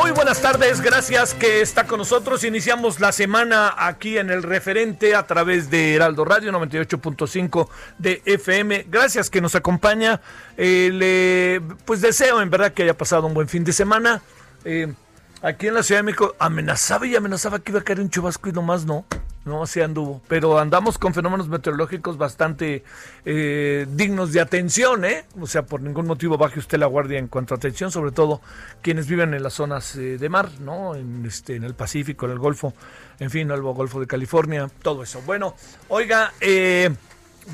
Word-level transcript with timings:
Muy 0.00 0.12
buenas 0.12 0.40
tardes, 0.40 0.80
gracias 0.80 1.34
que 1.34 1.60
está 1.60 1.84
con 1.84 1.98
nosotros. 1.98 2.44
Iniciamos 2.44 3.00
la 3.00 3.10
semana 3.10 3.74
aquí 3.76 4.16
en 4.16 4.30
el 4.30 4.44
referente 4.44 5.16
a 5.16 5.26
través 5.26 5.70
de 5.70 5.96
Heraldo 5.96 6.24
Radio 6.24 6.52
98.5 6.52 7.68
de 7.98 8.22
FM. 8.24 8.86
Gracias 8.88 9.28
que 9.28 9.40
nos 9.40 9.56
acompaña. 9.56 10.20
Eh, 10.56 10.90
le, 10.92 11.60
pues 11.84 12.00
deseo 12.00 12.40
en 12.40 12.48
verdad 12.48 12.72
que 12.72 12.84
haya 12.84 12.96
pasado 12.96 13.26
un 13.26 13.34
buen 13.34 13.48
fin 13.48 13.64
de 13.64 13.72
semana. 13.72 14.22
Eh, 14.64 14.94
aquí 15.42 15.66
en 15.66 15.74
la 15.74 15.82
Ciudad 15.82 15.98
de 15.98 16.04
México 16.04 16.36
amenazaba 16.38 17.04
y 17.04 17.16
amenazaba 17.16 17.58
que 17.58 17.72
iba 17.72 17.80
a 17.80 17.84
caer 17.84 17.98
un 17.98 18.08
chubasco 18.08 18.48
y 18.48 18.52
nomás 18.52 18.84
no. 18.84 19.04
No, 19.04 19.27
así 19.62 19.80
anduvo. 19.80 20.20
Pero 20.28 20.58
andamos 20.58 20.98
con 20.98 21.14
fenómenos 21.14 21.48
meteorológicos 21.48 22.16
bastante 22.18 22.84
eh, 23.24 23.86
dignos 23.90 24.32
de 24.32 24.40
atención, 24.40 25.04
¿eh? 25.04 25.24
O 25.40 25.46
sea, 25.46 25.62
por 25.66 25.80
ningún 25.80 26.06
motivo 26.06 26.36
baje 26.38 26.58
usted 26.58 26.78
la 26.78 26.86
guardia 26.86 27.18
en 27.18 27.28
cuanto 27.28 27.54
a 27.54 27.56
atención, 27.56 27.90
sobre 27.90 28.12
todo 28.12 28.40
quienes 28.82 29.06
viven 29.06 29.34
en 29.34 29.42
las 29.42 29.54
zonas 29.54 29.96
eh, 29.96 30.18
de 30.18 30.28
mar, 30.28 30.50
¿no? 30.60 30.94
En, 30.94 31.24
este, 31.26 31.56
en 31.56 31.64
el 31.64 31.74
Pacífico, 31.74 32.26
en 32.26 32.32
el 32.32 32.38
Golfo, 32.38 32.74
en 33.18 33.30
fin, 33.30 33.50
el 33.50 33.62
Golfo 33.62 34.00
de 34.00 34.06
California, 34.06 34.70
todo 34.82 35.02
eso. 35.02 35.20
Bueno, 35.26 35.54
oiga, 35.88 36.32
eh, 36.40 36.90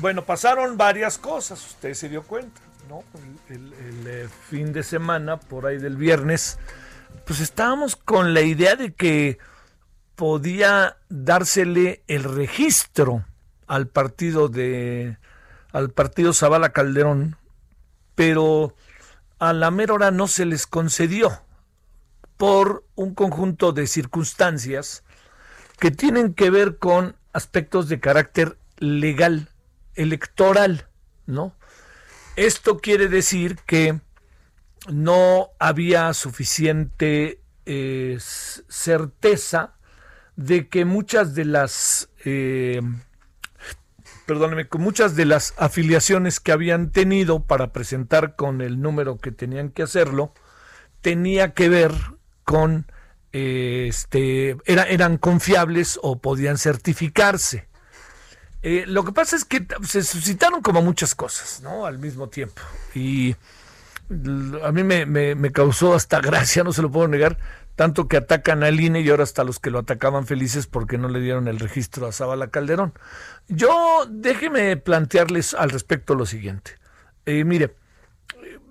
bueno, 0.01 0.23
pasaron 0.23 0.77
varias 0.77 1.17
cosas, 1.17 1.65
usted 1.65 1.93
se 1.93 2.09
dio 2.09 2.23
cuenta, 2.23 2.61
¿no? 2.89 3.03
El, 3.49 3.73
el- 3.73 4.29
fin 4.49 4.73
de 4.73 4.83
semana, 4.83 5.37
por 5.37 5.65
ahí 5.65 5.77
del 5.77 5.95
viernes, 5.97 6.57
pues 7.25 7.39
estábamos 7.39 7.95
con 7.95 8.33
la 8.33 8.41
idea 8.41 8.75
de 8.75 8.93
que 8.93 9.39
podía 10.15 10.97
dársele 11.09 12.03
el 12.07 12.23
registro 12.23 13.25
al 13.67 13.87
partido 13.87 14.47
de 14.47 15.17
al 15.71 15.89
partido 15.91 16.33
Zavala 16.33 16.71
Calderón, 16.71 17.37
pero 18.15 18.75
a 19.39 19.51
la 19.51 19.71
mera 19.71 19.93
hora 19.93 20.11
no 20.11 20.27
se 20.27 20.45
les 20.45 20.67
concedió 20.67 21.41
por 22.37 22.85
un 22.95 23.13
conjunto 23.13 23.73
de 23.73 23.87
circunstancias 23.87 25.03
que 25.79 25.91
tienen 25.91 26.33
que 26.33 26.49
ver 26.49 26.77
con 26.77 27.17
aspectos 27.33 27.89
de 27.89 27.99
carácter 27.99 28.57
legal, 28.77 29.49
electoral, 29.95 30.87
¿no? 31.25 31.53
Esto 32.37 32.79
quiere 32.79 33.07
decir 33.07 33.57
que 33.65 33.99
no 34.89 35.49
había 35.59 36.13
suficiente 36.13 37.41
eh, 37.65 38.17
certeza 38.19 39.74
de 40.35 40.67
que 40.67 40.85
muchas 40.85 41.35
de 41.35 41.45
las 41.45 42.09
eh, 42.25 42.81
perdóneme, 44.25 44.67
que 44.67 44.77
muchas 44.77 45.15
de 45.15 45.25
las 45.25 45.53
afiliaciones 45.57 46.39
que 46.39 46.51
habían 46.51 46.91
tenido 46.91 47.43
para 47.43 47.71
presentar 47.71 48.35
con 48.35 48.61
el 48.61 48.81
número 48.81 49.17
que 49.17 49.31
tenían 49.31 49.69
que 49.69 49.83
hacerlo 49.83 50.33
tenía 51.01 51.53
que 51.53 51.69
ver 51.69 51.91
con 52.43 52.87
eh, 53.33 53.87
este 53.89 54.57
era- 54.65 54.83
eran 54.83 55.17
confiables 55.17 55.99
o 56.01 56.19
podían 56.19 56.57
certificarse. 56.57 57.67
Eh, 58.63 58.85
lo 58.87 59.03
que 59.05 59.11
pasa 59.11 59.35
es 59.35 59.45
que 59.45 59.67
se 59.83 60.03
suscitaron 60.03 60.61
como 60.61 60.81
muchas 60.81 61.13
cosas, 61.13 61.61
¿no? 61.61 61.85
Al 61.85 61.99
mismo 61.99 62.29
tiempo. 62.29 62.61
Y 62.95 63.35
a 64.63 64.71
mí 64.71 64.83
me, 64.83 65.05
me- 65.05 65.35
me 65.35 65.51
causó 65.51 65.93
hasta 65.93 66.19
gracia, 66.19 66.63
no 66.63 66.73
se 66.73 66.81
lo 66.81 66.89
puedo 66.91 67.07
negar, 67.07 67.37
tanto 67.75 68.07
que 68.07 68.17
atacan 68.17 68.63
al 68.63 68.79
INE 68.79 69.01
y 69.01 69.09
ahora 69.09 69.23
hasta 69.23 69.43
los 69.43 69.59
que 69.59 69.69
lo 69.69 69.79
atacaban 69.79 70.25
felices 70.25 70.67
porque 70.67 70.97
no 70.97 71.09
le 71.09 71.19
dieron 71.19 71.47
el 71.47 71.59
registro 71.59 72.07
a 72.07 72.11
Zabala 72.11 72.47
Calderón. 72.47 72.93
Yo 73.47 74.05
déjeme 74.09 74.77
plantearles 74.77 75.53
al 75.53 75.69
respecto 75.69 76.15
lo 76.15 76.25
siguiente. 76.25 76.71
Eh, 77.25 77.43
mire, 77.43 77.75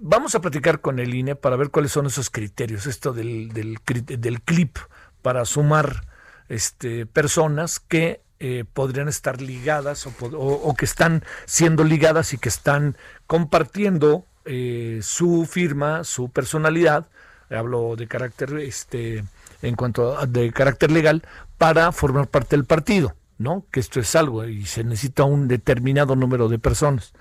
vamos 0.01 0.35
a 0.35 0.41
platicar 0.41 0.81
con 0.81 0.99
el 0.99 1.15
INE 1.15 1.37
para 1.37 1.57
ver 1.57 1.71
cuáles 1.71 1.93
son 1.93 2.07
esos 2.07 2.31
criterios, 2.31 2.87
esto 2.87 3.13
del, 3.13 3.51
del, 3.53 4.43
clip 4.43 4.79
para 5.23 5.45
sumar 5.45 6.07
este, 6.49 7.07
personas 7.07 7.81
que 7.81 8.23
eh, 8.41 8.65
podrían 8.73 9.09
estar 9.09 9.41
ligadas 9.41 10.07
o 10.07 10.75
que 10.77 10.85
están 10.85 11.25
siendo 11.47 11.85
ligadas 11.85 12.33
y 12.33 12.39
que 12.39 12.49
están 12.49 12.97
compartiendo 13.27 14.27
eh, 14.47 15.01
su 15.03 15.47
firma, 15.47 16.05
su 16.05 16.29
personalidad, 16.29 17.09
hablo 17.57 17.97
de 17.97 18.07
carácter, 18.07 18.59
este, 18.59 19.25
en 19.63 19.77
cuanto 19.77 20.19
a 20.19 20.27
de 20.27 20.53
carácter 20.53 20.91
legal, 20.91 21.23
para 21.59 21.93
formar 21.93 22.29
parte 22.29 22.57
del 22.57 22.65
partido, 22.65 23.15
¿no? 23.39 23.65
Que 23.71 23.81
esto 23.81 24.01
es 24.01 24.15
algo 24.17 24.45
y 24.45 24.67
se 24.67 24.85
necesita 24.85 25.25
un 25.25 25.49
determinado 25.49 26.17
número 26.17 26.49
de 26.49 26.59
personas. 26.59 27.13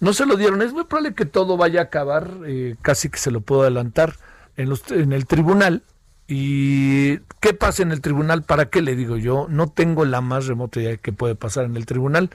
No 0.00 0.12
se 0.12 0.26
lo 0.26 0.36
dieron, 0.36 0.62
es 0.62 0.72
muy 0.72 0.84
probable 0.84 1.14
que 1.14 1.26
todo 1.26 1.56
vaya 1.56 1.80
a 1.80 1.84
acabar, 1.84 2.30
eh, 2.46 2.76
casi 2.82 3.08
que 3.08 3.18
se 3.18 3.30
lo 3.30 3.40
puedo 3.40 3.62
adelantar, 3.62 4.14
en, 4.56 4.68
los, 4.68 4.90
en 4.90 5.12
el 5.12 5.26
tribunal. 5.26 5.82
¿Y 6.28 7.18
qué 7.40 7.52
pasa 7.52 7.82
en 7.82 7.92
el 7.92 8.00
tribunal? 8.00 8.42
¿Para 8.42 8.66
qué 8.66 8.80
le 8.80 8.96
digo 8.96 9.16
yo? 9.16 9.46
No 9.48 9.68
tengo 9.68 10.04
la 10.04 10.20
más 10.20 10.46
remota 10.46 10.80
idea 10.80 10.90
de 10.92 10.98
qué 10.98 11.12
puede 11.12 11.34
pasar 11.34 11.64
en 11.64 11.76
el 11.76 11.86
tribunal. 11.86 12.30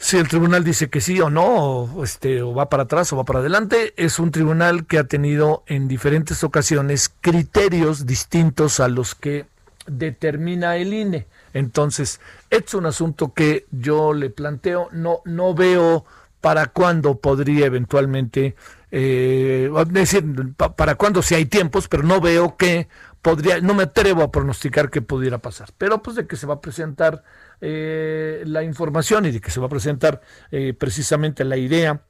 Si 0.00 0.16
el 0.16 0.28
tribunal 0.28 0.62
dice 0.62 0.88
que 0.88 1.00
sí 1.00 1.20
o 1.20 1.28
no, 1.28 1.44
o, 1.82 2.04
este, 2.04 2.40
o 2.42 2.54
va 2.54 2.68
para 2.68 2.84
atrás 2.84 3.12
o 3.12 3.16
va 3.16 3.24
para 3.24 3.40
adelante, 3.40 3.94
es 3.96 4.20
un 4.20 4.30
tribunal 4.30 4.86
que 4.86 4.98
ha 4.98 5.04
tenido 5.04 5.64
en 5.66 5.88
diferentes 5.88 6.44
ocasiones 6.44 7.12
criterios 7.20 8.06
distintos 8.06 8.78
a 8.78 8.88
los 8.88 9.16
que 9.16 9.46
determina 9.88 10.76
el 10.76 10.94
INE. 10.94 11.26
Entonces, 11.52 12.20
es 12.50 12.74
un 12.74 12.86
asunto 12.86 13.32
que 13.34 13.66
yo 13.72 14.12
le 14.14 14.30
planteo, 14.30 14.88
no, 14.92 15.20
no 15.24 15.52
veo 15.54 16.04
para 16.40 16.66
cuándo 16.66 17.16
podría 17.18 17.66
eventualmente, 17.66 18.54
eh, 18.92 19.68
decir, 19.88 20.24
pa- 20.56 20.76
para 20.76 20.94
cuándo 20.94 21.22
si 21.22 21.34
hay 21.34 21.46
tiempos, 21.46 21.88
pero 21.88 22.04
no 22.04 22.20
veo 22.20 22.56
que 22.56 22.86
podría, 23.20 23.60
no 23.60 23.74
me 23.74 23.82
atrevo 23.82 24.22
a 24.22 24.30
pronosticar 24.30 24.90
qué 24.90 25.02
pudiera 25.02 25.38
pasar. 25.38 25.70
Pero 25.76 26.00
pues 26.02 26.14
de 26.14 26.28
que 26.28 26.36
se 26.36 26.46
va 26.46 26.54
a 26.54 26.60
presentar 26.60 27.24
eh, 27.60 28.42
la 28.46 28.62
información 28.62 29.26
y 29.26 29.32
de 29.32 29.40
que 29.40 29.50
se 29.50 29.60
va 29.60 29.66
a 29.66 29.70
presentar 29.70 30.20
eh, 30.50 30.74
precisamente 30.74 31.44
la 31.44 31.56
idea 31.56 32.02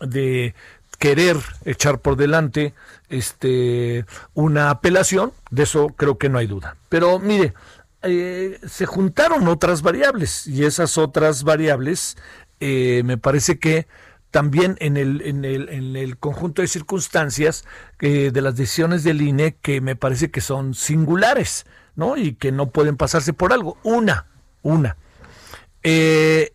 de 0.00 0.54
querer 0.98 1.36
echar 1.64 2.00
por 2.00 2.16
delante 2.16 2.74
este 3.08 4.04
una 4.34 4.70
apelación, 4.70 5.32
de 5.50 5.62
eso 5.62 5.88
creo 5.90 6.18
que 6.18 6.28
no 6.28 6.38
hay 6.38 6.46
duda. 6.46 6.76
Pero 6.88 7.18
mire, 7.20 7.54
eh, 8.02 8.58
se 8.66 8.86
juntaron 8.86 9.46
otras 9.46 9.82
variables 9.82 10.46
y 10.46 10.64
esas 10.64 10.98
otras 10.98 11.44
variables 11.44 12.16
eh, 12.58 13.02
me 13.04 13.16
parece 13.16 13.58
que 13.60 13.86
también 14.32 14.76
en 14.80 14.96
el, 14.96 15.22
en 15.22 15.44
el, 15.44 15.68
en 15.68 15.96
el 15.96 16.18
conjunto 16.18 16.62
de 16.62 16.68
circunstancias 16.68 17.64
de 17.98 18.30
las 18.42 18.56
decisiones 18.56 19.02
del 19.02 19.22
INE 19.22 19.56
que 19.62 19.80
me 19.80 19.96
parece 19.96 20.30
que 20.30 20.42
son 20.42 20.74
singulares, 20.74 21.64
¿no? 21.96 22.18
Y 22.18 22.34
que 22.34 22.52
no 22.52 22.70
pueden 22.70 22.98
pasarse 22.98 23.32
por 23.32 23.54
algo. 23.54 23.78
Una, 23.84 24.26
una. 24.68 24.96
Eh, 25.82 26.52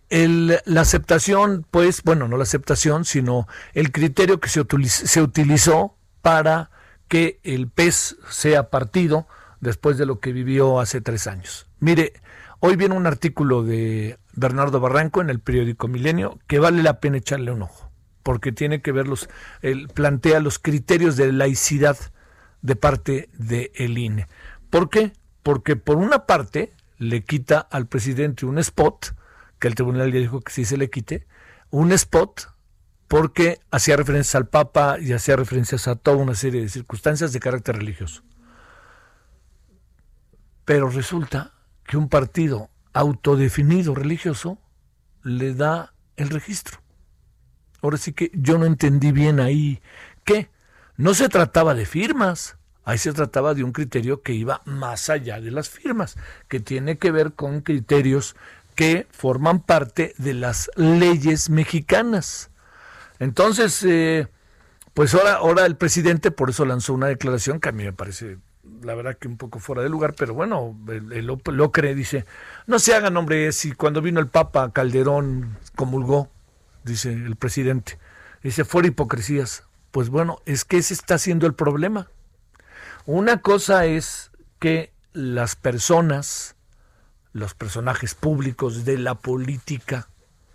la 0.66 0.82
aceptación, 0.82 1.66
pues, 1.70 2.04
bueno, 2.04 2.28
no 2.28 2.38
la 2.38 2.44
aceptación, 2.44 3.06
sino 3.06 3.48
el 3.74 3.92
criterio 3.92 4.40
que 4.40 4.50
se, 4.50 4.64
se 4.88 5.22
utilizó 5.22 5.96
para 6.22 6.70
que 7.08 7.40
el 7.44 7.68
pez 7.68 8.18
sea 8.30 8.70
partido 8.70 9.28
después 9.60 9.98
de 9.98 10.06
lo 10.06 10.20
que 10.20 10.34
vivió 10.34 10.80
hace 10.80 11.02
tres 11.02 11.28
años. 11.28 11.68
Mire, 11.80 12.14
hoy 12.60 12.76
viene 12.76 12.96
un 12.96 13.08
artículo 13.08 13.64
de 13.64 14.18
Bernardo 14.34 14.80
Barranco 14.80 15.22
en 15.22 15.30
el 15.30 15.40
periódico 15.40 15.88
Milenio 15.88 16.40
que 16.48 16.60
vale 16.60 16.84
la 16.84 17.00
pena 17.00 17.18
echarle 17.18 17.52
un 17.52 17.64
ojo, 17.64 17.92
porque 18.24 18.52
tiene 18.52 18.82
que 18.82 18.92
ver 18.92 19.08
los, 19.08 19.30
él 19.62 19.90
plantea 19.94 20.40
los 20.40 20.60
criterios 20.60 21.16
de 21.16 21.32
laicidad 21.32 21.98
de 22.62 22.76
parte 22.76 23.30
del 23.34 23.98
INE. 23.98 24.28
¿Por 24.70 24.90
qué? 24.90 25.14
Porque 25.44 25.76
por 25.76 25.98
una 25.98 26.26
parte 26.26 26.74
le 26.98 27.24
quita 27.24 27.60
al 27.60 27.88
presidente 27.88 28.46
un 28.46 28.58
spot 28.60 29.16
que 29.60 29.68
el 29.68 29.76
tribunal 29.76 30.12
ya 30.12 30.20
dijo 30.20 30.42
que 30.42 30.52
sí 30.52 30.66
se 30.66 30.78
le 30.78 30.90
quite, 30.90 31.26
un 31.70 31.92
spot 31.92 32.50
porque 33.08 33.60
hacía 33.72 33.96
referencias 33.96 34.36
al 34.36 34.48
Papa 34.48 34.98
y 35.00 35.14
hacía 35.14 35.36
referencias 35.36 35.88
a 35.88 35.96
toda 35.96 36.18
una 36.18 36.36
serie 36.36 36.62
de 36.62 36.70
circunstancias 36.70 37.32
de 37.32 37.40
carácter 37.40 37.78
religioso. 37.78 38.24
Pero 40.66 40.90
resulta 40.90 41.54
que 41.86 41.98
un 41.98 42.10
partido 42.10 42.70
autodefinido 42.94 43.96
religioso 43.96 44.60
le 45.24 45.54
da 45.54 45.94
el 46.16 46.30
registro. 46.30 46.80
Ahora 47.82 47.98
sí 47.98 48.14
que 48.14 48.32
yo 48.34 48.58
no 48.58 48.66
entendí 48.66 49.12
bien 49.12 49.40
ahí 49.40 49.82
que 50.24 50.50
no 50.96 51.14
se 51.14 51.28
trataba 51.30 51.74
de 51.74 51.86
firmas, 51.86 52.58
ahí 52.86 52.98
se 52.98 53.14
trataba 53.14 53.54
de 53.54 53.64
un 53.64 53.72
criterio 53.72 54.22
que 54.22 54.34
iba 54.34 54.62
más 54.66 55.10
allá 55.10 55.40
de 55.42 55.52
las 55.52 55.70
firmas, 55.70 56.18
que 56.48 56.60
tiene 56.60 56.98
que 56.98 57.12
ver 57.12 57.34
con 57.34 57.62
criterios 57.62 58.36
que 58.76 59.08
forman 59.12 59.60
parte 59.60 60.14
de 60.18 60.34
las 60.34 60.70
leyes 60.76 61.50
mexicanas. 61.50 62.50
Entonces, 63.20 63.84
eh, 63.84 64.28
pues 64.94 65.14
ahora, 65.14 65.36
ahora 65.36 65.66
el 65.66 65.76
presidente 65.76 66.32
por 66.32 66.50
eso 66.50 66.66
lanzó 66.66 66.94
una 66.94 67.08
declaración 67.08 67.60
que 67.60 67.70
a 67.70 67.72
mí 67.72 67.84
me 67.84 67.94
parece 67.94 68.38
la 68.82 68.96
verdad 68.96 69.18
que 69.18 69.28
un 69.28 69.38
poco 69.38 69.60
fuera 69.60 69.82
de 69.82 69.90
lugar, 69.90 70.14
pero 70.18 70.34
bueno, 70.34 70.78
lo, 70.86 71.72
cree, 71.72 71.96
dice, 71.96 72.26
no 72.68 72.80
se 72.80 72.94
hagan, 72.94 73.16
hombre, 73.18 73.52
si 73.52 73.74
cuando 73.74 74.02
vino 74.02 74.20
el 74.20 74.28
Papa 74.28 74.72
Calderón 74.72 75.58
comulgó, 75.76 76.30
dice 76.84 77.12
el 77.12 77.36
presidente, 77.36 77.98
dice, 78.42 78.66
fuera 78.66 78.88
hipocresías. 78.88 79.64
Pues 79.92 80.10
bueno, 80.10 80.40
es 80.46 80.66
que 80.66 80.78
ese 80.78 80.94
está 80.94 81.20
siendo 81.20 81.46
el 81.46 81.54
problema. 81.54 82.08
Una 83.06 83.42
cosa 83.42 83.86
es 83.86 84.32
que 84.60 84.94
las 85.12 85.56
personas, 85.56 86.56
los 87.34 87.54
personajes 87.54 88.16
públicos 88.16 88.86
de 88.86 88.98
la 88.98 89.16
política, 89.16 90.08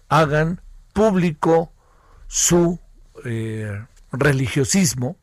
hagan 0.09 0.63
público 0.95 1.73
su 2.27 2.81
eh, 3.25 3.85
religiosismo, 4.13 5.17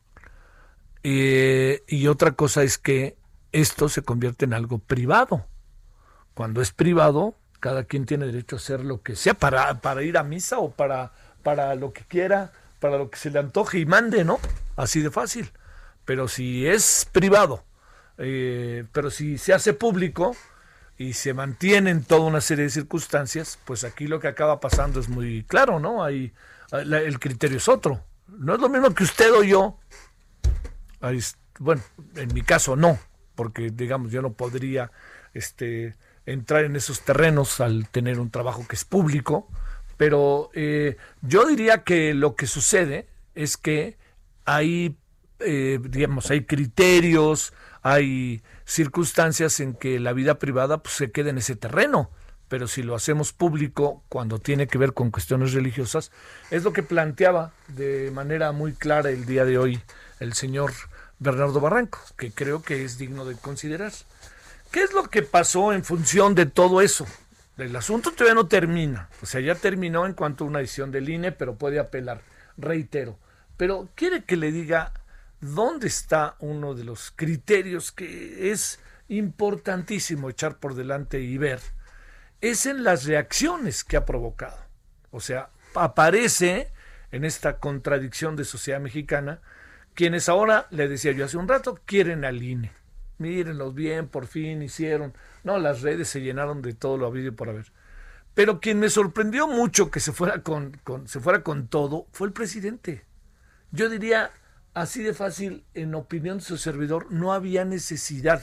eh, 1.02 1.82
y 1.86 2.08
otra 2.08 2.32
cosa 2.32 2.62
es 2.62 2.78
que 2.78 3.16
esto 3.52 3.88
se 3.88 4.02
convierte 4.02 4.44
en 4.44 4.54
algo 4.54 4.78
privado. 4.78 5.46
Cuando 6.34 6.60
es 6.60 6.72
privado, 6.72 7.34
cada 7.60 7.84
quien 7.84 8.06
tiene 8.06 8.26
derecho 8.26 8.56
a 8.56 8.58
hacer 8.58 8.84
lo 8.84 9.02
que 9.02 9.16
sea 9.16 9.34
para, 9.34 10.02
ir 10.02 10.18
a 10.18 10.22
misa 10.22 10.58
o 10.58 10.70
para, 10.70 11.12
para 11.42 11.74
lo 11.74 11.92
que 11.92 12.04
quiera, 12.04 12.52
para 12.80 12.98
lo 12.98 13.10
que 13.10 13.18
se 13.18 13.30
le 13.30 13.38
antoje 13.38 13.78
y 13.78 13.86
mande, 13.86 14.24
¿no? 14.24 14.38
Así 14.76 15.00
de 15.00 15.10
fácil. 15.10 15.50
Pero 16.06 16.28
si 16.28 16.66
es 16.66 17.06
privado, 17.12 17.64
eh, 18.16 18.84
pero 18.92 19.10
si 19.10 19.36
se 19.36 19.52
hace 19.52 19.74
público 19.74 20.34
y 20.96 21.12
se 21.12 21.34
mantiene 21.34 21.90
en 21.90 22.02
toda 22.02 22.22
una 22.22 22.40
serie 22.40 22.64
de 22.64 22.70
circunstancias, 22.70 23.58
pues 23.66 23.84
aquí 23.84 24.06
lo 24.06 24.18
que 24.20 24.28
acaba 24.28 24.60
pasando 24.60 24.98
es 24.98 25.10
muy 25.10 25.44
claro, 25.44 25.78
¿no? 25.78 26.02
Hay, 26.02 26.32
el 26.72 27.20
criterio 27.20 27.58
es 27.58 27.68
otro. 27.68 28.02
No 28.26 28.54
es 28.54 28.60
lo 28.60 28.70
mismo 28.70 28.94
que 28.94 29.04
usted 29.04 29.30
o 29.34 29.42
yo 29.42 29.78
bueno, 31.58 31.82
en 32.16 32.32
mi 32.34 32.42
caso 32.42 32.76
no, 32.76 32.98
porque 33.34 33.70
digamos 33.70 34.12
yo 34.12 34.22
no 34.22 34.32
podría 34.32 34.90
este, 35.34 35.94
entrar 36.24 36.64
en 36.64 36.76
esos 36.76 37.02
terrenos 37.02 37.60
al 37.60 37.88
tener 37.88 38.18
un 38.18 38.30
trabajo 38.30 38.66
que 38.68 38.76
es 38.76 38.84
público, 38.84 39.48
pero 39.96 40.50
eh, 40.54 40.96
yo 41.22 41.46
diría 41.46 41.84
que 41.84 42.14
lo 42.14 42.34
que 42.34 42.46
sucede 42.46 43.08
es 43.34 43.56
que 43.56 43.96
hay, 44.44 44.96
eh, 45.40 45.78
digamos, 45.82 46.30
hay 46.30 46.44
criterios, 46.44 47.52
hay 47.82 48.42
circunstancias 48.64 49.60
en 49.60 49.74
que 49.74 50.00
la 50.00 50.12
vida 50.12 50.38
privada 50.38 50.82
pues, 50.82 50.94
se 50.94 51.10
queda 51.10 51.30
en 51.30 51.38
ese 51.38 51.56
terreno 51.56 52.10
pero 52.48 52.68
si 52.68 52.82
lo 52.82 52.94
hacemos 52.94 53.32
público 53.32 54.02
cuando 54.08 54.38
tiene 54.38 54.66
que 54.66 54.78
ver 54.78 54.92
con 54.92 55.10
cuestiones 55.10 55.52
religiosas, 55.52 56.12
es 56.50 56.64
lo 56.64 56.72
que 56.72 56.82
planteaba 56.82 57.52
de 57.68 58.10
manera 58.12 58.52
muy 58.52 58.72
clara 58.72 59.10
el 59.10 59.26
día 59.26 59.44
de 59.44 59.58
hoy 59.58 59.80
el 60.20 60.32
señor 60.34 60.72
Bernardo 61.18 61.60
Barranco, 61.60 61.98
que 62.16 62.30
creo 62.30 62.62
que 62.62 62.84
es 62.84 62.98
digno 62.98 63.24
de 63.24 63.36
considerar. 63.36 63.92
¿Qué 64.70 64.82
es 64.82 64.92
lo 64.92 65.04
que 65.04 65.22
pasó 65.22 65.72
en 65.72 65.84
función 65.84 66.34
de 66.34 66.46
todo 66.46 66.80
eso? 66.80 67.06
El 67.56 67.74
asunto 67.74 68.12
todavía 68.12 68.34
no 68.34 68.46
termina, 68.46 69.08
o 69.22 69.26
sea, 69.26 69.40
ya 69.40 69.54
terminó 69.54 70.06
en 70.06 70.12
cuanto 70.12 70.44
a 70.44 70.46
una 70.46 70.58
decisión 70.58 70.90
del 70.90 71.08
INE, 71.08 71.32
pero 71.32 71.56
puede 71.56 71.78
apelar, 71.78 72.20
reitero. 72.58 73.18
Pero 73.56 73.88
quiere 73.94 74.24
que 74.24 74.36
le 74.36 74.52
diga 74.52 74.92
dónde 75.40 75.86
está 75.86 76.36
uno 76.40 76.74
de 76.74 76.84
los 76.84 77.12
criterios 77.14 77.92
que 77.92 78.50
es 78.50 78.80
importantísimo 79.08 80.30
echar 80.30 80.58
por 80.58 80.74
delante 80.74 81.20
y 81.20 81.38
ver, 81.38 81.60
es 82.40 82.66
en 82.66 82.84
las 82.84 83.04
reacciones 83.04 83.84
que 83.84 83.96
ha 83.96 84.04
provocado. 84.04 84.58
O 85.10 85.20
sea, 85.20 85.50
aparece 85.74 86.70
en 87.12 87.24
esta 87.24 87.58
contradicción 87.58 88.36
de 88.36 88.44
sociedad 88.44 88.80
mexicana 88.80 89.40
quienes 89.94 90.28
ahora, 90.28 90.66
le 90.70 90.88
decía 90.88 91.12
yo 91.12 91.24
hace 91.24 91.38
un 91.38 91.48
rato, 91.48 91.80
quieren 91.86 92.24
al 92.26 92.42
INE. 92.42 92.70
Mírenlos 93.18 93.74
bien, 93.74 94.08
por 94.08 94.26
fin 94.26 94.60
hicieron. 94.60 95.14
No, 95.42 95.58
las 95.58 95.80
redes 95.80 96.08
se 96.08 96.20
llenaron 96.20 96.60
de 96.60 96.74
todo 96.74 96.98
lo 96.98 97.06
habido 97.06 97.34
por 97.34 97.48
haber. 97.48 97.72
Pero 98.34 98.60
quien 98.60 98.78
me 98.78 98.90
sorprendió 98.90 99.48
mucho 99.48 99.90
que 99.90 100.00
se 100.00 100.12
fuera 100.12 100.42
con, 100.42 100.78
se 101.06 101.20
fuera 101.20 101.42
con 101.42 101.68
todo 101.68 102.06
fue 102.12 102.26
el 102.26 102.34
presidente. 102.34 103.06
Yo 103.70 103.88
diría, 103.88 104.30
así 104.76 105.02
de 105.02 105.14
fácil, 105.14 105.64
en 105.72 105.94
opinión 105.94 106.36
de 106.36 106.44
su 106.44 106.58
servidor, 106.58 107.10
no 107.10 107.32
había 107.32 107.64
necesidad 107.64 108.42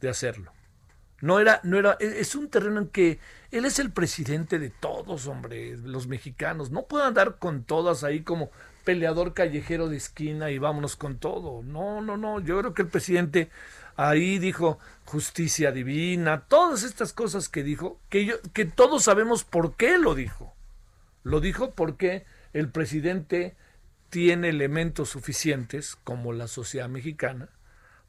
de 0.00 0.08
hacerlo. 0.08 0.52
No 1.20 1.38
era, 1.38 1.60
no 1.62 1.78
era, 1.78 1.96
e, 2.00 2.18
es 2.18 2.34
un 2.34 2.48
terreno 2.48 2.80
en 2.80 2.88
que 2.88 3.20
él 3.52 3.64
es 3.64 3.78
el 3.78 3.92
presidente 3.92 4.58
de 4.58 4.70
todos, 4.70 5.28
hombre, 5.28 5.76
los 5.76 6.08
mexicanos. 6.08 6.72
No 6.72 6.86
puede 6.86 7.06
andar 7.06 7.38
con 7.38 7.62
todas 7.62 8.02
ahí 8.02 8.22
como 8.22 8.50
peleador 8.82 9.34
callejero 9.34 9.88
de 9.88 9.98
esquina 9.98 10.50
y 10.50 10.58
vámonos 10.58 10.96
con 10.96 11.18
todo. 11.18 11.62
No, 11.62 12.00
no, 12.00 12.16
no. 12.16 12.40
Yo 12.40 12.58
creo 12.58 12.74
que 12.74 12.82
el 12.82 12.88
presidente 12.88 13.48
ahí 13.94 14.40
dijo 14.40 14.80
justicia 15.04 15.70
divina, 15.70 16.40
todas 16.48 16.82
estas 16.82 17.12
cosas 17.12 17.48
que 17.48 17.62
dijo, 17.62 18.00
que, 18.08 18.24
yo, 18.24 18.34
que 18.52 18.64
todos 18.64 19.04
sabemos 19.04 19.44
por 19.44 19.76
qué 19.76 19.96
lo 19.96 20.16
dijo. 20.16 20.56
Lo 21.22 21.38
dijo 21.38 21.70
porque 21.70 22.26
el 22.52 22.68
presidente 22.68 23.56
tiene 24.10 24.48
elementos 24.48 25.10
suficientes, 25.10 25.96
como 26.04 26.32
la 26.32 26.48
sociedad 26.48 26.88
mexicana, 26.88 27.48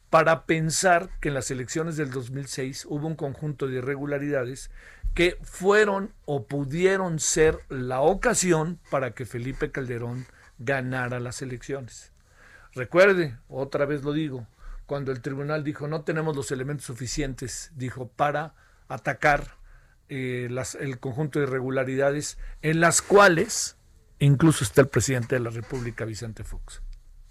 para 0.10 0.46
pensar 0.46 1.10
que 1.19 1.28
en 1.28 1.36
las 1.36 1.51
elecciones 1.51 1.98
del 1.98 2.12
2006 2.12 2.86
hubo 2.90 3.07
un 3.07 3.16
conjunto 3.16 3.68
de 3.68 3.78
irregularidades 3.78 4.72
que 5.13 5.38
fueron 5.44 6.13
o 6.25 6.46
pudieron 6.46 7.19
ser 7.19 7.60
la 7.69 8.01
ocasión 8.01 8.80
para 8.89 9.12
que 9.12 9.25
Felipe 9.25 9.72
Calderón 9.72 10.25
ganara 10.58 11.20
las 11.20 11.41
elecciones. 11.41 12.12
Recuerde, 12.74 13.38
otra 13.50 13.86
vez 13.86 14.03
lo 14.03 14.13
digo, 14.13 14.48
cuando 14.86 15.12
el 15.12 15.22
tribunal 15.22 15.63
dijo 15.63 15.88
no 15.88 16.01
tenemos 16.01 16.36
los 16.36 16.51
elementos 16.51 16.86
suficientes, 16.86 17.72
dijo, 17.75 18.08
para 18.08 18.56
atacar 18.88 19.56
eh, 20.10 20.50
el 20.79 21.00
conjunto 21.00 21.39
de 21.39 21.46
irregularidades 21.46 22.38
en 22.62 22.79
las 22.79 23.01
cuales 23.01 23.77
incluso 24.19 24.63
está 24.63 24.81
el 24.81 24.88
presidente 24.88 25.35
de 25.35 25.41
la 25.41 25.49
República, 25.49 26.05
Vicente 26.05 26.43
Fox. 26.43 26.81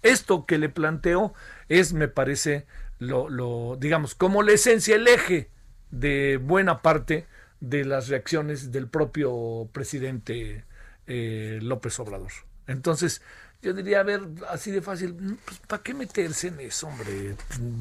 Esto 0.01 0.45
que 0.45 0.57
le 0.57 0.69
planteo 0.69 1.33
es, 1.67 1.93
me 1.93 2.07
parece, 2.07 2.65
lo, 2.99 3.77
digamos, 3.79 4.15
como 4.15 4.43
la 4.43 4.53
esencia, 4.53 4.95
el 4.95 5.07
eje 5.07 5.49
de 5.91 6.37
buena 6.37 6.81
parte 6.81 7.27
de 7.59 7.83
las 7.85 8.07
reacciones 8.07 8.71
del 8.71 8.87
propio 8.87 9.69
presidente 9.73 10.65
eh, 11.07 11.59
López 11.61 11.99
Obrador. 11.99 12.31
Entonces, 12.67 13.21
yo 13.61 13.73
diría, 13.73 13.99
a 13.99 14.03
ver, 14.03 14.21
así 14.49 14.71
de 14.71 14.81
fácil, 14.81 15.15
mm, 15.15 15.37
pues, 15.43 15.59
¿para 15.67 15.83
qué 15.83 15.93
meterse 15.93 16.47
en 16.47 16.61
eso, 16.61 16.87
hombre? 16.87 17.35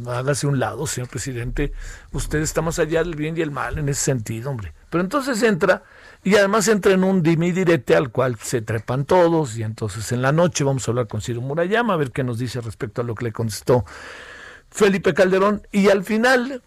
Hágase 0.08 0.48
un 0.48 0.58
lado, 0.58 0.86
señor 0.88 1.08
presidente. 1.08 1.72
Usted 2.10 2.40
está 2.40 2.62
más 2.62 2.80
allá 2.80 3.04
del 3.04 3.14
bien 3.14 3.36
y 3.36 3.42
el 3.42 3.52
mal 3.52 3.78
en 3.78 3.88
ese 3.88 4.02
sentido, 4.02 4.50
hombre. 4.50 4.72
Pero 4.90 5.04
entonces 5.04 5.40
entra, 5.42 5.84
y 6.24 6.36
además 6.36 6.68
entra 6.68 6.92
en 6.92 7.04
un 7.04 7.22
dime 7.22 7.48
y 7.48 7.52
direte 7.52 7.96
al 7.96 8.10
cual 8.10 8.36
se 8.36 8.60
trepan 8.60 9.04
todos, 9.04 9.56
y 9.56 9.62
entonces 9.62 10.12
en 10.12 10.22
la 10.22 10.32
noche 10.32 10.64
vamos 10.64 10.86
a 10.86 10.90
hablar 10.90 11.06
con 11.06 11.20
Ciro 11.20 11.40
Murayama, 11.40 11.94
a 11.94 11.96
ver 11.96 12.10
qué 12.10 12.24
nos 12.24 12.38
dice 12.38 12.60
respecto 12.60 13.02
a 13.02 13.04
lo 13.04 13.14
que 13.14 13.24
le 13.24 13.32
contestó 13.32 13.84
Felipe 14.70 15.14
Calderón. 15.14 15.62
Y 15.72 15.88
al 15.88 16.04
final 16.04 16.62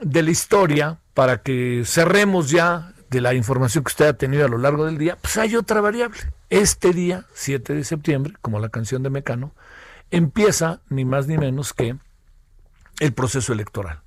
de 0.00 0.22
la 0.22 0.30
historia, 0.30 0.98
para 1.14 1.42
que 1.42 1.82
cerremos 1.84 2.50
ya 2.50 2.92
de 3.10 3.20
la 3.20 3.34
información 3.34 3.84
que 3.84 3.88
usted 3.88 4.06
ha 4.06 4.12
tenido 4.12 4.44
a 4.44 4.48
lo 4.48 4.58
largo 4.58 4.84
del 4.84 4.98
día, 4.98 5.16
pues 5.20 5.36
hay 5.38 5.56
otra 5.56 5.80
variable. 5.80 6.18
Este 6.50 6.92
día, 6.92 7.26
7 7.34 7.74
de 7.74 7.84
septiembre, 7.84 8.34
como 8.42 8.58
la 8.58 8.68
canción 8.68 9.02
de 9.02 9.10
Mecano, 9.10 9.52
empieza 10.10 10.80
ni 10.88 11.04
más 11.04 11.26
ni 11.26 11.38
menos 11.38 11.72
que 11.72 11.96
el 13.00 13.12
proceso 13.12 13.52
electoral. 13.52 14.00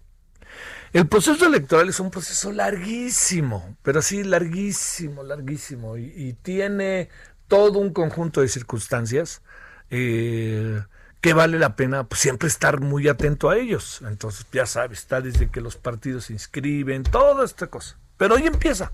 El 0.94 1.08
proceso 1.08 1.46
electoral 1.46 1.88
es 1.88 2.02
un 2.02 2.12
proceso 2.12 2.52
larguísimo, 2.52 3.78
pero 3.82 4.00
así 4.00 4.24
larguísimo, 4.24 5.24
larguísimo, 5.24 5.98
y, 5.98 6.36
tiene 6.42 7.10
todo 7.48 7.80
un 7.80 7.94
conjunto 7.94 8.42
de 8.42 8.50
circunstancias 8.50 9.42
eh, 9.90 10.82
que 11.22 11.34
vale 11.34 11.60
la 11.60 11.78
pena 11.78 12.04
pues, 12.04 12.20
siempre 12.20 12.50
estar 12.50 12.82
muy 12.82 13.08
atento 13.08 13.50
a 13.50 13.58
ellos. 13.58 14.02
Entonces, 14.06 14.46
ya 14.52 14.66
sabes, 14.66 15.00
está 15.00 15.22
desde 15.22 15.50
que 15.50 15.62
los 15.62 15.78
partidos 15.78 16.26
se 16.26 16.34
inscriben, 16.34 17.04
toda 17.04 17.46
esta 17.46 17.68
cosa. 17.68 17.98
Pero 18.18 18.36
hoy 18.36 18.48
empieza. 18.48 18.92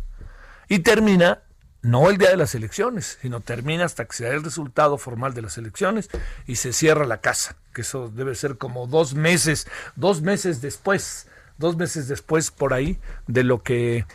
Y 0.68 0.80
termina 0.80 1.42
no 1.82 2.10
el 2.10 2.18
día 2.18 2.30
de 2.30 2.38
las 2.38 2.54
elecciones, 2.54 3.18
sino 3.22 3.40
termina 3.40 3.86
hasta 3.86 4.06
que 4.06 4.16
se 4.16 4.26
da 4.26 4.34
el 4.34 4.44
resultado 4.44 4.98
formal 4.98 5.34
de 5.34 5.42
las 5.42 5.58
elecciones 5.58 6.10
y 6.46 6.58
se 6.58 6.74
cierra 6.74 7.06
la 7.06 7.22
casa, 7.22 7.56
que 7.74 7.82
eso 7.82 8.10
debe 8.10 8.36
ser 8.36 8.58
como 8.58 8.88
dos 8.88 9.14
meses, 9.14 9.68
dos 9.96 10.22
meses 10.22 10.62
después, 10.62 11.28
dos 11.58 11.78
meses 11.78 12.08
después 12.08 12.52
por 12.52 12.74
ahí 12.74 13.00
de 13.28 13.44
lo 13.44 13.64
que 13.64 14.06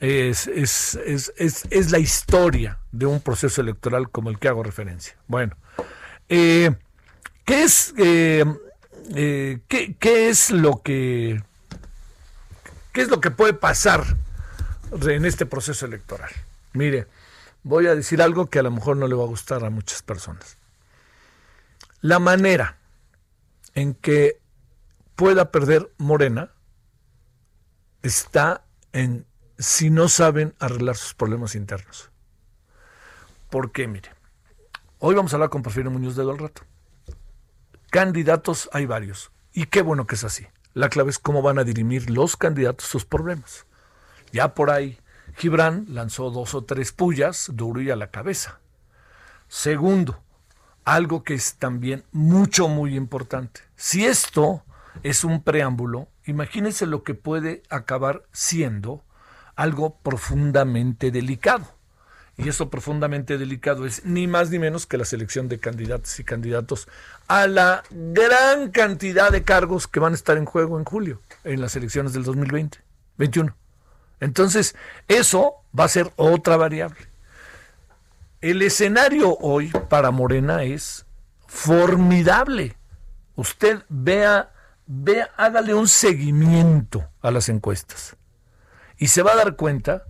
es, 0.00 0.46
es, 0.46 0.94
es, 1.06 1.32
es 1.70 1.90
la 1.90 1.98
historia 1.98 2.78
de 2.92 3.06
un 3.06 3.20
proceso 3.20 3.60
electoral 3.60 4.10
como 4.10 4.30
el 4.30 4.38
que 4.38 4.48
hago 4.48 4.62
referencia. 4.62 5.16
Bueno, 5.26 5.56
eh, 6.28 6.74
¿qué 7.44 7.62
es 7.62 7.94
eh, 7.96 8.44
eh, 9.14 9.60
¿qué, 9.68 9.94
¿qué, 9.98 10.28
es 10.28 10.50
lo 10.50 10.82
que 10.82 11.42
qué 12.92 13.02
es 13.02 13.08
lo 13.08 13.20
que 13.20 13.30
puede 13.30 13.54
pasar 13.54 14.04
en 15.02 15.24
este 15.24 15.46
proceso 15.46 15.86
electoral? 15.86 16.30
Mire, 16.72 17.06
voy 17.62 17.86
a 17.86 17.94
decir 17.94 18.20
algo 18.20 18.46
que 18.46 18.58
a 18.58 18.62
lo 18.62 18.70
mejor 18.70 18.96
no 18.96 19.06
le 19.06 19.14
va 19.14 19.24
a 19.24 19.28
gustar 19.28 19.64
a 19.64 19.70
muchas 19.70 20.02
personas. 20.02 20.56
La 22.00 22.18
manera 22.18 22.76
en 23.74 23.94
que 23.94 24.40
pueda 25.14 25.50
perder 25.50 25.90
Morena 25.98 26.50
está 28.06 28.64
en 28.92 29.26
si 29.58 29.90
no 29.90 30.08
saben 30.08 30.54
arreglar 30.58 30.96
sus 30.96 31.14
problemas 31.14 31.54
internos. 31.54 32.10
¿Por 33.50 33.72
qué? 33.72 33.86
Mire, 33.86 34.10
hoy 34.98 35.14
vamos 35.14 35.32
a 35.32 35.36
hablar 35.36 35.50
con 35.50 35.62
Porfirio 35.62 35.90
Muñoz 35.90 36.16
de 36.16 36.22
al 36.22 36.38
rato. 36.38 36.62
Candidatos 37.90 38.68
hay 38.72 38.86
varios. 38.86 39.30
Y 39.52 39.66
qué 39.66 39.82
bueno 39.82 40.06
que 40.06 40.16
es 40.16 40.24
así. 40.24 40.46
La 40.74 40.88
clave 40.90 41.10
es 41.10 41.18
cómo 41.18 41.40
van 41.40 41.58
a 41.58 41.64
dirimir 41.64 42.10
los 42.10 42.36
candidatos 42.36 42.86
sus 42.86 43.06
problemas. 43.06 43.66
Ya 44.32 44.54
por 44.54 44.70
ahí, 44.70 44.98
Gibran 45.36 45.86
lanzó 45.88 46.30
dos 46.30 46.54
o 46.54 46.64
tres 46.64 46.92
pullas 46.92 47.50
duro 47.54 47.80
y 47.80 47.90
a 47.90 47.96
la 47.96 48.10
cabeza. 48.10 48.60
Segundo, 49.48 50.22
algo 50.84 51.22
que 51.22 51.34
es 51.34 51.54
también 51.54 52.04
mucho, 52.12 52.68
muy 52.68 52.94
importante. 52.94 53.62
Si 53.76 54.04
esto 54.04 54.62
es 55.02 55.24
un 55.24 55.42
preámbulo, 55.42 56.08
imagínense 56.26 56.86
lo 56.86 57.02
que 57.02 57.14
puede 57.14 57.62
acabar 57.70 58.24
siendo 58.32 59.02
algo 59.54 59.96
profundamente 59.98 61.10
delicado. 61.10 61.76
Y 62.38 62.50
eso 62.50 62.68
profundamente 62.68 63.38
delicado 63.38 63.86
es 63.86 64.04
ni 64.04 64.26
más 64.26 64.50
ni 64.50 64.58
menos 64.58 64.84
que 64.84 64.98
la 64.98 65.06
selección 65.06 65.48
de 65.48 65.58
candidatos 65.58 66.20
y 66.20 66.24
candidatos 66.24 66.86
a 67.28 67.46
la 67.46 67.82
gran 67.90 68.70
cantidad 68.70 69.32
de 69.32 69.42
cargos 69.42 69.88
que 69.88 70.00
van 70.00 70.12
a 70.12 70.16
estar 70.16 70.36
en 70.36 70.44
juego 70.44 70.78
en 70.78 70.84
julio, 70.84 71.22
en 71.44 71.62
las 71.62 71.76
elecciones 71.76 72.12
del 72.12 72.24
2020, 72.24 72.78
21. 73.16 73.56
Entonces, 74.20 74.76
eso 75.08 75.54
va 75.78 75.84
a 75.84 75.88
ser 75.88 76.12
otra 76.16 76.58
variable. 76.58 76.98
El 78.42 78.60
escenario 78.60 79.36
hoy 79.40 79.70
para 79.88 80.10
Morena 80.10 80.62
es 80.62 81.06
formidable. 81.46 82.76
Usted 83.34 83.82
vea, 83.88 84.52
vea, 84.86 85.30
hágale 85.36 85.74
un 85.74 85.88
seguimiento 85.88 87.08
a 87.20 87.30
las 87.30 87.48
encuestas 87.48 88.16
y 88.98 89.08
se 89.08 89.22
va 89.22 89.32
a 89.32 89.36
dar 89.36 89.56
cuenta, 89.56 90.04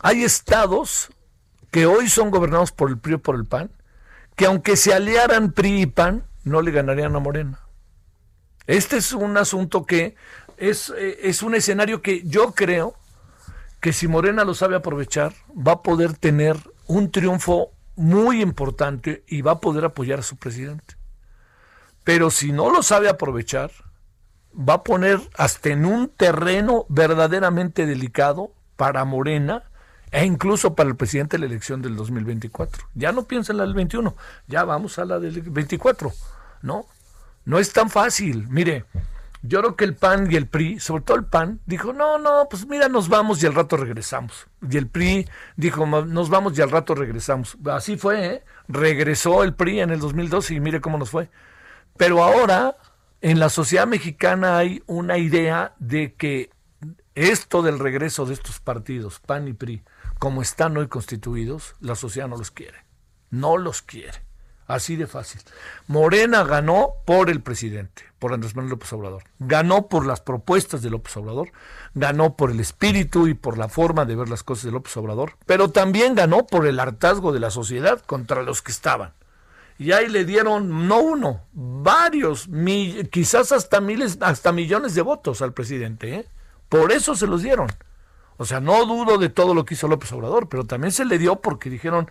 hay 0.00 0.24
estados 0.24 1.10
que 1.70 1.86
hoy 1.86 2.08
son 2.08 2.30
gobernados 2.30 2.72
por 2.72 2.88
el 2.90 2.98
PRI 2.98 3.14
o 3.14 3.18
por 3.18 3.34
el 3.34 3.44
PAN, 3.44 3.70
que 4.36 4.46
aunque 4.46 4.76
se 4.76 4.94
aliaran 4.94 5.52
PRI 5.52 5.82
y 5.82 5.86
PAN, 5.86 6.24
no 6.44 6.62
le 6.62 6.70
ganarían 6.70 7.14
a 7.16 7.20
Morena. 7.20 7.60
Este 8.66 8.96
es 8.96 9.12
un 9.12 9.36
asunto 9.36 9.84
que 9.84 10.14
es, 10.56 10.92
eh, 10.96 11.18
es 11.22 11.42
un 11.42 11.54
escenario 11.54 12.00
que 12.00 12.22
yo 12.24 12.52
creo 12.52 12.94
que 13.80 13.92
si 13.92 14.08
Morena 14.08 14.44
lo 14.44 14.54
sabe 14.54 14.76
aprovechar, 14.76 15.34
va 15.50 15.72
a 15.72 15.82
poder 15.82 16.14
tener 16.14 16.56
un 16.86 17.10
triunfo 17.10 17.72
muy 17.96 18.40
importante 18.40 19.24
y 19.26 19.42
va 19.42 19.52
a 19.52 19.60
poder 19.60 19.84
apoyar 19.84 20.20
a 20.20 20.22
su 20.22 20.36
presidente. 20.36 20.96
Pero 22.02 22.30
si 22.30 22.52
no 22.52 22.70
lo 22.70 22.82
sabe 22.82 23.08
aprovechar, 23.08 23.70
va 24.56 24.74
a 24.74 24.82
poner 24.82 25.20
hasta 25.36 25.70
en 25.70 25.84
un 25.84 26.08
terreno 26.08 26.86
verdaderamente 26.88 27.86
delicado 27.86 28.52
para 28.76 29.04
Morena 29.04 29.64
e 30.10 30.24
incluso 30.24 30.74
para 30.74 30.88
el 30.88 30.96
presidente 30.96 31.36
de 31.36 31.40
la 31.40 31.46
elección 31.46 31.82
del 31.82 31.96
2024. 31.96 32.86
Ya 32.94 33.12
no 33.12 33.24
piensa 33.24 33.52
en 33.52 33.58
la 33.58 33.64
del 33.64 33.74
21, 33.74 34.14
ya 34.46 34.64
vamos 34.64 34.98
a 34.98 35.04
la 35.04 35.18
del 35.18 35.40
24, 35.42 36.12
¿no? 36.62 36.86
No 37.44 37.58
es 37.58 37.72
tan 37.72 37.90
fácil. 37.90 38.46
Mire, 38.48 38.84
yo 39.42 39.60
creo 39.60 39.76
que 39.76 39.84
el 39.84 39.94
PAN 39.94 40.30
y 40.30 40.36
el 40.36 40.46
PRI, 40.46 40.80
sobre 40.80 41.02
todo 41.02 41.16
el 41.16 41.24
PAN, 41.24 41.60
dijo, 41.66 41.92
no, 41.92 42.18
no, 42.18 42.46
pues 42.48 42.66
mira, 42.66 42.88
nos 42.88 43.08
vamos 43.08 43.42
y 43.42 43.46
al 43.46 43.54
rato 43.54 43.76
regresamos. 43.76 44.46
Y 44.70 44.78
el 44.78 44.86
PRI 44.86 45.28
dijo, 45.56 45.84
nos 45.84 46.30
vamos 46.30 46.56
y 46.56 46.62
al 46.62 46.70
rato 46.70 46.94
regresamos. 46.94 47.58
Así 47.66 47.96
fue, 47.96 48.26
¿eh? 48.26 48.44
Regresó 48.68 49.42
el 49.42 49.52
PRI 49.52 49.80
en 49.80 49.90
el 49.90 50.00
2012 50.00 50.54
y 50.54 50.60
mire 50.60 50.80
cómo 50.80 50.96
nos 50.96 51.10
fue. 51.10 51.28
Pero 51.96 52.22
ahora 52.24 52.76
en 53.24 53.38
la 53.38 53.48
sociedad 53.48 53.86
mexicana 53.86 54.58
hay 54.58 54.82
una 54.86 55.16
idea 55.16 55.74
de 55.78 56.12
que 56.12 56.50
esto 57.14 57.62
del 57.62 57.78
regreso 57.78 58.26
de 58.26 58.34
estos 58.34 58.60
partidos, 58.60 59.18
PAN 59.18 59.48
y 59.48 59.54
PRI, 59.54 59.82
como 60.18 60.42
están 60.42 60.76
hoy 60.76 60.88
constituidos, 60.88 61.74
la 61.80 61.94
sociedad 61.94 62.28
no 62.28 62.36
los 62.36 62.50
quiere. 62.50 62.84
No 63.30 63.56
los 63.56 63.80
quiere. 63.80 64.22
Así 64.66 64.96
de 64.96 65.06
fácil. 65.06 65.40
Morena 65.86 66.44
ganó 66.44 66.96
por 67.06 67.30
el 67.30 67.40
presidente, 67.40 68.02
por 68.18 68.34
Andrés 68.34 68.54
Manuel 68.56 68.72
López 68.72 68.92
Obrador. 68.92 69.22
Ganó 69.38 69.88
por 69.88 70.04
las 70.04 70.20
propuestas 70.20 70.82
de 70.82 70.90
López 70.90 71.16
Obrador, 71.16 71.50
ganó 71.94 72.36
por 72.36 72.50
el 72.50 72.60
espíritu 72.60 73.26
y 73.26 73.32
por 73.32 73.56
la 73.56 73.70
forma 73.70 74.04
de 74.04 74.16
ver 74.16 74.28
las 74.28 74.42
cosas 74.42 74.66
de 74.66 74.72
López 74.72 74.94
Obrador, 74.98 75.38
pero 75.46 75.70
también 75.70 76.14
ganó 76.14 76.46
por 76.46 76.66
el 76.66 76.78
hartazgo 76.78 77.32
de 77.32 77.40
la 77.40 77.50
sociedad 77.50 78.02
contra 78.02 78.42
los 78.42 78.60
que 78.60 78.72
estaban 78.72 79.14
y 79.78 79.92
ahí 79.92 80.08
le 80.08 80.24
dieron 80.24 80.86
no 80.86 81.00
uno, 81.00 81.42
varios, 81.52 82.48
quizás 83.10 83.52
hasta 83.52 83.80
miles, 83.80 84.18
hasta 84.20 84.52
millones 84.52 84.94
de 84.94 85.02
votos 85.02 85.42
al 85.42 85.52
presidente. 85.52 86.14
¿eh? 86.14 86.28
Por 86.68 86.92
eso 86.92 87.14
se 87.14 87.26
los 87.26 87.42
dieron. 87.42 87.68
O 88.36 88.44
sea, 88.44 88.60
no 88.60 88.84
dudo 88.86 89.18
de 89.18 89.28
todo 89.28 89.54
lo 89.54 89.64
que 89.64 89.74
hizo 89.74 89.88
López 89.88 90.12
Obrador, 90.12 90.48
pero 90.48 90.64
también 90.64 90.92
se 90.92 91.04
le 91.04 91.18
dio 91.18 91.36
porque 91.36 91.70
dijeron, 91.70 92.08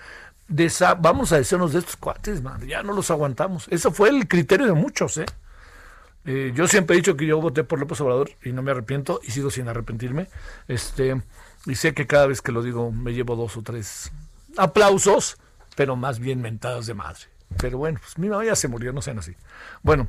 vamos 1.00 1.32
a 1.32 1.38
decirnos 1.38 1.74
de 1.74 1.80
estos 1.80 1.98
cuates, 1.98 2.42
man, 2.42 2.66
ya 2.68 2.84
no 2.84 2.94
los 2.94 3.12
aguantamos. 3.12 3.68
Eso 3.70 3.92
fue 3.92 4.10
el 4.10 4.28
criterio 4.28 4.66
de 4.66 4.74
muchos. 4.74 5.18
¿eh? 5.18 5.26
¿eh? 6.26 6.52
yo 6.56 6.68
siempre 6.68 6.96
he 6.96 6.98
dicho 6.98 7.18
que 7.18 7.26
yo 7.26 7.42
voté 7.42 7.64
por 7.64 7.80
López 7.80 8.00
Obrador 8.02 8.32
y 8.44 8.52
no 8.52 8.62
me 8.62 8.72
arrepiento 8.72 9.20
y 9.24 9.32
sigo 9.32 9.50
sin 9.50 9.68
arrepentirme. 9.68 10.28
Este, 10.68 11.22
y 11.66 11.76
sé 11.76 11.94
que 11.94 12.08
cada 12.08 12.28
vez 12.28 12.42
que 12.42 12.52
lo 12.52 12.62
digo 12.62 12.92
me 12.92 13.14
llevo 13.14 13.36
dos 13.36 13.58
o 13.58 13.62
tres 13.62 14.12
aplausos, 14.58 15.38
pero 15.76 15.96
más 15.96 16.20
bien 16.20 16.42
mentadas 16.42 16.86
de 16.86 16.94
madre. 16.94 17.33
Pero 17.58 17.78
bueno, 17.78 18.00
pues 18.02 18.18
mi 18.18 18.30
mamá 18.30 18.46
ya 18.46 18.56
se 18.56 18.68
murió, 18.68 18.94
no 18.94 19.02
sean 19.02 19.20
así. 19.20 19.36
Bueno, 19.82 20.08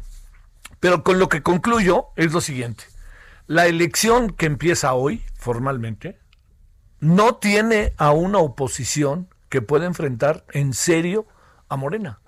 pero 0.81 1.03
con 1.03 1.19
lo 1.19 1.29
que 1.29 1.43
concluyo 1.43 2.09
es 2.17 2.33
lo 2.33 2.41
siguiente. 2.41 2.85
La 3.47 3.67
elección 3.67 4.31
que 4.31 4.47
empieza 4.47 4.95
hoy, 4.95 5.23
formalmente, 5.37 6.19
no 7.01 7.37
tiene 7.37 7.93
a 7.99 8.13
una 8.13 8.39
oposición 8.39 9.29
que 9.49 9.63
pueda 9.63 9.87
enfrentar 9.87 10.45
en 10.53 10.73
serio 10.73 11.27
a 11.69 11.77
Morena. 11.77 12.21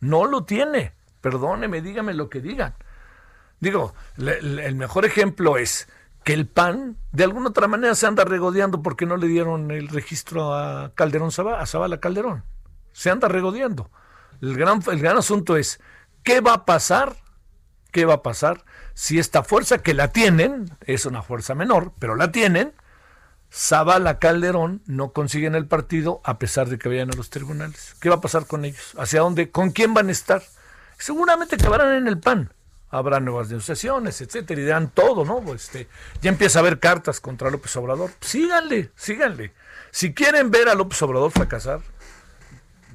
No 0.00 0.24
lo 0.26 0.44
tiene. 0.44 0.92
Perdóneme, 1.20 1.82
dígame 1.82 2.14
lo 2.14 2.28
que 2.28 2.40
digan. 2.40 2.74
Digo, 3.58 3.94
el 4.18 4.74
mejor 4.76 5.04
ejemplo 5.04 5.56
es 5.56 5.88
que 6.22 6.32
el 6.34 6.46
PAN 6.46 6.96
de 7.12 7.24
alguna 7.24 7.50
otra 7.50 7.68
manera 7.68 7.94
se 7.94 8.06
anda 8.06 8.24
regodeando 8.24 8.82
porque 8.82 9.06
no 9.06 9.16
le 9.16 9.28
dieron 9.28 9.70
el 9.70 9.88
registro 9.88 10.54
a 10.54 10.92
Calderón 10.94 11.30
a 11.56 11.66
Zabala 11.66 12.00
Calderón. 12.00 12.44
Se 12.92 13.10
anda 13.10 13.28
regodeando. 13.28 13.90
El 14.40 14.56
gran, 14.56 14.82
el 14.90 15.00
gran 15.00 15.16
asunto 15.16 15.56
es, 15.56 15.80
¿qué 16.22 16.40
va 16.40 16.54
a 16.54 16.64
pasar? 16.64 17.16
¿Qué 17.92 18.04
va 18.04 18.14
a 18.14 18.22
pasar 18.22 18.64
si 18.96 19.18
esta 19.18 19.42
fuerza 19.42 19.78
que 19.82 19.92
la 19.92 20.08
tienen, 20.08 20.70
es 20.86 21.04
una 21.04 21.22
fuerza 21.22 21.54
menor, 21.54 21.92
pero 21.98 22.16
la 22.16 22.32
tienen, 22.32 22.72
Zavala 23.52 24.18
Calderón 24.18 24.82
no 24.86 25.12
consiguen 25.12 25.54
el 25.54 25.66
partido 25.66 26.22
a 26.24 26.38
pesar 26.38 26.70
de 26.70 26.78
que 26.78 26.88
vayan 26.88 27.12
a 27.12 27.16
los 27.16 27.28
tribunales. 27.28 27.94
¿Qué 28.00 28.08
va 28.08 28.16
a 28.16 28.20
pasar 28.22 28.46
con 28.46 28.64
ellos? 28.64 28.94
¿Hacia 28.96 29.20
dónde? 29.20 29.50
¿Con 29.50 29.70
quién 29.70 29.92
van 29.92 30.08
a 30.08 30.12
estar? 30.12 30.42
Seguramente 30.96 31.56
acabarán 31.56 31.92
en 31.94 32.08
el 32.08 32.18
PAN. 32.18 32.54
Habrá 32.88 33.20
nuevas 33.20 33.50
negociaciones, 33.50 34.18
etcétera, 34.22 34.60
y 34.62 34.64
dirán 34.64 34.88
todo, 34.88 35.26
¿no? 35.26 35.52
Este, 35.52 35.86
ya 36.22 36.30
empieza 36.30 36.58
a 36.58 36.62
haber 36.62 36.80
cartas 36.80 37.20
contra 37.20 37.50
López 37.50 37.76
Obrador. 37.76 38.12
Síganle, 38.22 38.92
síganle. 38.96 39.52
Si 39.90 40.14
quieren 40.14 40.50
ver 40.50 40.70
a 40.70 40.74
López 40.74 41.02
Obrador 41.02 41.32
fracasar, 41.32 41.80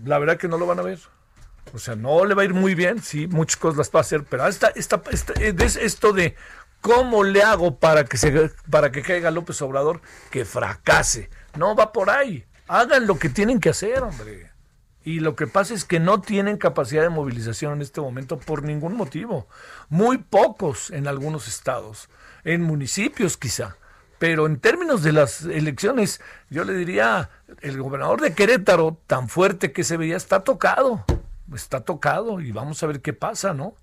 la 0.03 0.17
verdad 0.17 0.38
que 0.38 0.48
no 0.48 0.57
lo 0.57 0.65
van 0.65 0.79
a 0.79 0.83
ver. 0.83 1.00
O 1.74 1.80
sea, 1.80 1.96
no 1.96 2.25
le 2.25 2.34
va 2.34 2.41
a 2.41 2.46
ir 2.46 2.53
muy 2.53 2.75
bien, 2.75 3.01
sí, 3.01 3.27
muchas 3.27 3.58
cosas 3.58 3.77
las 3.77 3.91
va 3.91 4.00
a 4.00 4.01
hacer, 4.01 4.24
pero 4.25 4.46
esta, 4.48 4.70
esta, 4.75 5.01
es 5.12 5.75
esto 5.77 6.12
de 6.12 6.36
cómo 6.82 7.24
le 7.24 7.44
hago 7.44 7.77
para 7.77 8.03
que, 8.06 8.18
se, 8.18 8.51
para 8.70 8.91
que 8.91 9.01
caiga 9.01 9.32
López 9.32 9.62
Obrador, 9.62 10.01
que 10.32 10.44
fracase. 10.44 11.30
No 11.58 11.75
va 11.75 11.91
por 11.94 12.10
ahí. 12.10 12.46
Hagan 12.68 13.08
lo 13.08 13.18
que 13.18 13.30
tienen 13.30 13.60
que 13.60 13.70
hacer, 13.70 14.01
hombre. 14.01 14.51
Y 15.03 15.20
lo 15.20 15.36
que 15.36 15.48
pasa 15.48 15.74
es 15.74 15.84
que 15.84 16.00
no 16.00 16.22
tienen 16.22 16.58
capacidad 16.58 17.01
de 17.01 17.10
movilización 17.10 17.74
en 17.74 17.82
este 17.82 18.01
momento 18.01 18.38
por 18.38 18.63
ningún 18.63 18.96
motivo. 18.96 19.48
Muy 19.89 20.20
pocos 20.20 20.91
en 20.91 21.08
algunos 21.08 21.48
estados, 21.48 22.10
en 22.44 22.62
municipios 22.62 23.38
quizá, 23.38 23.77
Pero 24.20 24.46
en 24.46 24.60
términos 24.60 25.01
de 25.01 25.12
las 25.12 25.41
elecciones, 25.41 26.22
yo 26.51 26.63
le 26.63 26.74
diría, 26.74 27.32
el 27.62 27.82
gobernador 27.82 28.22
de 28.22 28.34
Querétaro, 28.34 29.00
tan 29.08 29.27
fuerte 29.30 29.72
que 29.72 29.84
se 29.84 29.98
veía, 29.98 30.15
está 30.15 30.44
tocado. 30.44 31.03
Está 31.53 31.81
tocado 31.81 32.39
y 32.39 32.51
vamos 32.51 32.81
a 32.81 32.88
ver 32.88 33.01
qué 33.01 33.13
pasa, 33.13 33.53
¿no? 33.53 33.75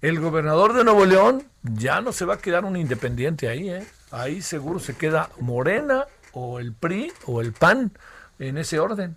El 0.00 0.20
gobernador 0.20 0.72
de 0.72 0.84
Nuevo 0.84 1.04
León 1.04 1.44
ya 1.62 2.00
no 2.00 2.12
se 2.12 2.24
va 2.24 2.34
a 2.34 2.38
quedar 2.38 2.64
un 2.64 2.76
independiente 2.76 3.48
ahí, 3.48 3.68
¿eh? 3.68 3.86
Ahí 4.10 4.42
seguro 4.42 4.80
se 4.80 4.96
queda 4.96 5.28
Morena 5.38 6.06
o 6.32 6.58
el 6.58 6.72
PRI 6.72 7.12
o 7.26 7.40
el 7.40 7.52
PAN 7.52 7.92
en 8.38 8.58
ese 8.58 8.80
orden. 8.80 9.16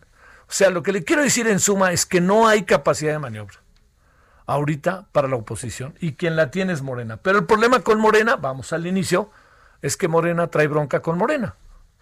O 0.50 0.52
sea, 0.52 0.70
lo 0.70 0.84
que 0.84 0.92
le 0.92 1.04
quiero 1.04 1.24
decir 1.24 1.48
en 1.48 1.60
suma 1.60 1.92
es 1.92 2.06
que 2.06 2.22
no 2.22 2.48
hay 2.48 2.64
capacidad 2.64 3.14
de 3.14 3.20
maniobra 3.20 3.64
ahorita 4.46 5.08
para 5.12 5.28
la 5.28 5.38
oposición 5.38 5.96
y 6.00 6.14
quien 6.14 6.36
la 6.36 6.52
tiene 6.52 6.74
es 6.74 6.82
Morena. 6.82 7.18
Pero 7.18 7.40
el 7.40 7.46
problema 7.46 7.80
con 7.80 8.00
Morena, 8.00 8.36
vamos 8.36 8.74
al 8.74 8.86
inicio, 8.86 9.32
es 9.82 9.98
que 9.98 10.08
Morena 10.08 10.48
trae 10.48 10.68
bronca 10.68 11.02
con 11.02 11.18
Morena. 11.18 11.56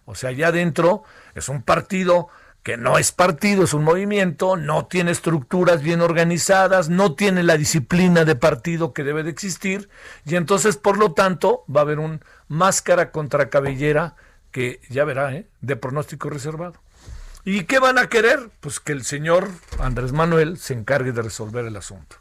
O 0.06 0.16
sea, 0.16 0.32
allá 0.32 0.48
adentro 0.48 1.04
es 1.36 1.50
un 1.50 1.62
partido 1.62 2.30
que 2.64 2.78
no 2.78 2.98
es 2.98 3.12
partido, 3.12 3.64
es 3.64 3.74
un 3.74 3.84
movimiento, 3.84 4.56
no 4.56 4.86
tiene 4.86 5.12
estructuras 5.12 5.82
bien 5.82 6.02
organizadas, 6.02 6.90
no 6.90 7.16
tiene 7.16 7.44
la 7.44 7.58
disciplina 7.58 8.24
de 8.24 8.36
partido 8.36 8.94
que 8.94 9.04
debe 9.04 9.24
de 9.24 9.32
existir, 9.32 9.90
y 10.26 10.36
entonces, 10.36 10.78
por 10.78 10.98
lo 10.98 11.14
tanto, 11.14 11.64
va 11.74 11.82
a 11.82 11.84
haber 11.84 12.00
un 12.00 12.24
máscara 12.48 13.12
contra 13.12 13.50
cabellera 13.50 14.16
que 14.52 14.80
ya 14.90 15.06
verá, 15.06 15.34
¿eh? 15.34 15.48
de 15.62 15.76
pronóstico 15.76 16.30
reservado. 16.30 16.76
¿Y 17.44 17.64
qué 17.64 17.80
van 17.80 17.98
a 17.98 18.08
querer? 18.08 18.52
Pues 18.60 18.80
que 18.80 18.92
el 18.92 19.04
señor 19.04 19.50
Andrés 19.80 20.12
Manuel 20.12 20.58
se 20.58 20.74
encargue 20.74 21.12
de 21.12 21.24
resolver 21.24 21.66
el 21.66 21.76
asunto. 21.76 22.18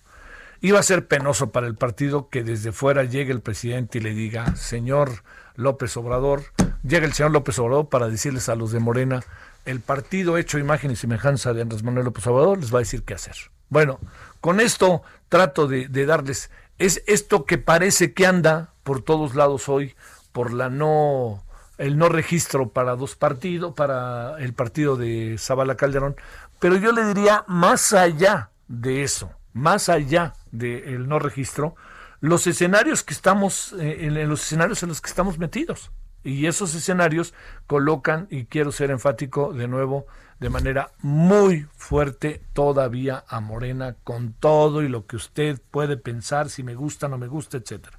Iba 0.62 0.78
a 0.78 0.82
ser 0.82 1.06
penoso 1.06 1.50
para 1.50 1.66
el 1.66 1.74
partido 1.74 2.28
que 2.30 2.42
desde 2.42 2.72
fuera 2.72 3.04
llegue 3.04 3.32
el 3.32 3.40
presidente 3.40 3.98
y 3.98 4.00
le 4.00 4.14
diga, 4.14 4.56
señor 4.56 5.22
López 5.60 5.96
Obrador, 5.96 6.42
llega 6.82 7.06
el 7.06 7.12
señor 7.12 7.32
López 7.32 7.58
Obrador 7.58 7.88
para 7.88 8.08
decirles 8.08 8.48
a 8.48 8.54
los 8.54 8.72
de 8.72 8.80
Morena, 8.80 9.22
el 9.64 9.80
partido 9.80 10.38
hecho 10.38 10.58
imagen 10.58 10.90
y 10.90 10.96
semejanza 10.96 11.52
de 11.52 11.62
Andrés 11.62 11.82
Manuel 11.82 12.06
López 12.06 12.26
Obrador 12.26 12.58
les 12.58 12.72
va 12.72 12.78
a 12.78 12.80
decir 12.80 13.02
qué 13.02 13.14
hacer. 13.14 13.36
Bueno, 13.68 14.00
con 14.40 14.58
esto 14.58 15.02
trato 15.28 15.68
de, 15.68 15.86
darles, 16.06 16.50
es 16.78 17.02
esto 17.06 17.44
que 17.44 17.58
parece 17.58 18.14
que 18.14 18.26
anda 18.26 18.72
por 18.82 19.02
todos 19.02 19.34
lados 19.34 19.68
hoy, 19.68 19.94
por 20.32 20.52
la 20.52 20.70
no 20.70 21.44
el 21.78 21.96
no 21.96 22.10
registro 22.10 22.68
para 22.70 22.94
dos 22.94 23.16
partidos, 23.16 23.72
para 23.74 24.38
el 24.38 24.52
partido 24.52 24.96
de 24.96 25.36
Zabala 25.38 25.76
Calderón, 25.76 26.16
pero 26.58 26.76
yo 26.76 26.92
le 26.92 27.04
diría 27.04 27.44
más 27.46 27.94
allá 27.94 28.50
de 28.68 29.02
eso, 29.02 29.30
más 29.54 29.88
allá 29.88 30.34
del 30.50 31.08
no 31.08 31.18
registro, 31.18 31.74
los 32.20 32.46
escenarios 32.46 33.02
que 33.02 33.14
estamos, 33.14 33.74
eh, 33.78 34.06
en, 34.06 34.28
los 34.28 34.42
escenarios 34.42 34.82
en 34.82 34.90
los 34.90 35.00
que 35.00 35.08
estamos 35.08 35.38
metidos. 35.38 35.90
Y 36.22 36.46
esos 36.46 36.74
escenarios 36.74 37.32
colocan, 37.66 38.26
y 38.30 38.44
quiero 38.44 38.72
ser 38.72 38.90
enfático 38.90 39.54
de 39.54 39.68
nuevo, 39.68 40.06
de 40.38 40.50
manera 40.50 40.92
muy 41.00 41.66
fuerte 41.76 42.42
todavía 42.52 43.24
a 43.28 43.40
Morena, 43.40 43.96
con 44.04 44.34
todo 44.34 44.82
y 44.82 44.88
lo 44.88 45.06
que 45.06 45.16
usted 45.16 45.60
puede 45.70 45.96
pensar, 45.96 46.50
si 46.50 46.62
me 46.62 46.74
gusta, 46.74 47.08
no 47.08 47.16
me 47.16 47.26
gusta, 47.26 47.56
etcétera. 47.56 47.98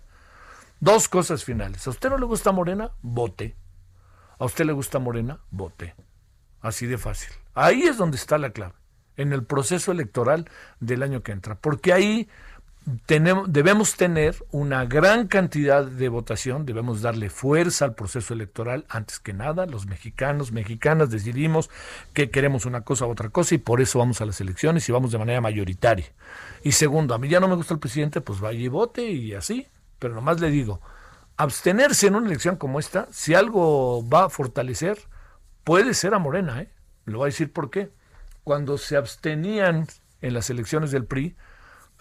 Dos 0.79 1.07
cosas 1.07 1.43
finales. 1.43 1.85
¿A 1.85 1.91
usted 1.91 2.09
no 2.09 2.17
le 2.17 2.25
gusta 2.25 2.51
Morena? 2.51 2.91
Vote. 3.01 3.55
¿A 4.39 4.45
usted 4.45 4.65
le 4.65 4.73
gusta 4.73 4.97
Morena? 4.97 5.39
Vote. 5.51 5.95
Así 6.59 6.87
de 6.87 6.97
fácil. 6.97 7.31
Ahí 7.53 7.83
es 7.83 7.97
donde 7.97 8.17
está 8.17 8.37
la 8.39 8.51
clave, 8.51 8.73
en 9.17 9.33
el 9.33 9.43
proceso 9.43 9.91
electoral 9.91 10.49
del 10.79 11.03
año 11.03 11.21
que 11.21 11.31
entra. 11.31 11.55
Porque 11.55 11.93
ahí 11.93 12.29
tenemos, 13.05 13.51
debemos 13.51 13.95
tener 13.95 14.35
una 14.51 14.85
gran 14.85 15.27
cantidad 15.27 15.85
de 15.85 16.09
votación, 16.09 16.65
debemos 16.65 17.01
darle 17.01 17.29
fuerza 17.29 17.85
al 17.85 17.93
proceso 17.93 18.33
electoral. 18.33 18.85
Antes 18.89 19.19
que 19.19 19.33
nada, 19.33 19.65
los 19.65 19.85
mexicanos, 19.85 20.51
mexicanas 20.51 21.11
decidimos 21.11 21.69
que 22.13 22.31
queremos 22.31 22.65
una 22.65 22.81
cosa 22.81 23.05
u 23.05 23.11
otra 23.11 23.29
cosa 23.29 23.55
y 23.55 23.59
por 23.59 23.81
eso 23.81 24.00
vamos 24.00 24.21
a 24.21 24.25
las 24.25 24.41
elecciones 24.41 24.88
y 24.89 24.91
vamos 24.91 25.11
de 25.11 25.19
manera 25.19 25.41
mayoritaria. 25.41 26.07
Y 26.63 26.71
segundo, 26.71 27.13
a 27.13 27.19
mí 27.19 27.29
ya 27.29 27.39
no 27.39 27.47
me 27.47 27.56
gusta 27.56 27.73
el 27.73 27.79
presidente, 27.79 28.19
pues 28.19 28.39
vaya 28.39 28.60
y 28.60 28.67
vote 28.67 29.03
y 29.03 29.34
así. 29.34 29.67
Pero 29.99 30.15
nomás 30.15 30.39
le 30.39 30.49
digo, 30.49 30.82
abstenerse 31.38 32.08
en 32.08 32.15
una 32.15 32.27
elección 32.27 32.56
como 32.56 32.79
esta, 32.79 33.08
si 33.12 33.36
algo 33.36 34.08
va 34.10 34.25
a 34.25 34.29
fortalecer, 34.29 34.97
puede 35.63 35.93
ser 35.93 36.15
a 36.15 36.19
Morena, 36.19 36.62
¿eh? 36.62 36.69
Lo 37.06 37.19
voy 37.19 37.25
a 37.25 37.32
decir 37.32 37.53
por 37.53 37.69
qué. 37.69 37.91
Cuando 38.43 38.79
se 38.79 38.97
abstenían 38.97 39.88
en 40.21 40.34
las 40.34 40.49
elecciones 40.49 40.89
del 40.89 41.06
PRI, 41.06 41.36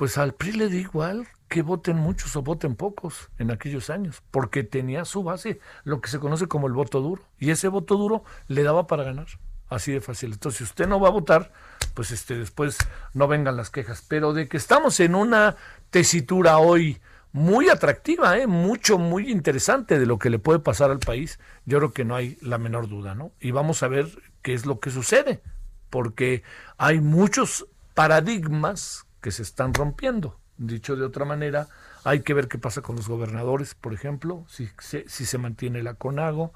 pues 0.00 0.16
al 0.16 0.32
PRI 0.32 0.52
le 0.52 0.70
da 0.70 0.76
igual 0.76 1.28
que 1.46 1.60
voten 1.60 1.98
muchos 1.98 2.34
o 2.34 2.40
voten 2.40 2.74
pocos 2.74 3.28
en 3.36 3.50
aquellos 3.50 3.90
años, 3.90 4.22
porque 4.30 4.62
tenía 4.62 5.04
su 5.04 5.22
base, 5.22 5.60
lo 5.84 6.00
que 6.00 6.08
se 6.08 6.18
conoce 6.18 6.46
como 6.46 6.68
el 6.68 6.72
voto 6.72 7.02
duro, 7.02 7.22
y 7.38 7.50
ese 7.50 7.68
voto 7.68 7.98
duro 7.98 8.24
le 8.48 8.62
daba 8.62 8.86
para 8.86 9.04
ganar, 9.04 9.26
así 9.68 9.92
de 9.92 10.00
fácil. 10.00 10.32
Entonces, 10.32 10.56
si 10.56 10.64
usted 10.64 10.88
no 10.88 11.00
va 11.00 11.08
a 11.08 11.10
votar, 11.10 11.52
pues 11.92 12.12
este 12.12 12.38
después 12.38 12.78
no 13.12 13.28
vengan 13.28 13.58
las 13.58 13.68
quejas, 13.68 14.02
pero 14.08 14.32
de 14.32 14.48
que 14.48 14.56
estamos 14.56 14.98
en 15.00 15.14
una 15.14 15.56
tesitura 15.90 16.56
hoy 16.56 16.98
muy 17.32 17.68
atractiva, 17.68 18.38
¿eh? 18.38 18.46
mucho, 18.46 18.96
muy 18.96 19.30
interesante 19.30 19.98
de 19.98 20.06
lo 20.06 20.18
que 20.18 20.30
le 20.30 20.38
puede 20.38 20.60
pasar 20.60 20.90
al 20.90 21.00
país, 21.00 21.38
yo 21.66 21.76
creo 21.76 21.92
que 21.92 22.06
no 22.06 22.16
hay 22.16 22.38
la 22.40 22.56
menor 22.56 22.88
duda, 22.88 23.14
¿no? 23.14 23.32
Y 23.38 23.50
vamos 23.50 23.82
a 23.82 23.88
ver 23.88 24.08
qué 24.40 24.54
es 24.54 24.64
lo 24.64 24.80
que 24.80 24.90
sucede, 24.90 25.42
porque 25.90 26.42
hay 26.78 27.02
muchos 27.02 27.66
paradigmas 27.92 29.04
que 29.20 29.30
se 29.30 29.42
están 29.42 29.74
rompiendo. 29.74 30.38
Dicho 30.56 30.96
de 30.96 31.04
otra 31.04 31.24
manera, 31.24 31.68
hay 32.04 32.20
que 32.20 32.34
ver 32.34 32.48
qué 32.48 32.58
pasa 32.58 32.82
con 32.82 32.96
los 32.96 33.08
gobernadores, 33.08 33.74
por 33.74 33.94
ejemplo, 33.94 34.44
si, 34.48 34.68
si 34.78 35.26
se 35.26 35.38
mantiene 35.38 35.82
la 35.82 35.94
CONAGO. 35.94 36.52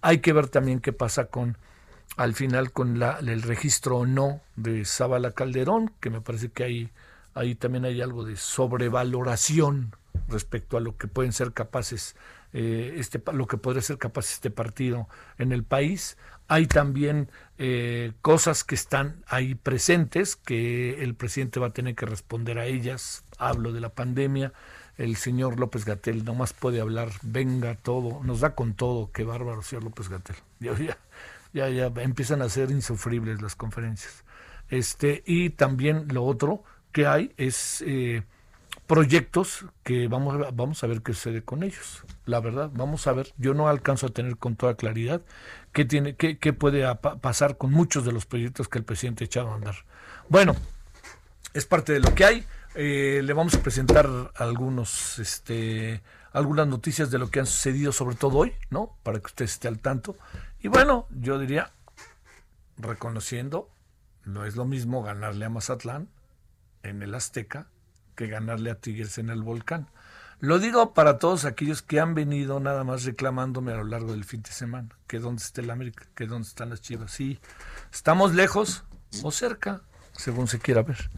Hay 0.00 0.18
que 0.18 0.32
ver 0.32 0.48
también 0.48 0.80
qué 0.80 0.92
pasa 0.92 1.26
con, 1.26 1.56
al 2.16 2.34
final, 2.34 2.72
con 2.72 2.98
la, 2.98 3.18
el 3.18 3.42
registro 3.42 3.98
o 3.98 4.06
no 4.06 4.40
de 4.56 4.84
Zabala 4.84 5.32
Calderón, 5.32 5.92
que 6.00 6.10
me 6.10 6.20
parece 6.20 6.50
que 6.50 6.64
hay, 6.64 6.90
ahí 7.34 7.54
también 7.54 7.84
hay 7.84 8.00
algo 8.00 8.24
de 8.24 8.36
sobrevaloración 8.36 9.94
respecto 10.28 10.76
a 10.76 10.80
lo 10.80 10.96
que 10.96 11.08
pueden 11.08 11.32
ser 11.32 11.52
capaces 11.52 12.16
eh, 12.56 12.94
este 12.98 13.20
lo 13.32 13.48
que 13.48 13.58
podría 13.58 13.82
ser 13.82 13.98
capaz 13.98 14.30
este 14.32 14.48
partido 14.48 15.08
en 15.38 15.50
el 15.50 15.64
país. 15.64 16.16
Hay 16.46 16.66
también 16.66 17.28
eh, 17.58 18.12
cosas 18.22 18.62
que 18.62 18.76
están 18.76 19.24
ahí 19.26 19.56
presentes 19.56 20.36
que 20.36 21.02
el 21.02 21.14
presidente 21.16 21.58
va 21.58 21.68
a 21.68 21.72
tener 21.72 21.96
que 21.96 22.06
responder 22.06 22.60
a 22.60 22.66
ellas. 22.66 23.24
Hablo 23.38 23.72
de 23.72 23.80
la 23.80 23.88
pandemia. 23.88 24.52
El 24.96 25.16
señor 25.16 25.58
López 25.58 25.84
Gatel 25.84 26.24
nomás 26.24 26.52
puede 26.52 26.80
hablar 26.80 27.10
venga 27.22 27.74
todo 27.74 28.22
nos 28.22 28.40
da 28.40 28.54
con 28.54 28.74
todo. 28.74 29.10
Qué 29.10 29.24
bárbaro 29.24 29.60
señor 29.62 29.84
López 29.84 30.08
Gatel. 30.08 30.36
Ya, 31.52 31.68
ya, 31.68 31.90
ya, 31.90 32.02
empiezan 32.02 32.42
a 32.42 32.48
ser 32.48 32.70
insufribles 32.70 33.42
las 33.42 33.54
conferencias. 33.54 34.24
Este 34.68 35.22
y 35.26 35.50
también 35.50 36.06
lo 36.12 36.24
otro 36.24 36.64
que 36.90 37.06
hay 37.06 37.32
es 37.36 37.82
eh, 37.86 38.24
proyectos 38.86 39.64
que 39.82 40.08
vamos 40.08 40.34
a, 40.34 40.50
vamos 40.50 40.84
a 40.84 40.86
ver 40.86 41.02
qué 41.02 41.14
sucede 41.14 41.42
con 41.42 41.62
ellos. 41.62 42.04
La 42.26 42.40
verdad, 42.40 42.70
vamos 42.74 43.06
a 43.06 43.12
ver. 43.12 43.32
Yo 43.38 43.54
no 43.54 43.68
alcanzo 43.68 44.06
a 44.06 44.10
tener 44.10 44.36
con 44.36 44.56
toda 44.56 44.74
claridad 44.74 45.22
qué, 45.72 45.84
tiene, 45.84 46.16
qué, 46.16 46.38
qué 46.38 46.52
puede 46.52 46.84
pasar 47.20 47.56
con 47.56 47.70
muchos 47.70 48.04
de 48.04 48.12
los 48.12 48.26
proyectos 48.26 48.68
que 48.68 48.78
el 48.78 48.84
presidente 48.84 49.24
ha 49.24 49.26
echado 49.26 49.50
a 49.50 49.54
andar. 49.54 49.76
Bueno, 50.28 50.54
es 51.54 51.66
parte 51.66 51.92
de 51.92 52.00
lo 52.00 52.14
que 52.14 52.24
hay. 52.24 52.44
Eh, 52.74 53.22
le 53.22 53.32
vamos 53.32 53.54
a 53.54 53.62
presentar 53.62 54.08
algunos, 54.34 55.18
este, 55.18 56.02
algunas 56.32 56.66
noticias 56.66 57.10
de 57.10 57.18
lo 57.18 57.30
que 57.30 57.40
han 57.40 57.46
sucedido, 57.46 57.92
sobre 57.92 58.16
todo 58.16 58.38
hoy, 58.38 58.52
¿no? 58.70 58.96
Para 59.02 59.20
que 59.20 59.26
usted 59.26 59.44
esté 59.44 59.68
al 59.68 59.78
tanto. 59.78 60.16
Y 60.60 60.68
bueno, 60.68 61.06
yo 61.10 61.38
diría, 61.38 61.70
reconociendo, 62.76 63.70
no 64.24 64.44
es 64.44 64.56
lo 64.56 64.64
mismo 64.64 65.02
ganarle 65.02 65.44
a 65.44 65.50
Mazatlán 65.50 66.08
en 66.82 67.02
el 67.02 67.14
Azteca 67.14 67.68
que 68.14 68.26
ganarle 68.26 68.70
a 68.70 68.76
Tigres 68.76 69.18
en 69.18 69.30
el 69.30 69.42
volcán. 69.42 69.88
Lo 70.40 70.58
digo 70.58 70.92
para 70.92 71.18
todos 71.18 71.44
aquellos 71.44 71.80
que 71.80 72.00
han 72.00 72.14
venido 72.14 72.60
nada 72.60 72.84
más 72.84 73.04
reclamándome 73.04 73.72
a 73.72 73.76
lo 73.76 73.84
largo 73.84 74.12
del 74.12 74.24
fin 74.24 74.42
de 74.42 74.50
semana, 74.50 74.88
que 75.06 75.18
dónde 75.18 75.42
está 75.42 75.62
el 75.62 75.70
América, 75.70 76.04
que 76.14 76.26
dónde 76.26 76.46
están 76.46 76.70
las 76.70 76.82
Chivas. 76.82 77.12
Sí, 77.12 77.40
estamos 77.92 78.34
lejos 78.34 78.84
o 79.22 79.30
cerca, 79.30 79.80
según 80.12 80.48
se 80.48 80.58
quiera 80.58 80.82
ver. 80.82 81.10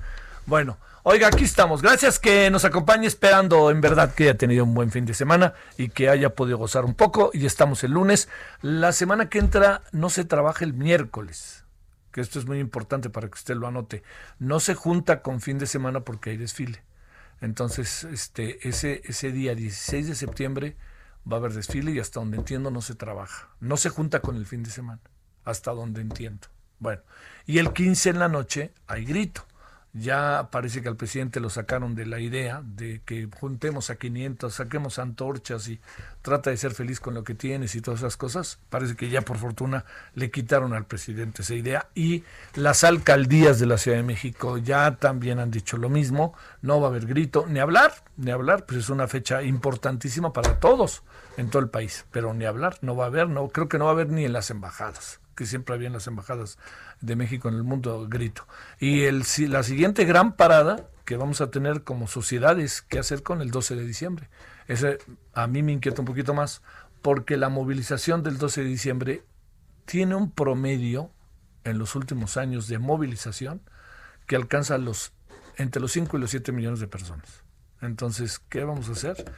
Bueno, 0.47 0.79
oiga, 1.03 1.27
aquí 1.27 1.43
estamos. 1.43 1.83
Gracias 1.83 2.21
que 2.21 2.51
nos 2.51 2.65
acompañe, 2.65 3.09
esperando 3.09 3.71
en 3.73 3.81
verdad 3.81 4.15
que 4.15 4.25
haya 4.25 4.39
tenido 4.39 4.63
un 4.63 4.75
buen 4.75 4.93
fin 4.93 5.05
de 5.05 5.15
semana 5.15 5.55
y 5.77 5.89
que 5.89 6.09
haya 6.09 6.31
podido 6.31 6.59
gozar 6.59 6.85
un 6.85 6.95
poco. 6.95 7.31
Y 7.33 7.47
estamos 7.47 7.83
el 7.83 7.93
lunes. 7.93 8.29
La 8.63 8.93
semana 8.93 9.29
que 9.29 9.41
entra 9.41 9.83
no 9.91 10.09
se 10.09 10.25
trabaja 10.25 10.65
el 10.65 10.73
miércoles 10.73 11.66
que 12.17 12.23
esto 12.23 12.39
es 12.39 12.47
muy 12.47 12.61
importante 12.61 13.11
para 13.11 13.29
que 13.29 13.35
usted 13.35 13.57
lo 13.57 13.67
anote, 13.67 14.03
no 14.39 14.59
se 14.59 14.75
junta 14.75 15.21
con 15.21 15.43
fin 15.43 15.59
de 15.59 15.67
semana 15.67 16.01
porque 16.01 16.31
hay 16.31 16.39
desfile. 16.39 16.83
Entonces, 17.43 18.05
este, 18.05 18.67
ese, 18.67 19.03
ese 19.05 19.33
día 19.33 19.55
16 19.55 20.09
de 20.09 20.15
septiembre 20.15 20.77
va 21.31 21.37
a 21.37 21.41
haber 21.41 21.53
desfile 21.53 21.93
y 21.93 21.99
hasta 21.99 22.21
donde 22.21 22.39
entiendo 22.39 22.71
no 22.71 22.81
se 22.81 22.95
trabaja. 22.95 23.51
No 23.61 23.77
se 23.77 23.91
junta 23.91 24.21
con 24.21 24.37
el 24.37 24.47
fin 24.47 24.63
de 24.63 24.71
semana, 24.71 25.03
hasta 25.45 25.73
donde 25.73 26.01
entiendo. 26.01 26.49
Bueno, 26.79 27.03
y 27.45 27.59
el 27.59 27.75
15 27.75 28.09
en 28.09 28.19
la 28.19 28.29
noche 28.29 28.73
hay 28.87 29.05
grito. 29.05 29.45
Ya 29.99 30.49
parece 30.51 30.83
que 30.83 30.89
al 30.89 30.97
presidente 30.97 31.41
lo 31.41 31.49
sacaron 31.49 31.95
de 31.95 32.05
la 32.05 32.21
idea 32.21 32.61
de 32.63 33.01
que 33.07 33.29
juntemos 33.41 33.89
a 33.89 33.97
500, 33.97 34.53
saquemos 34.53 34.99
antorchas 34.99 35.69
y 35.69 35.81
trata 36.21 36.51
de 36.51 36.59
ser 36.59 36.73
feliz 36.75 37.01
con 37.01 37.15
lo 37.15 37.25
que 37.25 37.35
tienes 37.35 37.75
y 37.75 37.81
todas 37.81 38.01
esas 38.01 38.19
cosas. 38.19 38.59
Parece 38.69 38.95
que 38.95 39.09
ya 39.09 39.23
por 39.23 39.39
fortuna 39.39 39.87
le 40.15 40.31
quitaron 40.31 40.75
al 40.75 40.85
presidente 40.85 41.41
esa 41.41 41.55
idea 41.55 41.89
y 41.95 42.25
las 42.55 42.85
alcaldías 42.85 43.59
de 43.59 43.67
la 43.67 43.79
Ciudad 43.79 43.97
de 43.97 44.03
México 44.03 44.59
ya 44.59 44.97
también 44.97 45.39
han 45.39 45.51
dicho 45.51 45.79
lo 45.79 45.89
mismo. 45.89 46.35
No 46.61 46.79
va 46.79 46.89
a 46.89 46.91
haber 46.91 47.07
grito, 47.07 47.47
ni 47.49 47.59
hablar, 47.59 47.95
ni 48.19 48.31
hablar, 48.31 48.67
pues 48.67 48.81
es 48.81 48.91
una 48.91 49.09
fecha 49.09 49.43
importantísima 49.43 50.31
para 50.33 50.61
todos 50.61 51.05
en 51.39 51.49
todo 51.49 51.63
el 51.63 51.71
país, 51.71 52.05
pero 52.11 52.35
ni 52.35 52.45
hablar, 52.45 52.77
no 52.83 52.97
va 52.97 53.05
a 53.05 53.07
haber, 53.09 53.29
no 53.31 53.49
creo 53.49 53.69
que 53.69 53.79
no 53.79 53.87
va 53.87 53.93
a 53.93 53.95
haber 53.95 54.11
ni 54.11 54.27
en 54.27 54.35
las 54.35 54.51
embajadas 54.51 55.21
que 55.37 55.47
siempre 55.47 55.75
había 55.75 55.87
en 55.87 55.93
las 55.93 56.09
embajadas 56.09 56.59
de 57.01 57.15
México 57.15 57.49
en 57.49 57.55
el 57.55 57.63
mundo, 57.63 58.07
grito. 58.09 58.47
Y 58.81 59.03
el, 59.03 59.23
la 59.49 59.63
siguiente 59.63 60.05
gran 60.05 60.35
parada 60.35 60.89
que 61.05 61.17
vamos 61.17 61.41
a 61.41 61.51
tener 61.53 61.85
como 61.85 62.09
sociedades 62.09 62.83
que 62.83 62.99
hacer 62.99 63.23
con 63.23 63.41
el 63.41 63.53
12 63.53 63.77
de 63.77 63.87
diciembre. 63.87 64.29
Ese 64.67 64.99
a 65.35 65.47
mí 65.47 65.63
me 65.63 65.73
inquieta 65.73 66.01
un 66.03 66.07
poquito 66.07 66.35
más 66.35 66.63
porque 67.03 67.37
la 67.37 67.49
movilización 67.49 68.25
del 68.25 68.39
12 68.39 68.65
de 68.65 68.69
diciembre 68.69 69.23
tiene 69.85 70.17
un 70.17 70.33
promedio 70.33 71.13
en 71.63 71.79
los 71.79 71.95
últimos 71.95 72.37
años 72.37 72.67
de 72.67 72.79
movilización 72.79 73.61
que 74.27 74.35
alcanza 74.35 74.79
los 74.79 75.13
entre 75.57 75.81
los 75.81 75.93
5 75.93 76.17
y 76.17 76.21
los 76.21 76.31
7 76.31 76.53
millones 76.53 76.81
de 76.81 76.89
personas. 76.89 77.45
Entonces, 77.81 78.41
¿qué 78.49 78.65
vamos 78.65 78.89
a 78.89 78.93
hacer? 78.93 79.33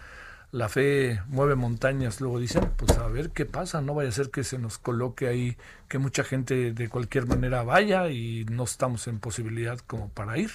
La 0.51 0.69
fe 0.69 1.21
mueve 1.29 1.55
montañas, 1.55 2.21
luego 2.21 2.39
dicen, 2.39 2.71
pues 2.77 2.97
a 2.99 3.07
ver 3.09 3.31
qué 3.31 3.45
pasa, 3.45 3.81
no 3.81 3.95
vaya 3.95 4.09
a 4.09 4.13
ser 4.13 4.31
que 4.31 4.45
se 4.45 4.59
nos 4.59 4.79
coloque 4.79 5.29
ahí, 5.29 5.57
que 5.89 5.99
mucha 5.99 6.25
gente 6.25 6.73
de 6.73 6.89
cualquier 6.89 7.27
manera 7.27 7.63
vaya 7.63 8.09
y 8.09 8.47
no 8.51 8.65
estamos 8.65 9.07
en 9.09 9.19
posibilidad 9.19 9.79
como 9.81 10.09
para 10.09 10.39
ir. 10.39 10.51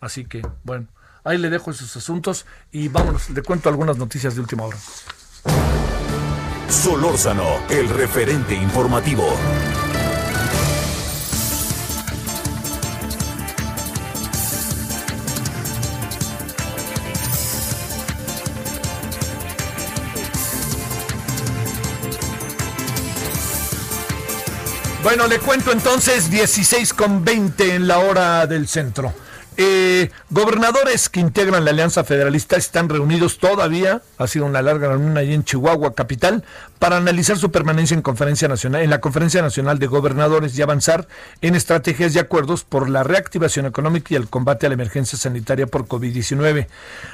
Así 0.00 0.24
que, 0.24 0.42
bueno, 0.64 0.86
ahí 1.24 1.38
le 1.38 1.50
dejo 1.50 1.70
esos 1.70 1.96
asuntos 1.96 2.46
y 2.70 2.88
vámonos, 2.88 3.30
le 3.30 3.42
cuento 3.42 3.68
algunas 3.68 3.96
noticias 3.98 4.34
de 4.34 4.40
última 4.40 4.64
hora. 4.64 4.78
Solórzano, 6.68 7.66
el 7.68 7.88
referente 7.88 8.54
informativo. 8.54 9.26
Bueno, 25.02 25.26
le 25.26 25.40
cuento 25.40 25.72
entonces 25.72 26.30
16 26.30 26.94
con 26.94 27.24
20 27.24 27.74
en 27.74 27.88
la 27.88 27.98
hora 27.98 28.46
del 28.46 28.68
centro. 28.68 29.12
Eh, 29.56 30.10
gobernadores 30.30 31.10
que 31.10 31.20
integran 31.20 31.64
la 31.64 31.72
Alianza 31.72 32.04
Federalista 32.04 32.56
están 32.56 32.88
reunidos 32.88 33.38
todavía, 33.38 34.00
ha 34.16 34.26
sido 34.26 34.46
una 34.46 34.62
larga 34.62 34.88
reunión 34.88 35.18
allí 35.18 35.34
en 35.34 35.44
Chihuahua, 35.44 35.94
capital, 35.94 36.42
para 36.78 36.96
analizar 36.96 37.36
su 37.36 37.52
permanencia 37.52 37.94
en, 37.94 38.02
conferencia 38.02 38.48
nacional, 38.48 38.82
en 38.82 38.90
la 38.90 39.00
Conferencia 39.00 39.42
Nacional 39.42 39.78
de 39.78 39.86
Gobernadores 39.86 40.58
y 40.58 40.62
avanzar 40.62 41.06
en 41.40 41.54
estrategias 41.54 42.14
y 42.14 42.18
acuerdos 42.18 42.64
por 42.64 42.88
la 42.88 43.04
reactivación 43.04 43.66
económica 43.66 44.08
y 44.10 44.16
el 44.16 44.28
combate 44.28 44.66
a 44.66 44.70
la 44.70 44.74
emergencia 44.74 45.18
sanitaria 45.18 45.66
por 45.66 45.86
COVID-19. 45.86 46.66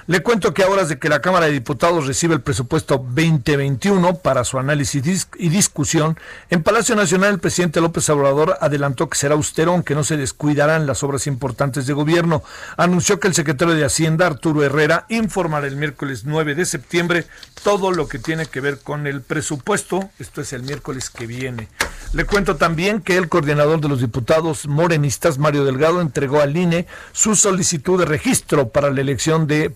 Le 0.07 0.23
cuento 0.23 0.55
que 0.55 0.63
a 0.63 0.69
horas 0.69 0.89
de 0.89 0.99
que 0.99 1.09
la 1.09 1.21
Cámara 1.21 1.47
de 1.47 1.53
Diputados 1.53 2.07
recibe 2.07 2.35
el 2.35 2.41
presupuesto 2.41 2.97
2021 2.99 4.15
para 4.15 4.45
su 4.45 4.59
análisis 4.59 5.29
y 5.37 5.49
discusión, 5.49 6.19
en 6.51 6.63
Palacio 6.63 6.95
Nacional 6.95 7.35
el 7.35 7.41
presidente 7.41 7.81
López 7.81 8.09
Obrador 8.11 8.57
adelantó 8.61 9.09
que 9.09 9.19
será 9.19 9.35
austero, 9.35 9.73
aunque 9.73 9.95
no 9.95 10.05
se 10.05 10.17
descuidarán 10.17 10.87
las 10.87 11.03
obras 11.03 11.27
importantes 11.27 11.87
de 11.87 11.93
gobierno. 11.93 12.28
Anunció 12.77 13.21
que 13.21 13.29
el 13.29 13.35
secretario 13.35 13.75
de 13.75 13.85
Hacienda, 13.85 14.27
Arturo 14.27 14.63
Herrera, 14.63 15.05
informará 15.09 15.67
el 15.67 15.77
miércoles 15.77 16.23
9 16.25 16.55
de 16.55 16.65
septiembre 16.65 17.27
todo 17.63 17.93
lo 17.93 18.09
que 18.09 18.19
tiene 18.19 18.47
que 18.47 18.61
ver 18.61 18.79
con 18.79 19.07
el 19.07 19.21
presupuesto 19.21 19.59
puesto, 19.69 20.09
esto 20.19 20.41
es 20.41 20.55
el 20.55 20.63
miércoles 20.63 21.11
que 21.11 21.27
viene. 21.27 21.69
Le 22.15 22.25
cuento 22.25 22.57
también 22.57 23.03
que 23.03 23.17
el 23.17 23.29
coordinador 23.29 23.81
de 23.81 23.89
los 23.89 24.01
diputados 24.01 24.67
morenistas, 24.67 25.37
Mario 25.37 25.65
Delgado, 25.65 26.01
entregó 26.01 26.41
al 26.41 26.57
INE 26.57 26.87
su 27.13 27.37
solicitud 27.37 27.99
de 27.99 28.07
registro 28.07 28.69
para 28.71 28.91
la 28.91 29.01
elección 29.03 29.47
de, 29.47 29.69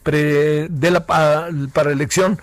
de 0.70 0.90
la, 0.90 1.04
para 1.04 1.92
elección 1.92 2.40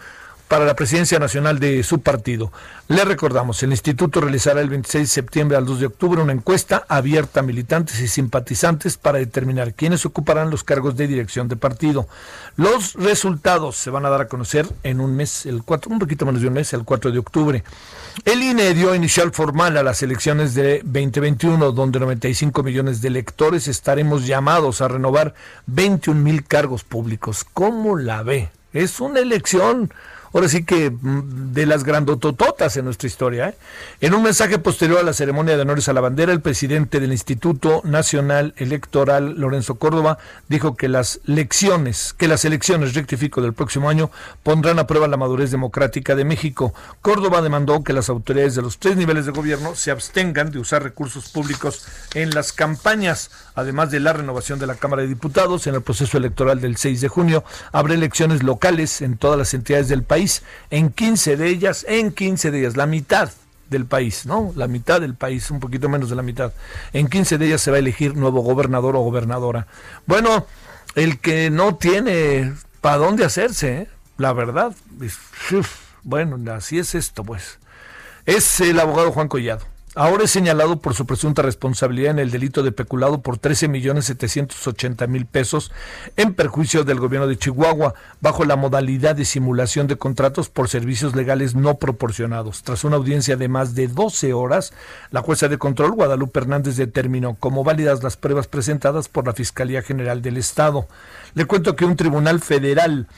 para 0.50 0.66
la 0.66 0.76
presidencia 0.76 1.20
nacional 1.20 1.60
de 1.60 1.84
su 1.84 2.02
partido. 2.02 2.52
Le 2.88 3.06
recordamos, 3.06 3.62
el 3.62 3.70
instituto 3.70 4.20
realizará 4.20 4.62
el 4.62 4.70
26 4.70 5.04
de 5.04 5.14
septiembre 5.14 5.56
al 5.56 5.66
2 5.66 5.80
de 5.80 5.86
octubre 5.86 6.24
una 6.24 6.34
encuesta 6.34 6.86
abierta 6.90 7.42
a 7.42 7.44
militantes 7.44 8.02
y 8.02 8.08
simpatizantes 8.08 8.98
para 8.98 9.20
determinar 9.20 9.76
quiénes 9.76 10.08
ocuparán 10.08 10.50
los 10.50 10.64
cargos 10.64 10.98
de 10.98 11.08
dirección 11.08 11.48
de 11.50 11.56
partido. 11.56 12.08
Los 12.58 12.96
resultados 12.96 13.78
se 13.78 13.92
van 13.92 14.08
a 14.08 14.10
dar 14.10 14.22
a 14.22 14.28
conocer 14.28 14.66
en 14.82 15.02
un 15.02 15.16
mes, 15.16 15.46
el 15.46 15.62
4, 15.64 15.92
un 15.92 16.00
poquito 16.00 16.26
menos 16.26 16.42
de 16.42 16.48
un 16.48 16.56
mes, 16.56 16.74
el 16.74 16.84
4 16.84 17.12
de 17.12 17.20
octubre. 17.20 17.64
El 18.26 18.42
INE 18.42 18.74
dio 18.74 18.96
inicial 18.96 19.32
formal 19.32 19.78
a 19.78 19.84
las 19.84 20.02
elecciones 20.02 20.56
de 20.56 20.82
2021, 20.84 21.72
donde 21.74 22.00
95 22.00 22.64
millones 22.64 23.02
de 23.02 23.10
electores 23.10 23.68
estaremos 23.68 24.26
llamados 24.26 24.82
a 24.82 24.88
renovar 24.88 25.36
21 25.68 26.20
mil 26.20 26.44
cargos 26.44 26.84
públicos. 26.84 27.46
¿Cómo 27.54 27.98
la 27.98 28.24
ve? 28.24 28.50
Es 28.74 29.00
una 29.00 29.20
elección 29.20 29.92
ahora 30.34 30.48
sí 30.50 30.64
que 30.64 30.90
mm, 30.92 31.54
de 31.54 31.66
las 31.66 31.84
grandotototas 31.84 32.78
en 32.78 32.86
nuestra 32.86 33.08
historia. 33.08 33.50
¿eh? 33.50 33.56
En 34.02 34.14
un 34.14 34.24
mensaje 34.24 34.60
posterior 34.60 35.00
a 35.00 35.04
la 35.04 35.14
ceremonia 35.14 35.56
de 35.56 35.62
honores 35.62 35.90
a 35.90 35.94
la 35.94 36.02
bandera, 36.02 36.32
el 36.32 36.42
presidente 36.42 37.00
del 37.00 37.12
Instituto 37.12 37.82
Nacional 37.84 38.54
Electoral, 38.58 39.36
Lorenzo 39.40 39.76
Córdoba, 39.76 40.18
dijo 40.48 40.76
que 40.76 40.88
las 40.88 41.20
elecciones, 41.28 42.14
que 42.18 42.28
las 42.28 42.46
elecciones, 42.46 42.94
rectifico, 42.94 43.42
del 43.42 43.54
próximo 43.54 43.90
año 43.90 44.12
pondrán 44.44 44.80
a 44.80 44.88
prueba 44.88 45.08
la 45.08 45.18
madurez 45.18 45.52
democrática 45.52 46.16
de 46.16 46.26
México. 46.26 46.74
Córdoba 47.02 47.42
demandó 47.42 47.84
que 47.84 47.94
las 47.94 48.10
autoridades 48.10 48.56
de 48.56 48.62
los 48.62 48.78
tres 48.78 48.98
niveles 48.98 49.26
de 49.26 49.32
gobierno 49.32 49.76
se 49.76 49.92
abstengan 49.92 50.52
de 50.52 50.60
usar 50.60 50.84
recursos 50.84 51.30
públicos 51.30 51.86
en 52.14 52.32
las 52.32 52.54
campañas, 52.54 53.32
además 53.56 53.92
de 53.92 54.00
la 54.00 54.14
renovación 54.14 54.60
de 54.60 54.68
la 54.68 54.76
Cámara 54.76 55.02
de 55.02 55.08
Diputados 55.08 55.68
en 55.68 55.76
el 55.76 55.82
proceso 55.82 56.18
electoral 56.18 56.62
del 56.62 56.78
6 56.78 57.02
de 57.02 57.08
junio. 57.08 57.44
Habrá 57.72 57.94
elecciones 57.94 58.44
locales 58.44 59.02
en 59.02 59.18
todas 59.18 59.38
las 59.38 59.54
entidades 59.54 59.88
del 59.90 60.04
país 60.04 60.19
en 60.70 60.92
15 60.92 61.38
de 61.38 61.48
ellas, 61.48 61.86
en 61.88 62.12
15 62.12 62.52
de 62.52 62.60
ellas, 62.60 62.78
la 62.78 62.86
mitad 62.86 63.32
del 63.70 63.86
país, 63.86 64.26
¿no? 64.26 64.52
La 64.56 64.68
mitad 64.68 65.02
del 65.02 65.16
país, 65.16 65.52
un 65.52 65.60
poquito 65.60 65.90
menos 65.90 66.10
de 66.10 66.16
la 66.16 66.24
mitad. 66.24 66.54
En 66.94 67.08
15 67.08 67.38
de 67.38 67.48
ellas 67.48 67.62
se 67.62 67.72
va 67.72 67.78
a 67.78 67.80
elegir 67.80 68.16
nuevo 68.16 68.42
gobernador 68.42 68.96
o 68.96 69.02
gobernadora. 69.02 69.68
Bueno, 70.06 70.46
el 70.96 71.20
que 71.20 71.50
no 71.50 71.76
tiene 71.76 72.54
para 72.82 72.98
dónde 72.98 73.26
hacerse, 73.26 73.82
¿eh? 73.82 73.88
la 74.18 74.34
verdad, 74.34 74.76
bueno, 76.04 76.40
así 76.52 76.80
es 76.80 76.96
esto, 76.96 77.24
pues. 77.24 77.60
Es 78.26 78.60
el 78.60 78.80
abogado 78.80 79.12
Juan 79.12 79.28
Collado. 79.28 79.66
Ahora 80.00 80.24
es 80.24 80.32
señalado 80.32 80.80
por 80.80 80.94
su 80.94 81.06
presunta 81.06 81.42
responsabilidad 81.42 82.12
en 82.12 82.20
el 82.20 82.32
delito 82.32 82.64
de 82.64 82.72
peculado 82.72 83.22
por 83.22 83.38
13 83.38 83.68
millones 83.68 84.06
780 84.06 85.08
mil 85.08 85.26
pesos 85.26 85.74
en 86.16 86.36
perjuicio 86.36 86.86
del 86.86 87.02
gobierno 87.02 87.28
de 87.28 87.38
Chihuahua 87.38 87.96
bajo 88.22 88.46
la 88.46 88.56
modalidad 88.56 89.18
de 89.18 89.26
simulación 89.26 89.88
de 89.88 89.98
contratos 89.98 90.48
por 90.48 90.70
servicios 90.70 91.18
legales 91.18 91.54
no 91.54 91.80
proporcionados. 91.80 92.64
Tras 92.64 92.86
una 92.86 92.96
audiencia 92.96 93.36
de 93.36 93.50
más 93.50 93.76
de 93.76 93.90
12 93.90 94.32
horas, 94.32 94.72
la 95.12 95.22
jueza 95.22 95.50
de 95.50 95.58
control 95.58 95.92
Guadalupe 95.92 96.40
Hernández 96.40 96.78
determinó 96.78 97.36
como 97.36 97.66
válidas 97.66 98.02
las 98.02 98.16
pruebas 98.16 98.48
presentadas 98.48 99.10
por 99.10 99.28
la 99.28 99.34
Fiscalía 99.34 99.82
General 99.82 100.22
del 100.22 100.38
Estado. 100.38 100.88
Le 101.34 101.44
cuento 101.44 101.76
que 101.76 101.84
un 101.84 101.98
tribunal 101.98 102.40
federal 102.40 103.10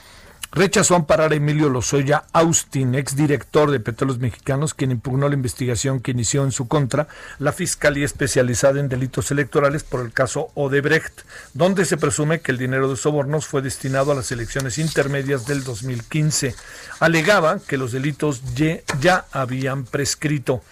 rechazó 0.52 0.94
amparar 0.94 1.32
a 1.32 1.36
Emilio 1.36 1.70
Lozoya 1.70 2.24
Austin, 2.32 2.94
exdirector 2.94 3.70
de 3.70 3.80
Petróleos 3.80 4.18
Mexicanos, 4.18 4.74
quien 4.74 4.90
impugnó 4.90 5.28
la 5.28 5.34
investigación 5.34 6.00
que 6.00 6.10
inició 6.10 6.44
en 6.44 6.52
su 6.52 6.68
contra 6.68 7.08
la 7.38 7.52
Fiscalía 7.52 8.04
Especializada 8.04 8.78
en 8.78 8.90
Delitos 8.90 9.30
Electorales 9.30 9.82
por 9.82 10.00
el 10.00 10.12
caso 10.12 10.50
Odebrecht, 10.54 11.22
donde 11.54 11.86
se 11.86 11.96
presume 11.96 12.40
que 12.40 12.52
el 12.52 12.58
dinero 12.58 12.90
de 12.90 12.96
sobornos 12.96 13.46
fue 13.46 13.62
destinado 13.62 14.12
a 14.12 14.14
las 14.14 14.30
elecciones 14.30 14.76
intermedias 14.76 15.46
del 15.46 15.64
2015. 15.64 16.54
Alegaba 17.00 17.58
que 17.66 17.78
los 17.78 17.92
delitos 17.92 18.42
ya 18.54 19.24
habían 19.32 19.84
prescrito. 19.84 20.62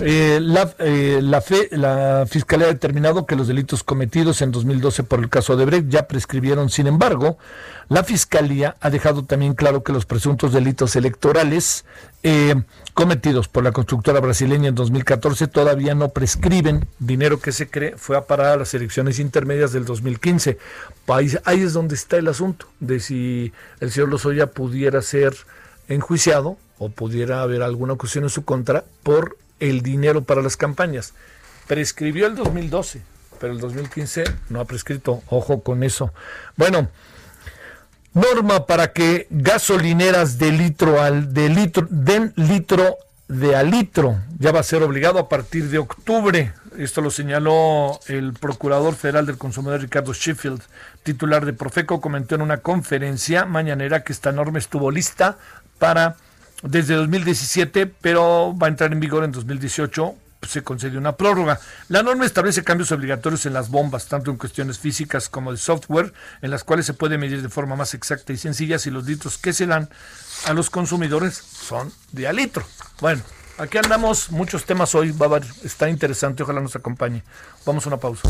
Eh, 0.00 0.38
la, 0.40 0.72
eh, 0.78 1.18
la, 1.20 1.40
fe, 1.40 1.68
la 1.72 2.24
Fiscalía 2.28 2.66
ha 2.66 2.72
determinado 2.72 3.26
que 3.26 3.34
los 3.34 3.48
delitos 3.48 3.82
cometidos 3.82 4.42
en 4.42 4.52
2012 4.52 5.02
por 5.02 5.18
el 5.18 5.28
caso 5.28 5.56
de 5.56 5.64
Brecht 5.64 5.88
ya 5.88 6.06
prescribieron. 6.06 6.70
Sin 6.70 6.86
embargo, 6.86 7.36
la 7.88 8.04
Fiscalía 8.04 8.76
ha 8.80 8.90
dejado 8.90 9.24
también 9.24 9.54
claro 9.54 9.82
que 9.82 9.92
los 9.92 10.06
presuntos 10.06 10.52
delitos 10.52 10.94
electorales 10.94 11.84
eh, 12.22 12.54
cometidos 12.94 13.48
por 13.48 13.64
la 13.64 13.72
constructora 13.72 14.20
brasileña 14.20 14.68
en 14.68 14.76
2014 14.76 15.48
todavía 15.48 15.96
no 15.96 16.10
prescriben. 16.10 16.86
Dinero 17.00 17.40
que 17.40 17.50
se 17.50 17.68
cree 17.68 17.96
fue 17.96 18.16
a 18.16 18.26
parar 18.26 18.52
a 18.52 18.56
las 18.56 18.72
elecciones 18.74 19.18
intermedias 19.18 19.72
del 19.72 19.84
2015. 19.84 20.58
Ahí, 21.08 21.60
es 21.60 21.72
donde 21.72 21.96
está 21.96 22.18
el 22.18 22.28
asunto 22.28 22.66
de 22.78 23.00
si 23.00 23.52
el 23.80 23.90
señor 23.90 24.10
Lozoya 24.10 24.46
pudiera 24.52 25.02
ser 25.02 25.34
enjuiciado 25.88 26.56
o 26.78 26.88
pudiera 26.88 27.42
haber 27.42 27.62
alguna 27.62 27.94
acusación 27.94 28.24
en 28.24 28.30
su 28.30 28.44
contra 28.44 28.84
por 29.02 29.36
el 29.60 29.82
dinero 29.82 30.24
para 30.24 30.42
las 30.42 30.56
campañas. 30.56 31.14
Prescribió 31.66 32.26
el 32.26 32.34
2012, 32.34 33.02
pero 33.40 33.52
el 33.52 33.60
2015 33.60 34.24
no 34.48 34.60
ha 34.60 34.64
prescrito. 34.64 35.22
Ojo 35.28 35.62
con 35.62 35.82
eso. 35.82 36.12
Bueno, 36.56 36.88
norma 38.14 38.66
para 38.66 38.92
que 38.92 39.26
gasolineras 39.30 40.38
de 40.38 40.52
litro 40.52 41.00
al 41.00 41.32
de 41.32 41.48
litro 41.48 41.86
den 41.90 42.32
litro 42.36 42.96
de 43.28 43.54
a 43.54 43.62
litro. 43.62 44.16
Ya 44.38 44.52
va 44.52 44.60
a 44.60 44.64
ser 44.64 44.82
obligado 44.82 45.18
a 45.18 45.28
partir 45.28 45.68
de 45.68 45.78
octubre. 45.78 46.52
Esto 46.78 47.00
lo 47.00 47.10
señaló 47.10 48.00
el 48.06 48.32
Procurador 48.32 48.94
Federal 48.94 49.26
del 49.26 49.36
Consumidor 49.36 49.80
Ricardo 49.80 50.12
Sheffield, 50.12 50.62
titular 51.02 51.44
de 51.44 51.52
Profeco, 51.52 52.00
comentó 52.00 52.36
en 52.36 52.42
una 52.42 52.58
conferencia 52.58 53.44
mañanera 53.44 54.04
que 54.04 54.12
esta 54.12 54.32
norma 54.32 54.58
estuvo 54.58 54.90
lista 54.90 55.38
para 55.78 56.16
desde 56.62 56.94
2017, 56.94 57.86
pero 57.86 58.56
va 58.56 58.66
a 58.66 58.70
entrar 58.70 58.92
en 58.92 59.00
vigor 59.00 59.24
en 59.24 59.32
2018 59.32 60.14
se 60.46 60.62
concedió 60.62 60.98
una 60.98 61.16
prórroga. 61.16 61.60
La 61.88 62.02
norma 62.02 62.24
establece 62.24 62.64
cambios 62.64 62.92
obligatorios 62.92 63.46
en 63.46 63.52
las 63.52 63.70
bombas, 63.70 64.06
tanto 64.06 64.30
en 64.30 64.36
cuestiones 64.36 64.78
físicas 64.78 65.28
como 65.28 65.50
de 65.50 65.58
software, 65.58 66.12
en 66.42 66.50
las 66.50 66.64
cuales 66.64 66.86
se 66.86 66.94
puede 66.94 67.18
medir 67.18 67.42
de 67.42 67.48
forma 67.48 67.76
más 67.76 67.94
exacta 67.94 68.32
y 68.32 68.36
sencilla 68.36 68.78
si 68.78 68.90
los 68.90 69.04
litros 69.06 69.38
que 69.38 69.52
se 69.52 69.66
dan 69.66 69.88
a 70.46 70.52
los 70.52 70.70
consumidores 70.70 71.34
son 71.34 71.92
de 72.12 72.28
a 72.28 72.32
litro. 72.32 72.64
Bueno, 73.00 73.22
aquí 73.58 73.78
andamos, 73.78 74.30
muchos 74.30 74.64
temas 74.64 74.94
hoy, 74.94 75.10
va 75.10 75.36
a 75.36 75.40
está 75.64 75.88
interesante, 75.88 76.42
ojalá 76.42 76.60
nos 76.60 76.76
acompañe. 76.76 77.22
Vamos 77.66 77.86
a 77.86 77.88
una 77.88 77.98
pausa. 77.98 78.28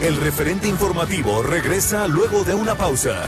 El 0.00 0.16
referente 0.18 0.68
informativo 0.68 1.42
regresa 1.42 2.06
luego 2.06 2.44
de 2.44 2.54
una 2.54 2.76
pausa. 2.76 3.24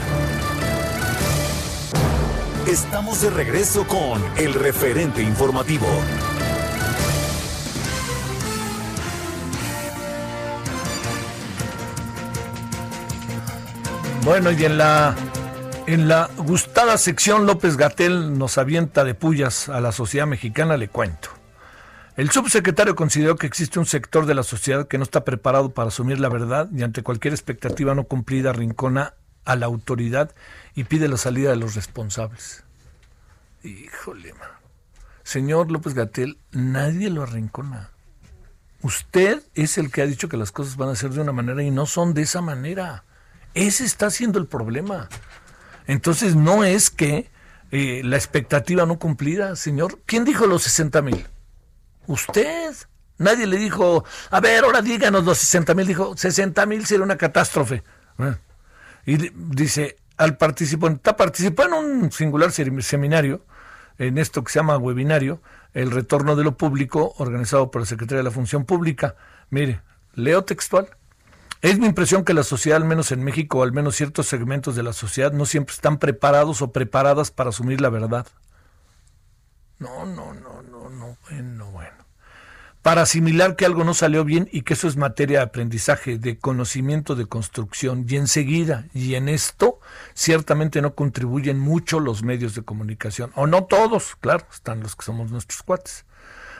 Estamos 2.69 3.23
de 3.23 3.31
regreso 3.31 3.87
con 3.87 4.23
el 4.37 4.53
referente 4.53 5.23
informativo. 5.23 5.87
Bueno, 14.23 14.51
y 14.51 14.65
en 14.65 14.77
la 14.77 15.15
en 15.87 16.07
la 16.07 16.29
gustada 16.37 16.99
sección 16.99 17.47
López 17.47 17.75
Gatel 17.75 18.37
nos 18.37 18.59
avienta 18.59 19.03
de 19.03 19.15
pullas 19.15 19.67
a 19.67 19.81
la 19.81 19.91
sociedad 19.91 20.27
mexicana, 20.27 20.77
le 20.77 20.89
cuento. 20.89 21.29
El 22.17 22.29
subsecretario 22.29 22.95
consideró 22.95 23.35
que 23.35 23.47
existe 23.47 23.79
un 23.79 23.87
sector 23.87 24.27
de 24.27 24.35
la 24.35 24.43
sociedad 24.43 24.87
que 24.87 24.99
no 24.99 25.03
está 25.05 25.25
preparado 25.25 25.71
para 25.73 25.87
asumir 25.87 26.19
la 26.19 26.29
verdad 26.29 26.69
y 26.71 26.83
ante 26.83 27.01
cualquier 27.01 27.33
expectativa 27.33 27.95
no 27.95 28.03
cumplida 28.03 28.53
rincona 28.53 29.15
a 29.45 29.55
la 29.55 29.65
autoridad 29.65 30.33
y 30.75 30.85
pide 30.85 31.07
la 31.07 31.17
salida 31.17 31.49
de 31.49 31.55
los 31.55 31.75
responsables. 31.75 32.63
Híjole, 33.63 34.33
señor 35.23 35.71
López 35.71 35.93
Gatel, 35.93 36.37
nadie 36.51 37.09
lo 37.09 37.23
arrincona. 37.23 37.91
Usted 38.81 39.43
es 39.55 39.77
el 39.77 39.91
que 39.91 40.01
ha 40.01 40.05
dicho 40.05 40.29
que 40.29 40.37
las 40.37 40.51
cosas 40.51 40.77
van 40.77 40.89
a 40.89 40.95
ser 40.95 41.11
de 41.11 41.21
una 41.21 41.33
manera 41.33 41.61
y 41.63 41.71
no 41.71 41.85
son 41.85 42.13
de 42.13 42.21
esa 42.21 42.41
manera. 42.41 43.03
Ese 43.53 43.83
está 43.83 44.09
siendo 44.09 44.39
el 44.39 44.47
problema. 44.47 45.09
Entonces 45.87 46.35
no 46.35 46.63
es 46.63 46.89
que 46.89 47.29
eh, 47.71 48.01
la 48.05 48.15
expectativa 48.15 48.85
no 48.85 48.97
cumplida, 48.97 49.55
señor. 49.55 49.99
¿Quién 50.05 50.23
dijo 50.23 50.47
los 50.47 50.63
60 50.63 51.01
mil? 51.01 51.25
Usted. 52.07 52.73
Nadie 53.17 53.47
le 53.47 53.57
dijo, 53.57 54.05
a 54.31 54.39
ver, 54.39 54.63
ahora 54.63 54.81
díganos 54.81 55.25
los 55.25 55.39
60 55.39 55.73
mil. 55.73 55.87
Dijo, 55.87 56.15
60 56.15 56.65
mil 56.65 56.85
sería 56.85 57.03
una 57.03 57.17
catástrofe. 57.17 57.83
Y 59.05 59.17
dice, 59.33 59.97
al 60.17 60.37
participante, 60.37 61.13
participó 61.13 61.63
en 61.63 61.73
un 61.73 62.11
singular 62.11 62.51
seminario, 62.51 63.45
en 63.97 64.17
esto 64.17 64.43
que 64.43 64.51
se 64.51 64.59
llama 64.59 64.77
webinario, 64.77 65.41
el 65.73 65.91
retorno 65.91 66.35
de 66.35 66.43
lo 66.43 66.57
público, 66.57 67.13
organizado 67.17 67.71
por 67.71 67.81
la 67.81 67.85
Secretaría 67.85 68.19
de 68.19 68.23
la 68.23 68.31
Función 68.31 68.65
Pública. 68.65 69.15
Mire, 69.49 69.81
leo 70.13 70.43
textual. 70.43 70.89
Es 71.61 71.77
mi 71.77 71.87
impresión 71.87 72.23
que 72.23 72.33
la 72.33 72.43
sociedad, 72.43 72.77
al 72.77 72.87
menos 72.87 73.11
en 73.11 73.23
México, 73.23 73.59
o 73.59 73.63
al 73.63 73.73
menos 73.73 73.95
ciertos 73.95 74.27
segmentos 74.27 74.75
de 74.75 74.83
la 74.83 74.93
sociedad, 74.93 75.33
no 75.33 75.45
siempre 75.45 75.75
están 75.75 75.97
preparados 75.97 76.61
o 76.61 76.71
preparadas 76.71 77.31
para 77.31 77.49
asumir 77.49 77.81
la 77.81 77.89
verdad. 77.89 78.25
No, 79.77 80.05
no, 80.05 80.33
no, 80.33 80.61
no, 80.61 80.89
no, 80.89 81.17
bueno, 81.29 81.71
bueno. 81.71 81.98
Para 82.81 83.01
asimilar 83.01 83.57
que 83.57 83.65
algo 83.65 83.83
no 83.83 83.93
salió 83.93 84.23
bien 84.23 84.47
y 84.51 84.61
que 84.61 84.73
eso 84.73 84.87
es 84.87 84.95
materia 84.95 85.39
de 85.39 85.45
aprendizaje, 85.45 86.17
de 86.17 86.37
conocimiento, 86.37 87.15
de 87.15 87.25
construcción. 87.25 88.05
Y 88.07 88.15
enseguida, 88.15 88.85
y 88.93 89.15
en 89.15 89.27
esto, 89.27 89.79
ciertamente 90.13 90.81
no 90.81 90.95
contribuyen 90.95 91.59
mucho 91.59 91.99
los 91.99 92.23
medios 92.23 92.55
de 92.55 92.63
comunicación. 92.63 93.31
O 93.35 93.47
no 93.47 93.65
todos, 93.65 94.15
claro, 94.15 94.45
están 94.51 94.79
los 94.79 94.95
que 94.95 95.05
somos 95.05 95.29
nuestros 95.29 95.61
cuates. 95.61 96.05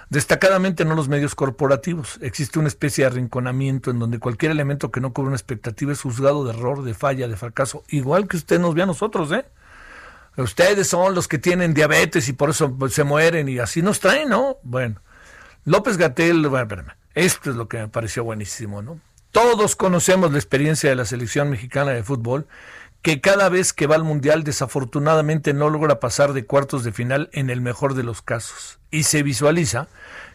Destacadamente 0.10 0.86
no 0.86 0.96
los 0.96 1.08
medios 1.08 1.36
corporativos. 1.36 2.18
Existe 2.22 2.60
una 2.60 2.68
especie 2.68 3.04
de 3.04 3.12
arrinconamiento 3.12 3.92
en 3.92 4.00
donde 4.00 4.20
cualquier 4.20 4.52
elemento 4.52 4.92
que 4.92 5.02
no 5.02 5.14
cubre 5.14 5.28
una 5.28 5.38
expectativa 5.38 5.94
es 5.94 6.02
juzgado 6.02 6.44
de 6.44 6.50
error, 6.50 6.84
de 6.84 6.96
falla, 6.96 7.28
de 7.28 7.38
fracaso, 7.38 7.84
igual 7.90 8.28
que 8.28 8.38
usted 8.38 8.60
nos 8.60 8.74
ve 8.74 8.82
a 8.82 8.88
nosotros, 8.88 9.32
¿eh? 9.32 9.46
Ustedes 10.36 10.88
son 10.88 11.14
los 11.14 11.28
que 11.28 11.38
tienen 11.38 11.74
diabetes 11.74 12.28
y 12.28 12.34
por 12.34 12.50
eso 12.50 12.76
se 12.90 13.04
mueren 13.04 13.50
y 13.50 13.60
así 13.60 13.82
nos 13.82 14.00
traen, 14.00 14.30
¿no? 14.30 14.58
Bueno, 14.64 15.00
López 15.70 15.98
Gatel, 15.98 16.48
bueno, 16.48 16.84
esto 17.14 17.52
es 17.52 17.56
lo 17.56 17.68
que 17.68 17.78
me 17.78 17.88
pareció 17.88 18.24
buenísimo, 18.24 18.82
¿no? 18.82 19.00
Todos 19.30 19.76
conocemos 19.76 20.32
la 20.32 20.40
experiencia 20.40 20.90
de 20.90 20.96
la 20.96 21.06
selección 21.06 21.52
mexicana 21.52 21.92
de 21.92 22.02
fútbol 22.02 22.48
que 23.04 23.22
cada 23.22 23.50
vez 23.50 23.72
que 23.72 23.86
va 23.86 23.94
al 23.94 24.04
Mundial 24.04 24.44
desafortunadamente 24.44 25.54
no 25.54 25.70
logra 25.70 26.00
pasar 26.00 26.34
de 26.34 26.44
cuartos 26.44 26.84
de 26.84 26.92
final 26.92 27.30
en 27.34 27.52
el 27.52 27.62
mejor 27.62 27.94
de 27.94 28.02
los 28.02 28.24
casos. 28.24 28.80
Y 28.90 29.04
se 29.04 29.22
visualiza 29.22 29.90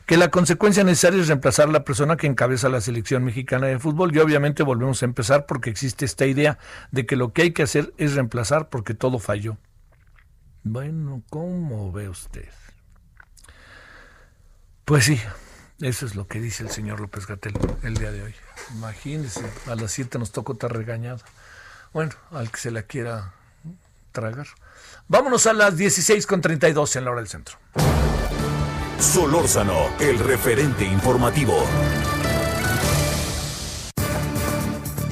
que 0.06 0.18
la 0.18 0.30
consecuencia 0.30 0.84
necesaria 0.84 1.20
es 1.20 1.26
reemplazar 1.26 1.68
a 1.68 1.72
la 1.72 1.82
persona 1.82 2.16
que 2.16 2.28
encabeza 2.28 2.68
la 2.68 2.80
selección 2.80 3.24
mexicana 3.24 3.66
de 3.66 3.80
fútbol 3.80 4.14
y 4.14 4.20
obviamente 4.20 4.62
volvemos 4.62 5.02
a 5.02 5.06
empezar 5.06 5.46
porque 5.46 5.68
existe 5.68 6.04
esta 6.04 6.26
idea 6.26 6.58
de 6.92 7.06
que 7.06 7.16
lo 7.16 7.32
que 7.32 7.42
hay 7.42 7.50
que 7.50 7.64
hacer 7.64 7.92
es 7.98 8.14
reemplazar 8.14 8.68
porque 8.68 8.94
todo 8.94 9.18
falló. 9.18 9.56
Bueno, 10.62 11.24
¿cómo 11.28 11.90
ve 11.90 12.08
usted? 12.08 12.50
Pues 14.84 15.06
sí, 15.06 15.18
eso 15.80 16.04
es 16.04 16.14
lo 16.14 16.26
que 16.26 16.40
dice 16.40 16.62
el 16.62 16.70
señor 16.70 17.00
López 17.00 17.26
Gatel 17.26 17.54
el 17.82 17.94
día 17.94 18.12
de 18.12 18.22
hoy. 18.22 18.34
Imagínese, 18.74 19.40
a 19.66 19.74
las 19.76 19.92
7 19.92 20.18
nos 20.18 20.30
tocó 20.30 20.52
estar 20.52 20.70
regañado. 20.70 21.20
Bueno, 21.94 22.12
al 22.30 22.50
que 22.50 22.58
se 22.58 22.70
la 22.70 22.82
quiera 22.82 23.32
tragar. 24.12 24.46
Vámonos 25.08 25.46
a 25.46 25.54
las 25.54 25.78
16 25.78 26.26
con 26.26 26.42
32 26.42 26.96
en 26.96 27.04
la 27.04 27.12
hora 27.12 27.20
del 27.20 27.28
centro. 27.28 27.56
Solórzano, 28.98 29.88
el 30.00 30.18
referente 30.18 30.84
informativo. 30.84 31.64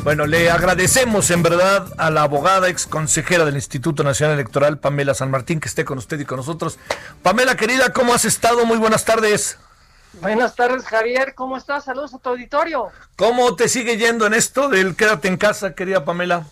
Bueno, 0.02 0.26
le 0.26 0.50
agradecemos 0.50 1.30
en 1.30 1.44
verdad 1.44 1.86
a 1.96 2.10
la 2.10 2.22
abogada 2.22 2.68
ex 2.68 2.86
consejera 2.86 3.44
del 3.44 3.54
Instituto 3.54 4.02
Nacional 4.02 4.34
Electoral, 4.34 4.78
Pamela 4.80 5.14
San 5.14 5.30
Martín, 5.30 5.60
que 5.60 5.68
esté 5.68 5.84
con 5.84 5.96
usted 5.96 6.18
y 6.18 6.24
con 6.24 6.38
nosotros. 6.38 6.76
Pamela, 7.22 7.54
querida, 7.56 7.92
¿cómo 7.92 8.12
has 8.12 8.24
estado? 8.24 8.66
Muy 8.66 8.78
buenas 8.78 9.04
tardes. 9.04 9.58
Buenas 10.14 10.56
tardes, 10.56 10.84
Javier. 10.86 11.36
¿Cómo 11.36 11.56
estás? 11.56 11.84
Saludos 11.84 12.12
a 12.14 12.18
tu 12.18 12.30
auditorio. 12.30 12.88
¿Cómo 13.14 13.54
te 13.54 13.68
sigue 13.68 13.96
yendo 13.96 14.26
en 14.26 14.34
esto 14.34 14.68
del 14.68 14.96
quédate 14.96 15.28
en 15.28 15.36
casa, 15.36 15.76
querida 15.76 16.04
Pamela? 16.04 16.46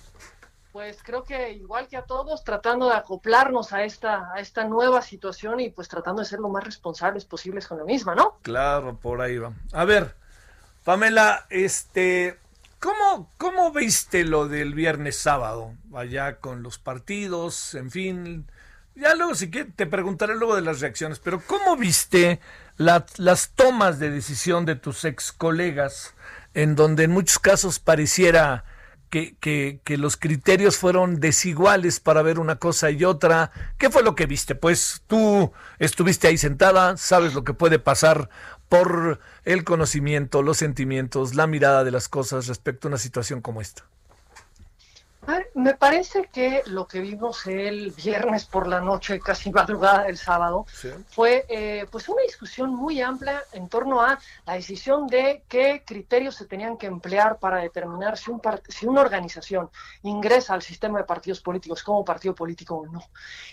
Pues 0.70 0.98
creo 1.02 1.24
que 1.24 1.50
igual 1.52 1.88
que 1.88 1.96
a 1.96 2.02
todos, 2.02 2.44
tratando 2.44 2.88
de 2.88 2.94
acoplarnos 2.94 3.72
a 3.72 3.82
esta, 3.82 4.30
a 4.32 4.38
esta 4.38 4.62
nueva 4.62 5.02
situación 5.02 5.58
y 5.58 5.70
pues 5.70 5.88
tratando 5.88 6.22
de 6.22 6.28
ser 6.28 6.38
lo 6.38 6.50
más 6.50 6.62
responsables 6.62 7.24
posibles 7.24 7.66
con 7.66 7.78
la 7.78 7.84
misma, 7.84 8.14
¿no? 8.14 8.38
Claro, 8.42 8.96
por 8.96 9.20
ahí 9.20 9.38
va. 9.38 9.52
A 9.72 9.84
ver, 9.84 10.14
Pamela, 10.84 11.46
este, 11.50 12.38
¿cómo, 12.80 13.30
cómo 13.36 13.72
viste 13.72 14.24
lo 14.24 14.48
del 14.48 14.74
viernes 14.74 15.16
sábado? 15.16 15.74
Allá 15.94 16.40
con 16.40 16.62
los 16.62 16.78
partidos, 16.78 17.74
en 17.74 17.90
fin. 17.90 18.50
Ya 18.96 19.14
luego, 19.14 19.34
si 19.34 19.50
quieres, 19.50 19.74
te 19.76 19.86
preguntaré 19.86 20.36
luego 20.36 20.56
de 20.56 20.62
las 20.62 20.80
reacciones, 20.80 21.20
pero 21.20 21.40
¿cómo 21.46 21.76
viste 21.76 22.40
las 22.76 23.50
tomas 23.54 23.98
de 23.98 24.10
decisión 24.10 24.64
de 24.64 24.74
tus 24.74 25.04
ex 25.04 25.32
colegas, 25.32 26.14
en 26.54 26.74
donde 26.74 27.04
en 27.04 27.10
muchos 27.10 27.38
casos 27.38 27.78
pareciera 27.78 28.64
que, 29.10 29.36
que, 29.84 29.98
los 29.98 30.16
criterios 30.16 30.78
fueron 30.78 31.18
desiguales 31.18 31.98
para 31.98 32.22
ver 32.22 32.38
una 32.38 32.56
cosa 32.56 32.90
y 32.90 33.04
otra. 33.04 33.50
¿Qué 33.76 33.90
fue 33.90 34.04
lo 34.04 34.14
que 34.14 34.26
viste? 34.26 34.54
Pues 34.54 35.02
tú 35.08 35.52
estuviste 35.78 36.28
ahí 36.28 36.38
sentada, 36.38 36.96
sabes 36.96 37.34
lo 37.34 37.42
que 37.42 37.52
puede 37.52 37.80
pasar 37.80 38.30
por 38.70 39.18
el 39.44 39.64
conocimiento, 39.64 40.42
los 40.42 40.58
sentimientos, 40.58 41.34
la 41.34 41.48
mirada 41.48 41.82
de 41.82 41.90
las 41.90 42.08
cosas 42.08 42.46
respecto 42.46 42.86
a 42.86 42.90
una 42.90 42.98
situación 42.98 43.42
como 43.42 43.60
esta. 43.60 43.84
Me 45.54 45.74
parece 45.74 46.30
que 46.32 46.62
lo 46.66 46.86
que 46.86 47.00
vimos 47.00 47.46
el 47.46 47.90
viernes 47.90 48.46
por 48.46 48.66
la 48.66 48.80
noche, 48.80 49.20
casi 49.20 49.50
madrugada 49.50 50.04
del 50.04 50.16
sábado, 50.16 50.64
fue 51.08 51.44
eh, 51.48 51.86
pues 51.90 52.08
una 52.08 52.22
discusión 52.22 52.74
muy 52.74 53.02
amplia 53.02 53.42
en 53.52 53.68
torno 53.68 54.00
a 54.00 54.18
la 54.46 54.54
decisión 54.54 55.06
de 55.06 55.42
qué 55.46 55.82
criterios 55.86 56.36
se 56.36 56.46
tenían 56.46 56.78
que 56.78 56.86
emplear 56.86 57.38
para 57.38 57.58
determinar 57.58 58.16
si, 58.16 58.30
un 58.30 58.40
si 58.68 58.86
una 58.86 59.02
organización 59.02 59.70
ingresa 60.02 60.54
al 60.54 60.62
sistema 60.62 60.98
de 60.98 61.04
partidos 61.04 61.40
políticos 61.40 61.82
como 61.82 62.04
partido 62.04 62.34
político 62.34 62.76
o 62.76 62.86
no. 62.86 63.02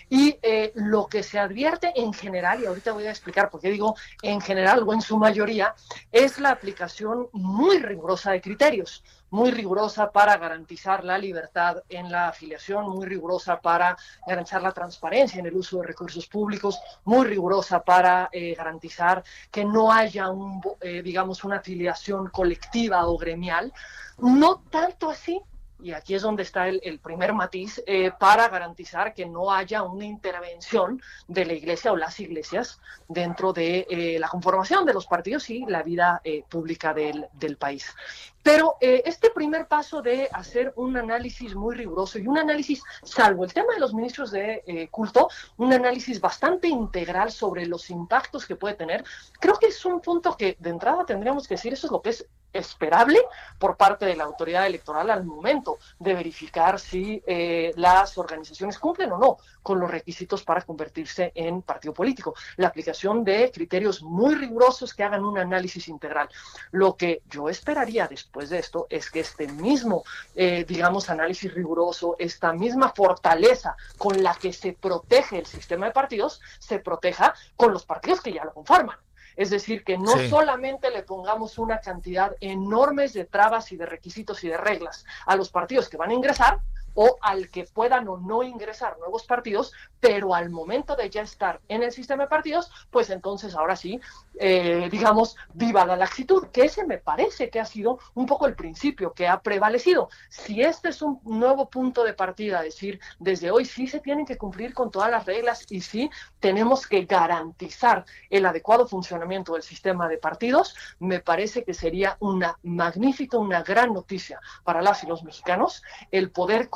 Y 0.08 0.38
eh, 0.40 0.72
lo 0.74 1.06
que 1.06 1.22
se 1.22 1.38
advierte 1.38 1.92
en 1.94 2.14
general, 2.14 2.62
y 2.62 2.66
ahorita 2.66 2.92
voy 2.92 3.06
a 3.06 3.10
explicar 3.10 3.50
por 3.50 3.60
qué 3.60 3.70
digo 3.70 3.94
en 4.22 4.40
general 4.40 4.82
o 4.86 4.94
en 4.94 5.02
su 5.02 5.18
mayoría, 5.18 5.74
es 6.10 6.38
la 6.38 6.50
aplicación 6.50 7.28
muy 7.32 7.78
rigurosa 7.78 8.32
de 8.32 8.40
criterios 8.40 9.04
muy 9.30 9.50
rigurosa 9.50 10.10
para 10.10 10.36
garantizar 10.36 11.04
la 11.04 11.18
libertad 11.18 11.82
en 11.88 12.10
la 12.10 12.28
afiliación, 12.28 12.88
muy 12.88 13.06
rigurosa 13.06 13.60
para 13.60 13.96
garantizar 14.26 14.62
la 14.62 14.72
transparencia 14.72 15.40
en 15.40 15.46
el 15.46 15.56
uso 15.56 15.78
de 15.78 15.86
recursos 15.86 16.26
públicos, 16.26 16.78
muy 17.04 17.26
rigurosa 17.26 17.82
para 17.82 18.28
eh, 18.32 18.54
garantizar 18.54 19.22
que 19.50 19.64
no 19.64 19.92
haya 19.92 20.30
un, 20.30 20.60
eh, 20.80 21.02
digamos, 21.02 21.44
una 21.44 21.56
afiliación 21.56 22.28
colectiva 22.28 23.06
o 23.06 23.16
gremial. 23.18 23.72
No 24.18 24.62
tanto 24.70 25.10
así 25.10 25.40
y 25.80 25.92
aquí 25.92 26.16
es 26.16 26.22
donde 26.22 26.42
está 26.42 26.66
el, 26.66 26.98
primer 26.98 27.32
matiz, 27.32 27.80
eh, 27.86 28.10
para 28.18 28.48
garantizar 28.48 29.14
que 29.14 29.26
no 29.26 29.52
haya 29.52 29.84
una 29.84 30.04
intervención 30.04 31.00
de 31.28 31.44
la 31.44 31.52
iglesia 31.52 31.92
o 31.92 31.96
las 31.96 32.18
iglesias 32.18 32.80
dentro 33.06 33.52
de 33.52 34.16
la 34.18 34.28
conformación 34.28 34.84
de 34.84 34.92
los 34.92 35.06
partidos 35.06 35.48
y 35.50 35.64
la 35.66 35.84
vida 35.84 36.20
pública 36.48 36.92
del, 36.92 37.56
país. 37.58 37.94
Pero 38.42 38.76
eh, 38.80 39.02
este 39.04 39.30
primer 39.30 39.66
paso 39.66 40.00
de 40.02 40.28
hacer 40.32 40.72
un 40.76 40.96
análisis 40.96 41.54
muy 41.54 41.74
riguroso 41.74 42.18
y 42.18 42.26
un 42.26 42.38
análisis, 42.38 42.82
salvo 43.02 43.44
el 43.44 43.52
tema 43.52 43.74
de 43.74 43.80
los 43.80 43.94
ministros 43.94 44.30
de 44.30 44.62
eh, 44.66 44.88
culto, 44.88 45.28
un 45.56 45.72
análisis 45.72 46.20
bastante 46.20 46.68
integral 46.68 47.30
sobre 47.30 47.66
los 47.66 47.90
impactos 47.90 48.46
que 48.46 48.56
puede 48.56 48.74
tener, 48.74 49.04
creo 49.40 49.58
que 49.58 49.66
es 49.66 49.84
un 49.84 50.00
punto 50.00 50.36
que 50.36 50.56
de 50.58 50.70
entrada 50.70 51.04
tendríamos 51.04 51.46
que 51.46 51.54
decir, 51.54 51.72
eso 51.72 51.86
es 51.86 51.92
lo 51.92 52.00
que 52.00 52.10
es 52.10 52.26
esperable 52.52 53.20
por 53.58 53.76
parte 53.76 54.06
de 54.06 54.16
la 54.16 54.24
autoridad 54.24 54.66
electoral 54.66 55.10
al 55.10 55.24
momento 55.24 55.78
de 55.98 56.14
verificar 56.14 56.80
si 56.80 57.22
eh, 57.26 57.72
las 57.76 58.16
organizaciones 58.16 58.78
cumplen 58.78 59.12
o 59.12 59.18
no 59.18 59.36
con 59.68 59.80
los 59.80 59.90
requisitos 59.90 60.44
para 60.44 60.62
convertirse 60.62 61.30
en 61.34 61.60
partido 61.60 61.92
político. 61.92 62.34
La 62.56 62.68
aplicación 62.68 63.22
de 63.22 63.50
criterios 63.52 64.02
muy 64.02 64.34
rigurosos 64.34 64.94
que 64.94 65.04
hagan 65.04 65.26
un 65.26 65.36
análisis 65.36 65.88
integral. 65.88 66.26
Lo 66.70 66.96
que 66.96 67.20
yo 67.28 67.50
esperaría 67.50 68.06
después 68.06 68.48
de 68.48 68.60
esto 68.60 68.86
es 68.88 69.10
que 69.10 69.20
este 69.20 69.46
mismo, 69.46 70.04
eh, 70.34 70.64
digamos, 70.66 71.10
análisis 71.10 71.52
riguroso, 71.52 72.16
esta 72.18 72.54
misma 72.54 72.94
fortaleza 72.96 73.76
con 73.98 74.22
la 74.22 74.34
que 74.36 74.54
se 74.54 74.72
protege 74.72 75.40
el 75.40 75.44
sistema 75.44 75.84
de 75.84 75.92
partidos, 75.92 76.40
se 76.58 76.78
proteja 76.78 77.34
con 77.54 77.70
los 77.70 77.84
partidos 77.84 78.22
que 78.22 78.32
ya 78.32 78.46
lo 78.46 78.54
conforman. 78.54 78.96
Es 79.36 79.50
decir, 79.50 79.84
que 79.84 79.98
no 79.98 80.16
solamente 80.30 80.90
le 80.90 81.02
pongamos 81.02 81.58
una 81.58 81.78
cantidad 81.80 82.34
enorme 82.40 83.06
de 83.06 83.26
trabas 83.26 83.70
y 83.70 83.76
de 83.76 83.84
requisitos 83.84 84.42
y 84.44 84.48
de 84.48 84.56
reglas 84.56 85.04
a 85.26 85.36
los 85.36 85.50
partidos 85.50 85.90
que 85.90 85.98
van 85.98 86.10
a 86.10 86.14
ingresar, 86.14 86.58
o 87.00 87.16
al 87.20 87.48
que 87.48 87.62
puedan 87.62 88.08
o 88.08 88.16
no 88.16 88.42
ingresar 88.42 88.98
nuevos 88.98 89.24
partidos, 89.24 89.72
pero 90.00 90.34
al 90.34 90.50
momento 90.50 90.96
de 90.96 91.08
ya 91.08 91.22
estar 91.22 91.60
en 91.68 91.84
el 91.84 91.92
sistema 91.92 92.24
de 92.24 92.28
partidos, 92.28 92.72
pues 92.90 93.08
entonces 93.10 93.54
ahora 93.54 93.76
sí, 93.76 94.00
eh, 94.40 94.88
digamos, 94.90 95.36
viva 95.54 95.86
la 95.86 95.94
laxitud, 95.94 96.48
que 96.48 96.62
ese 96.62 96.84
me 96.84 96.98
parece 96.98 97.50
que 97.50 97.60
ha 97.60 97.64
sido 97.64 98.00
un 98.14 98.26
poco 98.26 98.48
el 98.48 98.56
principio 98.56 99.12
que 99.12 99.28
ha 99.28 99.40
prevalecido. 99.40 100.08
Si 100.28 100.60
este 100.60 100.88
es 100.88 101.00
un 101.00 101.20
nuevo 101.22 101.70
punto 101.70 102.02
de 102.02 102.14
partida, 102.14 102.62
decir, 102.62 102.98
desde 103.20 103.52
hoy 103.52 103.64
sí 103.64 103.86
se 103.86 104.00
tienen 104.00 104.26
que 104.26 104.36
cumplir 104.36 104.74
con 104.74 104.90
todas 104.90 105.08
las 105.08 105.24
reglas 105.24 105.66
y 105.70 105.82
sí 105.82 106.10
tenemos 106.40 106.84
que 106.84 107.04
garantizar 107.04 108.06
el 108.28 108.44
adecuado 108.44 108.88
funcionamiento 108.88 109.52
del 109.52 109.62
sistema 109.62 110.08
de 110.08 110.18
partidos, 110.18 110.74
me 110.98 111.20
parece 111.20 111.62
que 111.62 111.74
sería 111.74 112.16
una 112.18 112.58
magnífica, 112.64 113.38
una 113.38 113.62
gran 113.62 113.94
noticia 113.94 114.40
para 114.64 114.82
las 114.82 115.04
y 115.04 115.06
los 115.06 115.22
mexicanos 115.22 115.84
el 116.10 116.32
poder 116.32 116.68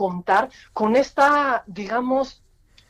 con 0.72 0.96
esta, 0.96 1.62
digamos, 1.66 2.42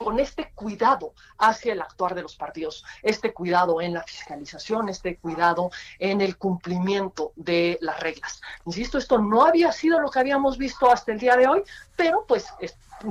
con 0.02 0.18
este 0.18 0.50
cuidado 0.54 1.14
hacia 1.38 1.72
el 1.72 1.80
actuar 1.80 2.14
de 2.14 2.22
los 2.22 2.35
partidos, 2.35 2.85
este 3.02 3.32
cuidado 3.32 3.80
en 3.80 3.94
la 3.94 4.02
fiscalización, 4.02 4.88
este 4.88 5.16
cuidado 5.16 5.70
en 5.98 6.20
el 6.20 6.37
cumplimiento 6.37 7.32
de 7.37 7.78
las 7.80 8.00
reglas. 8.00 8.40
Insisto, 8.66 8.98
esto 8.98 9.18
no 9.18 9.44
había 9.44 9.70
sido 9.72 10.00
lo 10.00 10.11
que 10.11 10.18
habíamos 10.18 10.58
visto 10.58 10.90
hasta 10.90 11.12
el 11.12 11.18
día 11.18 11.37
de 11.37 11.46
hoy, 11.46 11.62
pero 11.96 12.24
pues 12.26 12.46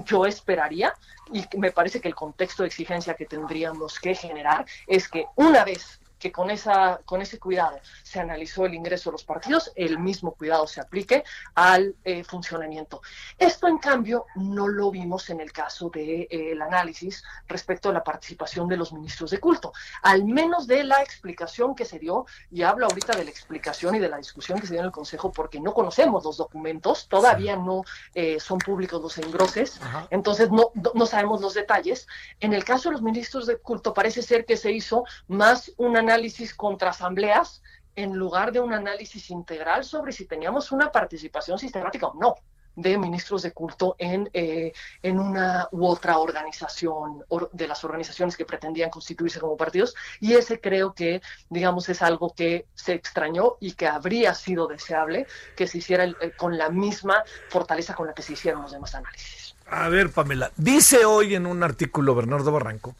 yo 0.05 0.25
esperaría 0.25 0.93
y 1.31 1.45
me 1.57 1.71
parece 1.71 2.01
que 2.01 2.07
el 2.07 2.15
contexto 2.15 2.63
de 2.63 2.67
exigencia 2.67 3.13
que 3.13 3.25
tendríamos 3.25 3.99
que 3.99 4.15
generar 4.15 4.65
es 4.87 5.07
que 5.07 5.25
una 5.35 5.63
vez 5.63 6.01
que 6.21 6.31
con, 6.31 6.51
esa, 6.51 7.01
con 7.03 7.21
ese 7.21 7.39
cuidado 7.39 7.79
se 8.03 8.19
analizó 8.19 8.65
el 8.65 8.75
ingreso 8.75 9.09
de 9.09 9.13
los 9.13 9.23
partidos, 9.23 9.71
el 9.75 9.97
mismo 9.97 10.33
cuidado 10.33 10.67
se 10.67 10.79
aplique 10.79 11.23
al 11.55 11.95
eh, 12.05 12.23
funcionamiento. 12.23 13.01
Esto, 13.37 13.67
en 13.67 13.79
cambio, 13.79 14.27
no 14.35 14.67
lo 14.67 14.91
vimos 14.91 15.29
en 15.31 15.41
el 15.41 15.51
caso 15.51 15.89
del 15.89 16.27
de, 16.27 16.27
eh, 16.29 16.57
análisis 16.61 17.23
respecto 17.47 17.89
a 17.89 17.93
la 17.93 18.03
participación 18.03 18.67
de 18.67 18.77
los 18.77 18.93
ministros 18.93 19.31
de 19.31 19.39
culto, 19.39 19.73
al 20.03 20.23
menos 20.23 20.67
de 20.67 20.83
la 20.83 21.01
explicación 21.01 21.73
que 21.73 21.85
se 21.85 21.97
dio, 21.97 22.27
y 22.51 22.61
hablo 22.61 22.85
ahorita 22.85 23.17
de 23.17 23.23
la 23.23 23.31
explicación 23.31 23.95
y 23.95 23.99
de 23.99 24.09
la 24.09 24.17
discusión 24.17 24.59
que 24.59 24.67
se 24.67 24.73
dio 24.73 24.81
en 24.81 24.85
el 24.85 24.91
Consejo, 24.91 25.31
porque 25.31 25.59
no 25.59 25.73
conocemos 25.73 26.23
los 26.23 26.37
documentos, 26.37 27.07
todavía 27.07 27.55
no 27.55 27.83
eh, 28.13 28.39
son 28.39 28.59
públicos 28.59 29.01
los 29.01 29.17
engroses, 29.17 29.81
entonces 30.11 30.51
no, 30.51 30.71
no 30.93 31.05
sabemos 31.07 31.41
los 31.41 31.55
detalles. 31.55 32.07
En 32.39 32.53
el 32.53 32.63
caso 32.63 32.89
de 32.89 32.93
los 32.93 33.01
ministros 33.01 33.47
de 33.47 33.57
culto, 33.57 33.91
parece 33.93 34.21
ser 34.21 34.45
que 34.45 34.55
se 34.55 34.71
hizo 34.71 35.03
más 35.27 35.71
un 35.77 35.97
análisis 35.97 36.10
análisis 36.11 36.53
contra 36.53 36.89
asambleas 36.89 37.61
en 37.95 38.13
lugar 38.15 38.51
de 38.51 38.59
un 38.59 38.73
análisis 38.73 39.29
integral 39.29 39.83
sobre 39.85 40.11
si 40.11 40.25
teníamos 40.25 40.71
una 40.71 40.91
participación 40.91 41.57
sistemática 41.57 42.07
o 42.07 42.19
no 42.19 42.35
de 42.75 42.97
ministros 42.97 43.41
de 43.43 43.51
culto 43.51 43.95
en, 43.97 44.29
eh, 44.33 44.71
en 45.01 45.19
una 45.19 45.67
u 45.71 45.85
otra 45.85 46.17
organización 46.17 47.23
de 47.51 47.67
las 47.67 47.83
organizaciones 47.83 48.37
que 48.37 48.45
pretendían 48.45 48.89
constituirse 48.89 49.39
como 49.39 49.57
partidos 49.57 49.93
y 50.19 50.33
ese 50.33 50.59
creo 50.59 50.93
que 50.93 51.21
digamos 51.49 51.89
es 51.89 52.01
algo 52.01 52.33
que 52.33 52.67
se 52.73 52.93
extrañó 52.93 53.57
y 53.59 53.73
que 53.73 53.87
habría 53.87 54.33
sido 54.33 54.67
deseable 54.67 55.27
que 55.55 55.67
se 55.67 55.79
hiciera 55.79 56.05
eh, 56.05 56.31
con 56.37 56.57
la 56.57 56.69
misma 56.69 57.23
fortaleza 57.49 57.93
con 57.93 58.07
la 58.07 58.13
que 58.13 58.21
se 58.21 58.33
hicieron 58.33 58.61
los 58.61 58.71
demás 58.71 58.95
análisis. 58.95 59.55
A 59.67 59.89
ver, 59.89 60.11
Pamela, 60.11 60.51
dice 60.57 61.05
hoy 61.05 61.35
en 61.35 61.45
un 61.45 61.63
artículo 61.63 62.15
Bernardo 62.15 62.51
Barranco, 62.51 62.95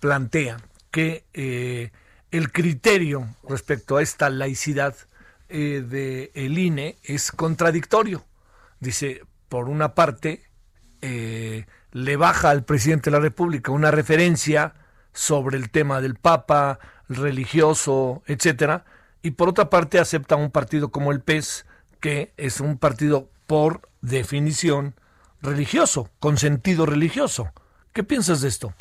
plantea 0.00 0.58
que 0.90 1.24
eh, 1.32 1.90
el 2.32 2.50
criterio 2.50 3.28
respecto 3.48 3.98
a 3.98 4.02
esta 4.02 4.30
laicidad 4.30 4.96
eh, 5.48 6.30
del 6.34 6.58
INE 6.58 6.96
es 7.04 7.30
contradictorio. 7.30 8.24
Dice, 8.80 9.22
por 9.48 9.68
una 9.68 9.94
parte, 9.94 10.42
eh, 11.02 11.66
le 11.92 12.16
baja 12.16 12.50
al 12.50 12.64
presidente 12.64 13.10
de 13.10 13.16
la 13.18 13.22
República 13.22 13.70
una 13.70 13.90
referencia 13.90 14.74
sobre 15.12 15.58
el 15.58 15.70
tema 15.70 16.00
del 16.00 16.14
Papa, 16.14 16.78
religioso, 17.08 18.22
etcétera, 18.26 18.86
y 19.20 19.32
por 19.32 19.50
otra 19.50 19.68
parte 19.68 19.98
acepta 19.98 20.36
un 20.36 20.50
partido 20.50 20.90
como 20.90 21.12
el 21.12 21.20
PES, 21.20 21.66
que 22.00 22.32
es 22.38 22.60
un 22.60 22.78
partido 22.78 23.28
por 23.46 23.90
definición 24.00 24.94
religioso, 25.42 26.08
con 26.18 26.38
sentido 26.38 26.86
religioso. 26.86 27.52
¿Qué 27.92 28.02
piensas 28.02 28.40
de 28.40 28.48
esto? 28.48 28.72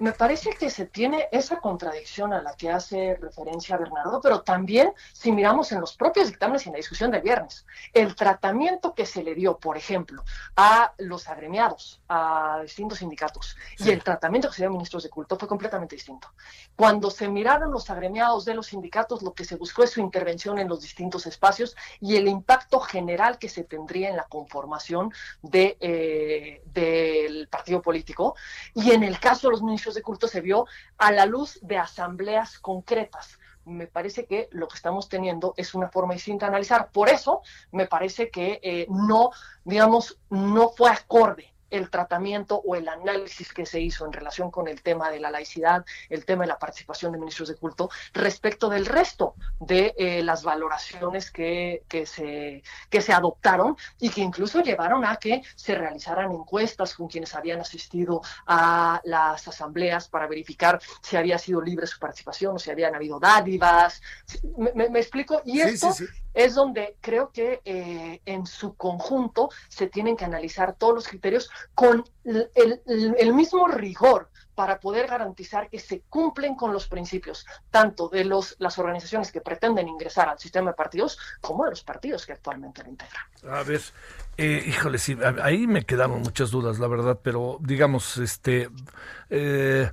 Me 0.00 0.12
parece 0.12 0.50
que 0.50 0.70
se 0.70 0.86
tiene 0.86 1.28
esa 1.32 1.60
contradicción 1.60 2.32
a 2.32 2.40
la 2.40 2.54
que 2.54 2.70
hace 2.70 3.16
referencia 3.20 3.76
Bernardo, 3.76 4.20
pero 4.20 4.42
también 4.42 4.92
si 5.12 5.32
miramos 5.32 5.72
en 5.72 5.80
los 5.80 5.96
propios 5.96 6.28
dictámenes 6.28 6.64
y 6.64 6.68
en 6.68 6.74
la 6.74 6.78
discusión 6.78 7.10
del 7.10 7.22
viernes, 7.22 7.66
el 7.92 8.14
tratamiento 8.14 8.94
que 8.94 9.06
se 9.06 9.24
le 9.24 9.34
dio, 9.34 9.58
por 9.58 9.76
ejemplo, 9.76 10.22
a 10.56 10.92
los 10.98 11.28
agremiados, 11.28 12.00
a 12.08 12.60
distintos 12.62 12.98
sindicatos, 12.98 13.56
y 13.78 13.90
el 13.90 14.04
tratamiento 14.04 14.48
que 14.48 14.54
se 14.54 14.62
dio 14.62 14.68
a 14.68 14.72
ministros 14.72 15.02
de 15.02 15.10
culto 15.10 15.36
fue 15.36 15.48
completamente 15.48 15.96
distinto. 15.96 16.28
Cuando 16.76 17.10
se 17.10 17.28
miraron 17.28 17.72
los 17.72 17.90
agremiados 17.90 18.44
de 18.44 18.54
los 18.54 18.68
sindicatos, 18.68 19.22
lo 19.22 19.34
que 19.34 19.44
se 19.44 19.56
buscó 19.56 19.82
es 19.82 19.90
su 19.90 20.00
intervención 20.00 20.58
en 20.58 20.68
los 20.68 20.80
distintos 20.80 21.26
espacios 21.26 21.76
y 22.00 22.16
el 22.16 22.28
impacto 22.28 22.78
general 22.78 23.38
que 23.38 23.48
se 23.48 23.64
tendría 23.64 24.10
en 24.10 24.16
la 24.16 24.24
conformación 24.24 25.12
de, 25.42 25.76
eh, 25.80 26.62
del 26.66 27.48
partido 27.48 27.82
político. 27.82 28.36
Y 28.74 28.92
en 28.92 29.02
el 29.02 29.18
caso 29.18 29.48
de 29.48 29.52
los 29.52 29.62
ministros 29.62 29.87
de 29.94 30.02
culto 30.02 30.28
se 30.28 30.40
vio 30.40 30.66
a 30.96 31.12
la 31.12 31.26
luz 31.26 31.58
de 31.62 31.78
asambleas 31.78 32.58
concretas. 32.58 33.38
Me 33.64 33.86
parece 33.86 34.24
que 34.26 34.48
lo 34.52 34.66
que 34.68 34.76
estamos 34.76 35.08
teniendo 35.08 35.54
es 35.56 35.74
una 35.74 35.88
forma 35.88 36.14
distinta 36.14 36.46
de 36.46 36.50
analizar. 36.50 36.90
Por 36.90 37.08
eso 37.08 37.42
me 37.72 37.86
parece 37.86 38.30
que 38.30 38.60
eh, 38.62 38.86
no, 38.88 39.30
digamos, 39.64 40.18
no 40.30 40.70
fue 40.70 40.90
acorde 40.90 41.52
el 41.70 41.90
tratamiento 41.90 42.60
o 42.64 42.74
el 42.74 42.88
análisis 42.88 43.52
que 43.52 43.66
se 43.66 43.80
hizo 43.80 44.06
en 44.06 44.12
relación 44.12 44.50
con 44.50 44.68
el 44.68 44.82
tema 44.82 45.10
de 45.10 45.20
la 45.20 45.30
laicidad, 45.30 45.84
el 46.08 46.24
tema 46.24 46.44
de 46.44 46.48
la 46.48 46.58
participación 46.58 47.12
de 47.12 47.18
ministros 47.18 47.48
de 47.48 47.56
culto, 47.56 47.90
respecto 48.12 48.68
del 48.68 48.86
resto 48.86 49.34
de 49.60 49.94
eh, 49.98 50.22
las 50.22 50.42
valoraciones 50.42 51.30
que, 51.30 51.82
que, 51.88 52.06
se, 52.06 52.62
que 52.90 53.00
se 53.00 53.12
adoptaron 53.12 53.76
y 53.98 54.10
que 54.10 54.20
incluso 54.20 54.62
llevaron 54.62 55.04
a 55.04 55.16
que 55.16 55.42
se 55.56 55.74
realizaran 55.74 56.30
encuestas 56.32 56.94
con 56.94 57.08
quienes 57.08 57.34
habían 57.34 57.60
asistido 57.60 58.22
a 58.46 59.00
las 59.04 59.46
asambleas 59.46 60.08
para 60.08 60.26
verificar 60.26 60.80
si 61.02 61.16
había 61.16 61.38
sido 61.38 61.60
libre 61.60 61.86
su 61.86 61.98
participación 61.98 62.56
o 62.56 62.58
si 62.58 62.70
habían 62.70 62.94
habido 62.94 63.18
dádivas. 63.18 64.00
¿Me, 64.74 64.98
explico? 64.98 65.42
Y 65.44 65.60
esto 65.60 65.94
es 66.38 66.54
donde 66.54 66.96
creo 67.00 67.32
que 67.32 67.60
eh, 67.64 68.20
en 68.24 68.46
su 68.46 68.76
conjunto 68.76 69.50
se 69.68 69.88
tienen 69.88 70.16
que 70.16 70.24
analizar 70.24 70.76
todos 70.76 70.94
los 70.94 71.08
criterios 71.08 71.50
con 71.74 72.04
el, 72.24 73.34
mismo 73.34 73.66
rigor 73.66 74.30
para 74.54 74.78
poder 74.78 75.08
garantizar 75.08 75.68
que 75.68 75.80
se 75.80 76.02
cumplen 76.08 76.54
con 76.54 76.72
los 76.72 76.86
principios, 76.86 77.44
tanto 77.72 78.08
de 78.08 78.24
los, 78.24 78.54
las 78.60 78.78
organizaciones 78.78 79.32
que 79.32 79.40
pretenden 79.40 79.88
ingresar 79.88 80.28
al 80.28 80.38
sistema 80.38 80.70
de 80.70 80.76
partidos 80.76 81.18
como 81.40 81.64
de 81.64 81.70
los 81.70 81.82
partidos 81.82 82.24
que 82.24 82.34
actualmente 82.34 82.84
lo 82.84 82.90
integran. 82.90 83.24
A 83.50 83.64
ver, 83.64 83.80
eh, 84.36 84.62
híjole, 84.64 84.98
sí, 84.98 85.18
ahí 85.42 85.66
me 85.66 85.84
quedaron 85.84 86.22
muchas 86.22 86.52
dudas, 86.52 86.78
la 86.78 86.86
verdad, 86.86 87.18
pero 87.20 87.58
digamos, 87.60 88.16
este, 88.16 88.70
eh, 89.28 89.90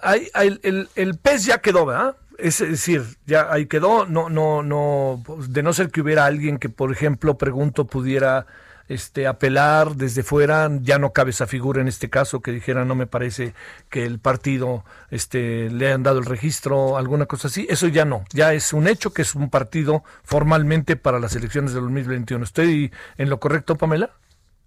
hay, 0.00 0.28
el, 0.34 0.88
el, 0.96 1.18
pez 1.18 1.44
ya 1.44 1.58
quedó, 1.58 1.86
¿verdad? 1.86 2.16
Es 2.38 2.58
decir, 2.58 3.04
ya 3.26 3.50
ahí 3.50 3.66
quedó, 3.66 4.06
no, 4.06 4.28
no, 4.28 4.62
no, 4.62 5.22
de 5.48 5.62
no 5.62 5.72
ser 5.72 5.90
que 5.90 6.00
hubiera 6.00 6.26
alguien 6.26 6.58
que, 6.58 6.68
por 6.68 6.92
ejemplo, 6.92 7.38
pregunto, 7.38 7.86
pudiera 7.86 8.46
este, 8.88 9.26
apelar 9.26 9.96
desde 9.96 10.22
fuera, 10.22 10.68
ya 10.80 10.98
no 10.98 11.12
cabe 11.12 11.30
esa 11.30 11.46
figura 11.46 11.80
en 11.80 11.88
este 11.88 12.10
caso 12.10 12.40
que 12.40 12.52
dijera 12.52 12.84
no 12.84 12.94
me 12.94 13.06
parece 13.06 13.54
que 13.90 14.04
el 14.04 14.18
partido 14.18 14.84
este, 15.10 15.70
le 15.70 15.92
han 15.92 16.02
dado 16.02 16.18
el 16.18 16.24
registro, 16.24 16.96
alguna 16.96 17.26
cosa 17.26 17.48
así, 17.48 17.66
eso 17.68 17.88
ya 17.88 18.04
no, 18.04 18.24
ya 18.32 18.52
es 18.52 18.72
un 18.72 18.86
hecho 18.86 19.12
que 19.12 19.22
es 19.22 19.34
un 19.34 19.50
partido 19.50 20.04
formalmente 20.22 20.96
para 20.96 21.18
las 21.18 21.34
elecciones 21.34 21.72
del 21.72 21.82
2021. 21.84 22.44
¿Estoy 22.44 22.92
en 23.16 23.30
lo 23.30 23.40
correcto, 23.40 23.76
Pamela? 23.76 24.10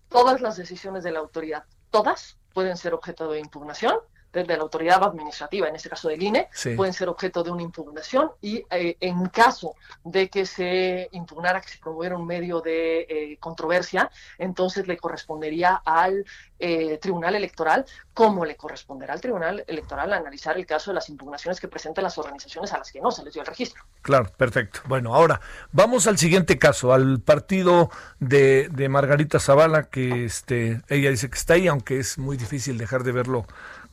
Todas 0.09 0.41
las 0.41 0.57
decisiones 0.57 1.03
de 1.03 1.11
la 1.11 1.19
autoridad, 1.19 1.63
todas 1.91 2.37
pueden 2.53 2.77
ser 2.77 2.93
objeto 2.93 3.31
de 3.31 3.39
impugnación 3.39 3.95
de, 4.33 4.45
la 4.45 4.63
autoridad 4.63 5.03
administrativa, 5.03 5.67
en 5.67 5.75
este 5.75 5.89
caso 5.89 6.09
del 6.09 6.21
INE, 6.21 6.49
pueden 6.75 6.93
ser 6.93 7.09
objeto 7.09 7.43
de 7.43 7.51
una 7.51 7.63
impugnación 7.63 8.31
y 8.41 8.63
eh, 8.69 8.97
en 8.99 9.27
caso 9.27 9.75
de 10.03 10.29
que 10.29 10.45
se 10.45 11.09
impugnara, 11.11 11.61
que 11.61 11.69
se 11.69 11.77
promoviera 11.79 12.17
un 12.17 12.25
medio 12.25 12.61
de 12.61 13.01
eh, 13.09 13.37
controversia, 13.39 14.09
entonces 14.37 14.87
le 14.87 14.97
correspondería 14.97 15.81
al 15.85 16.25
eh, 16.59 16.97
Tribunal 17.01 17.35
Electoral, 17.35 17.85
como 18.13 18.45
le 18.45 18.55
corresponderá 18.55 19.13
al 19.13 19.21
Tribunal 19.21 19.63
Electoral 19.67 20.11
analizar 20.13 20.57
el 20.57 20.65
caso 20.65 20.91
de 20.91 20.95
las 20.95 21.09
impugnaciones 21.09 21.59
que 21.59 21.67
presentan 21.67 22.03
las 22.03 22.17
organizaciones 22.17 22.73
a 22.73 22.77
las 22.77 22.91
que 22.91 22.99
no 22.99 23.11
se 23.11 23.23
les 23.23 23.33
dio 23.33 23.41
el 23.41 23.47
registro. 23.47 23.83
Claro, 24.01 24.31
perfecto. 24.35 24.81
Bueno, 24.85 25.15
ahora 25.15 25.39
vamos 25.71 26.07
al 26.07 26.17
siguiente 26.17 26.59
caso, 26.59 26.93
al 26.93 27.21
partido 27.21 27.89
de, 28.19 28.67
de 28.71 28.89
Margarita 28.89 29.39
Zavala, 29.39 29.83
que 29.83 30.25
este, 30.25 30.81
ella 30.89 31.09
dice 31.09 31.29
que 31.29 31.37
está 31.37 31.53
ahí, 31.53 31.67
aunque 31.67 31.99
es 31.99 32.17
muy 32.17 32.37
difícil 32.37 32.77
dejar 32.77 33.03
de 33.03 33.11
verlo 33.11 33.45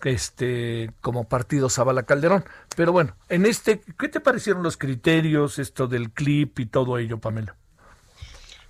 este 0.07 0.91
como 1.01 1.29
partido 1.29 1.69
Zabala 1.69 2.05
Calderón. 2.05 2.45
Pero 2.77 2.93
bueno, 2.93 3.17
en 3.29 3.47
este, 3.47 3.81
¿qué 3.99 4.09
te 4.09 4.21
parecieron 4.21 4.63
los 4.63 4.77
criterios, 4.77 5.59
esto 5.59 5.87
del 5.89 6.11
clip 6.11 6.59
y 6.59 6.67
todo 6.67 6.99
ello, 6.99 7.19
Pamela? 7.19 7.57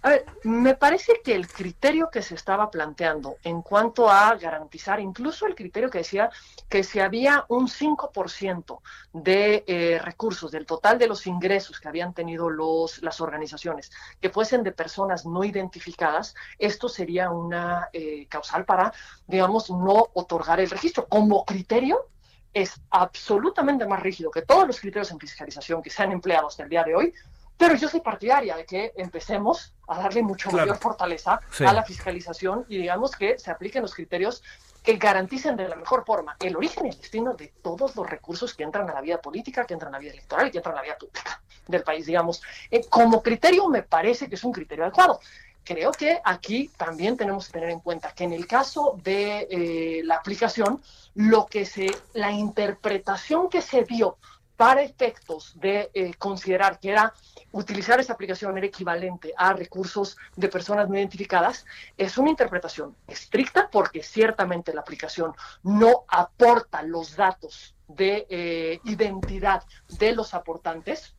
A 0.06 0.10
ver, 0.10 0.24
me 0.44 0.76
parece 0.76 1.20
que 1.24 1.34
el 1.34 1.48
criterio 1.48 2.10
que 2.12 2.22
se 2.22 2.36
estaba 2.36 2.70
planteando 2.70 3.38
en 3.42 3.60
cuanto 3.60 4.08
a 4.08 4.36
garantizar, 4.36 5.00
incluso 5.00 5.46
el 5.46 5.56
criterio 5.56 5.90
que 5.90 5.98
decía 5.98 6.30
que 6.68 6.84
si 6.84 7.00
había 7.00 7.44
un 7.48 7.66
5% 7.66 8.78
de 9.12 9.64
eh, 9.66 9.98
recursos 10.00 10.52
del 10.52 10.64
total 10.64 10.96
de 11.00 11.08
los 11.08 11.26
ingresos 11.26 11.80
que 11.80 11.88
habían 11.88 12.14
tenido 12.14 12.48
los, 12.48 13.02
las 13.02 13.20
organizaciones 13.20 13.90
que 14.20 14.30
fuesen 14.30 14.62
de 14.62 14.70
personas 14.70 15.26
no 15.26 15.42
identificadas, 15.42 16.36
esto 16.56 16.88
sería 16.88 17.32
una 17.32 17.88
eh, 17.92 18.28
causal 18.28 18.64
para, 18.64 18.92
digamos, 19.26 19.70
no 19.70 20.10
otorgar 20.14 20.60
el 20.60 20.70
registro. 20.70 21.08
Como 21.08 21.44
criterio, 21.44 22.10
es 22.54 22.80
absolutamente 22.90 23.88
más 23.88 24.00
rígido 24.00 24.30
que 24.30 24.42
todos 24.42 24.68
los 24.68 24.78
criterios 24.78 25.10
en 25.10 25.18
fiscalización 25.18 25.82
que 25.82 25.90
se 25.90 26.04
han 26.04 26.12
empleado 26.12 26.46
hasta 26.46 26.62
el 26.62 26.68
día 26.68 26.84
de 26.84 26.94
hoy, 26.94 27.12
pero 27.56 27.74
yo 27.74 27.88
soy 27.88 28.00
partidaria 28.00 28.56
de 28.56 28.64
que 28.66 28.92
empecemos 28.96 29.74
a 29.88 29.98
darle 29.98 30.22
mucho 30.22 30.50
mayor 30.50 30.76
fortaleza 30.76 31.40
a 31.60 31.72
la 31.72 31.82
fiscalización 31.82 32.64
y 32.68 32.78
digamos 32.78 33.12
que 33.12 33.38
se 33.38 33.50
apliquen 33.50 33.82
los 33.82 33.94
criterios 33.94 34.42
que 34.82 34.96
garanticen 34.96 35.56
de 35.56 35.68
la 35.68 35.74
mejor 35.74 36.04
forma 36.04 36.36
el 36.38 36.56
origen 36.56 36.86
y 36.86 36.90
el 36.90 36.96
destino 36.96 37.34
de 37.34 37.52
todos 37.60 37.96
los 37.96 38.08
recursos 38.08 38.54
que 38.54 38.62
entran 38.62 38.88
a 38.88 38.94
la 38.94 39.00
vida 39.00 39.20
política, 39.20 39.64
que 39.64 39.74
entran 39.74 39.92
a 39.92 39.98
la 39.98 40.00
vida 40.00 40.12
electoral 40.12 40.46
y 40.46 40.50
que 40.52 40.58
entran 40.58 40.74
a 40.74 40.78
la 40.78 40.82
vida 40.84 40.96
pública 40.96 41.42
del 41.66 41.82
país, 41.82 42.06
digamos. 42.06 42.40
Eh, 42.70 42.84
como 42.88 43.20
criterio 43.22 43.68
me 43.68 43.82
parece 43.82 44.28
que 44.28 44.36
es 44.36 44.44
un 44.44 44.52
criterio 44.52 44.84
adecuado. 44.84 45.18
Creo 45.64 45.90
que 45.90 46.20
aquí 46.24 46.70
también 46.76 47.16
tenemos 47.16 47.46
que 47.46 47.54
tener 47.54 47.70
en 47.70 47.80
cuenta 47.80 48.12
que 48.12 48.22
en 48.22 48.32
el 48.32 48.46
caso 48.46 48.96
de 49.02 49.48
eh, 49.50 50.02
la 50.04 50.14
aplicación, 50.14 50.80
lo 51.14 51.46
que 51.46 51.66
se, 51.66 51.90
la 52.12 52.30
interpretación 52.30 53.48
que 53.48 53.62
se 53.62 53.82
dio 53.82 54.18
para 54.56 54.82
efectos 54.82 55.52
de 55.58 55.90
eh, 55.92 56.14
considerar 56.14 56.78
que 56.78 56.90
era 56.90 57.12
utilizar 57.56 57.98
esa 57.98 58.12
aplicación 58.12 58.56
era 58.58 58.66
equivalente 58.66 59.32
a 59.36 59.52
recursos 59.54 60.16
de 60.36 60.48
personas 60.48 60.88
no 60.88 60.96
identificadas, 60.96 61.64
es 61.96 62.18
una 62.18 62.30
interpretación 62.30 62.94
estricta 63.06 63.68
porque 63.70 64.02
ciertamente 64.02 64.74
la 64.74 64.82
aplicación 64.82 65.32
no 65.62 66.04
aporta 66.08 66.82
los 66.82 67.16
datos 67.16 67.74
de 67.88 68.26
eh, 68.28 68.80
identidad 68.84 69.62
de 69.98 70.12
los 70.12 70.34
aportantes 70.34 71.14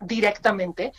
directamente, 0.00 0.92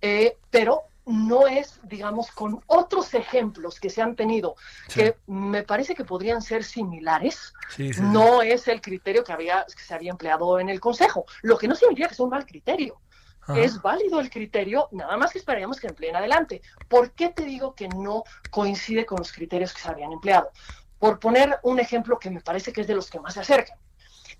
eh, 0.00 0.38
pero 0.50 0.82
no 1.04 1.46
es, 1.46 1.80
digamos, 1.84 2.30
con 2.30 2.60
otros 2.66 3.14
ejemplos 3.14 3.80
que 3.80 3.90
se 3.90 4.02
han 4.02 4.14
tenido, 4.14 4.54
que 4.92 5.16
me 5.26 5.62
parece 5.62 5.94
que 5.94 6.04
podrían 6.04 6.42
ser 6.42 6.62
similares, 6.64 7.54
no 8.00 8.42
es 8.42 8.68
el 8.68 8.80
criterio 8.80 9.24
que, 9.24 9.32
había, 9.32 9.66
que 9.66 9.82
se 9.82 9.94
había 9.94 10.12
empleado 10.12 10.60
en 10.60 10.68
el 10.68 10.80
Consejo, 10.80 11.26
lo 11.42 11.58
que 11.58 11.66
no 11.68 11.74
significa 11.74 12.08
que 12.08 12.14
sea 12.14 12.24
un 12.24 12.30
mal 12.30 12.46
criterio. 12.46 13.00
Es 13.48 13.82
válido 13.82 14.20
el 14.20 14.30
criterio, 14.30 14.88
nada 14.92 15.16
más 15.16 15.32
que 15.32 15.38
esperaríamos 15.38 15.80
que 15.80 15.88
empleen 15.88 16.14
adelante. 16.14 16.62
¿Por 16.88 17.12
qué 17.12 17.30
te 17.30 17.44
digo 17.44 17.74
que 17.74 17.88
no 17.88 18.22
coincide 18.50 19.04
con 19.04 19.18
los 19.18 19.32
criterios 19.32 19.74
que 19.74 19.80
se 19.80 19.88
habían 19.88 20.12
empleado? 20.12 20.50
Por 20.98 21.18
poner 21.18 21.58
un 21.64 21.80
ejemplo 21.80 22.18
que 22.18 22.30
me 22.30 22.40
parece 22.40 22.72
que 22.72 22.82
es 22.82 22.86
de 22.86 22.94
los 22.94 23.10
que 23.10 23.18
más 23.18 23.34
se 23.34 23.40
acercan. 23.40 23.78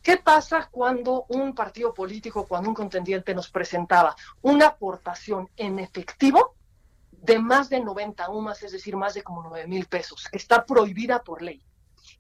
¿Qué 0.02 0.16
pasa 0.16 0.68
cuando 0.70 1.26
un 1.28 1.54
partido 1.54 1.92
político, 1.92 2.46
cuando 2.46 2.68
un 2.68 2.74
contendiente 2.74 3.34
nos 3.34 3.48
presentaba 3.50 4.16
una 4.40 4.66
aportación 4.68 5.48
en 5.56 5.78
efectivo 5.78 6.54
de 7.10 7.38
más 7.38 7.68
de 7.68 7.80
90 7.80 8.28
UMAS, 8.30 8.62
es 8.64 8.72
decir, 8.72 8.96
más 8.96 9.14
de 9.14 9.22
como 9.22 9.42
9 9.42 9.66
mil 9.68 9.86
pesos, 9.86 10.28
que 10.30 10.38
está 10.38 10.64
prohibida 10.64 11.22
por 11.22 11.42
ley? 11.42 11.62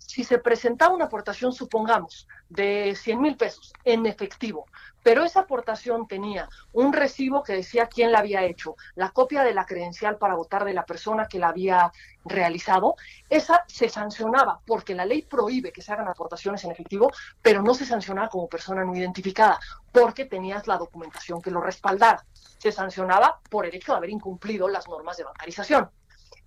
Si 0.06 0.24
se 0.24 0.38
presentaba 0.38 0.94
una 0.94 1.06
aportación, 1.06 1.52
supongamos, 1.52 2.26
de 2.48 2.94
100 2.94 3.20
mil 3.20 3.36
pesos 3.36 3.72
en 3.84 4.04
efectivo, 4.06 4.66
pero 5.02 5.24
esa 5.24 5.40
aportación 5.40 6.06
tenía 6.06 6.48
un 6.72 6.92
recibo 6.92 7.42
que 7.42 7.54
decía 7.54 7.86
quién 7.86 8.12
la 8.12 8.18
había 8.18 8.44
hecho, 8.44 8.76
la 8.94 9.10
copia 9.10 9.42
de 9.42 9.54
la 9.54 9.64
credencial 9.64 10.18
para 10.18 10.34
votar 10.34 10.64
de 10.64 10.74
la 10.74 10.84
persona 10.84 11.26
que 11.26 11.38
la 11.38 11.48
había 11.48 11.92
realizado, 12.24 12.96
esa 13.30 13.64
se 13.66 13.88
sancionaba 13.88 14.60
porque 14.66 14.94
la 14.94 15.06
ley 15.06 15.22
prohíbe 15.22 15.72
que 15.72 15.82
se 15.82 15.92
hagan 15.92 16.08
aportaciones 16.08 16.62
en 16.64 16.72
efectivo, 16.72 17.10
pero 17.40 17.62
no 17.62 17.74
se 17.74 17.86
sancionaba 17.86 18.28
como 18.28 18.48
persona 18.48 18.84
no 18.84 18.94
identificada 18.94 19.58
porque 19.90 20.24
tenías 20.24 20.66
la 20.66 20.78
documentación 20.78 21.40
que 21.40 21.50
lo 21.50 21.60
respaldara. 21.60 22.24
Se 22.58 22.70
sancionaba 22.70 23.40
por 23.50 23.66
el 23.66 23.74
hecho 23.74 23.92
de 23.92 23.98
haber 23.98 24.10
incumplido 24.10 24.68
las 24.68 24.88
normas 24.88 25.16
de 25.16 25.24
bancarización. 25.24 25.90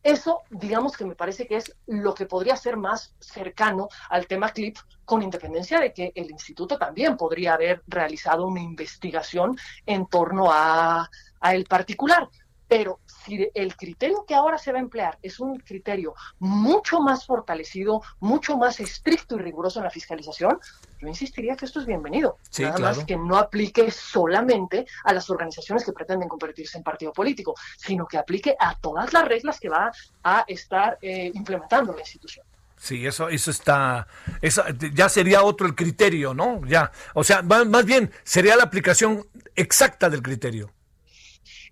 Eso, 0.05 0.43
digamos 0.51 0.95
que 0.95 1.03
me 1.03 1.15
parece 1.15 1.47
que 1.47 1.55
es 1.55 1.75
lo 1.87 2.13
que 2.13 2.27
podría 2.27 2.55
ser 2.55 2.77
más 2.77 3.15
cercano 3.19 3.89
al 4.07 4.27
tema 4.27 4.51
CLIP, 4.51 4.77
con 5.03 5.23
independencia 5.23 5.79
de 5.79 5.93
que 5.93 6.11
el 6.13 6.29
instituto 6.29 6.77
también 6.77 7.17
podría 7.17 7.55
haber 7.55 7.81
realizado 7.87 8.45
una 8.45 8.61
investigación 8.61 9.57
en 9.87 10.05
torno 10.05 10.51
a, 10.51 11.09
a 11.39 11.55
el 11.55 11.65
particular. 11.65 12.29
Pero 12.67 12.99
si 13.05 13.49
el 13.53 13.75
criterio 13.75 14.25
que 14.27 14.35
ahora 14.35 14.57
se 14.57 14.71
va 14.71 14.79
a 14.79 14.81
emplear 14.81 15.17
es 15.21 15.39
un 15.39 15.57
criterio 15.59 16.15
mucho 16.39 16.99
más 16.99 17.25
fortalecido, 17.25 18.01
mucho 18.19 18.57
más 18.57 18.79
estricto 18.79 19.35
y 19.35 19.39
riguroso 19.39 19.79
en 19.79 19.85
la 19.85 19.91
fiscalización, 19.91 20.59
yo 20.99 21.07
insistiría 21.07 21.55
que 21.55 21.65
esto 21.65 21.79
es 21.79 21.85
bienvenido. 21.85 22.37
Nada 22.59 22.79
más 22.79 23.05
que 23.05 23.17
no 23.17 23.37
aplique 23.37 23.91
solamente 23.91 24.85
a 25.03 25.13
las 25.13 25.29
organizaciones 25.29 25.85
que 25.85 25.93
pretenden 25.93 26.27
convertirse 26.27 26.77
en 26.77 26.83
partido 26.83 27.13
político, 27.13 27.53
sino 27.77 28.05
que 28.07 28.17
aplique 28.17 28.55
a 28.59 28.75
todas 28.75 29.13
las 29.13 29.25
reglas 29.25 29.59
que 29.59 29.69
va 29.69 29.91
a 30.23 30.43
estar 30.47 30.97
eh, 31.01 31.31
implementando 31.33 31.93
la 31.93 31.99
institución. 31.99 32.45
Sí, 32.77 33.05
eso, 33.05 33.29
eso 33.29 33.51
está, 33.51 34.05
eso, 34.41 34.63
ya 34.93 35.09
sería 35.09 35.43
otro 35.43 35.65
el 35.65 35.75
criterio, 35.75 36.33
¿no? 36.33 36.61
Ya, 36.67 36.91
o 37.13 37.23
sea, 37.23 37.41
más 37.41 37.85
bien 37.85 38.11
sería 38.23 38.55
la 38.55 38.63
aplicación 38.63 39.25
exacta 39.55 40.09
del 40.09 40.21
criterio. 40.21 40.74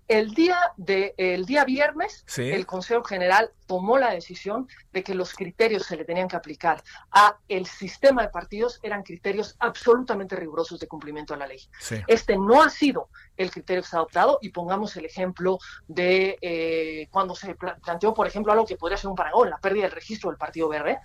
El 0.06 0.34
día, 0.34 0.58
de, 0.76 1.14
el 1.16 1.46
día 1.46 1.64
viernes, 1.64 2.24
Sí. 2.26 2.50
el 2.50 2.66
Consejo 2.66 3.02
General 3.04 3.50
tomó 3.66 3.96
la 3.96 4.10
decisión 4.12 4.68
de 4.92 5.02
que 5.02 5.14
los 5.14 5.32
criterios 5.34 5.84
se 5.86 5.96
le 5.96 6.04
tenían 6.04 6.28
que 6.28 6.36
aplicar 6.36 6.82
a 7.10 7.38
el 7.48 7.64
sistema 7.66 8.20
de 8.22 8.28
partidos 8.28 8.80
eran 8.82 9.02
criterios 9.02 9.56
absolutamente 9.58 10.36
rigurosos 10.36 10.78
de 10.78 10.86
cumplimiento 10.86 11.32
a 11.32 11.38
la 11.38 11.46
ley. 11.46 11.60
Sí. 11.80 11.96
Este 12.06 12.36
no 12.36 12.62
ha 12.62 12.68
sido 12.68 13.08
el 13.38 13.50
criterio 13.50 13.82
que 13.82 13.88
se 13.88 13.96
ha 13.96 14.00
adoptado 14.00 14.38
y 14.42 14.50
pongamos 14.50 14.94
el 14.96 15.06
ejemplo 15.06 15.58
de 15.88 16.36
eh, 16.42 17.08
cuando 17.10 17.34
se 17.34 17.54
pla- 17.54 17.76
planteó, 17.82 18.12
por 18.12 18.26
ejemplo, 18.26 18.52
algo 18.52 18.66
que 18.66 18.76
podría 18.76 18.98
ser 18.98 19.08
un 19.08 19.16
paragón, 19.16 19.48
la 19.48 19.58
pérdida 19.58 19.84
del 19.84 19.92
registro 19.92 20.28
del 20.30 20.36
Partido 20.38 20.68
Verde. 20.68 20.98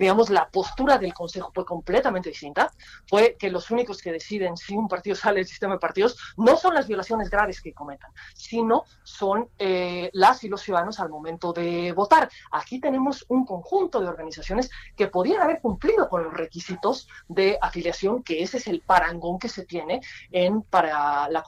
Digamos, 0.00 0.30
la 0.30 0.48
postura 0.48 0.96
del 0.96 1.12
Consejo 1.12 1.52
fue 1.54 1.66
completamente 1.66 2.30
distinta. 2.30 2.72
Fue 3.06 3.36
que 3.38 3.50
los 3.50 3.70
únicos 3.70 4.00
que 4.00 4.10
deciden 4.10 4.56
si 4.56 4.74
un 4.74 4.88
partido 4.88 5.14
sale 5.14 5.40
del 5.40 5.46
sistema 5.46 5.74
de 5.74 5.78
partidos 5.78 6.16
no 6.38 6.56
son 6.56 6.72
las 6.72 6.88
violaciones 6.88 7.28
graves 7.28 7.60
que 7.60 7.74
cometan, 7.74 8.10
sino 8.34 8.84
son 9.02 9.50
eh, 9.58 10.08
las 10.14 10.42
y 10.42 10.48
los 10.48 10.62
ciudadanos 10.62 11.00
al 11.00 11.10
momento 11.10 11.52
de 11.52 11.92
votar. 11.92 12.30
Aquí 12.50 12.80
tenemos 12.80 13.26
un 13.28 13.44
conjunto 13.44 14.00
de 14.00 14.08
organizaciones 14.08 14.70
que 14.96 15.08
podían 15.08 15.42
haber 15.42 15.60
cumplido 15.60 16.08
con 16.08 16.24
los 16.24 16.32
requisitos 16.32 17.06
de 17.28 17.58
afiliación, 17.60 18.22
que 18.22 18.42
ese 18.42 18.56
es 18.56 18.68
el 18.68 18.80
parangón 18.80 19.38
que 19.38 19.50
se 19.50 19.66
tiene 19.66 20.00
en, 20.30 20.62
para 20.62 21.28
la 21.28 21.42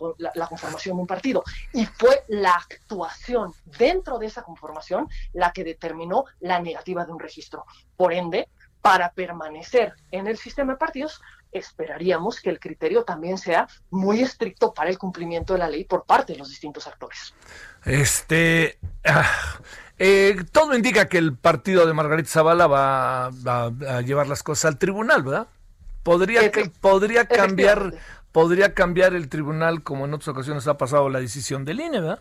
conformación 0.46 0.98
de 0.98 1.00
un 1.00 1.06
partido. 1.06 1.42
Y 1.72 1.86
fue 1.86 2.22
la 2.28 2.52
actuación 2.52 3.54
dentro 3.78 4.18
de 4.18 4.26
esa 4.26 4.42
conformación 4.42 5.08
la 5.32 5.52
que 5.52 5.64
determinó 5.64 6.26
la 6.40 6.60
negativa 6.60 7.06
de 7.06 7.12
un 7.12 7.18
registro. 7.18 7.64
Por 8.02 8.12
ende, 8.12 8.48
para 8.80 9.12
permanecer 9.12 9.94
en 10.10 10.26
el 10.26 10.36
sistema 10.36 10.72
de 10.72 10.78
partidos, 10.78 11.20
esperaríamos 11.52 12.40
que 12.40 12.50
el 12.50 12.58
criterio 12.58 13.04
también 13.04 13.38
sea 13.38 13.68
muy 13.90 14.22
estricto 14.22 14.74
para 14.74 14.90
el 14.90 14.98
cumplimiento 14.98 15.52
de 15.52 15.60
la 15.60 15.68
ley 15.68 15.84
por 15.84 16.04
parte 16.04 16.32
de 16.32 16.40
los 16.40 16.48
distintos 16.48 16.88
actores. 16.88 17.32
Este. 17.84 18.76
ah, 19.04 19.30
eh, 20.00 20.34
todo 20.50 20.74
indica 20.74 21.08
que 21.08 21.18
el 21.18 21.36
partido 21.36 21.86
de 21.86 21.92
Margarita 21.92 22.28
Zavala 22.28 22.66
va, 22.66 23.30
va 23.46 23.66
a 23.66 24.00
llevar 24.00 24.26
las 24.26 24.42
cosas 24.42 24.72
al 24.72 24.78
tribunal, 24.78 25.22
¿verdad? 25.22 25.46
Podría, 26.02 26.50
que, 26.50 26.68
podría 26.80 27.26
cambiar. 27.26 27.94
Podría 28.32 28.74
cambiar 28.74 29.14
el 29.14 29.28
tribunal, 29.28 29.84
como 29.84 30.06
en 30.06 30.14
otras 30.14 30.26
ocasiones 30.26 30.66
ha 30.66 30.76
pasado 30.76 31.08
la 31.08 31.20
decisión 31.20 31.64
del 31.64 31.78
INE, 31.78 32.00
¿verdad? 32.00 32.20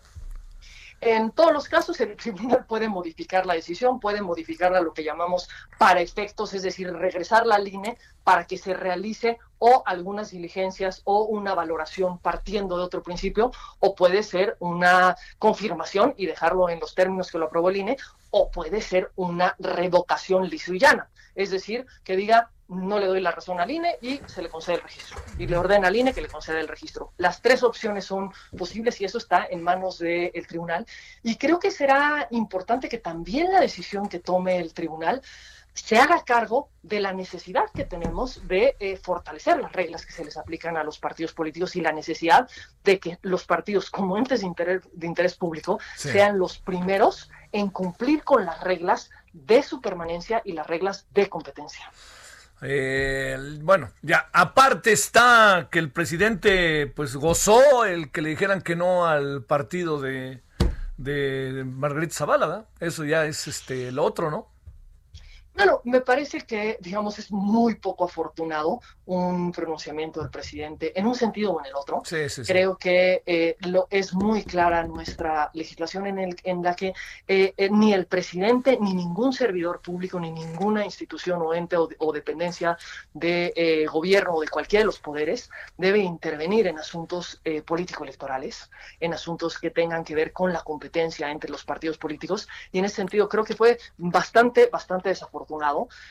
En 1.04 1.32
todos 1.32 1.52
los 1.52 1.68
casos, 1.68 2.00
el 2.00 2.16
tribunal 2.16 2.64
puede 2.68 2.88
modificar 2.88 3.48
la 3.48 3.56
decisión, 3.56 4.00
puede 4.00 4.22
modificarla 4.22 4.78
a 4.78 4.82
lo 4.82 4.94
que 4.94 5.04
llamamos 5.04 5.50
para 5.80 6.00
efectos, 6.00 6.54
es 6.54 6.62
decir, 6.62 6.94
regresarla 6.94 7.56
al 7.56 7.68
INE 7.68 7.98
para 8.24 8.46
que 8.46 8.60
se 8.60 8.76
realice 8.76 9.40
o 9.58 9.82
algunas 9.88 10.30
diligencias 10.30 11.02
o 11.06 11.24
una 11.24 11.56
valoración 11.56 12.20
partiendo 12.20 12.78
de 12.78 12.84
otro 12.84 13.02
principio, 13.02 13.52
o 13.80 13.96
puede 13.96 14.22
ser 14.22 14.58
una 14.60 15.16
confirmación 15.40 16.14
y 16.18 16.28
dejarlo 16.28 16.70
en 16.70 16.80
los 16.80 16.94
términos 16.94 17.32
que 17.32 17.40
lo 17.40 17.46
aprobó 17.46 17.72
el 17.72 17.78
INE, 17.78 17.98
o 18.30 18.52
puede 18.52 18.80
ser 18.80 19.12
una 19.16 19.56
revocación 19.58 20.48
liso 20.48 20.72
y 20.72 20.80
llana. 20.80 21.10
Es 21.34 21.50
decir, 21.50 21.88
que 22.04 22.16
diga, 22.16 22.52
no 22.72 23.00
le 23.00 23.06
doy 23.06 23.20
la 23.22 23.32
razón 23.32 23.60
al 23.60 23.70
INE 23.70 23.98
y 24.02 24.22
se 24.28 24.42
le 24.42 24.50
concede 24.50 24.76
el 24.78 24.82
registro. 24.82 25.18
Y 25.38 25.46
le 25.48 25.58
ordena 25.58 25.90
al 25.90 25.96
INE 25.96 26.14
que 26.14 26.22
le 26.22 26.30
conceda 26.30 26.60
el 26.60 26.68
registro. 26.68 27.12
Las 27.18 27.42
tres 27.42 27.64
opciones 27.64 28.06
son 28.06 28.32
posibles 28.58 29.00
y 29.02 29.06
eso 29.06 29.18
está 29.18 29.46
en 29.50 29.62
manos 29.62 30.00
del 30.00 30.48
tribunal. 30.48 30.86
Y 31.22 31.36
creo 31.36 31.60
que 31.60 31.70
será 31.72 32.28
importante 32.32 32.88
que 32.88 32.98
también 32.98 33.52
la 33.52 33.60
decisión 33.60 34.08
que 34.08 34.20
tome 34.20 34.58
el 34.58 34.74
tribunal 34.74 35.22
se 35.74 35.98
haga 35.98 36.24
cargo 36.26 36.70
de 36.84 37.00
la 37.00 37.14
necesidad 37.14 37.64
que 37.74 37.86
tenemos 37.86 38.46
de 38.48 38.76
eh, 38.80 38.98
fortalecer 38.98 39.58
las 39.58 39.72
reglas 39.72 40.06
que 40.06 40.12
se 40.12 40.26
les 40.26 40.36
aplican 40.38 40.76
a 40.76 40.84
los 40.84 41.00
partidos 41.00 41.32
políticos 41.34 41.76
y 41.78 41.82
la 41.82 41.94
necesidad 41.94 42.50
de 42.84 43.00
que 43.00 43.18
los 43.22 43.46
partidos 43.46 43.90
como 43.90 44.18
entes 44.18 44.42
de 44.42 44.48
interés, 44.48 44.82
de 44.92 45.08
interés 45.08 45.36
público 45.36 45.80
Sí. 45.96 46.10
sean 46.10 46.38
los 46.38 46.58
primeros 46.58 47.30
en 47.54 47.70
cumplir 47.70 48.24
con 48.24 48.46
las 48.46 48.62
reglas 48.62 49.12
de 49.34 49.64
su 49.64 49.80
permanencia 49.80 50.42
y 50.44 50.52
las 50.54 50.68
reglas 50.68 51.06
de 51.12 51.30
competencia. 51.30 51.90
Eh, 52.62 53.38
bueno, 53.62 53.90
ya 54.02 54.30
aparte 54.34 54.92
está 54.92 55.68
que 55.72 55.80
el 55.80 55.92
presidente 55.92 56.88
pues 56.88 57.16
gozó 57.16 57.86
el 57.86 58.12
que 58.12 58.22
le 58.22 58.30
dijeran 58.30 58.62
que 58.62 58.76
no 58.76 59.08
al 59.08 59.44
partido 59.44 60.00
de, 60.00 60.44
de 60.98 61.64
Margarita 61.66 62.14
Zavala, 62.14 62.46
¿verdad? 62.46 62.66
Eso 62.80 63.04
ya 63.04 63.26
es 63.26 63.48
este 63.48 63.92
lo 63.92 64.04
otro, 64.04 64.30
¿no? 64.30 64.51
Bueno, 65.54 65.82
me 65.84 66.02
parece 66.02 66.42
que, 66.42 66.78
digamos, 66.80 67.20
es 67.20 67.32
muy 67.32 67.76
poco 67.76 68.06
afortunado 68.06 68.80
un 69.06 69.52
pronunciamiento 69.52 70.22
del 70.22 70.30
presidente 70.30 70.98
en 70.98 71.06
un 71.06 71.16
sentido 71.16 71.52
o 71.54 71.60
en 71.60 71.66
el 71.66 71.76
otro. 71.76 72.02
Sí, 72.06 72.30
sí, 72.30 72.46
sí. 72.46 72.52
Creo 72.52 72.78
que 72.78 73.22
eh, 73.26 73.58
lo, 73.68 73.88
es 73.90 74.14
muy 74.14 74.44
clara 74.44 74.84
nuestra 74.84 75.52
legislación 75.54 76.08
en, 76.08 76.20
el, 76.20 76.36
en 76.44 76.64
la 76.64 76.76
que 76.76 76.94
eh, 77.28 77.54
eh, 77.58 77.70
ni 77.70 77.94
el 77.94 78.06
presidente, 78.06 78.78
ni 78.80 78.94
ningún 78.94 79.34
servidor 79.34 79.82
público, 79.82 80.20
ni 80.20 80.32
ninguna 80.32 80.86
institución 80.86 81.42
o 81.42 81.54
ente 81.54 81.76
o, 81.76 81.90
o 81.98 82.14
dependencia 82.14 82.78
de 83.14 83.52
eh, 83.56 83.86
gobierno 83.88 84.36
o 84.36 84.42
de 84.42 84.48
cualquiera 84.48 84.84
de 84.84 84.86
los 84.86 85.00
poderes 85.00 85.50
debe 85.78 86.00
intervenir 86.00 86.68
en 86.68 86.80
asuntos 86.80 87.42
eh, 87.44 87.62
político-electorales, 87.62 88.70
en 89.02 89.14
asuntos 89.14 89.60
que 89.60 89.70
tengan 89.70 90.06
que 90.06 90.16
ver 90.16 90.32
con 90.32 90.54
la 90.54 90.62
competencia 90.64 91.30
entre 91.30 91.52
los 91.52 91.66
partidos 91.66 91.98
políticos. 91.98 92.48
Y 92.72 92.80
en 92.80 92.86
ese 92.86 92.96
sentido 92.96 93.28
creo 93.28 93.44
que 93.44 93.56
fue 93.56 93.78
bastante, 93.98 94.68
bastante 94.68 95.10
desafortunado. 95.10 95.41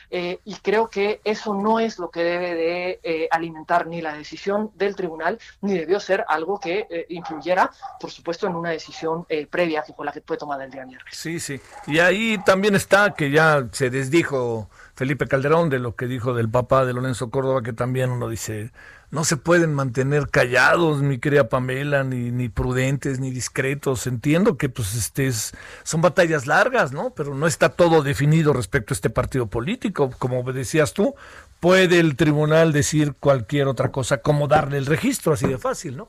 Eh, 0.09 0.39
y 0.45 0.55
creo 0.55 0.89
que 0.89 1.21
eso 1.23 1.53
no 1.53 1.79
es 1.79 1.99
lo 1.99 2.09
que 2.09 2.23
debe 2.23 2.55
de 2.55 2.99
eh, 3.03 3.27
alimentar 3.31 3.87
ni 3.87 4.01
la 4.01 4.13
decisión 4.13 4.71
del 4.75 4.95
tribunal, 4.95 5.39
ni 5.61 5.77
debió 5.77 5.99
ser 5.99 6.25
algo 6.27 6.59
que 6.59 6.87
eh, 6.89 7.05
influyera, 7.09 7.71
por 7.99 8.11
supuesto, 8.11 8.47
en 8.47 8.55
una 8.55 8.69
decisión 8.69 9.25
previa 9.49 9.83
que 9.83 9.93
fue 9.93 10.05
la 10.05 10.11
que 10.11 10.21
fue 10.21 10.37
tomada 10.37 10.63
el 10.63 10.71
día 10.71 10.85
viernes. 10.85 11.13
Sí, 11.13 11.39
sí. 11.39 11.59
Y 11.87 11.99
ahí 11.99 12.37
también 12.45 12.75
está 12.75 13.13
que 13.13 13.31
ya 13.31 13.67
se 13.71 13.89
desdijo 13.89 14.69
Felipe 14.95 15.27
Calderón 15.27 15.69
de 15.69 15.79
lo 15.79 15.95
que 15.95 16.07
dijo 16.07 16.33
del 16.33 16.49
papá 16.49 16.85
de 16.85 16.93
Lorenzo 16.93 17.29
Córdoba, 17.29 17.61
que 17.61 17.73
también 17.73 18.11
uno 18.11 18.29
dice, 18.29 18.71
no 19.11 19.23
se 19.25 19.37
pueden 19.37 19.73
mantener 19.73 20.29
callados, 20.29 21.01
mi 21.01 21.19
querida 21.19 21.49
Pamela, 21.49 22.03
ni, 22.03 22.31
ni 22.31 22.49
prudentes, 22.49 23.19
ni 23.19 23.29
discretos. 23.31 24.07
Entiendo 24.07 24.57
que 24.57 24.69
pues 24.69 24.95
este 24.95 25.27
es- 25.27 25.51
son 25.83 26.01
batallas 26.01 26.47
largas, 26.47 26.93
¿no? 26.93 27.11
Pero 27.13 27.35
no 27.35 27.45
está 27.45 27.69
todo 27.69 28.03
definido 28.03 28.53
respecto 28.53 28.93
a 28.93 28.95
este 28.95 29.09
partido 29.09 29.47
político. 29.47 30.11
Como 30.17 30.43
decías 30.53 30.93
tú, 30.93 31.13
puede 31.59 31.99
el 31.99 32.15
tribunal 32.15 32.71
decir 32.71 33.13
cualquier 33.19 33.67
otra 33.67 33.91
cosa, 33.91 34.17
como 34.21 34.47
darle 34.47 34.77
el 34.77 34.85
registro, 34.85 35.33
así 35.33 35.45
de 35.47 35.57
fácil, 35.57 35.97
¿no? 35.97 36.07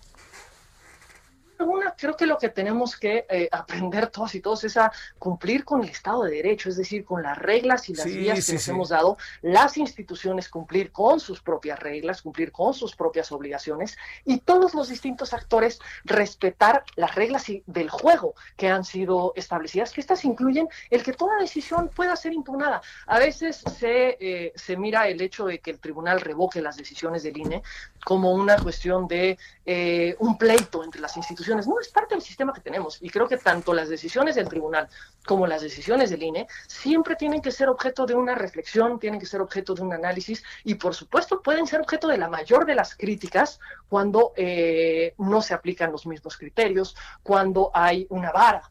Una, 1.62 1.94
creo 1.96 2.16
que 2.16 2.26
lo 2.26 2.36
que 2.38 2.48
tenemos 2.48 2.96
que 2.96 3.26
eh, 3.28 3.48
aprender 3.50 4.08
todos 4.08 4.34
y 4.34 4.40
todos 4.40 4.64
es 4.64 4.76
a 4.76 4.92
cumplir 5.18 5.64
con 5.64 5.82
el 5.82 5.88
Estado 5.90 6.24
de 6.24 6.32
Derecho, 6.32 6.68
es 6.68 6.76
decir, 6.76 7.04
con 7.04 7.22
las 7.22 7.38
reglas 7.38 7.88
y 7.88 7.94
las 7.94 8.04
Sí, 8.08 8.18
vías 8.18 8.36
que 8.36 8.42
sí, 8.42 8.52
nos 8.54 8.62
sí. 8.62 8.70
hemos 8.70 8.88
dado, 8.90 9.16
las 9.42 9.76
instituciones 9.76 10.48
cumplir 10.48 10.92
con 10.92 11.20
sus 11.20 11.40
propias 11.40 11.78
reglas, 11.78 12.22
cumplir 12.22 12.52
con 12.52 12.74
sus 12.74 12.94
propias 12.96 13.30
obligaciones 13.32 13.96
y 14.24 14.38
todos 14.40 14.74
los 14.74 14.88
distintos 14.88 15.32
actores 15.32 15.78
respetar 16.04 16.84
las 16.96 17.14
reglas 17.14 17.48
y- 17.48 17.62
del 17.66 17.90
juego 17.90 18.34
que 18.56 18.68
han 18.68 18.84
sido 18.84 19.32
establecidas, 19.36 19.92
que 19.92 20.00
estas 20.00 20.24
incluyen 20.24 20.68
el 20.90 21.02
que 21.02 21.12
toda 21.12 21.36
decisión 21.38 21.88
pueda 21.88 22.14
ser 22.16 22.32
impugnada. 22.32 22.80
A 23.06 23.18
veces 23.18 23.62
se, 23.78 24.16
eh, 24.20 24.52
se 24.54 24.76
mira 24.76 25.08
el 25.08 25.20
hecho 25.20 25.46
de 25.46 25.58
que 25.60 25.70
el 25.70 25.78
tribunal 25.78 26.20
revoque 26.20 26.60
las 26.60 26.76
decisiones 26.76 27.22
del 27.22 27.36
INE 27.36 27.62
como 28.04 28.32
una 28.32 28.56
cuestión 28.58 29.06
de 29.08 29.38
eh, 29.64 30.16
un 30.18 30.36
pleito 30.36 30.82
entre 30.84 31.00
las 31.00 31.16
instituciones. 31.16 31.51
No, 31.54 31.80
es 31.80 31.88
parte 31.88 32.14
del 32.14 32.22
sistema 32.22 32.52
que 32.52 32.60
tenemos. 32.60 32.98
Y 33.00 33.10
creo 33.10 33.28
que 33.28 33.36
tanto 33.36 33.72
las 33.72 33.88
decisiones 33.88 34.34
del 34.34 34.48
tribunal 34.48 34.88
como 35.26 35.46
las 35.46 35.62
decisiones 35.62 36.10
del 36.10 36.22
INE 36.22 36.46
siempre 36.66 37.16
tienen 37.16 37.40
que 37.40 37.50
ser 37.50 37.68
objeto 37.68 38.06
de 38.06 38.14
una 38.14 38.34
reflexión, 38.34 38.98
tienen 38.98 39.20
que 39.20 39.26
ser 39.26 39.40
objeto 39.40 39.74
de 39.74 39.82
un 39.82 39.92
análisis 39.92 40.42
y, 40.64 40.74
por 40.74 40.94
supuesto, 40.94 41.42
pueden 41.42 41.66
ser 41.66 41.80
objeto 41.80 42.08
de 42.08 42.18
la 42.18 42.28
mayor 42.28 42.66
de 42.66 42.74
las 42.74 42.94
críticas 42.96 43.60
cuando 43.88 44.32
eh, 44.36 45.14
no 45.18 45.42
se 45.42 45.54
aplican 45.54 45.92
los 45.92 46.06
mismos 46.06 46.36
criterios, 46.36 46.96
cuando 47.22 47.70
hay 47.74 48.06
una 48.10 48.32
vara 48.32 48.62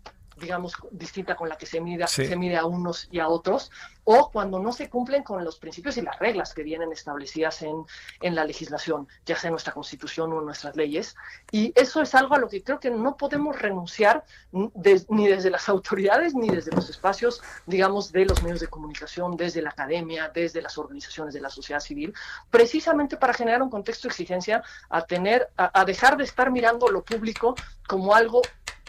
digamos, 0.42 0.74
distinta 0.92 1.36
con 1.36 1.48
la 1.48 1.58
que 1.58 1.66
se 1.66 1.80
mide, 1.80 2.06
Sí. 2.08 2.26
se 2.26 2.36
mide 2.36 2.58
a 2.58 2.66
unos 2.66 3.08
y 3.12 3.20
a 3.20 3.28
otros, 3.28 3.72
o 4.04 4.32
cuando 4.32 4.60
no 4.60 4.72
se 4.72 4.90
cumplen 4.90 5.22
con 5.24 5.44
los 5.46 5.58
principios 5.60 5.96
y 5.98 6.02
las 6.02 6.18
reglas 6.20 6.54
que 6.54 6.64
vienen 6.64 6.92
establecidas 6.92 7.62
en, 7.62 7.86
en 8.22 8.34
la 8.36 8.44
legislación, 8.44 9.08
ya 9.26 9.36
sea 9.36 9.50
en 9.50 9.54
nuestra 9.54 9.74
constitución 9.74 10.34
o 10.34 10.40
en 10.40 10.46
nuestras 10.46 10.76
leyes. 10.76 11.16
Y 11.52 11.72
eso 11.76 12.02
es 12.02 12.16
algo 12.16 12.34
a 12.36 12.40
lo 12.40 12.50
que 12.50 12.64
creo 12.64 12.80
que 12.80 12.90
no 12.90 13.16
podemos 13.16 13.62
renunciar 13.62 14.26
ni 14.52 15.28
desde 15.28 15.50
las 15.52 15.70
autoridades 15.70 16.34
ni 16.34 16.50
desde 16.50 16.72
los 16.72 16.90
espacios, 16.90 17.42
digamos, 17.68 18.12
de 18.12 18.26
los 18.26 18.42
medios 18.42 18.60
de 18.60 18.68
comunicación, 18.68 19.38
desde 19.38 19.62
la 19.62 19.70
academia, 19.70 20.30
desde 20.34 20.62
las 20.62 20.78
organizaciones 20.78 21.34
de 21.34 21.42
la 21.42 21.50
sociedad 21.50 21.80
civil, 21.80 22.14
precisamente 22.50 23.18
para 23.18 23.34
generar 23.34 23.62
un 23.62 23.70
contexto 23.70 24.08
de 24.08 24.12
exigencia 24.14 24.64
a 24.90 25.04
tener, 25.06 25.50
a, 25.58 25.80
a 25.80 25.86
dejar 25.86 26.18
de 26.18 26.24
estar 26.24 26.50
mirando 26.52 26.88
lo 26.90 27.04
público 27.04 27.56
como 27.88 28.16
algo 28.16 28.42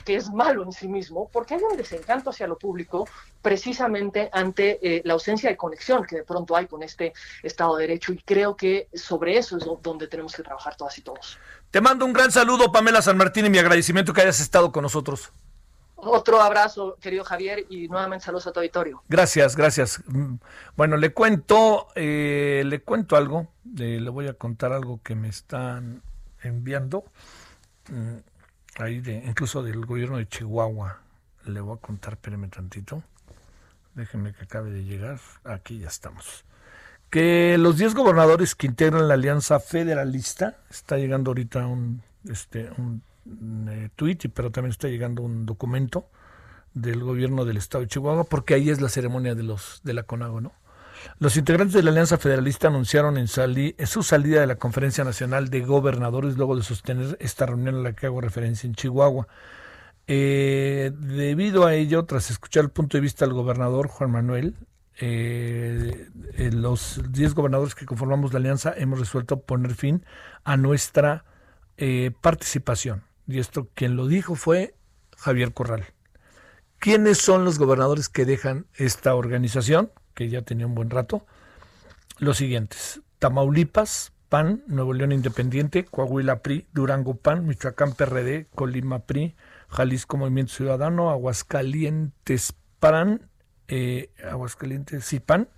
que 0.04 0.16
es 0.16 0.30
malo 0.30 0.62
en 0.62 0.72
sí 0.72 0.88
mismo, 0.88 1.28
porque 1.32 1.54
hay 1.54 1.62
un 1.62 1.76
desencanto 1.76 2.30
hacia 2.30 2.46
lo 2.46 2.58
público 2.58 3.08
precisamente 3.40 4.28
ante 4.32 4.78
eh, 4.82 5.02
la 5.04 5.14
ausencia 5.14 5.50
de 5.50 5.56
conexión 5.56 6.04
que 6.04 6.16
de 6.16 6.22
pronto 6.24 6.56
hay 6.56 6.66
con 6.66 6.82
este 6.82 7.12
Estado 7.42 7.76
de 7.76 7.82
Derecho 7.86 8.12
y 8.12 8.18
creo 8.18 8.56
que 8.56 8.88
sobre 8.94 9.36
eso 9.38 9.56
es 9.56 9.64
do- 9.64 9.80
donde 9.82 10.06
tenemos 10.08 10.34
que 10.34 10.42
trabajar 10.42 10.76
todas 10.76 10.96
y 10.98 11.02
todos. 11.02 11.38
Te 11.70 11.80
mando 11.80 12.04
un 12.04 12.12
gran 12.12 12.30
saludo, 12.30 12.70
Pamela 12.70 13.02
San 13.02 13.16
Martín, 13.16 13.46
y 13.46 13.50
mi 13.50 13.58
agradecimiento 13.58 14.12
que 14.12 14.20
hayas 14.22 14.40
estado 14.40 14.70
con 14.72 14.82
nosotros. 14.82 15.30
Otro 16.04 16.40
abrazo, 16.42 16.96
querido 17.00 17.22
Javier, 17.24 17.64
y 17.70 17.86
nuevamente 17.86 18.24
saludos 18.24 18.48
a 18.48 18.52
tu 18.52 18.58
auditorio. 18.58 19.02
Gracias, 19.08 19.54
gracias. 19.54 20.02
Bueno, 20.76 20.96
le 20.96 21.12
cuento, 21.12 21.86
eh, 21.94 22.64
le 22.66 22.82
cuento 22.82 23.16
algo, 23.16 23.46
le 23.74 24.10
voy 24.10 24.26
a 24.26 24.34
contar 24.34 24.72
algo 24.72 25.00
que 25.04 25.14
me 25.14 25.28
están 25.28 26.02
enviando, 26.42 27.04
mm, 27.88 28.16
ahí 28.78 29.00
de, 29.00 29.22
incluso 29.26 29.62
del 29.62 29.84
gobierno 29.84 30.18
de 30.18 30.28
Chihuahua. 30.28 31.00
Le 31.44 31.60
voy 31.60 31.76
a 31.76 31.80
contar, 31.80 32.14
espéreme 32.14 32.48
tantito. 32.48 33.02
Déjenme 33.94 34.32
que 34.32 34.44
acabe 34.44 34.70
de 34.70 34.84
llegar. 34.84 35.20
Aquí 35.44 35.78
ya 35.78 35.88
estamos. 35.88 36.44
Que 37.10 37.58
los 37.58 37.76
10 37.76 37.94
gobernadores 37.94 38.54
que 38.54 38.66
integran 38.66 39.08
la 39.08 39.14
Alianza 39.14 39.60
Federalista, 39.60 40.58
está 40.70 40.96
llegando 40.96 41.30
ahorita 41.30 41.66
un, 41.66 42.02
este, 42.24 42.70
un 42.78 43.02
eh, 43.68 43.90
pero 44.34 44.50
también 44.50 44.70
está 44.70 44.88
llegando 44.88 45.22
un 45.22 45.46
documento 45.46 46.08
del 46.74 47.00
gobierno 47.00 47.44
del 47.44 47.58
estado 47.58 47.82
de 47.82 47.88
Chihuahua, 47.88 48.24
porque 48.24 48.54
ahí 48.54 48.70
es 48.70 48.80
la 48.80 48.88
ceremonia 48.88 49.34
de 49.34 49.42
los 49.42 49.80
de 49.84 49.92
la 49.92 50.04
CONAGO, 50.04 50.40
¿no? 50.40 50.52
Los 51.18 51.36
integrantes 51.36 51.74
de 51.74 51.82
la 51.82 51.90
Alianza 51.90 52.18
Federalista 52.18 52.68
anunciaron 52.68 53.16
en, 53.18 53.26
en, 53.26 53.86
su 53.86 54.02
salida 54.02 54.40
de 54.40 54.46
la 54.46 54.56
Conferencia 54.56 55.04
Nacional 55.04 55.50
de 55.50 55.60
Gobernadores 55.60 56.36
luego 56.36 56.56
de 56.56 56.62
sostener 56.62 57.16
esta 57.20 57.46
reunión 57.46 57.76
a 57.76 57.80
la 57.80 57.92
que 57.92 58.06
hago 58.06 58.20
referencia 58.20 58.66
en 58.66 58.74
Chihuahua. 58.74 59.28
Eh, 60.06 60.92
debido 60.94 61.66
a 61.66 61.74
ello, 61.74 62.04
tras 62.04 62.30
escuchar 62.30 62.64
el 62.64 62.70
punto 62.70 62.96
de 62.96 63.02
vista 63.02 63.24
del 63.24 63.34
gobernador 63.34 63.88
Juan 63.88 64.10
Manuel, 64.10 64.56
eh, 65.00 66.08
los 66.52 67.00
10 67.10 67.34
gobernadores 67.34 67.74
que 67.74 67.86
conformamos 67.86 68.32
la 68.32 68.38
alianza 68.38 68.74
hemos 68.76 68.98
resuelto 68.98 69.40
poner 69.40 69.74
fin 69.74 70.04
a 70.44 70.56
nuestra 70.56 71.24
participación 72.20 73.02
y 73.26 73.38
esto 73.38 73.68
quien 73.74 73.96
lo 73.96 74.06
dijo 74.06 74.34
fue 74.34 74.74
Javier 75.16 75.52
Corral. 75.52 75.84
¿Quiénes 76.78 77.18
son 77.18 77.44
los 77.44 77.58
gobernadores 77.58 78.08
que 78.08 78.24
dejan 78.24 78.66
esta 78.74 79.14
organización, 79.14 79.92
que 80.14 80.28
ya 80.28 80.42
tenía 80.42 80.66
un 80.66 80.74
buen 80.74 80.90
rato? 80.90 81.26
Los 82.18 82.38
siguientes, 82.38 83.00
Tamaulipas, 83.18 84.12
PAN, 84.28 84.62
Nuevo 84.66 84.94
León 84.94 85.12
Independiente, 85.12 85.84
Coahuila 85.84 86.40
PRI, 86.40 86.66
Durango 86.72 87.16
PAN, 87.16 87.46
Michoacán 87.46 87.92
PRD, 87.92 88.46
Colima 88.54 89.00
PRI, 89.00 89.36
Jalisco 89.68 90.16
Movimiento 90.16 90.54
Ciudadano, 90.54 91.10
Aguascalientes 91.10 92.54
PAN, 92.80 93.28
eh, 93.68 94.10
Aguascalientes 94.24 95.04
sí 95.04 95.20
PAN, 95.20 95.48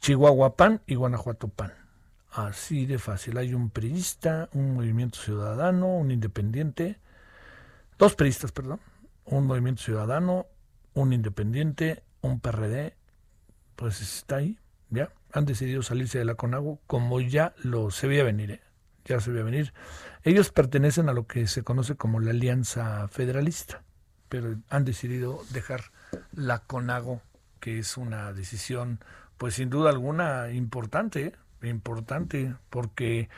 Chihuahua 0.00 0.56
PAN 0.56 0.82
y 0.86 0.96
Guanajuato 0.96 1.48
PAN. 1.48 1.72
Así 2.30 2.84
de 2.84 2.98
fácil. 2.98 3.38
Hay 3.38 3.54
un 3.54 3.70
priista, 3.70 4.48
un 4.52 4.74
movimiento 4.74 5.18
ciudadano, 5.18 5.96
un 5.96 6.10
independiente, 6.10 6.98
dos 7.98 8.14
periodistas, 8.14 8.52
perdón, 8.52 8.80
un 9.24 9.46
movimiento 9.46 9.82
ciudadano, 9.82 10.46
un 10.94 11.12
independiente, 11.12 12.02
un 12.20 12.40
PRD, 12.40 12.94
pues 13.76 14.00
está 14.00 14.36
ahí, 14.36 14.58
ya, 14.90 15.10
han 15.32 15.44
decidido 15.44 15.82
salirse 15.82 16.18
de 16.18 16.24
la 16.24 16.34
CONAGO 16.34 16.80
como 16.86 17.20
ya 17.20 17.54
lo 17.62 17.90
se 17.90 18.06
veía 18.06 18.24
venir, 18.24 18.50
¿eh? 18.52 18.60
ya 19.04 19.20
se 19.20 19.30
veía 19.30 19.44
venir. 19.44 19.72
Ellos 20.24 20.50
pertenecen 20.50 21.08
a 21.08 21.12
lo 21.12 21.26
que 21.26 21.46
se 21.46 21.62
conoce 21.62 21.94
como 21.94 22.18
la 22.20 22.30
Alianza 22.30 23.06
Federalista, 23.08 23.82
pero 24.28 24.56
han 24.70 24.84
decidido 24.84 25.42
dejar 25.50 25.84
la 26.32 26.60
CONAGO, 26.60 27.22
que 27.60 27.78
es 27.78 27.96
una 27.96 28.32
decisión, 28.32 28.98
pues 29.38 29.54
sin 29.54 29.70
duda 29.70 29.90
alguna 29.90 30.50
importante, 30.50 31.26
¿eh? 31.26 31.68
importante, 31.68 32.54
porque, 32.70 33.28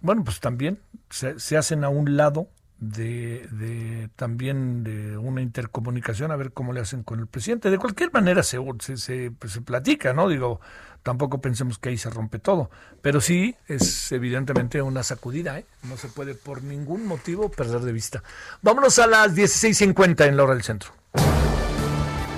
bueno, 0.00 0.22
pues 0.24 0.40
también 0.40 0.80
se, 1.10 1.38
se 1.40 1.56
hacen 1.56 1.84
a 1.84 1.88
un 1.88 2.16
lado 2.16 2.48
de, 2.82 4.10
también 4.16 4.82
de 4.82 5.16
una 5.16 5.40
intercomunicación 5.40 6.32
a 6.32 6.36
ver 6.36 6.52
cómo 6.52 6.72
le 6.72 6.80
hacen 6.80 7.04
con 7.04 7.20
el 7.20 7.28
presidente. 7.28 7.70
De 7.70 7.78
cualquier 7.78 8.12
manera 8.12 8.42
se, 8.42 8.58
se, 8.96 9.30
pues, 9.30 9.52
se, 9.52 9.60
platica, 9.60 10.12
¿no? 10.12 10.28
Digo, 10.28 10.60
tampoco 11.02 11.40
pensemos 11.40 11.78
que 11.78 11.90
ahí 11.90 11.96
se 11.96 12.10
rompe 12.10 12.40
todo, 12.40 12.70
pero 13.00 13.20
sí 13.20 13.54
es 13.68 14.10
evidentemente 14.10 14.82
una 14.82 15.04
sacudida, 15.04 15.58
¿eh? 15.60 15.64
No 15.84 15.96
se 15.96 16.08
puede 16.08 16.34
por 16.34 16.64
ningún 16.64 17.06
motivo 17.06 17.50
perder 17.50 17.82
de 17.82 17.92
vista. 17.92 18.22
Vámonos 18.62 18.98
a 18.98 19.06
las 19.06 19.34
16.50 19.34 20.26
en 20.26 20.36
la 20.36 20.42
hora 20.42 20.54
del 20.54 20.64
centro. 20.64 20.90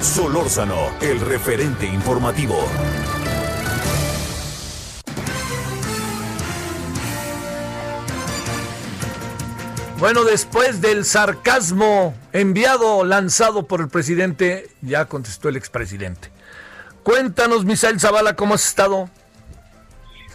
Solórzano, 0.01 0.91
el 1.01 1.21
referente 1.21 1.87
informativo. 1.87 2.69
Bueno, 10.05 10.25
después 10.25 10.83
del 10.83 11.07
sarcasmo 11.07 12.13
enviado, 12.35 13.07
lanzado 13.07 13.67
por 13.67 13.81
el 13.81 13.89
presidente, 13.89 14.67
ya 14.83 15.07
contestó 15.07 15.49
el 15.49 15.57
expresidente. 15.57 16.29
Cuéntanos, 17.03 17.65
Misael 17.65 17.99
Zavala, 17.99 18.37
¿cómo 18.37 18.53
has 18.53 18.69
estado? 18.69 19.09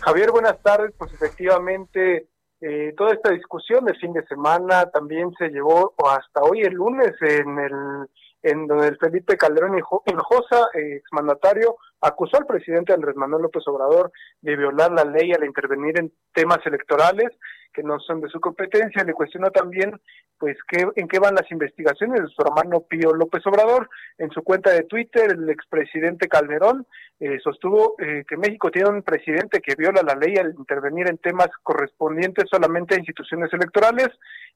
Javier, 0.02 0.32
buenas 0.32 0.60
tardes. 0.64 0.92
Pues 0.98 1.14
efectivamente, 1.14 2.30
eh, 2.62 2.96
toda 2.98 3.14
esta 3.14 3.30
discusión 3.30 3.86
del 3.86 3.96
fin 3.98 4.12
de 4.12 4.26
semana 4.26 4.90
también 4.90 5.32
se 5.38 5.50
llevó 5.50 5.94
hasta 6.04 6.42
hoy, 6.42 6.62
el 6.62 6.74
lunes, 6.74 7.14
en 7.22 7.60
el 7.60 8.10
en 8.42 8.66
donde 8.66 8.88
el 8.88 8.98
Felipe 8.98 9.38
Calderón 9.38 9.78
Hinojosa, 10.06 10.70
exmandatario, 10.74 11.76
acusó 12.02 12.38
al 12.38 12.46
presidente 12.46 12.94
Andrés 12.94 13.16
Manuel 13.16 13.44
López 13.44 13.68
Obrador 13.68 14.12
de 14.42 14.56
violar 14.56 14.92
la 14.94 15.04
ley 15.04 15.32
al 15.34 15.44
intervenir 15.44 16.00
en 16.00 16.12
temas 16.34 16.60
electorales 16.66 17.28
que 17.74 17.84
no 17.84 18.00
son 18.00 18.22
de 18.22 18.30
su 18.30 18.40
competencia. 18.40 19.04
Le 19.04 19.14
cuestionó 19.14 19.52
también, 19.52 20.00
pues, 20.38 20.58
qué, 20.68 20.88
en 20.96 21.08
qué 21.08 21.20
van 21.20 21.36
las 21.36 21.50
investigaciones 21.52 22.22
de 22.22 22.28
su 22.28 22.42
hermano 22.42 22.82
Pío 22.82 23.14
López 23.14 23.46
Obrador. 23.48 23.90
En 24.18 24.32
su 24.32 24.42
cuenta 24.44 24.72
de 24.72 24.84
Twitter, 24.84 25.32
el 25.32 25.50
expresidente 25.50 26.28
Calderón 26.28 26.86
eh, 27.20 27.40
sostuvo 27.44 27.96
eh, 28.00 28.24
que 28.28 28.38
México 28.38 28.72
tiene 28.72 28.90
un 28.90 29.04
presidente 29.04 29.62
que 29.62 29.76
viola 29.76 30.02
la 30.02 30.16
ley 30.16 30.36
al 30.38 30.56
intervenir 30.58 31.10
en 31.10 31.18
temas 31.18 31.50
correspondientes 31.64 32.46
solamente 32.50 32.96
a 32.96 33.00
instituciones 33.00 33.52
electorales, 33.54 34.10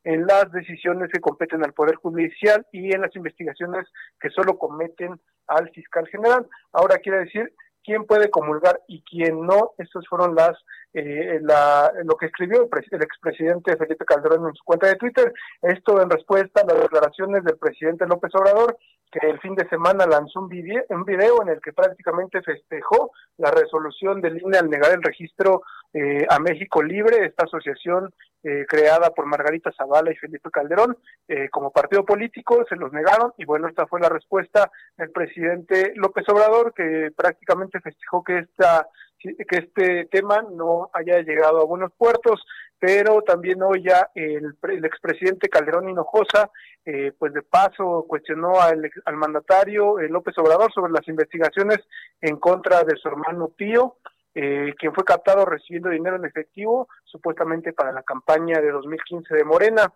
en 0.03 0.25
las 0.25 0.51
decisiones 0.51 1.09
que 1.11 1.21
competen 1.21 1.63
al 1.63 1.73
Poder 1.73 1.95
Judicial 1.95 2.65
y 2.71 2.93
en 2.93 3.01
las 3.01 3.15
investigaciones 3.15 3.87
que 4.19 4.29
solo 4.29 4.57
cometen 4.57 5.19
al 5.47 5.69
fiscal 5.71 6.07
general. 6.07 6.47
Ahora 6.71 6.97
quiere 6.97 7.19
decir 7.19 7.53
quién 7.83 8.05
puede 8.05 8.29
comulgar 8.29 8.79
y 8.87 9.01
quién 9.03 9.45
no. 9.45 9.71
Estas 9.77 10.07
fueron 10.07 10.35
las 10.35 10.57
eh, 10.93 11.39
la, 11.41 11.91
lo 12.03 12.15
que 12.15 12.27
escribió 12.27 12.69
el, 12.91 13.01
expresidente 13.01 13.75
Felipe 13.77 14.05
Calderón 14.05 14.47
en 14.47 14.55
su 14.55 14.63
cuenta 14.63 14.87
de 14.87 14.95
Twitter. 14.95 15.33
Esto 15.61 16.01
en 16.01 16.09
respuesta 16.09 16.61
a 16.61 16.65
las 16.65 16.81
declaraciones 16.81 17.43
del 17.43 17.57
presidente 17.57 18.05
López 18.05 18.31
Obrador, 18.35 18.77
que 19.13 19.29
el 19.29 19.39
fin 19.39 19.53
de 19.53 19.67
semana 19.69 20.07
lanzó 20.07 20.39
un 20.39 20.49
video, 20.49 20.83
un 20.89 21.05
video 21.05 21.43
en 21.43 21.49
el 21.49 21.61
que 21.61 21.71
prácticamente 21.71 22.41
festejó 22.41 23.11
la 23.37 23.51
resolución 23.51 24.21
del 24.21 24.41
INE 24.41 24.57
al 24.57 24.69
negar 24.69 24.91
el 24.91 25.03
registro 25.03 25.61
eh, 25.93 26.25
a 26.27 26.39
México 26.39 26.81
Libre, 26.81 27.23
esta 27.25 27.45
asociación 27.45 28.11
eh, 28.43 28.65
creada 28.67 29.11
por 29.11 29.27
Margarita 29.27 29.71
Zavala 29.71 30.11
y 30.11 30.15
Felipe 30.15 30.49
Calderón 30.49 30.97
eh, 31.27 31.47
como 31.49 31.71
partido 31.71 32.03
político, 32.03 32.65
se 32.67 32.75
los 32.75 32.91
negaron 32.91 33.33
y 33.37 33.45
bueno, 33.45 33.67
esta 33.67 33.85
fue 33.85 34.01
la 34.01 34.09
respuesta 34.09 34.71
del 34.97 35.11
presidente 35.11 35.93
López 35.95 36.27
Obrador 36.29 36.73
que 36.73 37.11
prácticamente 37.15 37.79
festejó 37.81 38.23
que 38.23 38.39
esta 38.39 38.87
que 39.23 39.57
este 39.57 40.05
tema 40.11 40.43
no 40.51 40.89
haya 40.91 41.21
llegado 41.21 41.61
a 41.61 41.65
buenos 41.65 41.93
puertos, 41.97 42.43
pero 42.83 43.21
también 43.21 43.63
hoy 43.63 43.81
ya 43.81 44.09
el, 44.13 44.57
el 44.61 44.83
expresidente 44.83 45.47
Calderón 45.47 45.87
Hinojosa, 45.87 46.51
eh, 46.85 47.13
pues 47.17 47.31
de 47.31 47.41
paso 47.41 48.05
cuestionó 48.09 48.59
al, 48.59 48.91
al 49.05 49.15
mandatario 49.15 49.97
López 50.09 50.37
Obrador 50.37 50.71
sobre 50.73 50.91
las 50.91 51.07
investigaciones 51.07 51.79
en 52.21 52.37
contra 52.37 52.83
de 52.83 52.95
su 52.97 53.07
hermano 53.07 53.49
Pío, 53.49 53.97
eh, 54.35 54.73
quien 54.79 54.93
fue 54.93 55.03
captado 55.03 55.45
recibiendo 55.45 55.89
dinero 55.89 56.15
en 56.15 56.25
efectivo, 56.25 56.87
supuestamente 57.03 57.73
para 57.73 57.91
la 57.91 58.03
campaña 58.03 58.59
de 58.59 58.71
2015 58.71 59.35
de 59.35 59.43
Morena. 59.43 59.93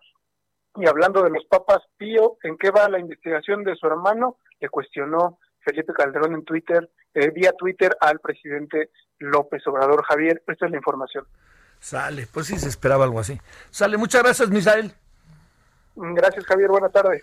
Y 0.76 0.86
hablando 0.86 1.22
de 1.22 1.30
los 1.30 1.44
papas, 1.46 1.80
Pío, 1.96 2.36
¿en 2.42 2.56
qué 2.56 2.70
va 2.70 2.88
la 2.88 3.00
investigación 3.00 3.64
de 3.64 3.74
su 3.74 3.86
hermano? 3.86 4.36
Le 4.60 4.68
cuestionó 4.68 5.38
Felipe 5.60 5.92
Calderón 5.92 6.34
en 6.34 6.44
Twitter, 6.44 6.88
eh, 7.14 7.30
vía 7.30 7.52
Twitter 7.52 7.96
al 8.00 8.20
presidente 8.20 8.90
López 9.18 9.66
Obrador. 9.66 10.04
Javier, 10.04 10.42
esta 10.46 10.66
es 10.66 10.70
la 10.70 10.76
información. 10.76 11.26
Sale, 11.80 12.26
pues 12.32 12.46
sí 12.46 12.58
se 12.58 12.68
esperaba 12.68 13.04
algo 13.04 13.20
así. 13.20 13.40
Sale, 13.70 13.96
muchas 13.96 14.22
gracias, 14.22 14.50
Misael. 14.50 14.92
Gracias, 15.96 16.46
Javier, 16.46 16.68
buena 16.68 16.88
tarde. 16.88 17.22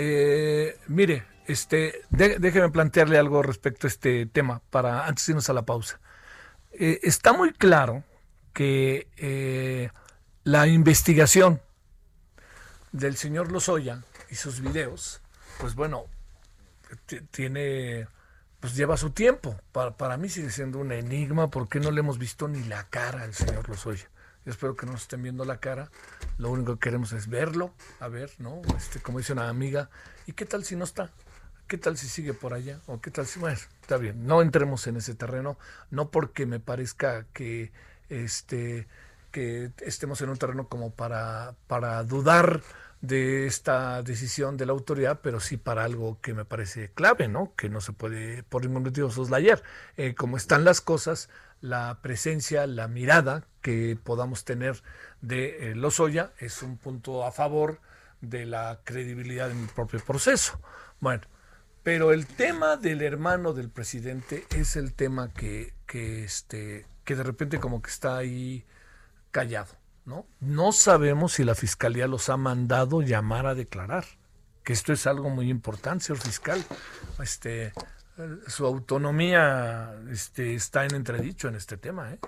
Eh, 0.00 0.78
mire, 0.86 1.24
este, 1.48 2.02
déjeme 2.10 2.70
plantearle 2.70 3.18
algo 3.18 3.42
respecto 3.42 3.88
a 3.88 3.90
este 3.90 4.26
tema 4.26 4.62
para 4.70 5.06
antes 5.06 5.26
de 5.26 5.32
irnos 5.32 5.50
a 5.50 5.54
la 5.54 5.62
pausa. 5.62 5.98
Eh, 6.70 7.00
está 7.02 7.32
muy 7.32 7.52
claro 7.52 8.04
que 8.52 9.08
eh, 9.16 9.90
la 10.44 10.68
investigación 10.68 11.60
del 12.92 13.16
señor 13.16 13.50
Lozoya 13.50 14.04
y 14.30 14.36
sus 14.36 14.60
videos, 14.60 15.20
pues 15.58 15.74
bueno, 15.74 16.04
tiene, 17.32 18.06
pues 18.60 18.76
lleva 18.76 18.96
su 18.96 19.10
tiempo. 19.10 19.60
Para, 19.72 19.96
para 19.96 20.16
mí 20.16 20.28
sigue 20.28 20.50
siendo 20.50 20.78
un 20.78 20.92
enigma 20.92 21.50
porque 21.50 21.80
no 21.80 21.90
le 21.90 21.98
hemos 21.98 22.18
visto 22.18 22.46
ni 22.46 22.62
la 22.62 22.84
cara 22.84 23.24
al 23.24 23.34
señor 23.34 23.68
Lozoya. 23.68 24.08
Espero 24.50 24.76
que 24.76 24.86
no 24.86 24.92
nos 24.92 25.02
estén 25.02 25.22
viendo 25.22 25.44
la 25.44 25.58
cara. 25.58 25.90
Lo 26.38 26.50
único 26.50 26.74
que 26.74 26.80
queremos 26.80 27.12
es 27.12 27.28
verlo, 27.28 27.72
a 28.00 28.08
ver, 28.08 28.30
¿no? 28.38 28.62
Este, 28.76 29.00
como 29.00 29.18
dice 29.18 29.32
una 29.32 29.48
amiga, 29.48 29.90
¿y 30.26 30.32
qué 30.32 30.44
tal 30.44 30.64
si 30.64 30.76
no 30.76 30.84
está? 30.84 31.10
¿Qué 31.66 31.76
tal 31.76 31.98
si 31.98 32.08
sigue 32.08 32.32
por 32.32 32.54
allá? 32.54 32.80
¿O 32.86 33.00
qué 33.00 33.10
tal 33.10 33.26
si, 33.26 33.38
bueno, 33.38 33.58
está 33.82 33.98
bien, 33.98 34.26
no 34.26 34.40
entremos 34.40 34.86
en 34.86 34.96
ese 34.96 35.14
terreno, 35.14 35.58
no 35.90 36.10
porque 36.10 36.46
me 36.46 36.60
parezca 36.60 37.26
que, 37.32 37.72
este, 38.08 38.88
que 39.30 39.70
estemos 39.80 40.20
en 40.22 40.30
un 40.30 40.38
terreno 40.38 40.68
como 40.68 40.90
para, 40.90 41.54
para 41.66 42.02
dudar 42.04 42.62
de 43.00 43.46
esta 43.46 44.02
decisión 44.02 44.56
de 44.56 44.66
la 44.66 44.72
autoridad, 44.72 45.20
pero 45.22 45.40
sí 45.40 45.56
para 45.56 45.84
algo 45.84 46.20
que 46.20 46.34
me 46.34 46.44
parece 46.44 46.90
clave, 46.92 47.28
¿no? 47.28 47.54
Que 47.54 47.68
no 47.68 47.80
se 47.80 47.92
puede 47.92 48.42
por 48.44 48.64
ningún 48.64 48.84
motivo 48.84 49.10
soslayar. 49.10 49.62
Eh, 49.96 50.14
como 50.14 50.36
están 50.36 50.64
las 50.64 50.80
cosas, 50.80 51.28
la 51.60 51.98
presencia, 52.02 52.66
la 52.66 52.88
mirada 52.88 53.44
que 53.68 53.98
podamos 54.02 54.46
tener 54.46 54.82
de 55.20 55.72
eh, 55.72 55.74
Lozoya 55.74 56.32
es 56.38 56.62
un 56.62 56.78
punto 56.78 57.26
a 57.26 57.32
favor 57.32 57.82
de 58.22 58.46
la 58.46 58.80
credibilidad 58.82 59.50
en 59.50 59.60
el 59.60 59.68
propio 59.68 60.00
proceso. 60.00 60.58
Bueno, 61.00 61.24
pero 61.82 62.12
el 62.12 62.26
tema 62.26 62.78
del 62.78 63.02
hermano 63.02 63.52
del 63.52 63.68
presidente 63.68 64.46
es 64.56 64.76
el 64.76 64.94
tema 64.94 65.34
que, 65.34 65.74
que, 65.86 66.24
este, 66.24 66.86
que 67.04 67.14
de 67.14 67.22
repente 67.22 67.60
como 67.60 67.82
que 67.82 67.90
está 67.90 68.16
ahí 68.16 68.64
callado. 69.32 69.74
¿no? 70.06 70.26
No 70.40 70.72
sabemos 70.72 71.34
si 71.34 71.44
la 71.44 71.54
fiscalía 71.54 72.06
los 72.06 72.30
ha 72.30 72.38
mandado 72.38 73.02
llamar 73.02 73.44
a 73.44 73.54
declarar, 73.54 74.06
que 74.64 74.72
esto 74.72 74.94
es 74.94 75.06
algo 75.06 75.28
muy 75.28 75.50
importante, 75.50 76.06
señor 76.06 76.22
fiscal. 76.22 76.64
Este, 77.22 77.74
su 78.46 78.64
autonomía 78.64 79.94
este, 80.10 80.54
está 80.54 80.86
en 80.86 80.94
entredicho 80.94 81.48
en 81.48 81.56
este 81.56 81.76
tema, 81.76 82.14
¿eh? 82.14 82.18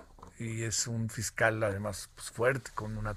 Y 0.40 0.62
es 0.62 0.86
un 0.86 1.10
fiscal 1.10 1.62
además 1.62 2.10
pues, 2.14 2.30
fuerte, 2.30 2.70
con 2.74 2.96
una 2.96 3.16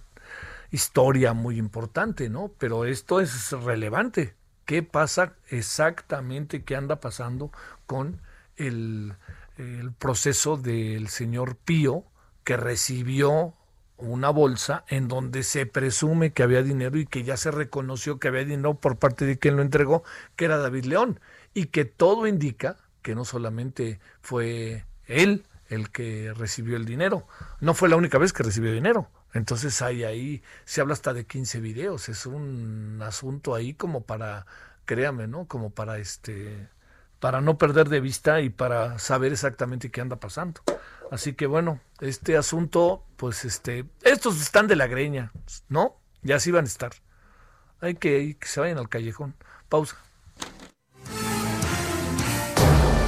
historia 0.71 1.33
muy 1.33 1.57
importante, 1.57 2.29
¿no? 2.29 2.51
Pero 2.57 2.85
esto 2.85 3.21
es 3.21 3.51
relevante. 3.51 4.35
¿Qué 4.65 4.83
pasa 4.83 5.33
exactamente, 5.49 6.63
qué 6.63 6.75
anda 6.75 6.99
pasando 6.99 7.51
con 7.85 8.21
el, 8.57 9.15
el 9.57 9.91
proceso 9.93 10.57
del 10.57 11.07
señor 11.07 11.55
Pío 11.55 12.05
que 12.43 12.57
recibió 12.57 13.53
una 13.97 14.29
bolsa 14.29 14.83
en 14.87 15.07
donde 15.07 15.43
se 15.43 15.65
presume 15.65 16.33
que 16.33 16.43
había 16.43 16.61
dinero 16.61 16.97
y 16.97 17.05
que 17.05 17.23
ya 17.23 17.37
se 17.37 17.51
reconoció 17.51 18.19
que 18.19 18.27
había 18.27 18.43
dinero 18.43 18.75
por 18.75 18.97
parte 18.97 19.25
de 19.25 19.37
quien 19.39 19.55
lo 19.55 19.61
entregó, 19.61 20.03
que 20.35 20.45
era 20.45 20.57
David 20.57 20.85
León, 20.85 21.19
y 21.53 21.67
que 21.67 21.85
todo 21.85 22.27
indica 22.27 22.77
que 23.01 23.15
no 23.15 23.23
solamente 23.23 23.99
fue 24.21 24.85
él 25.05 25.45
el 25.73 25.89
que 25.89 26.33
recibió 26.33 26.77
el 26.77 26.85
dinero, 26.85 27.27
no 27.59 27.73
fue 27.73 27.89
la 27.89 27.95
única 27.95 28.17
vez 28.17 28.33
que 28.33 28.43
recibió 28.43 28.71
dinero. 28.71 29.09
Entonces 29.33 29.81
hay 29.81 30.03
ahí, 30.03 30.43
se 30.65 30.81
habla 30.81 30.93
hasta 30.93 31.13
de 31.13 31.25
15 31.25 31.59
videos, 31.59 32.09
es 32.09 32.25
un 32.25 32.99
asunto 33.03 33.55
ahí 33.55 33.73
como 33.73 34.05
para, 34.05 34.45
créame, 34.85 35.27
¿no? 35.27 35.47
Como 35.47 35.71
para 35.71 35.97
este, 35.97 36.69
para 37.19 37.41
no 37.41 37.57
perder 37.57 37.89
de 37.89 37.99
vista 37.99 38.41
y 38.41 38.49
para 38.49 38.99
saber 38.99 39.31
exactamente 39.31 39.89
qué 39.91 40.01
anda 40.01 40.17
pasando. 40.17 40.61
Así 41.11 41.33
que 41.33 41.47
bueno, 41.47 41.79
este 41.99 42.37
asunto, 42.37 43.05
pues 43.17 43.45
este, 43.45 43.85
estos 44.01 44.41
están 44.41 44.67
de 44.67 44.75
la 44.75 44.87
greña, 44.87 45.31
¿no? 45.69 45.97
Ya 46.21 46.39
sí 46.39 46.51
van 46.51 46.65
a 46.65 46.67
estar. 46.67 46.91
Hay 47.81 47.95
que, 47.95 48.37
que 48.39 48.47
se 48.47 48.59
vayan 48.59 48.77
al 48.77 48.89
callejón. 48.89 49.35
Pausa. 49.69 49.97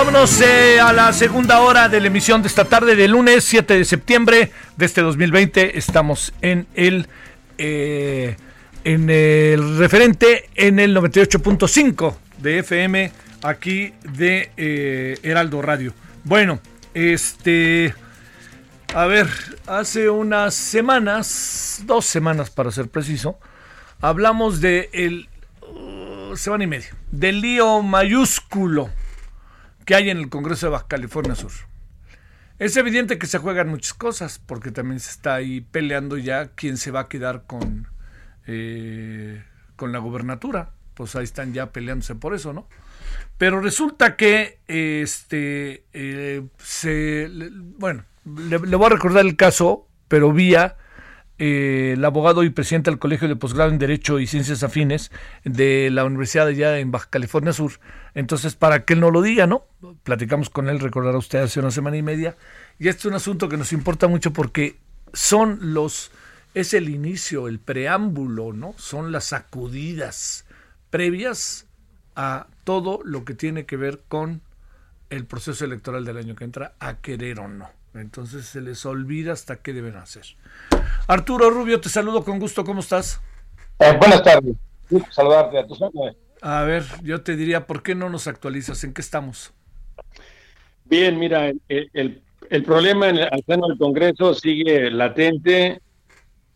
Vámonos 0.00 0.40
eh, 0.40 0.80
a 0.80 0.94
la 0.94 1.12
segunda 1.12 1.60
hora 1.60 1.90
de 1.90 2.00
la 2.00 2.06
emisión 2.06 2.40
de 2.40 2.48
esta 2.48 2.64
tarde 2.64 2.96
de 2.96 3.06
lunes 3.06 3.44
7 3.44 3.74
de 3.74 3.84
septiembre 3.84 4.50
de 4.78 4.86
este 4.86 5.02
2020. 5.02 5.76
Estamos 5.76 6.32
en 6.40 6.66
el 6.74 7.06
eh, 7.58 8.34
en 8.84 9.10
el 9.10 9.76
referente 9.76 10.48
en 10.54 10.78
el 10.78 10.96
98.5 10.96 12.14
de 12.38 12.60
FM 12.60 13.12
aquí 13.42 13.92
de 14.14 14.50
eh, 14.56 15.18
Heraldo 15.22 15.60
Radio. 15.60 15.92
Bueno, 16.24 16.60
este 16.94 17.94
a 18.94 19.04
ver, 19.04 19.28
hace 19.66 20.08
unas 20.08 20.54
semanas, 20.54 21.82
dos 21.84 22.06
semanas 22.06 22.48
para 22.48 22.70
ser 22.70 22.88
preciso, 22.88 23.38
hablamos 24.00 24.62
de 24.62 24.88
el 24.94 25.28
uh, 25.60 26.34
semana 26.38 26.64
y 26.64 26.68
media, 26.68 26.88
del 27.10 27.42
lío 27.42 27.82
mayúsculo 27.82 28.88
que 29.90 29.96
hay 29.96 30.08
en 30.08 30.18
el 30.18 30.28
Congreso 30.28 30.66
de 30.66 30.70
Baja 30.70 30.86
California 30.86 31.34
Sur. 31.34 31.50
Es 32.60 32.76
evidente 32.76 33.18
que 33.18 33.26
se 33.26 33.38
juegan 33.38 33.66
muchas 33.70 33.92
cosas, 33.92 34.38
porque 34.38 34.70
también 34.70 35.00
se 35.00 35.10
está 35.10 35.34
ahí 35.34 35.62
peleando 35.62 36.16
ya 36.16 36.52
quién 36.54 36.76
se 36.76 36.92
va 36.92 37.00
a 37.00 37.08
quedar 37.08 37.42
con, 37.48 37.88
eh, 38.46 39.42
con 39.74 39.90
la 39.90 39.98
gubernatura. 39.98 40.70
Pues 40.94 41.16
ahí 41.16 41.24
están 41.24 41.52
ya 41.52 41.72
peleándose 41.72 42.14
por 42.14 42.34
eso, 42.34 42.52
¿no? 42.52 42.68
Pero 43.36 43.60
resulta 43.60 44.14
que, 44.14 44.60
este, 44.68 45.86
eh, 45.92 46.46
se, 46.58 47.28
bueno, 47.76 48.04
le, 48.24 48.60
le, 48.60 48.76
voy 48.76 48.86
a 48.86 48.90
recordar 48.90 49.26
el 49.26 49.34
caso, 49.34 49.88
pero 50.06 50.32
vía 50.32 50.76
eh, 51.42 51.94
el 51.94 52.04
abogado 52.04 52.44
y 52.44 52.50
presidente 52.50 52.90
del 52.90 52.98
Colegio 52.98 53.26
de 53.26 53.34
Posgrado 53.34 53.70
en 53.70 53.78
Derecho 53.78 54.20
y 54.20 54.26
Ciencias 54.26 54.62
Afines 54.62 55.10
de 55.42 55.88
la 55.90 56.04
Universidad 56.04 56.44
de 56.44 56.52
allá 56.52 56.78
en 56.78 56.90
Baja 56.90 57.08
California 57.08 57.54
Sur. 57.54 57.80
Entonces, 58.14 58.56
para 58.56 58.84
que 58.84 58.92
él 58.92 59.00
no 59.00 59.10
lo 59.10 59.22
diga, 59.22 59.46
¿no? 59.46 59.64
Platicamos 60.02 60.50
con 60.50 60.68
él, 60.68 60.80
recordará 60.80 61.16
usted, 61.16 61.38
hace 61.38 61.58
una 61.58 61.70
semana 61.70 61.96
y 61.96 62.02
media. 62.02 62.36
Y 62.78 62.88
este 62.88 63.00
es 63.00 63.04
un 63.06 63.14
asunto 63.14 63.48
que 63.48 63.56
nos 63.56 63.72
importa 63.72 64.06
mucho 64.06 64.34
porque 64.34 64.76
son 65.14 65.72
los, 65.72 66.10
es 66.52 66.74
el 66.74 66.90
inicio, 66.90 67.48
el 67.48 67.58
preámbulo, 67.58 68.52
¿no? 68.52 68.74
Son 68.76 69.10
las 69.10 69.24
sacudidas 69.24 70.44
previas 70.90 71.66
a 72.16 72.48
todo 72.64 73.00
lo 73.02 73.24
que 73.24 73.32
tiene 73.32 73.64
que 73.64 73.78
ver 73.78 74.02
con 74.08 74.42
el 75.08 75.24
proceso 75.24 75.64
electoral 75.64 76.04
del 76.04 76.18
año 76.18 76.36
que 76.36 76.44
entra, 76.44 76.74
a 76.80 76.98
querer 76.98 77.40
o 77.40 77.48
no. 77.48 77.79
Entonces 77.94 78.46
se 78.46 78.60
les 78.60 78.86
olvida 78.86 79.32
hasta 79.32 79.56
qué 79.56 79.72
deben 79.72 79.96
hacer. 79.96 80.24
Arturo 81.08 81.50
Rubio, 81.50 81.80
te 81.80 81.88
saludo 81.88 82.24
con 82.24 82.38
gusto, 82.38 82.64
¿cómo 82.64 82.80
estás? 82.80 83.20
Eh, 83.78 83.96
buenas 83.98 84.22
tardes, 84.22 84.56
saludarte 85.10 85.58
a 85.58 85.66
tus 85.66 85.80
A 86.42 86.62
ver, 86.62 86.84
yo 87.02 87.22
te 87.22 87.34
diría, 87.36 87.66
¿por 87.66 87.82
qué 87.82 87.94
no 87.94 88.08
nos 88.08 88.26
actualizas? 88.26 88.84
¿En 88.84 88.92
qué 88.92 89.00
estamos? 89.00 89.52
Bien, 90.84 91.18
mira, 91.18 91.50
el, 91.68 92.22
el, 92.50 92.62
problema 92.64 93.08
en 93.08 93.18
el, 93.18 93.28
al 93.30 93.44
seno 93.44 93.68
del 93.68 93.78
Congreso 93.78 94.34
sigue 94.34 94.90
latente, 94.90 95.80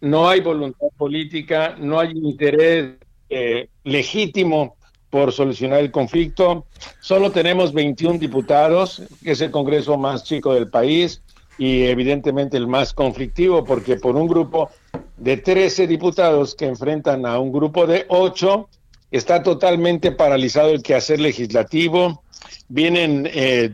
no 0.01 0.28
hay 0.28 0.41
voluntad 0.41 0.89
política, 0.97 1.76
no 1.78 1.99
hay 1.99 2.12
interés 2.12 2.97
eh, 3.28 3.68
legítimo 3.85 4.76
por 5.15 5.33
solucionar 5.33 5.79
el 5.79 5.93
conflicto. 5.93 6.67
Solo 7.01 7.31
tenemos 7.31 7.73
21 7.73 8.19
diputados, 8.19 9.01
que 9.23 9.31
es 9.31 9.41
el 9.43 9.53
Congreso 9.53 9.97
más 9.97 10.25
chico 10.25 10.53
del 10.53 10.69
país 10.69 11.23
y 11.57 11.85
evidentemente 11.85 12.57
el 12.57 12.67
más 12.67 12.93
conflictivo, 12.93 13.62
porque 13.62 13.95
por 13.95 14.17
un 14.17 14.27
grupo 14.27 14.71
de 15.17 15.37
13 15.37 15.87
diputados 15.87 16.57
que 16.57 16.67
enfrentan 16.67 17.27
a 17.27 17.39
un 17.39 17.53
grupo 17.53 17.87
de 17.87 18.07
8, 18.09 18.69
está 19.12 19.41
totalmente 19.41 20.11
paralizado 20.11 20.71
el 20.71 20.83
quehacer 20.83 21.21
legislativo, 21.21 22.25
vienen 22.67 23.31
eh, 23.33 23.73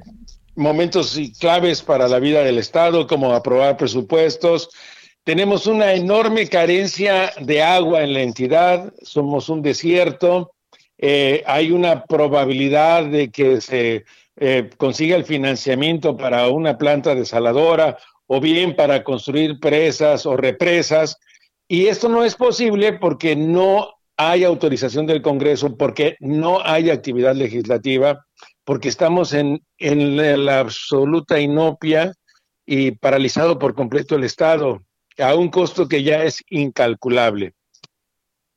momentos 0.56 1.18
claves 1.40 1.80
para 1.80 2.06
la 2.06 2.18
vida 2.18 2.42
del 2.42 2.58
Estado, 2.58 3.06
como 3.06 3.32
aprobar 3.32 3.78
presupuestos, 3.78 4.68
tenemos 5.24 5.66
una 5.66 5.94
enorme 5.94 6.46
carencia 6.48 7.32
de 7.40 7.62
agua 7.62 8.02
en 8.02 8.12
la 8.12 8.20
entidad, 8.20 8.92
somos 9.02 9.48
un 9.48 9.62
desierto, 9.62 10.52
eh, 11.02 11.42
hay 11.46 11.72
una 11.72 12.04
probabilidad 12.04 13.06
de 13.06 13.30
que 13.30 13.62
se 13.62 14.04
eh, 14.36 14.68
consiga 14.76 15.16
el 15.16 15.24
financiamiento 15.24 16.14
para 16.14 16.48
una 16.48 16.76
planta 16.76 17.14
desaladora 17.14 17.96
o 18.26 18.38
bien 18.38 18.76
para 18.76 19.02
construir 19.02 19.58
presas 19.60 20.26
o 20.26 20.36
represas. 20.36 21.16
Y 21.66 21.86
esto 21.86 22.10
no 22.10 22.22
es 22.22 22.34
posible 22.34 22.92
porque 22.92 23.34
no 23.34 23.94
hay 24.18 24.44
autorización 24.44 25.06
del 25.06 25.22
Congreso, 25.22 25.74
porque 25.74 26.16
no 26.20 26.60
hay 26.62 26.90
actividad 26.90 27.34
legislativa, 27.34 28.26
porque 28.64 28.90
estamos 28.90 29.32
en, 29.32 29.62
en 29.78 30.44
la 30.44 30.60
absoluta 30.60 31.40
inopia 31.40 32.12
y 32.66 32.90
paralizado 32.90 33.58
por 33.58 33.74
completo 33.74 34.16
el 34.16 34.24
Estado, 34.24 34.82
a 35.16 35.34
un 35.34 35.48
costo 35.48 35.88
que 35.88 36.02
ya 36.02 36.24
es 36.24 36.42
incalculable. 36.50 37.54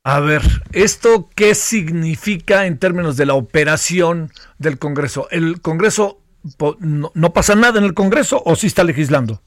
A 0.06 0.20
ver, 0.20 0.42
¿esto 0.74 1.30
qué 1.34 1.54
significa 1.54 2.66
en 2.66 2.78
términos 2.78 3.16
de 3.16 3.24
la 3.24 3.32
operación 3.32 4.30
del 4.58 4.78
Congreso? 4.78 5.28
¿El 5.30 5.62
Congreso 5.62 6.18
no, 6.78 7.32
pasa 7.32 7.54
nada 7.54 7.78
en 7.78 7.86
el 7.86 7.94
Congreso 7.94 8.42
o 8.44 8.54
sí 8.54 8.66
está 8.66 8.84
legislando? 8.84 9.40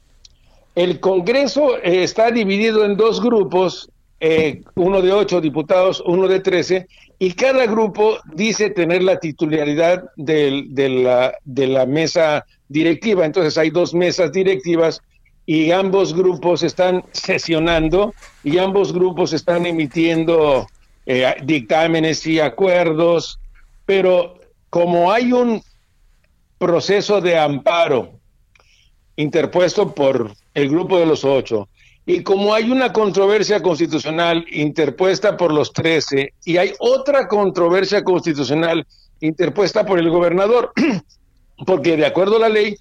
El 0.74 0.98
Congreso 0.98 1.76
eh, 1.76 2.02
está 2.02 2.32
dividido 2.32 2.84
en 2.84 2.96
dos 2.96 3.22
grupos, 3.22 3.88
eh, 4.18 4.62
uno 4.74 5.00
de 5.00 5.12
ocho 5.12 5.40
diputados, 5.40 6.02
uno 6.04 6.26
de 6.26 6.40
trece, 6.40 6.88
y 7.20 7.34
cada 7.34 7.64
grupo 7.66 8.18
dice 8.34 8.70
tener 8.70 9.04
la 9.04 9.20
titularidad 9.20 10.10
de, 10.16 10.66
la, 10.88 11.34
de 11.44 11.66
la 11.68 11.86
mesa 11.86 12.44
directiva. 12.66 13.24
Entonces 13.24 13.56
hay 13.58 13.70
dos 13.70 13.94
mesas 13.94 14.32
directivas 14.32 15.02
y 15.50 15.72
ambos 15.72 16.12
grupos 16.12 16.62
están 16.62 17.02
sesionando 17.10 18.12
y 18.44 18.58
ambos 18.58 18.92
grupos 18.92 19.32
están 19.32 19.64
emitiendo 19.64 20.66
eh, 21.06 21.36
dictámenes 21.42 22.26
y 22.26 22.38
acuerdos, 22.38 23.40
pero 23.86 24.38
como 24.68 25.10
hay 25.10 25.32
un 25.32 25.62
proceso 26.58 27.22
de 27.22 27.38
amparo 27.38 28.20
interpuesto 29.16 29.94
por 29.94 30.34
el 30.52 30.68
grupo 30.68 30.98
de 30.98 31.06
los 31.06 31.24
ocho, 31.24 31.70
y 32.04 32.22
como 32.22 32.52
hay 32.52 32.70
una 32.70 32.92
controversia 32.92 33.62
constitucional 33.62 34.44
interpuesta 34.52 35.38
por 35.38 35.50
los 35.50 35.72
trece, 35.72 36.34
y 36.44 36.58
hay 36.58 36.74
otra 36.78 37.26
controversia 37.26 38.04
constitucional 38.04 38.86
interpuesta 39.20 39.86
por 39.86 39.98
el 39.98 40.10
gobernador, 40.10 40.74
porque 41.66 41.96
de 41.96 42.04
acuerdo 42.04 42.36
a 42.36 42.40
la 42.40 42.48
ley, 42.50 42.76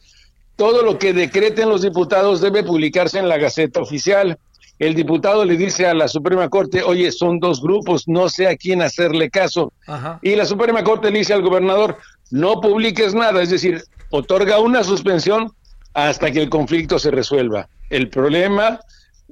todo 0.58 0.82
lo 0.82 0.98
que 1.00 1.14
decreten 1.14 1.70
los 1.70 1.84
diputados 1.84 2.42
debe 2.42 2.64
publicarse 2.64 3.20
en 3.20 3.30
la 3.30 3.38
Gaceta 3.38 3.80
Oficial. 3.80 4.38
El 4.80 4.96
diputado 4.96 5.46
le 5.46 5.56
dice 5.56 5.86
a 5.88 5.94
la 5.94 6.08
Suprema 6.08 6.50
Corte, 6.50 6.84
oye, 6.84 7.12
son 7.12 7.40
dos 7.40 7.62
grupos, 7.62 8.08
no 8.08 8.28
sé 8.28 8.48
a 8.48 8.58
quién 8.58 8.82
hacerle 8.82 9.30
caso. 9.30 9.72
Y 10.22 10.36
la 10.36 10.46
Suprema 10.46 10.84
Corte 10.84 11.12
le 11.12 11.20
dice 11.20 11.34
al 11.34 11.44
gobernador, 11.44 11.98
no 12.32 12.60
publiques 12.60 13.14
nada, 13.14 13.42
es 13.42 13.52
decir, 13.52 13.84
otorga 14.10 14.60
una 14.60 14.84
suspensión 14.84 15.52
hasta 15.94 16.32
que 16.32 16.42
el 16.42 16.50
conflicto 16.50 17.00
se 17.00 17.12
resuelva. 17.12 17.70
El 17.90 18.10
problema 18.10 18.80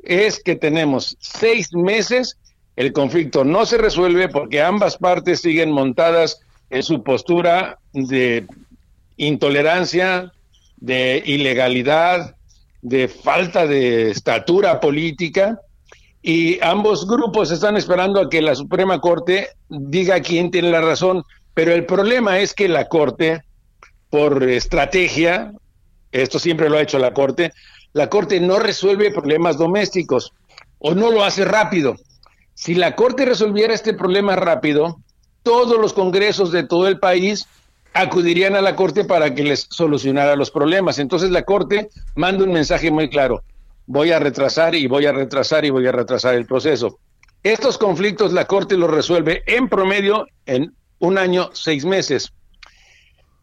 es 0.04 0.42
que 0.42 0.56
tenemos 0.56 1.18
seis 1.20 1.74
meses, 1.74 2.38
el 2.76 2.94
conflicto 2.94 3.44
no 3.44 3.66
se 3.66 3.78
resuelve 3.78 4.30
porque 4.30 4.62
ambas 4.62 4.98
partes 4.98 5.42
siguen 5.42 5.72
montadas 5.72 6.40
en 6.70 6.84
su 6.84 7.04
postura 7.04 7.80
de 7.94 8.46
intolerancia, 9.18 10.32
de 10.78 11.24
ilegalidad, 11.26 12.36
de 12.82 13.08
falta 13.08 13.66
de 13.66 14.12
estatura 14.12 14.80
política, 14.80 15.60
y 16.22 16.60
ambos 16.64 17.08
grupos 17.08 17.52
están 17.52 17.78
esperando 17.78 18.20
a 18.20 18.30
que 18.30 18.42
la 18.42 18.56
Suprema 18.56 19.00
Corte 19.00 19.50
diga 19.70 20.22
quién 20.22 20.50
tiene 20.50 20.72
la 20.72 20.82
razón, 20.82 21.24
pero 21.54 21.72
el 21.72 21.86
problema 21.86 22.40
es 22.40 22.54
que 22.54 22.68
la 22.68 22.88
Corte, 22.88 23.44
por 24.10 24.44
estrategia, 24.44 25.54
esto 26.12 26.40
siempre 26.40 26.70
lo 26.70 26.78
ha 26.78 26.82
hecho 26.82 26.98
la 26.98 27.14
Corte, 27.14 27.52
la 27.94 28.10
Corte 28.10 28.40
no 28.40 28.60
resuelve 28.60 29.12
problemas 29.12 29.58
domésticos 29.58 30.34
o 30.80 30.96
no 30.96 31.12
lo 31.12 31.24
hace 31.24 31.46
rápido. 31.46 31.96
Si 32.56 32.74
la 32.74 32.96
Corte 32.96 33.26
resolviera 33.26 33.74
este 33.74 33.94
problema 33.94 34.36
rápido, 34.36 35.00
todos 35.44 35.80
los 35.80 35.94
congresos 35.94 36.52
de 36.52 36.64
todo 36.64 36.88
el 36.88 37.00
país 37.00 37.48
acudirían 37.96 38.56
a 38.56 38.62
la 38.62 38.76
Corte 38.76 39.06
para 39.06 39.34
que 39.34 39.44
les 39.44 39.68
solucionara 39.70 40.36
los 40.36 40.52
problemas. 40.52 41.00
Entonces 41.00 41.32
la 41.32 41.44
Corte 41.44 41.90
manda 42.16 42.44
un 42.44 42.52
mensaje 42.52 42.92
muy 42.92 43.10
claro. 43.10 43.44
Voy 43.88 44.12
a 44.12 44.20
retrasar 44.20 44.76
y 44.76 44.86
voy 44.86 45.06
a 45.06 45.14
retrasar 45.14 45.64
y 45.64 45.70
voy 45.70 45.88
a 45.88 45.94
retrasar 45.94 46.36
el 46.36 46.46
proceso. 46.46 47.00
Estos 47.42 47.78
conflictos 47.78 48.34
la 48.34 48.46
Corte 48.46 48.76
los 48.76 48.92
resuelve 48.92 49.44
en 49.48 49.70
promedio 49.70 50.28
en 50.46 50.76
un 51.00 51.18
año, 51.18 51.50
seis 51.54 51.86
meses. 51.86 52.34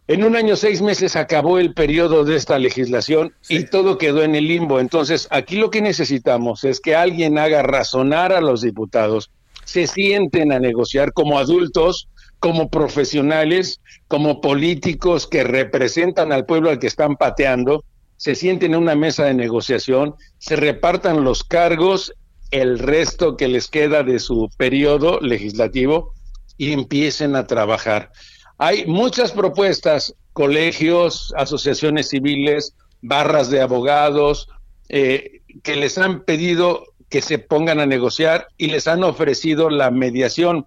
En 0.07 0.25
un 0.25 0.37
año, 0.37 0.57
seis 0.57 0.83
meses 0.83 1.17
acabó 1.17 1.59
el 1.59 1.73
periodo 1.73 2.25
de 2.25 2.37
esta 2.37 2.59
legislación 2.59 3.33
y 3.49 3.65
todo 3.65 3.97
quedó 3.97 4.23
en 4.23 4.35
el 4.35 4.49
limbo. 4.49 4.81
Entonces, 4.81 5.29
aquí 5.31 5.57
lo 5.57 5.71
que 5.71 5.81
necesitamos 5.81 6.65
es 6.65 6.81
que 6.81 6.95
alguien 6.95 7.39
haga 7.39 7.63
razonar 7.63 8.33
a 8.33 8.41
los 8.41 8.61
diputados, 8.61 9.31
se 9.65 9.87
sienten 9.87 10.53
a 10.53 10.59
negociar 10.59 11.13
como 11.13 11.39
adultos, 11.39 12.09
como 12.43 12.69
profesionales, 12.71 13.81
como 14.09 14.41
políticos 14.41 15.29
que 15.29 15.45
representan 15.45 16.33
al 16.33 16.45
pueblo 16.45 16.71
al 16.71 16.81
que 16.81 16.89
están 16.89 17.15
pateando, 17.15 17.85
se 18.17 18.35
sienten 18.35 18.75
en 18.75 18.83
una 18.83 18.97
mesa 18.97 19.27
de 19.27 19.35
negociación, 19.35 20.17
se 20.39 20.57
repartan 20.57 21.23
los 21.23 21.45
cargos, 21.45 22.13
el 22.51 22.81
resto 22.81 23.37
que 23.37 23.47
les 23.47 23.69
queda 23.69 24.03
de 24.03 24.19
su 24.19 24.51
periodo 24.57 25.21
legislativo 25.21 26.15
y 26.59 26.73
empiecen 26.73 27.37
a 27.37 27.47
trabajar. 27.47 28.11
Hay 28.59 28.87
muchas 28.87 29.31
propuestas, 29.31 30.13
colegios, 30.33 31.33
asociaciones 31.37 32.09
civiles, 32.09 32.75
barras 33.03 33.51
de 33.51 33.61
abogados, 33.61 34.49
eh, 34.89 35.43
que 35.63 35.77
les 35.77 35.97
han 35.97 36.25
pedido 36.25 36.83
que 37.09 37.23
se 37.23 37.39
pongan 37.39 37.79
a 37.79 37.87
negociar 37.87 38.49
y 38.57 38.67
les 38.67 38.89
han 38.89 39.05
ofrecido 39.05 39.71
la 39.71 39.93
mediación. 39.93 40.67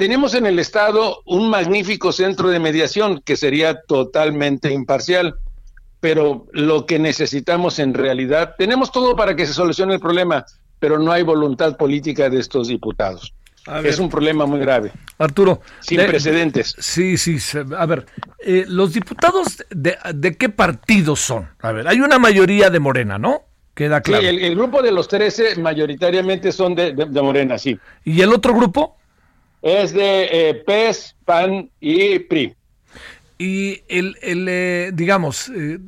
Tenemos 0.00 0.32
en 0.32 0.46
el 0.46 0.58
Estado 0.58 1.20
un 1.26 1.50
magnífico 1.50 2.10
centro 2.10 2.48
de 2.48 2.58
mediación 2.58 3.20
que 3.22 3.36
sería 3.36 3.82
totalmente 3.82 4.72
imparcial, 4.72 5.34
pero 6.00 6.46
lo 6.52 6.86
que 6.86 6.98
necesitamos 6.98 7.78
en 7.78 7.92
realidad, 7.92 8.54
tenemos 8.56 8.92
todo 8.92 9.14
para 9.14 9.36
que 9.36 9.44
se 9.44 9.52
solucione 9.52 9.92
el 9.92 10.00
problema, 10.00 10.46
pero 10.78 10.98
no 10.98 11.12
hay 11.12 11.22
voluntad 11.22 11.76
política 11.76 12.30
de 12.30 12.40
estos 12.40 12.68
diputados. 12.68 13.34
Es 13.84 13.98
un 13.98 14.08
problema 14.08 14.46
muy 14.46 14.58
grave. 14.58 14.90
Arturo. 15.18 15.60
Sin 15.80 15.98
precedentes. 16.06 16.74
Sí, 16.78 17.18
sí. 17.18 17.36
A 17.76 17.84
ver, 17.84 18.06
eh, 18.38 18.64
los 18.66 18.94
diputados, 18.94 19.62
de, 19.68 20.34
qué 20.38 20.48
partidos 20.48 21.20
son? 21.20 21.46
A 21.60 21.72
ver, 21.72 21.86
hay 21.86 22.00
una 22.00 22.18
mayoría 22.18 22.70
de 22.70 22.80
Morena, 22.80 23.18
¿no? 23.18 23.42
Queda 23.74 24.00
claro. 24.00 24.22
Sí, 24.22 24.28
el, 24.28 24.56
grupo 24.56 24.80
de 24.80 24.92
los 24.92 25.08
13 25.08 25.56
mayoritariamente 25.56 26.52
son 26.52 26.74
de 26.74 27.22
Morena, 27.22 27.58
sí. 27.58 27.78
¿Y 28.02 28.22
el 28.22 28.32
otro 28.32 28.54
grupo? 28.54 28.96
Es 29.62 29.92
de 29.92 30.28
eh, 30.50 30.54
PES, 30.54 31.16
PAN 31.24 31.70
y 31.80 32.18
PRI. 32.20 32.54
Y 33.38 33.82
el, 33.88 34.16
el 34.22 34.46
eh, 34.48 34.90
digamos, 34.92 35.48
eh, 35.48 35.78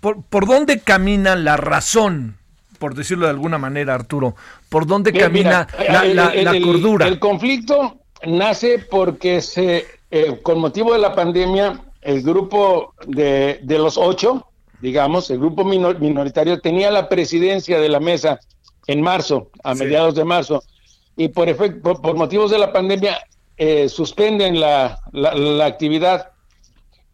por, 0.00 0.22
¿por 0.22 0.46
dónde 0.46 0.80
camina 0.80 1.34
la 1.34 1.56
razón, 1.56 2.36
por 2.78 2.94
decirlo 2.94 3.26
de 3.26 3.30
alguna 3.30 3.58
manera, 3.58 3.94
Arturo? 3.94 4.36
¿Por 4.68 4.86
dónde 4.86 5.12
camina 5.12 5.66
la, 5.88 6.60
cordura? 6.62 7.06
El, 7.06 7.18
conflicto 7.18 7.98
nace 8.24 8.78
porque 8.78 9.40
se, 9.40 9.86
con 10.42 10.60
motivo 10.60 10.92
de 10.92 11.00
la 11.00 11.14
pandemia, 11.14 11.80
el 12.00 12.22
grupo 12.22 12.94
de, 13.06 13.60
de 13.62 13.78
los 13.78 13.98
ocho, 13.98 14.46
digamos, 14.80 15.30
el 15.30 15.38
grupo 15.38 15.64
minoritario 15.64 16.60
tenía 16.60 16.90
la 16.90 17.08
presidencia 17.08 17.80
de 17.80 17.88
la 17.88 18.00
mesa 18.00 18.40
en 18.86 19.00
marzo, 19.00 19.50
a 19.62 19.74
mediados 19.74 20.14
de 20.14 20.24
marzo 20.24 20.62
y 21.16 21.28
por, 21.28 21.48
efecto, 21.48 21.94
por, 22.00 22.16
motivos 22.16 22.50
de 22.50 22.58
la 22.58 22.72
pandemia 22.72 23.18
eh, 23.56 23.88
suspenden 23.88 24.58
la, 24.58 24.98
la, 25.12 25.66
actividad 25.66 26.30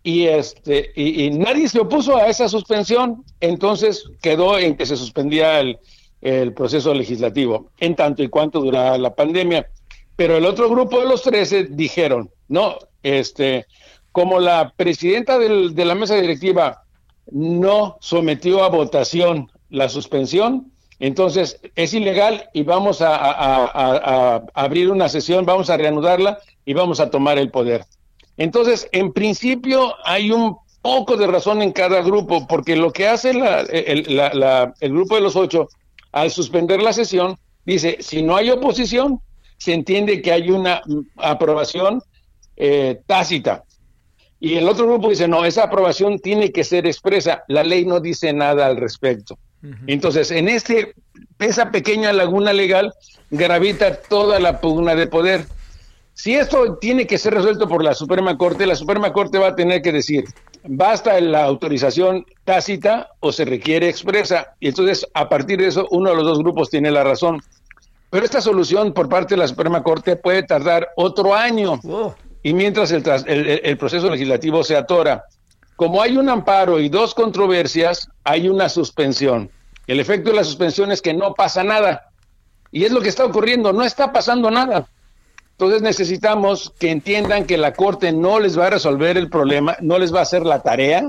y 0.03 0.27
este 0.27 0.93
y, 0.95 1.31
nadie 1.31 1.69
se 1.69 1.81
opuso 1.81 2.17
a 2.17 2.29
esa 2.29 2.49
suspensión, 2.49 3.25
entonces 3.41 4.11
quedó 4.23 4.59
en 4.59 4.77
que 4.77 4.87
se 4.87 4.97
suspendía 4.97 5.61
el, 5.61 5.79
el 6.21 6.55
proceso 6.55 6.95
legislativo, 6.95 7.71
en 7.79 7.97
tanto 7.97 8.23
y 8.23 8.29
cuanto 8.29 8.61
durara 8.61 8.99
la 8.99 9.15
pandemia. 9.15 9.69
Pero 10.17 10.37
el 10.37 10.47
otro 10.47 10.69
grupo 10.69 11.01
de 11.01 11.07
los 11.07 11.23
13 11.23 11.65
dijeron, 11.71 12.31
no, 12.49 12.79
este, 13.03 13.67
como 14.13 14.41
la 14.41 14.73
presidenta 14.77 15.39
del, 15.39 15.75
de 15.75 15.85
la 15.85 15.95
mesa 15.95 16.17
directiva 16.17 16.83
no 17.31 17.99
sometió 18.01 18.65
a 18.65 18.69
votación 18.69 19.51
la 19.71 19.89
suspensión, 19.89 20.73
entonces, 21.01 21.61
es 21.77 21.95
ilegal 21.95 22.49
y 22.53 22.65
vamos 22.65 23.01
a, 23.03 24.43
abrir 24.55 24.91
una 24.91 25.09
sesión, 25.09 25.47
vamos 25.47 25.71
a 25.71 25.77
reanudarla 25.77 26.39
y 26.65 26.75
vamos 26.75 26.99
a 27.01 27.11
tomar 27.11 27.39
el 27.39 27.51
poder. 27.51 27.85
Entonces, 28.37 28.89
en 28.93 29.13
principio 29.13 29.95
hay 30.05 30.33
un 30.33 30.57
poco 30.83 31.17
de 31.17 31.27
razón 31.27 31.63
en 31.63 31.73
cada 31.73 32.03
grupo, 32.03 32.47
porque 32.47 32.77
lo 32.77 32.93
que 32.93 33.07
hace 33.07 33.31
el, 33.31 34.93
grupo 34.93 35.15
de 35.15 35.21
los 35.21 35.37
ocho 35.37 35.69
al 36.13 36.31
suspender 36.31 36.83
la 36.83 36.93
sesión, 36.93 37.39
dice, 37.65 37.99
si 38.01 38.23
no 38.23 38.37
hay 38.37 38.51
oposición, 38.51 39.21
se 39.57 39.75
entiende 39.75 40.23
que 40.23 40.33
hay 40.33 40.51
una 40.51 40.83
aprobación 41.17 42.03
eh, 42.57 43.01
tácita. 43.07 43.65
Y 44.41 44.55
el 44.55 44.69
otro 44.69 44.87
grupo 44.87 45.11
dice, 45.11 45.29
no, 45.29 45.45
esa 45.45 45.65
aprobación 45.65 46.19
tiene 46.19 46.51
que 46.53 46.65
ser 46.65 46.87
expresa. 46.87 47.43
La 47.49 47.65
ley 47.65 47.85
no 47.85 48.01
dice 48.01 48.33
nada 48.33 48.67
al 48.67 48.77
respecto. 48.77 49.37
Entonces, 49.87 50.31
en 50.31 50.49
este, 50.49 50.95
esa 51.39 51.71
pequeña 51.71 52.13
laguna 52.13 52.53
legal 52.53 52.93
gravita 53.31 54.01
toda 54.03 54.39
la 54.39 54.61
pugna 54.61 54.95
de 54.95 55.07
poder. 55.07 55.47
Si 56.15 56.35
esto 56.35 56.79
tiene 56.79 57.07
que 57.07 57.19
ser 57.19 57.35
resuelto 57.35 57.69
por 57.69 57.85
la 57.85 57.95
Suprema 57.95 58.37
Corte, 58.37 58.67
la 58.67 58.75
Suprema 58.75 59.13
Corte 59.13 59.39
va 59.39 59.49
a 59.49 59.57
tener 59.57 59.83
que 59.83 59.93
decir, 59.93 60.25
basta 60.65 61.21
la 61.21 61.45
autorización 61.45 62.27
tácita 62.45 63.09
o 63.21 63.31
se 63.31 63.45
requiere 63.45 63.89
expresa. 63.89 64.55
Y 64.59 64.69
entonces, 64.69 65.07
a 65.15 65.29
partir 65.29 65.61
de 65.61 65.69
eso, 65.69 65.87
uno 65.91 66.11
de 66.11 66.17
los 66.17 66.25
dos 66.25 66.39
grupos 66.39 66.71
tiene 66.71 66.91
la 66.91 67.05
razón. 67.05 67.41
Pero 68.11 68.25
esta 68.25 68.41
solución 68.41 68.93
por 68.93 69.09
parte 69.09 69.35
de 69.35 69.39
la 69.39 69.49
Suprema 69.49 69.83
Corte 69.83 70.17
puede 70.17 70.43
tardar 70.43 70.89
otro 70.97 71.35
año. 71.35 71.79
Y 72.43 72.55
mientras 72.55 72.91
el, 72.91 73.05
el, 73.27 73.79
proceso 73.79 74.11
legislativo 74.11 74.65
se 74.65 74.77
atora. 74.77 75.25
Como 75.79 76.03
hay 76.03 76.17
un 76.17 76.29
amparo 76.29 76.81
y 76.81 76.89
dos 76.89 77.15
controversias, 77.15 78.09
hay 78.25 78.49
una 78.49 78.69
suspensión. 78.69 79.49
El 79.87 80.01
efecto 80.01 80.31
de 80.31 80.37
la 80.37 80.43
suspensión 80.43 80.91
es 80.91 81.01
que 81.01 81.15
no 81.15 81.35
pasa 81.35 81.63
nada. 81.63 82.11
Y 82.73 82.83
es 82.83 82.91
lo 82.91 83.01
que 83.01 83.09
está 83.09 83.25
ocurriendo, 83.25 83.73
no 83.73 83.85
está 83.85 84.13
pasando 84.13 84.51
nada. 84.51 84.89
Entonces 85.53 85.81
necesitamos 85.81 86.75
que 86.81 86.91
entiendan 86.91 87.45
que 87.45 87.57
la 87.57 87.75
Corte 87.75 88.11
no 88.11 88.41
les 88.41 88.59
va 88.59 88.67
a 88.67 88.71
resolver 88.71 89.17
el 89.17 89.31
problema, 89.31 89.77
no 89.81 90.01
les 90.01 90.13
va 90.13 90.19
a 90.19 90.23
hacer 90.23 90.45
la 90.45 90.65
tarea, 90.65 91.09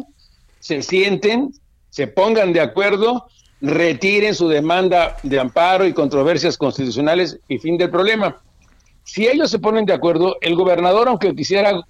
se 0.60 0.84
sienten, 0.84 1.52
se 1.90 2.06
pongan 2.06 2.54
de 2.54 2.62
acuerdo, 2.62 3.26
retiren 3.62 4.36
su 4.36 4.50
demanda 4.50 5.18
de 5.24 5.40
amparo 5.40 5.88
y 5.88 5.94
controversias 5.94 6.60
constitucionales 6.60 7.40
y 7.48 7.58
fin 7.58 7.76
del 7.76 7.90
problema. 7.90 8.40
Si 9.04 9.28
ellos 9.28 9.50
se 9.50 9.58
ponen 9.58 9.88
de 9.88 9.94
acuerdo, 9.94 10.38
el 10.42 10.54
gobernador, 10.54 11.08
aunque 11.08 11.34
quisiera 11.34 11.82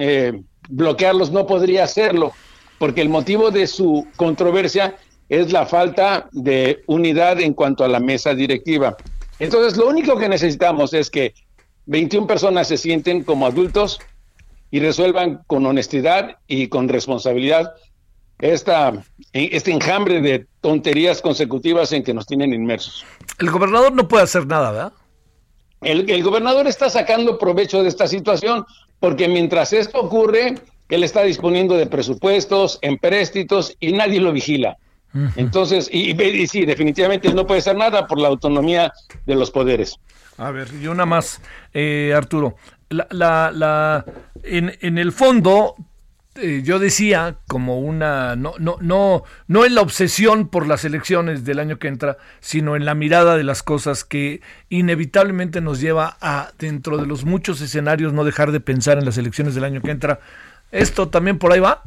eh, 0.00 0.32
bloquearlos, 0.68 1.30
no 1.30 1.46
podría 1.46 1.84
hacerlo, 1.84 2.32
porque 2.78 3.00
el 3.00 3.08
motivo 3.08 3.50
de 3.50 3.66
su 3.66 4.06
controversia 4.16 4.96
es 5.28 5.52
la 5.52 5.66
falta 5.66 6.28
de 6.32 6.82
unidad 6.86 7.40
en 7.40 7.54
cuanto 7.54 7.84
a 7.84 7.88
la 7.88 8.00
mesa 8.00 8.34
directiva. 8.34 8.96
Entonces, 9.38 9.76
lo 9.76 9.88
único 9.88 10.18
que 10.18 10.28
necesitamos 10.28 10.92
es 10.92 11.10
que 11.10 11.34
21 11.86 12.26
personas 12.26 12.68
se 12.68 12.76
sienten 12.76 13.24
como 13.24 13.46
adultos 13.46 13.98
y 14.70 14.80
resuelvan 14.80 15.42
con 15.46 15.66
honestidad 15.66 16.36
y 16.46 16.68
con 16.68 16.88
responsabilidad 16.88 17.72
esta, 18.38 18.92
este 19.32 19.70
enjambre 19.70 20.20
de 20.20 20.46
tonterías 20.60 21.22
consecutivas 21.22 21.92
en 21.92 22.02
que 22.02 22.12
nos 22.12 22.26
tienen 22.26 22.52
inmersos. 22.52 23.04
El 23.38 23.50
gobernador 23.50 23.92
no 23.92 24.08
puede 24.08 24.24
hacer 24.24 24.46
nada, 24.46 24.70
¿verdad? 24.72 24.92
El, 25.80 26.10
el 26.10 26.22
gobernador 26.22 26.66
está 26.66 26.90
sacando 26.90 27.38
provecho 27.38 27.82
de 27.82 27.88
esta 27.88 28.06
situación 28.06 28.64
porque 29.02 29.26
mientras 29.26 29.72
esto 29.72 29.98
ocurre, 29.98 30.54
él 30.88 31.02
está 31.02 31.24
disponiendo 31.24 31.76
de 31.76 31.86
presupuestos, 31.86 32.78
empréstitos 32.82 33.76
y 33.80 33.90
nadie 33.90 34.20
lo 34.20 34.32
vigila. 34.32 34.76
Entonces, 35.34 35.90
y, 35.92 36.12
y, 36.22 36.46
sí, 36.46 36.64
definitivamente 36.64 37.34
no 37.34 37.44
puede 37.44 37.58
hacer 37.58 37.76
nada 37.76 38.06
por 38.06 38.20
la 38.20 38.28
autonomía 38.28 38.92
de 39.26 39.34
los 39.34 39.50
poderes. 39.50 39.98
A 40.38 40.52
ver, 40.52 40.68
y 40.80 40.86
una 40.86 41.04
más, 41.04 41.42
eh, 41.74 42.14
Arturo. 42.16 42.54
La, 42.90 43.50
la, 43.52 44.04
en, 44.44 44.72
en 44.80 44.98
el 44.98 45.10
fondo, 45.10 45.74
eh, 46.36 46.62
yo 46.64 46.78
decía 46.78 47.36
como 47.46 47.80
una 47.80 48.36
no 48.36 48.54
no 48.58 48.78
no 48.80 49.22
no 49.48 49.64
en 49.66 49.74
la 49.74 49.82
obsesión 49.82 50.48
por 50.48 50.66
las 50.66 50.84
elecciones 50.84 51.44
del 51.44 51.58
año 51.58 51.78
que 51.78 51.88
entra 51.88 52.16
sino 52.40 52.74
en 52.74 52.86
la 52.86 52.94
mirada 52.94 53.36
de 53.36 53.44
las 53.44 53.62
cosas 53.62 54.04
que 54.04 54.40
inevitablemente 54.70 55.60
nos 55.60 55.80
lleva 55.80 56.16
a 56.22 56.52
dentro 56.58 56.96
de 56.96 57.06
los 57.06 57.26
muchos 57.26 57.60
escenarios 57.60 58.14
no 58.14 58.24
dejar 58.24 58.50
de 58.50 58.60
pensar 58.60 58.96
en 58.96 59.04
las 59.04 59.18
elecciones 59.18 59.54
del 59.54 59.64
año 59.64 59.82
que 59.82 59.90
entra 59.90 60.20
esto 60.70 61.08
también 61.10 61.38
por 61.38 61.52
ahí 61.52 61.60
va 61.60 61.82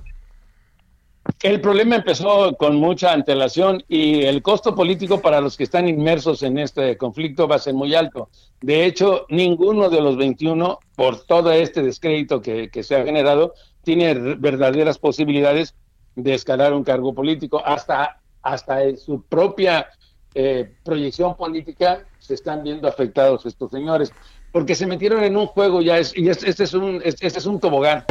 el 1.42 1.60
problema 1.60 1.96
empezó 1.96 2.56
con 2.56 2.76
mucha 2.76 3.12
antelación 3.12 3.84
y 3.88 4.24
el 4.24 4.42
costo 4.44 4.76
político 4.76 5.22
para 5.22 5.42
los 5.42 5.58
que 5.58 5.64
están 5.64 5.90
inmersos 5.90 6.44
en 6.44 6.60
este 6.60 6.98
conflicto 6.98 7.48
va 7.48 7.56
a 7.56 7.60
ser 7.60 7.74
muy 7.74 7.96
alto. 7.96 8.30
De 8.62 8.86
hecho, 8.86 9.26
ninguno 9.30 9.90
de 9.90 10.02
los 10.02 10.18
21, 10.18 10.80
por 10.96 11.26
todo 11.26 11.52
este 11.52 11.82
descrédito 11.82 12.42
que, 12.42 12.70
se 12.84 12.96
ha 12.96 13.04
generado, 13.04 13.54
tiene 13.86 14.14
verdaderas 14.36 14.98
posibilidades 14.98 15.76
de 16.16 16.34
escalar 16.34 16.74
un 16.74 16.84
cargo 16.84 17.14
político. 17.14 17.62
Hasta, 17.66 18.22
hasta 18.42 18.84
en 18.84 18.98
su 18.98 19.22
propia 19.24 19.88
eh, 20.34 20.74
proyección 20.84 21.38
política 21.38 22.06
se 22.20 22.34
están 22.34 22.64
viendo 22.64 22.88
afectados 22.90 23.46
estos 23.46 23.72
señores, 23.72 24.12
porque 24.52 24.76
se 24.76 24.86
metieron 24.86 25.24
en 25.24 25.38
un 25.38 25.48
juego 25.48 25.82
ya, 25.82 25.98
es, 25.98 26.16
y 26.18 26.28
este, 26.28 26.50
es 26.50 26.74
un, 26.74 27.02
este 27.04 27.28
es 27.28 27.46
un 27.46 27.62
tobogán. 27.62 28.04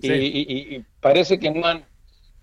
y 0.00 0.80
parece 1.00 1.38
que 1.38 1.50
no 1.52 1.66
han 1.66 1.84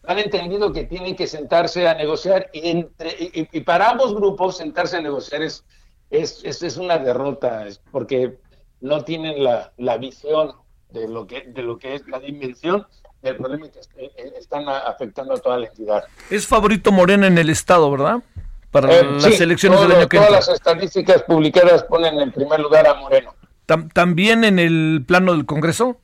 han 0.07 0.19
entendido 0.19 0.71
que 0.71 0.83
tienen 0.83 1.15
que 1.15 1.27
sentarse 1.27 1.87
a 1.87 1.95
negociar 1.95 2.49
y, 2.53 2.69
entre, 2.69 3.15
y, 3.19 3.61
para 3.61 3.89
ambos 3.89 4.13
grupos 4.13 4.57
sentarse 4.57 4.97
a 4.97 5.01
negociar 5.01 5.41
es, 5.41 5.63
es, 6.09 6.43
es, 6.43 6.77
una 6.77 6.97
derrota, 6.97 7.65
porque 7.91 8.37
no 8.81 9.03
tienen 9.03 9.43
la, 9.43 9.73
la, 9.77 9.97
visión 9.97 10.53
de 11.01 11.07
lo, 11.07 11.27
que, 11.27 11.41
de 11.41 11.61
lo 11.61 11.77
que 11.77 11.95
es 11.95 12.07
la 12.07 12.19
dimensión 12.19 12.85
del 13.21 13.37
problema 13.37 13.67
que 13.69 14.05
eh, 14.05 14.33
están 14.37 14.67
afectando 14.67 15.33
a 15.33 15.37
toda 15.37 15.57
la 15.57 15.67
entidad. 15.67 16.03
Es 16.29 16.47
favorito 16.47 16.91
Morena 16.91 17.27
en 17.27 17.37
el 17.37 17.49
Estado, 17.49 17.89
¿verdad? 17.89 18.21
Para 18.71 18.93
eh, 18.93 19.03
las 19.03 19.39
elecciones 19.39 19.79
del 19.81 19.91
año 19.91 20.09
que 20.09 20.17
Todas 20.17 20.31
las 20.31 20.49
estadísticas 20.49 21.23
publicadas 21.23 21.83
ponen 21.83 22.19
en 22.19 22.31
primer 22.31 22.59
lugar 22.59 22.87
a 22.87 22.95
Moreno. 22.95 23.33
¿También 23.93 24.43
en 24.43 24.59
el 24.59 25.03
plano 25.07 25.31
del 25.31 25.45
Congreso? 25.45 25.97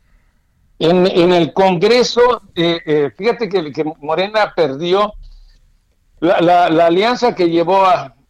En, 0.80 1.06
el 1.06 1.54
Congreso, 1.54 2.42
eh, 2.56 2.80
eh, 2.86 3.12
fíjate 3.16 3.48
que, 3.50 3.72
que, 3.72 3.84
Morena 4.00 4.52
perdió 4.56 5.14
la, 6.20 6.66
alianza 6.66 7.36
que 7.36 7.50
llevó 7.50 7.86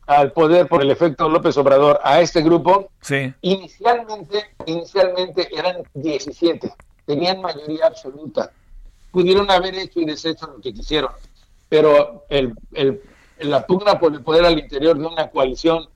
al 0.07 0.31
poder 0.31 0.67
por 0.67 0.81
el 0.81 0.91
efecto 0.91 1.29
López 1.29 1.57
Obrador 1.57 1.99
a 2.03 2.21
este 2.21 2.41
grupo. 2.41 2.89
Sí. 3.01 3.33
Inicialmente, 3.41 4.45
inicialmente 4.65 5.47
eran 5.55 5.77
17, 5.93 6.73
tenían 7.05 7.41
mayoría 7.41 7.87
absoluta. 7.87 8.51
Pudieron 9.11 9.49
haber 9.51 9.75
hecho 9.75 9.99
y 9.99 10.05
deshecho 10.05 10.47
lo 10.47 10.61
que 10.61 10.73
quisieron, 10.73 11.11
pero 11.69 12.25
el, 12.29 12.53
el, 12.73 13.01
la 13.39 13.65
pugna 13.65 13.99
por 13.99 14.13
el 14.13 14.21
poder 14.21 14.45
al 14.45 14.57
interior 14.59 14.97
de 14.97 15.05
una 15.05 15.29
coalición 15.29 15.87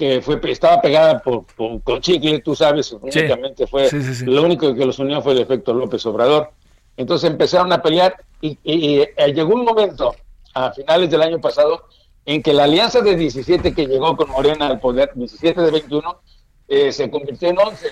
que 0.00 0.22
fue 0.22 0.40
estaba 0.44 0.80
pegada 0.80 1.18
por, 1.18 1.44
con 1.84 2.00
chicle, 2.00 2.40
tú 2.40 2.54
sabes, 2.54 2.90
únicamente 2.92 3.66
fue 3.66 3.86
lo 4.24 4.42
único 4.42 4.74
que 4.74 4.86
los 4.86 4.98
unió 4.98 5.20
fue 5.20 5.32
el 5.32 5.40
efecto 5.40 5.74
López 5.74 6.04
Obrador. 6.06 6.52
Entonces 6.96 7.30
empezaron 7.30 7.70
a 7.72 7.82
pelear 7.82 8.16
y, 8.40 8.58
eh, 8.64 9.12
llegó 9.34 9.54
un 9.54 9.64
momento 9.64 10.14
a 10.54 10.72
finales 10.72 11.10
del 11.10 11.20
año 11.20 11.38
pasado 11.38 11.84
en 12.34 12.44
que 12.44 12.52
la 12.52 12.62
alianza 12.62 13.00
de 13.00 13.16
17 13.16 13.74
que 13.74 13.86
llegó 13.88 14.16
con 14.16 14.30
Morena 14.30 14.68
al 14.68 14.78
poder, 14.78 15.10
17 15.16 15.62
de 15.62 15.70
21, 15.72 16.20
eh, 16.68 16.92
se 16.92 17.10
convirtió 17.10 17.48
en 17.48 17.58
11. 17.58 17.88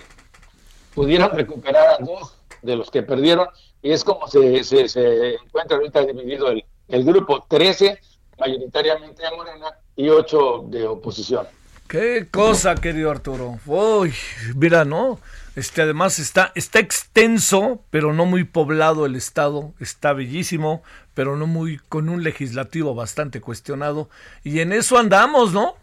Pudieron 0.95 1.31
recuperar 1.33 1.89
a 1.89 2.05
dos 2.05 2.37
de 2.63 2.77
los 2.77 2.89
que 2.89 3.03
perdieron 3.03 3.49
y 3.83 3.91
es 3.91 4.05
como 4.05 4.29
se, 4.29 4.63
se, 4.63 5.35
encuentra 5.35 5.77
ahorita 5.77 6.07
dividido 6.07 6.51
el, 6.51 6.65
el 6.87 7.05
grupo, 7.05 7.47
13 7.49 7.99
mayoritariamente 8.39 9.25
de 9.25 9.37
Morena 9.37 9.73
y 9.97 10.09
8 10.09 10.67
de 10.69 10.87
oposición. 10.87 11.49
Qué 11.89 12.29
cosa, 12.31 12.77
querido 12.77 13.11
Arturo. 13.11 13.59
Uy, 13.67 14.15
mira, 14.55 14.85
¿no? 14.85 15.19
Este 15.57 15.83
además 15.83 16.21
está, 16.21 16.53
está 16.55 16.79
extenso, 16.79 17.83
pero 17.91 18.13
no 18.13 18.25
muy 18.25 18.45
poblado 18.45 19.05
el 19.05 19.17
estado. 19.17 19.73
Está 19.81 20.13
bellísimo, 20.13 20.85
pero 21.19 21.35
no 21.35 21.49
muy, 21.49 21.79
con 21.89 22.09
un 22.09 22.23
legislativo 22.23 22.95
bastante 22.95 23.41
cuestionado. 23.41 24.09
Y 24.45 24.61
en 24.61 24.73
eso 24.73 24.97
andamos, 24.97 25.53
¿no? 25.53 25.75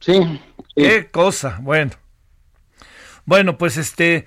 Sí. 0.00 0.40
Qué 0.74 1.10
cosa. 1.10 1.58
Bueno. 1.60 1.90
Bueno, 3.26 3.58
pues 3.58 3.76
este, 3.76 4.26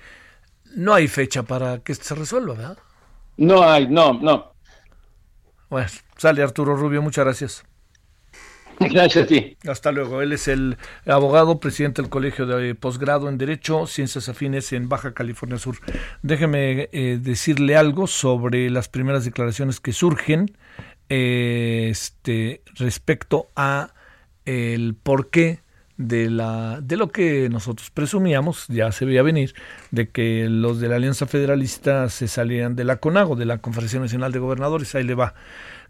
no 0.76 0.94
hay 0.94 1.08
fecha 1.08 1.42
para 1.42 1.80
que 1.80 1.90
esto 1.90 2.04
se 2.04 2.14
resuelva, 2.14 2.54
¿verdad? 2.54 2.78
No 3.36 3.68
hay, 3.68 3.88
no, 3.88 4.12
no. 4.12 4.52
Bueno, 5.70 5.88
sale 6.16 6.40
Arturo 6.40 6.76
Rubio, 6.76 7.02
muchas 7.02 7.24
gracias. 7.24 7.64
Gracias 8.90 9.24
a 9.24 9.26
ti. 9.26 9.56
Hasta 9.66 9.92
luego. 9.92 10.22
Él 10.22 10.32
es 10.32 10.46
el 10.48 10.76
abogado, 11.06 11.58
presidente 11.58 12.02
del 12.02 12.10
Colegio 12.10 12.46
de 12.46 12.74
Posgrado 12.74 13.28
en 13.28 13.38
Derecho, 13.38 13.86
Ciencias 13.86 14.28
Afines 14.28 14.72
en 14.72 14.88
Baja 14.88 15.14
California 15.14 15.58
Sur. 15.58 15.78
Déjeme 16.22 16.88
eh, 16.92 17.18
decirle 17.20 17.76
algo 17.76 18.06
sobre 18.06 18.70
las 18.70 18.88
primeras 18.88 19.24
declaraciones 19.24 19.80
que 19.80 19.92
surgen 19.92 20.56
eh, 21.08 21.88
este, 21.90 22.62
respecto 22.76 23.48
a 23.56 23.94
el 24.44 24.94
porqué 24.94 25.60
de 25.96 26.30
la 26.30 26.80
de 26.80 26.96
lo 26.96 27.08
que 27.10 27.48
nosotros 27.50 27.90
presumíamos, 27.90 28.66
ya 28.68 28.92
se 28.92 29.04
veía 29.04 29.22
venir, 29.22 29.54
de 29.90 30.08
que 30.10 30.46
los 30.48 30.78
de 30.78 30.88
la 30.88 30.96
Alianza 30.96 31.26
Federalista 31.26 32.08
se 32.08 32.28
salían 32.28 32.76
de 32.76 32.84
la 32.84 32.96
CONAGO, 32.96 33.34
de 33.34 33.44
la 33.44 33.58
Conferencia 33.58 33.98
Nacional 33.98 34.30
de 34.30 34.38
Gobernadores, 34.38 34.94
ahí 34.94 35.02
le 35.02 35.14
va. 35.14 35.34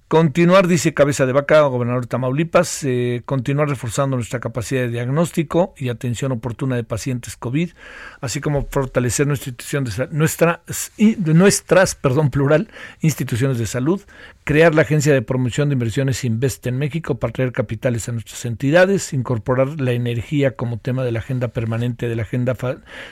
Continuar, 0.09 0.69
dice 0.69 0.95
Cabeza 0.95 1.27
de 1.27 1.35
Vaca, 1.35 1.61
gobernador 1.61 2.05
de 2.05 2.07
Tamaulipas, 2.07 2.83
eh, 2.83 3.21
continuar 3.27 3.69
reforzando 3.69 4.17
nuestra 4.17 4.41
capacidad 4.41 4.81
de 4.81 4.89
diagnóstico 4.89 5.75
y 5.77 5.91
atención 5.91 6.33
oportuna 6.33 6.77
de 6.77 6.83
pacientes 6.83 7.37
COVID, 7.37 7.73
así 8.23 8.41
como 8.41 8.65
fortalecer 8.65 9.27
nuestra 9.27 9.51
institución 9.51 9.85
de 9.85 10.09
nuestra, 10.11 10.63
nuestras, 11.27 11.95
perdón, 11.95 12.31
plural, 12.31 12.71
instituciones 13.03 13.59
de 13.59 13.67
salud, 13.67 14.01
crear 14.49 14.75
la 14.75 14.81
Agencia 14.81 15.13
de 15.13 15.21
Promoción 15.21 15.69
de 15.69 15.75
Inversiones 15.75 16.25
Invest 16.25 16.67
en 16.67 16.79
México 16.79 17.19
para 17.19 17.35
traer 17.35 17.53
capitales 17.53 18.09
a 18.09 18.13
nuestras 18.13 18.47
entidades, 18.47 19.13
incorporar 19.13 19.79
la 19.79 19.93
energía 19.93 20.57
como 20.57 20.79
tema 20.79 21.05
de 21.05 21.13
la 21.13 21.19
agenda 21.19 21.49
permanente 21.49 22.09
de 22.09 22.17
la 22.17 22.23
agenda 22.23 22.57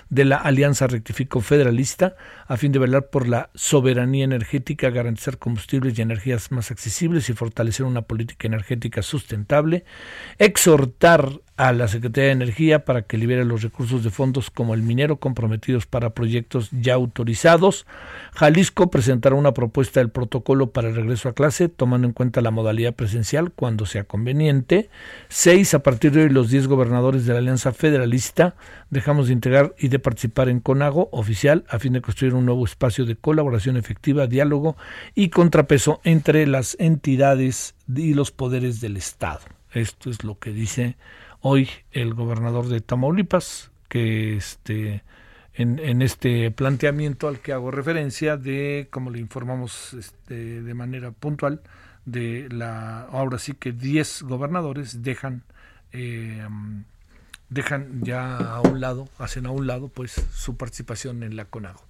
de 0.09 0.25
la 0.25 0.37
Alianza 0.37 0.87
Rectifico 0.87 1.43
Federalista, 1.43 2.17
a 2.47 2.57
fin 2.57 2.73
de 2.73 2.79
velar 2.79 3.11
por 3.11 3.29
la 3.29 3.51
soberanía 3.55 4.25
energética, 4.25 4.89
garantizar 4.89 5.37
combustibles 5.37 5.99
y 5.99 6.01
energías 6.01 6.51
más 6.53 6.71
accesibles 6.71 7.29
y 7.29 7.35
fortalecer 7.35 7.85
una 7.85 8.01
política 8.01 8.47
energética 8.47 9.03
sustentable, 9.03 9.85
exhortar 10.39 11.43
a 11.57 11.73
la 11.73 11.89
Secretaría 11.89 12.27
de 12.27 12.33
Energía 12.33 12.85
para 12.85 13.03
que 13.03 13.17
libere 13.17 13.45
los 13.45 13.63
recursos 13.63 14.05
de 14.05 14.11
fondos 14.11 14.51
como 14.51 14.75
el 14.75 14.83
minero 14.83 15.17
comprometidos 15.17 15.87
para 15.87 16.11
proyectos 16.11 16.69
ya 16.71 16.95
autorizados. 16.95 17.87
Jalisco 18.35 18.91
presentará 18.91 19.35
una 19.35 19.55
propuesta 19.55 20.01
del 20.01 20.11
protocolo 20.11 20.71
para 20.71 20.89
el 20.89 20.95
regreso 20.95 21.31
a 21.31 21.35
clase, 21.35 21.69
tomando 21.69 22.07
en 22.07 22.13
cuenta 22.13 22.43
la 22.43 22.51
modalidad 22.51 22.95
presencial 22.95 23.53
cuando 23.53 23.87
sea 23.87 24.05
conveniente. 24.05 24.91
Seis, 25.29 25.73
a 25.73 25.83
partir 25.83 26.13
de 26.13 26.25
hoy, 26.25 26.29
los 26.29 26.51
diez 26.51 26.67
gobernadores 26.67 27.25
de 27.25 27.33
la 27.33 27.39
Alianza 27.39 27.73
Federalista 27.73 28.55
dejamos 28.91 29.29
de 29.29 29.33
integrar 29.33 29.75
y 29.79 29.89
de 29.89 29.99
participar 29.99 30.51
en 30.51 30.61
CONAGO 30.61 31.09
oficial 31.13 31.65
a 31.69 31.79
fin 31.79 31.95
de 31.95 32.03
construir 32.03 32.35
un 32.35 32.45
nuevo 32.45 32.65
espacio 32.67 33.07
de 33.07 33.17
colaboración 33.17 33.79
efectiva, 33.79 34.27
diálogo 34.27 34.77
y 35.15 35.31
contrapeso 35.31 36.01
entre 36.05 36.47
las 36.47 36.77
entidades 36.79 37.75
y 37.95 38.13
los 38.13 38.31
poderes 38.31 38.83
del 38.83 38.99
Estado. 38.99 39.41
Esto 39.73 40.11
es 40.11 40.25
lo 40.25 40.39
que 40.39 40.53
dice 40.53 40.97
hoy 41.41 41.69
el 41.93 42.15
gobernador 42.15 42.69
de 42.69 42.81
Tamaulipas, 42.81 43.71
que 43.89 44.37
este, 44.37 45.03
en, 45.55 46.03
este 46.03 46.51
planteamiento 46.51 47.29
al 47.29 47.41
que 47.41 47.53
hago 47.53 47.71
referencia 47.71 48.37
de, 48.37 48.89
como 48.91 49.11
le 49.11 49.19
informamos 49.19 49.95
este, 49.95 50.63
de 50.63 50.75
manera 50.75 51.13
puntual, 51.13 51.61
de 52.05 52.49
la, 52.51 53.03
ahora 53.03 53.39
sí 53.39 53.55
que 53.55 53.73
10 53.73 54.23
gobernadores 54.23 55.03
dejan, 55.03 55.43
eh, 55.93 56.47
dejan 57.49 58.03
ya 58.03 58.37
a 58.37 58.61
un 58.61 58.81
lado, 58.81 59.09
hacen 59.19 59.47
a 59.47 59.51
un 59.51 59.67
lado 59.67 59.89
pues 59.89 60.13
su 60.35 60.57
participación 60.57 61.23
en 61.23 61.37
la 61.37 61.47
CONAGO. 61.47 61.83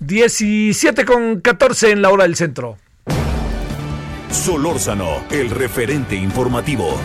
17 0.00 1.04
con 1.04 1.40
14 1.40 1.90
en 1.90 2.02
la 2.02 2.10
hora 2.10 2.24
del 2.24 2.36
centro. 2.36 2.78
Solórzano, 4.30 5.24
el 5.30 5.50
referente 5.50 6.14
informativo. 6.14 7.00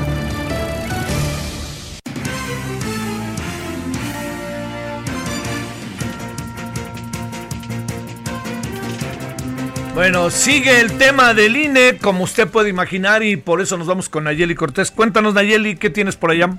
Bueno, 9.93 10.31
sigue 10.31 10.81
el 10.81 10.97
tema 10.97 11.35
del 11.35 11.55
INE, 11.55 11.99
como 11.99 12.23
usted 12.23 12.47
puede 12.47 12.67
imaginar, 12.67 13.21
y 13.21 13.37
por 13.37 13.61
eso 13.61 13.77
nos 13.77 13.85
vamos 13.85 14.09
con 14.09 14.23
Nayeli 14.23 14.55
Cortés. 14.55 14.89
Cuéntanos, 14.89 15.35
Nayeli, 15.35 15.75
¿qué 15.75 15.91
tienes 15.91 16.15
por 16.15 16.31
allá? 16.31 16.49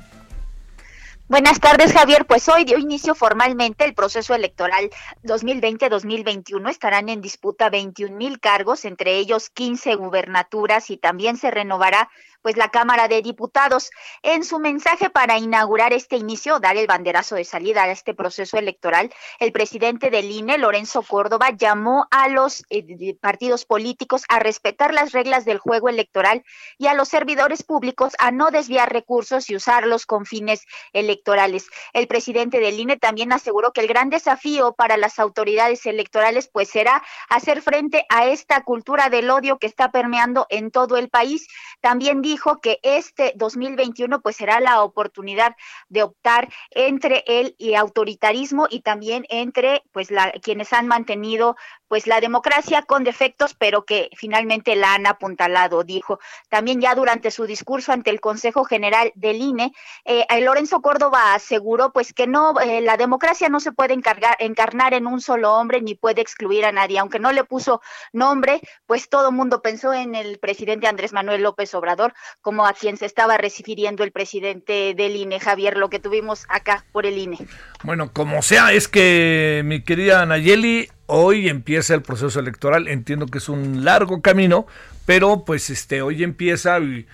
Buenas 1.26 1.58
tardes, 1.58 1.92
Javier. 1.92 2.26
Pues 2.26 2.48
hoy 2.48 2.64
dio 2.64 2.78
inicio 2.78 3.16
formalmente 3.16 3.84
el 3.84 3.94
proceso 3.94 4.36
electoral 4.36 4.88
2020-2021. 5.24 6.70
Estarán 6.70 7.08
en 7.08 7.20
disputa 7.20 7.70
21 7.70 8.16
mil 8.16 8.38
cargos, 8.38 8.84
entre 8.84 9.16
ellos 9.16 9.50
15 9.50 9.96
gubernaturas 9.96 10.90
y 10.90 10.96
también 10.96 11.36
se 11.36 11.50
renovará 11.50 12.10
pues 12.44 12.58
la 12.58 12.68
Cámara 12.68 13.08
de 13.08 13.22
Diputados. 13.22 13.90
En 14.22 14.44
su 14.44 14.58
mensaje 14.58 15.08
para 15.08 15.38
inaugurar 15.38 15.94
este 15.94 16.16
inicio, 16.16 16.60
dar 16.60 16.76
el 16.76 16.86
banderazo 16.86 17.36
de 17.36 17.44
salida 17.44 17.84
a 17.84 17.90
este 17.90 18.12
proceso 18.12 18.58
electoral, 18.58 19.10
el 19.38 19.50
presidente 19.50 20.10
del 20.10 20.30
INE, 20.30 20.58
Lorenzo 20.58 21.00
Córdoba, 21.00 21.52
llamó 21.56 22.06
a 22.10 22.28
los 22.28 22.62
eh, 22.68 23.16
partidos 23.18 23.64
políticos 23.64 24.24
a 24.28 24.40
respetar 24.40 24.92
las 24.92 25.12
reglas 25.12 25.46
del 25.46 25.56
juego 25.56 25.88
electoral 25.88 26.44
y 26.76 26.88
a 26.88 26.92
los 26.92 27.08
servidores 27.08 27.62
públicos 27.62 28.12
a 28.18 28.30
no 28.30 28.50
desviar 28.50 28.92
recursos 28.92 29.48
y 29.48 29.56
usarlos 29.56 30.04
con 30.04 30.26
fines 30.26 30.66
electorales. 30.92 31.68
El 31.94 32.08
presidente 32.08 32.60
del 32.60 32.78
INE 32.78 32.98
también 32.98 33.32
aseguró 33.32 33.72
que 33.72 33.80
el 33.80 33.88
gran 33.88 34.10
desafío 34.10 34.74
para 34.74 34.98
las 34.98 35.18
autoridades 35.18 35.86
electorales 35.86 36.50
pues 36.52 36.68
será 36.68 37.02
hacer 37.30 37.62
frente 37.62 38.04
a 38.10 38.26
esta 38.26 38.64
cultura 38.64 39.08
del 39.08 39.30
odio 39.30 39.58
que 39.58 39.66
está 39.66 39.90
permeando 39.90 40.46
en 40.50 40.70
todo 40.70 40.98
el 40.98 41.08
país. 41.08 41.48
También 41.80 42.20
dijo 42.20 42.33
dijo 42.34 42.60
que 42.60 42.80
este 42.82 43.32
2021 43.36 44.20
pues 44.20 44.34
será 44.34 44.58
la 44.58 44.82
oportunidad 44.82 45.54
de 45.88 46.02
optar 46.02 46.48
entre 46.70 47.22
el 47.28 47.54
autoritarismo 47.76 48.66
y 48.68 48.80
también 48.80 49.24
entre 49.28 49.84
pues 49.92 50.10
la, 50.10 50.32
quienes 50.42 50.72
han 50.72 50.88
mantenido 50.88 51.54
pues 51.94 52.08
la 52.08 52.20
democracia 52.20 52.82
con 52.82 53.04
defectos, 53.04 53.54
pero 53.54 53.84
que 53.84 54.10
finalmente 54.16 54.74
la 54.74 54.94
han 54.94 55.06
apuntalado, 55.06 55.84
dijo. 55.84 56.18
También 56.48 56.80
ya 56.80 56.92
durante 56.96 57.30
su 57.30 57.46
discurso 57.46 57.92
ante 57.92 58.10
el 58.10 58.20
Consejo 58.20 58.64
General 58.64 59.12
del 59.14 59.36
INE, 59.36 59.72
eh, 60.04 60.26
Lorenzo 60.40 60.80
Córdoba 60.80 61.34
aseguró 61.34 61.92
pues 61.92 62.12
que 62.12 62.26
no, 62.26 62.58
eh, 62.58 62.80
la 62.80 62.96
democracia 62.96 63.48
no 63.48 63.60
se 63.60 63.70
puede 63.70 63.94
encargar, 63.94 64.34
encarnar 64.40 64.92
en 64.92 65.06
un 65.06 65.20
solo 65.20 65.54
hombre 65.54 65.82
ni 65.82 65.94
puede 65.94 66.20
excluir 66.20 66.64
a 66.64 66.72
nadie. 66.72 66.98
Aunque 66.98 67.20
no 67.20 67.30
le 67.30 67.44
puso 67.44 67.80
nombre, 68.12 68.60
pues 68.86 69.08
todo 69.08 69.30
mundo 69.30 69.62
pensó 69.62 69.94
en 69.94 70.16
el 70.16 70.40
presidente 70.40 70.88
Andrés 70.88 71.12
Manuel 71.12 71.44
López 71.44 71.72
Obrador, 71.76 72.12
como 72.40 72.66
a 72.66 72.72
quien 72.72 72.96
se 72.96 73.06
estaba 73.06 73.36
refiriendo 73.36 74.02
el 74.02 74.10
presidente 74.10 74.94
del 74.96 75.14
INE, 75.14 75.38
Javier, 75.38 75.76
lo 75.76 75.90
que 75.90 76.00
tuvimos 76.00 76.44
acá 76.48 76.84
por 76.90 77.06
el 77.06 77.18
INE. 77.18 77.38
Bueno, 77.84 78.12
como 78.12 78.42
sea, 78.42 78.72
es 78.72 78.88
que 78.88 79.62
mi 79.64 79.84
querida 79.84 80.26
Nayeli, 80.26 80.88
hoy 81.06 81.48
empieza 81.48 81.94
el 81.94 82.02
proceso 82.02 82.40
electoral. 82.40 82.88
Entiendo 82.88 83.26
que 83.26 83.38
es 83.38 83.48
un 83.48 83.84
largo 83.84 84.22
camino, 84.22 84.66
pero 85.06 85.44
pues 85.44 85.70
este 85.70 86.02
hoy 86.02 86.22
empieza 86.22 86.78
y, 86.78 87.06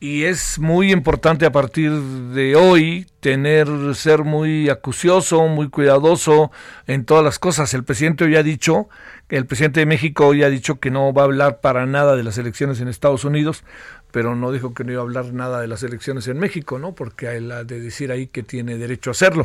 y, 0.00 0.24
es 0.24 0.58
muy 0.58 0.92
importante 0.92 1.46
a 1.46 1.52
partir 1.52 1.92
de 1.92 2.56
hoy 2.56 3.06
tener 3.20 3.68
ser 3.94 4.24
muy 4.24 4.68
acucioso, 4.68 5.46
muy 5.48 5.68
cuidadoso 5.68 6.50
en 6.86 7.04
todas 7.04 7.24
las 7.24 7.38
cosas. 7.38 7.72
El 7.74 7.84
presidente 7.84 8.24
hoy 8.24 8.36
ha 8.36 8.42
dicho, 8.42 8.88
el 9.28 9.46
presidente 9.46 9.80
de 9.80 9.86
México 9.86 10.26
hoy 10.26 10.42
ha 10.42 10.50
dicho 10.50 10.80
que 10.80 10.90
no 10.90 11.12
va 11.12 11.22
a 11.22 11.24
hablar 11.26 11.60
para 11.60 11.86
nada 11.86 12.16
de 12.16 12.24
las 12.24 12.38
elecciones 12.38 12.80
en 12.80 12.88
Estados 12.88 13.24
Unidos 13.24 13.64
pero 14.10 14.34
no 14.34 14.52
dijo 14.52 14.74
que 14.74 14.84
no 14.84 14.92
iba 14.92 15.00
a 15.00 15.04
hablar 15.04 15.32
nada 15.32 15.60
de 15.60 15.68
las 15.68 15.82
elecciones 15.82 16.28
en 16.28 16.38
México, 16.38 16.78
¿no? 16.78 16.94
Porque 16.94 17.28
hay 17.28 17.40
la 17.40 17.64
de 17.64 17.80
decir 17.80 18.10
ahí 18.10 18.26
que 18.26 18.42
tiene 18.42 18.78
derecho 18.78 19.10
a 19.10 19.12
hacerlo. 19.12 19.42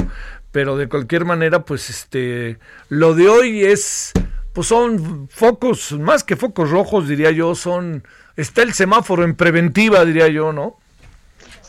Pero 0.51 0.78
de 0.78 0.88
cualquier 0.88 1.26
manera, 1.26 1.66
pues 1.66 1.89
este, 1.89 2.58
lo 2.89 3.14
de 3.14 3.28
hoy 3.28 3.64
es, 3.64 4.14
pues 4.54 4.68
son 4.68 5.28
focos, 5.30 5.91
más 5.93 6.24
que 6.24 6.36
focos 6.36 6.70
rojos, 6.70 7.08
diría 7.08 7.32
yo, 7.32 7.56
son, 7.56 8.04
está 8.36 8.62
el 8.62 8.74
semáforo 8.74 9.24
en 9.24 9.36
preventiva, 9.36 10.06
diría 10.06 10.28
yo, 10.28 10.54
¿no? 10.54 10.78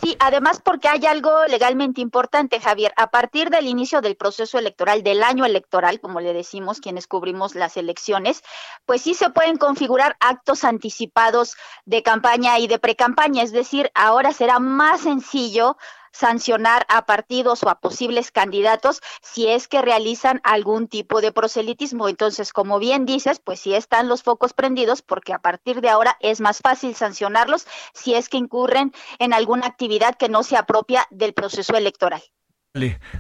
Sí, 0.04 0.16
además 0.20 0.60
porque 0.62 0.88
hay 0.88 1.06
algo 1.06 1.46
legalmente 1.46 2.02
importante, 2.02 2.60
Javier. 2.60 2.92
A 2.96 3.10
partir 3.10 3.48
del 3.48 3.66
inicio 3.66 4.02
del 4.02 4.16
proceso 4.16 4.58
electoral, 4.58 5.02
del 5.02 5.22
año 5.22 5.46
electoral, 5.46 5.98
como 5.98 6.20
le 6.20 6.34
decimos 6.34 6.80
quienes 6.80 7.06
cubrimos 7.06 7.54
las 7.54 7.78
elecciones, 7.78 8.42
pues 8.84 9.00
sí 9.00 9.14
se 9.14 9.30
pueden 9.30 9.56
configurar 9.56 10.16
actos 10.20 10.64
anticipados 10.64 11.56
de 11.86 12.02
campaña 12.02 12.58
y 12.58 12.66
de 12.66 12.78
precampaña. 12.78 13.42
Es 13.42 13.52
decir, 13.52 13.90
ahora 13.94 14.32
será 14.32 14.58
más 14.58 15.00
sencillo 15.00 15.78
sancionar 16.14 16.86
a 16.88 17.04
partidos 17.04 17.62
o 17.64 17.68
a 17.68 17.80
posibles 17.80 18.30
candidatos 18.30 19.02
si 19.20 19.48
es 19.48 19.68
que 19.68 19.82
realizan 19.82 20.40
algún 20.44 20.88
tipo 20.88 21.20
de 21.20 21.32
proselitismo. 21.32 22.08
Entonces, 22.08 22.52
como 22.52 22.78
bien 22.78 23.04
dices, 23.04 23.40
pues 23.44 23.60
sí 23.60 23.74
están 23.74 24.08
los 24.08 24.22
focos 24.22 24.54
prendidos 24.54 25.02
porque 25.02 25.32
a 25.32 25.40
partir 25.40 25.80
de 25.80 25.90
ahora 25.90 26.16
es 26.20 26.40
más 26.40 26.60
fácil 26.60 26.94
sancionarlos 26.94 27.66
si 27.92 28.14
es 28.14 28.28
que 28.28 28.38
incurren 28.38 28.92
en 29.18 29.34
alguna 29.34 29.66
actividad 29.66 30.14
que 30.14 30.28
no 30.28 30.42
sea 30.42 30.64
propia 30.64 31.06
del 31.10 31.34
proceso 31.34 31.76
electoral. 31.76 32.22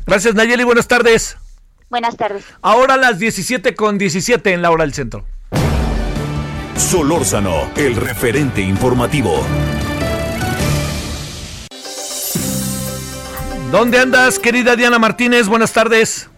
Gracias 0.06 0.34
Nayeli, 0.34 0.64
buenas 0.64 0.88
tardes. 0.88 1.36
Buenas 1.90 2.16
tardes. 2.16 2.44
Ahora 2.62 2.96
las 2.96 3.18
17 3.18 3.74
con 3.74 3.98
17 3.98 4.52
en 4.52 4.62
la 4.62 4.70
hora 4.70 4.84
del 4.84 4.94
centro. 4.94 5.24
Solórzano, 6.76 7.70
el 7.76 7.94
referente 7.94 8.60
informativo. 8.60 9.44
¿Dónde 13.74 13.98
andas, 13.98 14.38
querida 14.38 14.76
Diana 14.76 15.00
Martínez? 15.00 15.48
Buenas 15.48 15.72
tardes. 15.72 16.30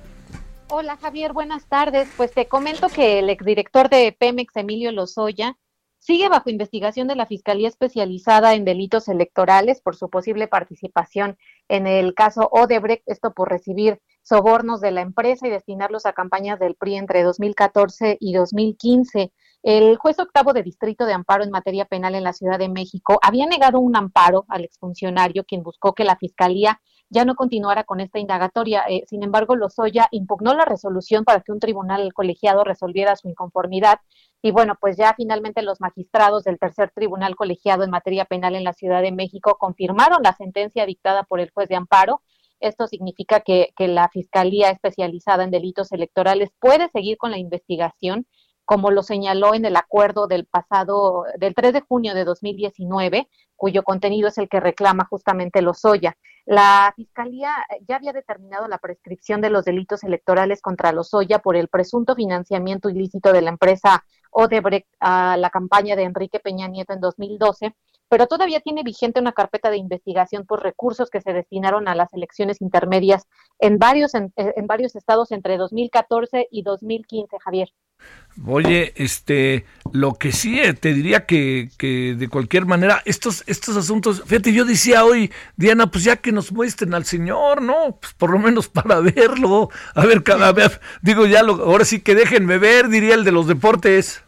Hola, 0.70 0.96
Javier, 0.96 1.34
buenas 1.34 1.66
tardes. 1.66 2.08
Pues 2.16 2.32
te 2.32 2.48
comento 2.48 2.88
que 2.88 3.18
el 3.18 3.28
exdirector 3.28 3.90
de 3.90 4.16
Pemex, 4.18 4.56
Emilio 4.56 4.90
Lozoya, 4.90 5.58
sigue 5.98 6.30
bajo 6.30 6.48
investigación 6.48 7.08
de 7.08 7.14
la 7.14 7.26
Fiscalía 7.26 7.68
Especializada 7.68 8.54
en 8.54 8.64
Delitos 8.64 9.08
Electorales 9.08 9.82
por 9.82 9.96
su 9.96 10.08
posible 10.08 10.48
participación 10.48 11.36
en 11.68 11.86
el 11.86 12.14
caso 12.14 12.48
Odebrecht, 12.50 13.02
esto 13.04 13.34
por 13.34 13.50
recibir 13.50 14.00
sobornos 14.22 14.80
de 14.80 14.92
la 14.92 15.02
empresa 15.02 15.46
y 15.46 15.50
destinarlos 15.50 16.06
a 16.06 16.14
campañas 16.14 16.58
del 16.58 16.74
PRI 16.74 16.96
entre 16.96 17.22
2014 17.22 18.16
y 18.18 18.32
2015. 18.32 19.30
El 19.62 19.98
juez 19.98 20.18
octavo 20.18 20.54
de 20.54 20.62
Distrito 20.62 21.04
de 21.04 21.12
Amparo 21.12 21.44
en 21.44 21.50
materia 21.50 21.84
penal 21.84 22.14
en 22.14 22.24
la 22.24 22.32
Ciudad 22.32 22.58
de 22.58 22.70
México 22.70 23.18
había 23.20 23.44
negado 23.44 23.78
un 23.78 23.94
amparo 23.94 24.46
al 24.48 24.64
exfuncionario, 24.64 25.44
quien 25.44 25.62
buscó 25.62 25.92
que 25.92 26.04
la 26.04 26.16
Fiscalía 26.16 26.80
ya 27.08 27.24
no 27.24 27.34
continuara 27.34 27.84
con 27.84 28.00
esta 28.00 28.18
indagatoria. 28.18 28.84
Eh, 28.88 29.04
sin 29.06 29.22
embargo, 29.22 29.56
Lozoya 29.56 30.08
impugnó 30.10 30.54
la 30.54 30.64
resolución 30.64 31.24
para 31.24 31.40
que 31.40 31.52
un 31.52 31.60
tribunal 31.60 32.12
colegiado 32.12 32.64
resolviera 32.64 33.16
su 33.16 33.28
inconformidad. 33.28 34.00
Y 34.42 34.50
bueno, 34.50 34.74
pues 34.80 34.96
ya 34.96 35.14
finalmente 35.16 35.62
los 35.62 35.80
magistrados 35.80 36.44
del 36.44 36.58
tercer 36.58 36.90
tribunal 36.94 37.36
colegiado 37.36 37.84
en 37.84 37.90
materia 37.90 38.24
penal 38.24 38.54
en 38.56 38.64
la 38.64 38.72
Ciudad 38.72 39.02
de 39.02 39.12
México 39.12 39.56
confirmaron 39.58 40.22
la 40.22 40.34
sentencia 40.34 40.86
dictada 40.86 41.22
por 41.24 41.40
el 41.40 41.50
juez 41.50 41.68
de 41.68 41.76
amparo. 41.76 42.22
Esto 42.60 42.86
significa 42.86 43.40
que, 43.40 43.72
la 43.78 44.08
Fiscalía 44.08 44.70
especializada 44.70 45.44
en 45.44 45.50
delitos 45.50 45.92
electorales 45.92 46.50
puede 46.58 46.88
seguir 46.90 47.18
con 47.18 47.30
la 47.30 47.38
investigación 47.38 48.26
como 48.64 48.90
lo 48.90 49.04
señaló 49.04 49.54
en 49.54 49.64
el 49.64 49.76
acuerdo 49.76 50.26
del 50.26 50.44
pasado, 50.44 51.24
del 51.38 51.54
3 51.54 51.72
de 51.72 51.80
junio 51.82 52.14
de 52.14 52.24
2019, 52.24 53.28
cuyo 53.54 53.84
contenido 53.84 54.26
es 54.26 54.38
el 54.38 54.48
que 54.48 54.58
reclama 54.58 55.06
justamente 55.08 55.62
Lozoya. 55.62 56.16
La 56.46 56.92
Fiscalía 56.94 57.52
ya 57.86 57.96
había 57.96 58.12
determinado 58.12 58.68
la 58.68 58.78
prescripción 58.78 59.40
de 59.40 59.50
los 59.50 59.64
delitos 59.64 60.04
electorales 60.04 60.62
contra 60.62 60.92
Lozoya 60.92 61.40
por 61.40 61.56
el 61.56 61.68
presunto 61.68 62.14
financiamiento 62.14 62.88
ilícito 62.88 63.32
de 63.32 63.42
la 63.42 63.50
empresa 63.50 64.04
Odebrecht 64.30 64.88
a 65.00 65.36
la 65.36 65.50
campaña 65.50 65.96
de 65.96 66.04
Enrique 66.04 66.38
Peña 66.38 66.68
Nieto 66.68 66.92
en 66.92 67.00
2012 67.00 67.74
pero 68.08 68.26
todavía 68.26 68.60
tiene 68.60 68.82
vigente 68.82 69.20
una 69.20 69.32
carpeta 69.32 69.70
de 69.70 69.78
investigación 69.78 70.46
por 70.46 70.62
recursos 70.62 71.10
que 71.10 71.20
se 71.20 71.32
destinaron 71.32 71.88
a 71.88 71.94
las 71.94 72.12
elecciones 72.12 72.60
intermedias 72.60 73.26
en 73.58 73.78
varios, 73.78 74.14
en, 74.14 74.32
varios 74.66 74.94
estados 74.94 75.32
entre 75.32 75.56
2014 75.56 76.48
y 76.50 76.62
2015, 76.62 77.36
Javier. 77.40 77.68
Oye, 78.44 78.92
este, 78.96 79.64
lo 79.92 80.14
que 80.14 80.30
sí 80.30 80.60
eh, 80.60 80.74
te 80.74 80.92
diría 80.92 81.24
que, 81.24 81.70
que, 81.78 82.14
de 82.14 82.28
cualquier 82.28 82.66
manera, 82.66 83.00
estos, 83.06 83.42
estos 83.46 83.76
asuntos, 83.78 84.22
fíjate, 84.26 84.52
yo 84.52 84.66
decía 84.66 85.04
hoy, 85.06 85.32
Diana, 85.56 85.90
pues 85.90 86.04
ya 86.04 86.16
que 86.16 86.32
nos 86.32 86.52
muestren 86.52 86.92
al 86.92 87.06
Señor, 87.06 87.62
¿no? 87.62 87.96
Pues 87.98 88.12
por 88.12 88.30
lo 88.30 88.38
menos 88.38 88.68
para 88.68 89.00
verlo, 89.00 89.70
a 89.94 90.04
ver, 90.04 90.22
cada 90.22 90.52
vez, 90.52 90.80
digo 91.00 91.24
ya, 91.24 91.42
lo, 91.42 91.54
ahora 91.64 91.86
sí 91.86 92.00
que 92.00 92.14
déjenme 92.14 92.58
ver, 92.58 92.88
diría 92.88 93.14
el 93.14 93.24
de 93.24 93.32
los 93.32 93.46
deportes. 93.46 94.22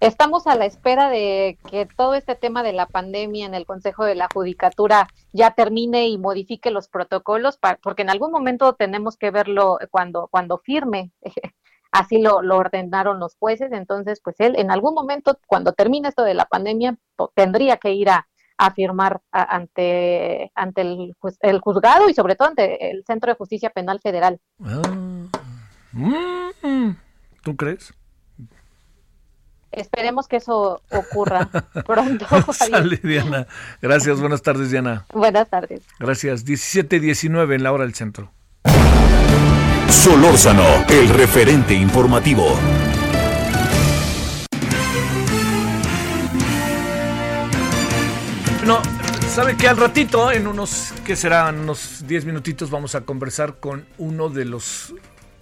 Estamos 0.00 0.46
a 0.46 0.54
la 0.54 0.66
espera 0.66 1.08
de 1.08 1.56
que 1.70 1.86
todo 1.96 2.14
este 2.14 2.34
tema 2.34 2.62
de 2.62 2.74
la 2.74 2.84
pandemia 2.84 3.46
en 3.46 3.54
el 3.54 3.64
Consejo 3.64 4.04
de 4.04 4.14
la 4.14 4.28
Judicatura 4.34 5.08
ya 5.32 5.52
termine 5.52 6.08
y 6.08 6.18
modifique 6.18 6.70
los 6.70 6.88
protocolos, 6.88 7.58
porque 7.82 8.02
en 8.02 8.10
algún 8.10 8.30
momento 8.30 8.74
tenemos 8.74 9.16
que 9.16 9.30
verlo 9.30 9.78
cuando, 9.90 10.28
cuando 10.30 10.58
firme. 10.58 11.10
Así 11.94 12.20
lo, 12.20 12.38
ordenaron 12.38 13.20
los 13.20 13.36
jueces, 13.36 13.70
entonces 13.70 14.20
pues 14.20 14.34
él 14.40 14.56
en 14.58 14.72
algún 14.72 14.94
momento, 14.94 15.38
cuando 15.46 15.74
termine 15.74 16.08
esto 16.08 16.24
de 16.24 16.34
la 16.34 16.46
pandemia, 16.46 16.98
tendría 17.36 17.76
que 17.76 17.92
ir 17.92 18.10
a, 18.10 18.26
firmar 18.74 19.20
ante, 19.30 20.50
ante 20.56 20.80
el, 20.80 21.14
el, 21.40 21.60
juzgado 21.60 22.08
y 22.08 22.14
sobre 22.14 22.34
todo 22.34 22.48
ante 22.48 22.90
el 22.90 23.04
Centro 23.06 23.30
de 23.30 23.36
Justicia 23.36 23.70
Penal 23.70 24.00
Federal. 24.00 24.40
Ah, 24.64 24.82
mm, 25.92 26.90
¿Tú 27.44 27.54
crees? 27.54 27.94
Esperemos 29.70 30.26
que 30.26 30.38
eso 30.38 30.82
ocurra 30.90 31.48
pronto. 31.86 32.26
Sale, 32.52 32.96
Diana. 32.96 33.46
Gracias, 33.80 34.18
buenas 34.18 34.42
tardes, 34.42 34.72
Diana. 34.72 35.06
Buenas 35.12 35.48
tardes. 35.48 35.82
Gracias. 36.00 36.44
17-19 36.44 37.54
en 37.54 37.62
la 37.62 37.72
hora 37.72 37.84
del 37.84 37.94
centro. 37.94 38.32
Solórzano, 40.02 40.84
el 40.88 41.08
referente 41.08 41.72
informativo. 41.72 42.58
No, 48.66 48.82
sabe 49.28 49.56
que 49.56 49.68
al 49.68 49.78
ratito, 49.78 50.30
en 50.30 50.46
unos, 50.46 50.92
que 51.06 51.16
serán 51.16 51.60
unos 51.60 52.06
10 52.06 52.26
minutitos, 52.26 52.70
vamos 52.70 52.94
a 52.94 53.02
conversar 53.02 53.60
con 53.60 53.86
uno 53.96 54.28
de 54.28 54.44
los, 54.44 54.94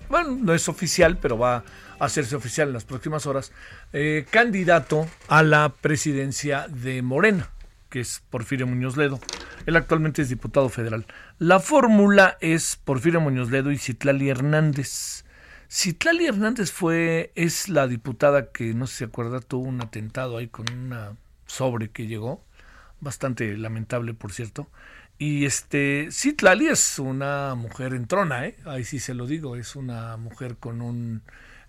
bueno, 0.08 0.38
no 0.40 0.54
es 0.54 0.68
oficial, 0.68 1.16
pero 1.16 1.38
va 1.38 1.64
hacerse 1.98 2.36
oficial 2.36 2.68
en 2.68 2.74
las 2.74 2.84
próximas 2.84 3.26
horas, 3.26 3.52
eh, 3.92 4.26
candidato 4.30 5.08
a 5.28 5.42
la 5.42 5.72
presidencia 5.80 6.66
de 6.68 7.00
Morena, 7.00 7.50
que 7.90 8.00
es 8.00 8.22
Porfirio 8.28 8.66
Muñoz 8.66 8.96
Ledo. 8.96 9.20
Él 9.66 9.76
actualmente 9.76 10.22
es 10.22 10.28
diputado 10.28 10.68
federal. 10.68 11.06
La 11.42 11.58
fórmula 11.58 12.38
es 12.40 12.76
Porfirio 12.76 13.20
Muñoz 13.20 13.50
Ledo 13.50 13.72
y 13.72 13.76
Citlali 13.76 14.28
Hernández. 14.28 15.24
Citlali 15.68 16.26
Hernández 16.26 16.70
fue, 16.70 17.32
es 17.34 17.68
la 17.68 17.88
diputada 17.88 18.52
que, 18.52 18.74
no 18.74 18.86
sé 18.86 18.92
si 18.92 18.98
se 18.98 19.04
acuerda, 19.06 19.40
tuvo 19.40 19.64
un 19.66 19.82
atentado 19.82 20.36
ahí 20.36 20.46
con 20.46 20.72
una 20.72 21.16
sobre 21.46 21.90
que 21.90 22.06
llegó, 22.06 22.44
bastante 23.00 23.56
lamentable, 23.56 24.14
por 24.14 24.32
cierto. 24.32 24.68
Y 25.18 25.44
este, 25.44 26.10
Citlali 26.12 26.68
es 26.68 27.00
una 27.00 27.56
mujer 27.56 27.94
en 27.94 28.06
trona, 28.06 28.46
¿eh? 28.46 28.56
ahí 28.64 28.84
sí 28.84 29.00
se 29.00 29.12
lo 29.12 29.26
digo, 29.26 29.56
es 29.56 29.74
una 29.74 30.16
mujer 30.18 30.58
con 30.58 30.80
un 30.80 31.22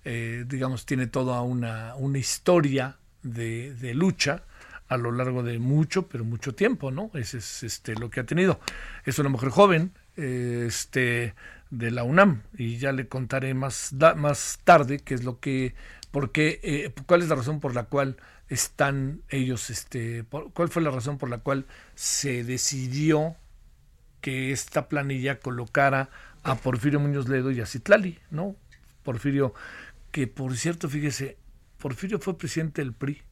eh, 0.05 0.45
digamos, 0.47 0.85
tiene 0.85 1.07
toda 1.07 1.41
una, 1.41 1.95
una 1.95 2.19
historia 2.19 2.97
de, 3.23 3.73
de, 3.73 3.95
lucha 3.95 4.43
a 4.87 4.97
lo 4.97 5.11
largo 5.11 5.43
de 5.43 5.59
mucho, 5.59 6.07
pero 6.07 6.23
mucho 6.23 6.55
tiempo, 6.55 6.91
¿no? 6.91 7.09
Ese 7.13 7.37
es 7.37 7.63
este, 7.63 7.95
lo 7.95 8.09
que 8.09 8.19
ha 8.19 8.25
tenido. 8.25 8.59
Es 9.05 9.19
una 9.19 9.29
mujer 9.29 9.49
joven, 9.49 9.91
este, 10.15 11.33
de 11.69 11.91
la 11.91 12.03
UNAM, 12.03 12.43
y 12.57 12.77
ya 12.77 12.91
le 12.91 13.07
contaré 13.07 13.53
más, 13.53 13.93
más 14.15 14.59
tarde 14.63 14.99
qué 14.99 15.15
es 15.15 15.23
lo 15.23 15.39
que, 15.39 15.73
por 16.11 16.31
qué, 16.31 16.59
eh, 16.63 16.91
cuál 17.05 17.21
es 17.21 17.29
la 17.29 17.35
razón 17.35 17.59
por 17.59 17.73
la 17.73 17.85
cual 17.85 18.17
están 18.49 19.21
ellos, 19.29 19.69
este, 19.69 20.23
cuál 20.53 20.69
fue 20.69 20.81
la 20.81 20.91
razón 20.91 21.17
por 21.17 21.29
la 21.29 21.39
cual 21.39 21.65
se 21.95 22.43
decidió 22.43 23.35
que 24.21 24.51
esta 24.51 24.87
planilla 24.87 25.39
colocara 25.39 26.09
a 26.43 26.55
Porfirio 26.55 26.99
Muñoz 26.99 27.27
Ledo 27.27 27.51
y 27.51 27.61
a 27.61 27.65
Citlali, 27.65 28.19
¿no? 28.29 28.55
Porfirio 29.03 29.53
que 30.11 30.27
por 30.27 30.55
cierto, 30.55 30.87
fíjese, 30.87 31.37
Porfirio 31.79 32.19
fue 32.19 32.37
presidente 32.37 32.83
del 32.83 32.93
PRI, 32.93 33.23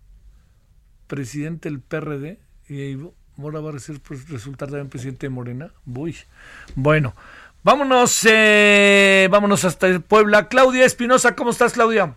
presidente 1.12 1.68
del 1.68 1.82
PRD, 1.82 2.38
y 2.70 2.98
ahora 3.38 3.60
va 3.60 3.72
a 3.72 3.74
pues, 4.08 4.30
resultar 4.30 4.70
también 4.70 4.88
presidente 4.88 5.26
de 5.26 5.30
Morena. 5.30 5.70
Uy. 5.86 6.16
Bueno, 6.74 7.14
vámonos, 7.64 8.26
eh, 8.32 9.28
vámonos 9.30 9.66
hasta 9.66 10.00
Puebla. 10.00 10.48
Claudia 10.48 10.86
Espinosa, 10.86 11.36
¿cómo 11.36 11.50
estás, 11.50 11.74
Claudia? 11.74 12.16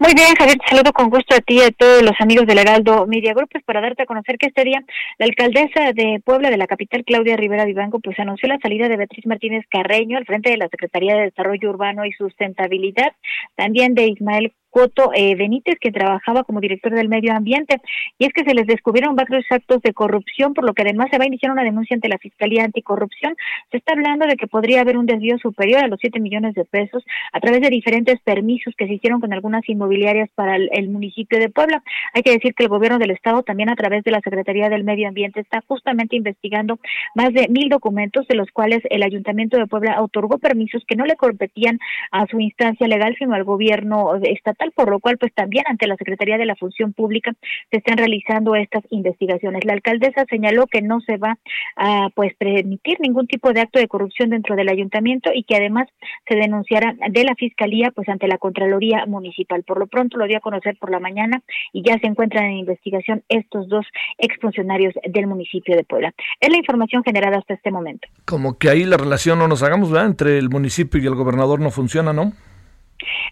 Muy 0.00 0.12
bien, 0.12 0.34
Javier, 0.36 0.58
te 0.58 0.66
saludo 0.68 0.92
con 0.92 1.08
gusto 1.08 1.36
a 1.36 1.40
ti 1.40 1.58
y 1.58 1.60
a 1.60 1.70
todos 1.70 2.02
los 2.02 2.14
amigos 2.18 2.46
del 2.46 2.58
Heraldo 2.58 3.06
Media 3.06 3.32
Group, 3.32 3.50
pues 3.52 3.62
para 3.62 3.80
darte 3.80 4.02
a 4.02 4.06
conocer 4.06 4.38
que 4.38 4.46
este 4.46 4.64
día 4.64 4.82
la 5.18 5.26
alcaldesa 5.26 5.92
de 5.92 6.20
Puebla, 6.24 6.50
de 6.50 6.56
la 6.56 6.66
capital, 6.66 7.04
Claudia 7.04 7.36
Rivera 7.36 7.64
Vivanco, 7.64 8.00
pues 8.00 8.18
anunció 8.18 8.48
la 8.48 8.58
salida 8.58 8.88
de 8.88 8.96
Beatriz 8.96 9.24
Martínez 9.24 9.64
Carreño 9.70 10.18
al 10.18 10.26
frente 10.26 10.50
de 10.50 10.56
la 10.56 10.68
Secretaría 10.68 11.14
de 11.14 11.30
Desarrollo 11.30 11.70
Urbano 11.70 12.04
y 12.04 12.12
Sustentabilidad, 12.12 13.12
también 13.54 13.94
de 13.94 14.08
Ismael 14.08 14.52
Coto 14.74 15.12
eh, 15.14 15.36
Benítez, 15.36 15.78
que 15.80 15.92
trabajaba 15.92 16.42
como 16.42 16.58
director 16.58 16.92
del 16.92 17.08
medio 17.08 17.32
ambiente. 17.32 17.80
Y 18.18 18.24
es 18.24 18.32
que 18.32 18.42
se 18.42 18.54
les 18.54 18.66
descubrieron 18.66 19.14
varios 19.14 19.44
actos 19.48 19.80
de 19.82 19.92
corrupción, 19.92 20.52
por 20.52 20.64
lo 20.64 20.74
que 20.74 20.82
además 20.82 21.10
se 21.12 21.18
va 21.18 21.22
a 21.22 21.28
iniciar 21.28 21.52
una 21.52 21.62
denuncia 21.62 21.94
ante 21.94 22.08
la 22.08 22.18
Fiscalía 22.18 22.64
Anticorrupción. 22.64 23.36
Se 23.70 23.76
está 23.76 23.92
hablando 23.92 24.26
de 24.26 24.34
que 24.34 24.48
podría 24.48 24.80
haber 24.80 24.98
un 24.98 25.06
desvío 25.06 25.38
superior 25.38 25.84
a 25.84 25.86
los 25.86 26.00
7 26.00 26.18
millones 26.18 26.54
de 26.54 26.64
pesos 26.64 27.04
a 27.32 27.38
través 27.38 27.60
de 27.60 27.68
diferentes 27.70 28.20
permisos 28.22 28.74
que 28.76 28.88
se 28.88 28.94
hicieron 28.94 29.20
con 29.20 29.32
algunas 29.32 29.62
inmobiliarias 29.68 30.28
para 30.34 30.56
el, 30.56 30.68
el 30.72 30.88
municipio 30.88 31.38
de 31.38 31.50
Puebla. 31.50 31.80
Hay 32.12 32.24
que 32.24 32.32
decir 32.32 32.52
que 32.56 32.64
el 32.64 32.68
gobierno 32.68 32.98
del 32.98 33.12
Estado 33.12 33.44
también 33.44 33.68
a 33.68 33.76
través 33.76 34.02
de 34.02 34.10
la 34.10 34.22
Secretaría 34.22 34.68
del 34.70 34.82
Medio 34.82 35.06
Ambiente 35.06 35.38
está 35.38 35.62
justamente 35.68 36.16
investigando 36.16 36.80
más 37.14 37.32
de 37.32 37.46
mil 37.46 37.68
documentos 37.68 38.26
de 38.26 38.34
los 38.34 38.50
cuales 38.50 38.82
el 38.90 39.04
Ayuntamiento 39.04 39.56
de 39.56 39.68
Puebla 39.68 40.02
otorgó 40.02 40.38
permisos 40.38 40.82
que 40.84 40.96
no 40.96 41.04
le 41.04 41.14
competían 41.14 41.78
a 42.10 42.26
su 42.26 42.40
instancia 42.40 42.88
legal, 42.88 43.14
sino 43.16 43.34
al 43.34 43.44
gobierno 43.44 44.16
estatal 44.16 44.63
por 44.72 44.90
lo 44.90 45.00
cual 45.00 45.18
pues 45.18 45.32
también 45.34 45.64
ante 45.68 45.86
la 45.86 45.96
Secretaría 45.96 46.38
de 46.38 46.46
la 46.46 46.56
Función 46.56 46.92
Pública 46.92 47.32
se 47.70 47.78
están 47.78 47.98
realizando 47.98 48.54
estas 48.54 48.82
investigaciones. 48.90 49.64
La 49.64 49.72
alcaldesa 49.72 50.24
señaló 50.28 50.66
que 50.66 50.82
no 50.82 51.00
se 51.00 51.16
va 51.16 51.38
a 51.76 52.08
pues 52.14 52.34
permitir 52.36 52.98
ningún 53.00 53.26
tipo 53.26 53.52
de 53.52 53.60
acto 53.60 53.78
de 53.78 53.88
corrupción 53.88 54.30
dentro 54.30 54.56
del 54.56 54.68
ayuntamiento 54.68 55.30
y 55.34 55.44
que 55.44 55.56
además 55.56 55.88
se 56.28 56.36
denunciará 56.36 56.94
de 57.08 57.24
la 57.24 57.34
Fiscalía 57.34 57.90
pues 57.94 58.08
ante 58.08 58.28
la 58.28 58.38
Contraloría 58.38 59.06
Municipal. 59.06 59.62
Por 59.64 59.78
lo 59.78 59.86
pronto 59.86 60.18
lo 60.18 60.26
dio 60.26 60.38
a 60.38 60.40
conocer 60.40 60.76
por 60.78 60.90
la 60.90 61.00
mañana 61.00 61.42
y 61.72 61.82
ya 61.82 61.98
se 61.98 62.06
encuentran 62.06 62.46
en 62.46 62.58
investigación 62.58 63.22
estos 63.28 63.68
dos 63.68 63.86
exfuncionarios 64.18 64.94
del 65.04 65.26
municipio 65.26 65.76
de 65.76 65.84
Puebla. 65.84 66.12
Es 66.40 66.50
la 66.50 66.58
información 66.58 67.02
generada 67.04 67.38
hasta 67.38 67.54
este 67.54 67.70
momento. 67.70 68.08
Como 68.24 68.58
que 68.58 68.68
ahí 68.68 68.84
la 68.84 68.96
relación 68.96 69.38
no 69.38 69.48
nos 69.48 69.62
hagamos, 69.62 69.90
¿verdad? 69.90 70.06
Entre 70.06 70.38
el 70.38 70.50
municipio 70.50 71.00
y 71.00 71.06
el 71.06 71.14
gobernador 71.14 71.60
no 71.60 71.70
funciona, 71.70 72.12
¿no? 72.12 72.32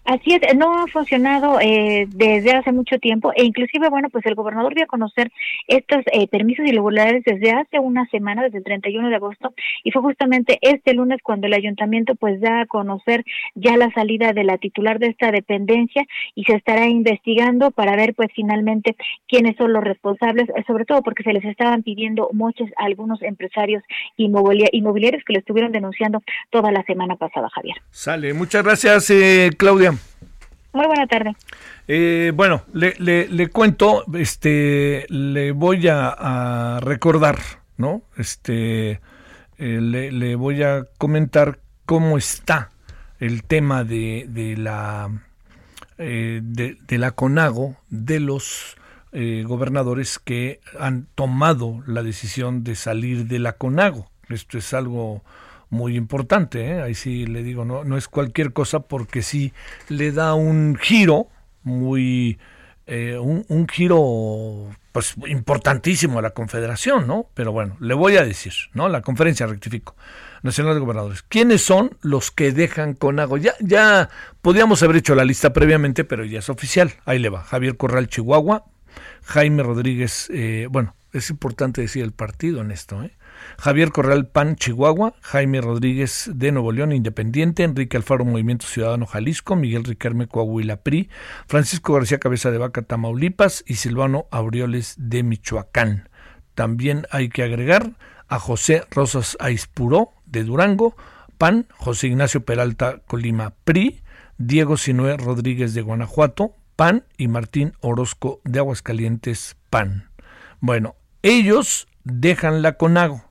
Así 0.05 0.33
es, 0.33 0.55
no 0.55 0.83
ha 0.83 0.87
funcionado 0.87 1.59
eh, 1.61 2.07
desde 2.09 2.51
hace 2.51 2.71
mucho 2.71 2.99
tiempo 2.99 3.31
e 3.35 3.43
inclusive, 3.43 3.89
bueno, 3.89 4.09
pues 4.09 4.25
el 4.25 4.35
gobernador 4.35 4.75
dio 4.75 4.83
a 4.83 4.87
conocer 4.87 5.31
estos 5.67 6.01
eh, 6.11 6.27
permisos 6.27 6.65
irregulares 6.65 7.23
desde 7.25 7.51
hace 7.51 7.79
una 7.79 8.05
semana, 8.07 8.43
desde 8.43 8.57
el 8.57 8.63
31 8.63 9.09
de 9.09 9.15
agosto, 9.15 9.53
y 9.83 9.91
fue 9.91 10.01
justamente 10.01 10.59
este 10.61 10.93
lunes 10.93 11.19
cuando 11.23 11.47
el 11.47 11.53
ayuntamiento 11.53 12.15
pues 12.15 12.41
da 12.41 12.61
a 12.61 12.65
conocer 12.65 13.23
ya 13.55 13.77
la 13.77 13.91
salida 13.91 14.33
de 14.33 14.43
la 14.43 14.57
titular 14.57 14.99
de 14.99 15.07
esta 15.07 15.31
dependencia 15.31 16.05
y 16.35 16.43
se 16.43 16.55
estará 16.55 16.87
investigando 16.87 17.71
para 17.71 17.95
ver 17.95 18.13
pues 18.13 18.29
finalmente 18.35 18.95
quiénes 19.27 19.55
son 19.57 19.73
los 19.73 19.83
responsables, 19.83 20.47
sobre 20.67 20.85
todo 20.85 21.01
porque 21.01 21.23
se 21.23 21.33
les 21.33 21.45
estaban 21.45 21.83
pidiendo 21.83 22.29
muchos 22.33 22.69
a 22.77 22.85
algunos 22.85 23.21
empresarios 23.21 23.83
inmobiliarios 24.17 25.23
que 25.25 25.33
lo 25.33 25.39
estuvieron 25.39 25.71
denunciando 25.71 26.21
toda 26.49 26.71
la 26.71 26.83
semana 26.83 27.15
pasada, 27.15 27.49
Javier. 27.49 27.77
Sale, 27.89 28.33
muchas 28.33 28.63
gracias. 28.63 29.09
Eh, 29.09 29.51
Claudia. 29.55 29.93
Muy 30.73 30.87
buena 30.87 31.05
tarde. 31.05 31.35
Eh, 31.87 32.31
bueno, 32.33 32.63
le, 32.73 32.95
le, 32.97 33.47
cuento, 33.49 34.03
este, 34.15 35.05
le 35.09 35.51
voy 35.51 35.87
a, 35.87 36.79
recordar, 36.81 37.37
¿no? 37.77 38.01
Este, 38.17 38.91
eh, 38.91 38.99
le, 39.59 40.35
voy 40.35 40.63
a 40.63 40.85
comentar 40.97 41.59
cómo 41.85 42.17
está 42.17 42.71
el 43.19 43.43
tema 43.43 43.83
de, 43.83 44.25
de 44.27 44.57
la 44.57 45.09
de, 45.97 46.77
de, 46.87 46.97
la 46.97 47.11
CONAGO, 47.11 47.77
de 47.89 48.19
los 48.19 48.75
gobernadores 49.11 50.17
que 50.17 50.59
han 50.79 51.05
tomado 51.13 51.83
la 51.85 52.01
decisión 52.01 52.63
de 52.63 52.75
salir 52.75 53.27
de 53.27 53.37
la 53.37 53.53
CONAGO. 53.53 54.09
Esto 54.29 54.57
es 54.57 54.73
algo 54.73 55.23
muy 55.73 55.97
importante. 55.97 56.65
¿eh? 56.65 56.81
Ahí 56.81 56.93
sí 56.93 57.25
le 57.25 57.43
digo, 57.43 57.65
no, 57.65 57.83
no 57.83 57.97
es 57.97 58.07
cualquier 58.07 58.53
cosa 58.53 58.81
porque 58.81 59.21
sí 59.21 59.51
le 59.89 60.11
da 60.11 60.35
un 60.35 60.77
giro 60.79 61.27
muy, 61.63 62.39
eh, 62.85 63.17
un, 63.17 63.67
giro 63.67 64.69
pues 64.91 65.15
importantísimo 65.27 66.19
a 66.19 66.21
la 66.21 66.29
Confederación, 66.29 67.07
¿no? 67.07 67.27
Pero 67.33 67.51
bueno, 67.51 67.75
le 67.79 67.95
voy 67.95 68.17
a 68.17 68.23
decir, 68.23 68.53
¿no? 68.73 68.87
La 68.87 69.01
conferencia, 69.01 69.47
rectifico, 69.47 69.95
Nacional 70.43 70.75
de 70.75 70.81
Gobernadores. 70.81 71.23
¿Quiénes 71.23 71.63
son 71.63 71.97
los 72.01 72.29
que 72.29 72.51
dejan 72.51 72.93
Conago? 72.93 73.37
Ya, 73.37 73.53
ya 73.59 74.09
podíamos 74.41 74.83
haber 74.83 74.97
hecho 74.97 75.15
la 75.15 75.25
lista 75.25 75.53
previamente, 75.53 76.03
pero 76.03 76.23
ya 76.23 76.39
es 76.39 76.49
oficial. 76.49 76.93
Ahí 77.05 77.17
le 77.17 77.29
va. 77.29 77.43
Javier 77.43 77.77
Corral, 77.77 78.07
Chihuahua. 78.07 78.65
Jaime 79.23 79.63
Rodríguez, 79.63 80.29
eh, 80.31 80.67
bueno, 80.69 80.95
es 81.13 81.29
importante 81.31 81.81
decir 81.81 82.03
el 82.03 82.11
partido 82.11 82.61
en 82.61 82.69
esto, 82.69 83.01
¿eh? 83.01 83.11
Javier 83.57 83.91
Corral 83.91 84.27
PAN 84.27 84.55
Chihuahua, 84.55 85.13
Jaime 85.21 85.61
Rodríguez 85.61 86.31
de 86.33 86.51
Nuevo 86.51 86.71
León 86.71 86.91
Independiente, 86.91 87.63
Enrique 87.63 87.97
Alfaro 87.97 88.25
Movimiento 88.25 88.65
Ciudadano 88.67 89.05
Jalisco, 89.05 89.55
Miguel 89.55 89.83
Riquelme 89.83 90.27
Coahuila 90.27 90.77
PRI, 90.77 91.09
Francisco 91.47 91.93
García 91.93 92.19
Cabeza 92.19 92.51
de 92.51 92.57
Vaca 92.57 92.81
Tamaulipas 92.81 93.63
y 93.67 93.75
Silvano 93.75 94.27
Aureoles 94.31 94.95
de 94.97 95.23
Michoacán. 95.23 96.09
También 96.55 97.07
hay 97.11 97.29
que 97.29 97.43
agregar 97.43 97.91
a 98.27 98.39
José 98.39 98.83
Rosas 98.91 99.37
Aispuró 99.39 100.11
de 100.25 100.43
Durango, 100.43 100.95
PAN, 101.37 101.67
José 101.77 102.07
Ignacio 102.07 102.45
Peralta 102.45 103.01
Colima 103.07 103.53
PRI, 103.63 104.01
Diego 104.37 104.77
Sinué 104.77 105.17
Rodríguez 105.17 105.73
de 105.73 105.81
Guanajuato, 105.81 106.55
PAN 106.75 107.05
y 107.17 107.27
Martín 107.27 107.73
Orozco 107.81 108.41
de 108.43 108.59
Aguascalientes 108.59 109.57
PAN. 109.69 110.09
Bueno, 110.59 110.95
ellos 111.21 111.87
dejan 112.03 112.61
la 112.61 112.77
CONAGO. 112.77 113.23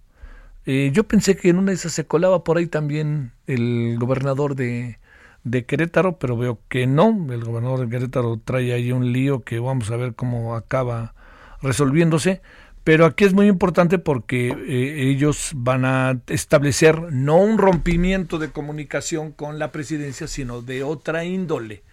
Eh, 0.64 0.90
yo 0.92 1.04
pensé 1.04 1.36
que 1.36 1.48
en 1.48 1.58
una 1.58 1.72
de 1.72 1.76
esas 1.76 1.92
se 1.92 2.06
colaba 2.06 2.44
por 2.44 2.58
ahí 2.58 2.66
también 2.66 3.32
el 3.46 3.96
gobernador 3.98 4.54
de, 4.54 4.98
de 5.44 5.64
Querétaro, 5.64 6.18
pero 6.18 6.36
veo 6.36 6.60
que 6.68 6.86
no. 6.86 7.26
El 7.32 7.44
gobernador 7.44 7.80
de 7.80 7.88
Querétaro 7.88 8.40
trae 8.44 8.72
ahí 8.72 8.92
un 8.92 9.12
lío 9.12 9.40
que 9.42 9.58
vamos 9.58 9.90
a 9.90 9.96
ver 9.96 10.14
cómo 10.14 10.54
acaba 10.54 11.14
resolviéndose. 11.62 12.42
Pero 12.84 13.06
aquí 13.06 13.24
es 13.24 13.32
muy 13.32 13.46
importante 13.46 13.98
porque 13.98 14.48
eh, 14.48 15.10
ellos 15.10 15.52
van 15.54 15.84
a 15.84 16.20
establecer 16.26 17.12
no 17.12 17.36
un 17.36 17.58
rompimiento 17.58 18.38
de 18.38 18.50
comunicación 18.50 19.30
con 19.30 19.60
la 19.60 19.70
presidencia, 19.70 20.26
sino 20.26 20.62
de 20.62 20.82
otra 20.82 21.24
índole 21.24 21.84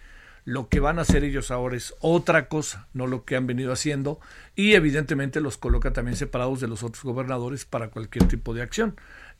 lo 0.44 0.68
que 0.68 0.80
van 0.80 0.98
a 0.98 1.02
hacer 1.02 1.24
ellos 1.24 1.50
ahora 1.50 1.76
es 1.76 1.94
otra 2.00 2.48
cosa, 2.48 2.88
no 2.92 3.06
lo 3.06 3.24
que 3.24 3.36
han 3.36 3.46
venido 3.46 3.72
haciendo, 3.72 4.20
y 4.54 4.74
evidentemente 4.74 5.40
los 5.40 5.58
coloca 5.58 5.92
también 5.92 6.16
separados 6.16 6.60
de 6.60 6.68
los 6.68 6.82
otros 6.82 7.02
gobernadores 7.04 7.64
para 7.64 7.88
cualquier 7.90 8.26
tipo 8.28 8.54
de 8.54 8.62
acción. 8.62 8.96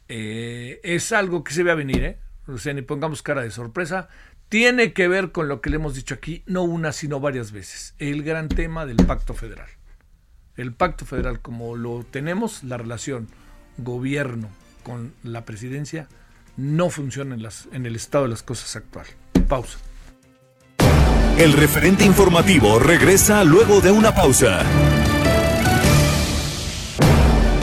Eh, 0.09 0.81
es 0.83 1.13
algo 1.13 1.45
que 1.45 1.53
se 1.53 1.63
ve 1.63 1.71
a 1.71 1.77
venir, 1.77 2.03
¿eh? 2.05 2.19
O 2.47 2.59
sea, 2.59 2.75
ni 2.75 2.83
pongamos 2.83 3.23
cara 3.23 3.43
de 3.43 3.51
sorpresa. 3.51 4.09
Tiene 4.49 4.93
que 4.93 5.07
ver 5.07 5.31
con 5.31 5.47
lo 5.47 5.61
que 5.61 5.71
le 5.71 5.77
hemos 5.77 5.95
dicho 5.95 6.15
aquí, 6.15 6.43
no 6.47 6.65
una, 6.65 6.93
sino 6.93 7.21
varias 7.21 7.53
veces. 7.53 7.95
El 7.99 8.25
gran 8.25 8.49
tema 8.49 8.87
del 8.87 8.97
pacto 8.97 9.35
federal. 9.35 9.69
El 10.57 10.73
pacto 10.73 11.07
federal, 11.07 11.41
como 11.41 11.77
lo 11.77 12.05
tenemos, 12.11 12.65
la 12.65 12.77
relación 12.77 13.29
gobierno 13.79 14.49
con 14.83 15.15
la 15.23 15.45
presidencia, 15.45 16.09
no 16.57 16.91
funciona 16.91 17.37
en, 17.37 17.47
en 17.73 17.87
el 17.87 17.95
estado 17.95 18.25
de 18.25 18.31
las 18.31 18.43
cosas 18.43 18.75
actual. 18.75 19.07
Pausa. 19.49 19.79
El 21.39 21.53
referente 21.55 22.05
informativo 22.05 22.79
regresa 22.79 23.45
luego 23.45 23.81
de 23.81 23.91
una 23.91 24.15
pausa. 24.15 24.61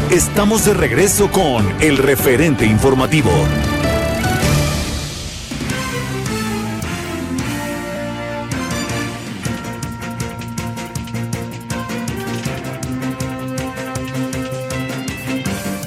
Estamos 0.10 0.66
de 0.66 0.74
regreso 0.74 1.32
con 1.32 1.66
el 1.82 1.98
referente 1.98 2.66
informativo. 2.66 3.32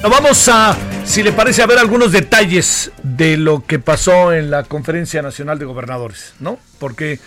Vamos 0.03 0.49
a, 0.49 0.75
si 1.05 1.23
le 1.23 1.31
parece, 1.31 1.61
a 1.61 1.67
ver 1.67 1.79
algunos 1.79 2.11
detalles 2.11 2.91
de 3.01 3.37
lo 3.37 3.65
que 3.65 3.79
pasó 3.79 4.33
en 4.33 4.51
la 4.51 4.63
Conferencia 4.63 5.21
Nacional 5.21 5.57
de 5.57 5.65
Gobernadores, 5.65 6.33
¿no? 6.39 6.59
Porque 6.79 7.19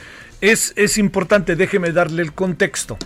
es, 0.50 0.98
importante, 0.98 1.56
déjeme 1.56 1.92
darle 1.92 2.22
el 2.22 2.34
contexto. 2.34 2.98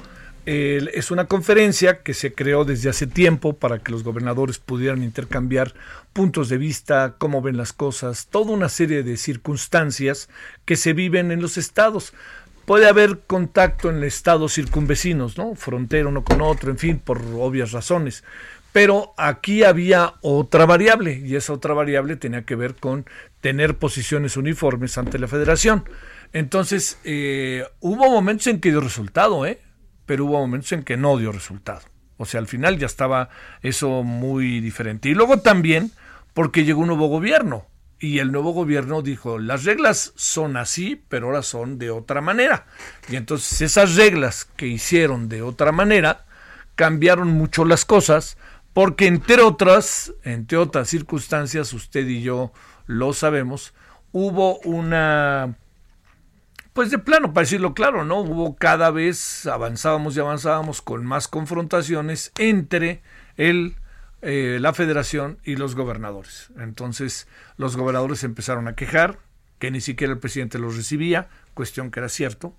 es 0.45 1.11
una 1.11 1.27
conferencia 1.27 2.03
que 2.03 2.15
se 2.15 2.33
creó 2.33 2.65
desde 2.65 2.89
hace 2.89 3.07
tiempo 3.07 3.53
para 3.53 3.79
que 3.79 3.93
los 3.93 4.03
gobernadores 4.03 4.59
pudieran 4.59 5.05
intercambiar 5.05 5.75
puntos 6.13 6.49
de 6.49 6.59
vista, 6.59 7.15
cómo 7.19 7.41
ven 7.41 7.57
las 7.57 7.73
cosas, 7.73 8.27
toda 8.29 8.51
una 8.51 8.69
serie 8.69 9.05
de 9.05 9.17
circunstancias 9.17 10.29
que 10.65 10.75
se 10.75 10.95
viven 10.95 11.31
en 11.31 11.41
los 11.41 11.59
estados. 11.59 12.13
Puede 12.65 12.89
haber 12.89 13.21
contacto 13.21 13.89
en 13.89 14.03
estados 14.03 14.55
circunvecinos, 14.55 15.39
¿no? 15.39 15.55
Frontera 15.55 16.09
uno 16.09 16.25
con 16.25 16.41
otro, 16.41 16.71
en 16.71 16.79
fin, 16.79 16.99
por 16.99 17.23
obvias 17.37 17.71
razones. 17.73 18.25
Pero 18.73 19.15
aquí 19.17 19.63
había 19.63 20.15
otra 20.23 20.67
variable 20.67 21.23
y 21.25 21.37
esa 21.37 21.53
otra 21.53 21.73
variable 21.73 22.17
tenía 22.17 22.43
que 22.43 22.57
ver 22.57 22.75
con 22.75 23.07
tener 23.41 23.77
posiciones 23.77 24.37
uniformes 24.37 24.99
ante 24.99 25.19
la 25.19 25.29
federación. 25.29 25.85
Entonces, 26.33 26.99
eh, 27.05 27.65
hubo 27.81 28.11
momentos 28.11 28.47
en 28.49 28.61
que 28.61 28.71
dio 28.71 28.81
resultado, 28.81 29.47
¿eh? 29.47 29.61
pero 30.07 30.25
hubo 30.25 30.39
momentos 30.39 30.73
en 30.73 30.83
que 30.83 30.97
no 30.97 31.17
dio 31.19 31.33
resultado. 31.33 31.83
O 32.17 32.25
sea, 32.25 32.41
al 32.41 32.47
final 32.47 32.79
ya 32.79 32.87
estaba 32.87 33.29
eso 33.63 34.03
muy 34.03 34.61
diferente. 34.61 35.09
Y 35.09 35.15
luego 35.15 35.41
también 35.41 35.93
porque 36.35 36.65
llegó 36.65 36.81
un 36.81 36.89
nuevo 36.89 37.09
gobierno. 37.09 37.67
Y 38.01 38.21
el 38.21 38.31
nuevo 38.31 38.53
gobierno 38.53 39.03
dijo, 39.03 39.39
las 39.39 39.65
reglas 39.65 40.13
son 40.15 40.57
así, 40.57 41.03
pero 41.09 41.27
ahora 41.27 41.43
son 41.43 41.79
de 41.79 41.91
otra 41.91 42.21
manera. 42.21 42.67
Y 43.09 43.17
entonces 43.17 43.61
esas 43.61 43.97
reglas 43.97 44.45
que 44.45 44.67
hicieron 44.67 45.29
de 45.29 45.43
otra 45.43 45.73
manera 45.73 46.27
cambiaron 46.77 47.29
mucho 47.29 47.65
las 47.65 47.85
cosas, 47.85 48.39
porque 48.73 49.09
entre 49.09 49.43
otras, 49.43 50.15
entre 50.23 50.59
otras 50.59 50.89
circunstancias, 50.89 51.73
usted 51.73 52.07
y 52.07 52.23
yo 52.23 52.53
lo 52.87 53.13
sabemos, 53.13 53.75
hubo 54.13 54.59
una 54.61 55.57
pues 56.79 56.93
de 56.93 57.01
plano, 57.01 57.33
para 57.33 57.43
decirlo 57.43 57.75
claro, 57.75 58.05
¿no? 58.05 58.21
Hubo 58.21 58.55
cada 58.55 58.93
vez, 58.93 59.47
avanzábamos 59.47 60.17
y 60.17 60.21
avanzábamos 60.21 60.81
con 60.81 61.05
más 61.05 61.27
confrontaciones 61.27 62.31
entre 62.39 63.03
el, 63.37 63.75
eh, 64.23 64.59
la 64.61 64.73
federación 64.73 65.39
y 65.43 65.57
los 65.57 65.75
gobernadores. 65.75 66.53
Entonces 66.57 67.27
los 67.57 67.77
gobernadores 67.77 68.23
empezaron 68.23 68.69
a 68.69 68.77
quejar, 68.77 69.19
que 69.59 69.73
ni 69.73 69.81
siquiera 69.81 70.13
el 70.13 70.21
presidente 70.21 70.61
los 70.61 70.77
recibía, 70.77 71.29
cuestión 71.53 71.91
que 71.91 71.99
era 71.99 72.09
cierto. 72.09 72.55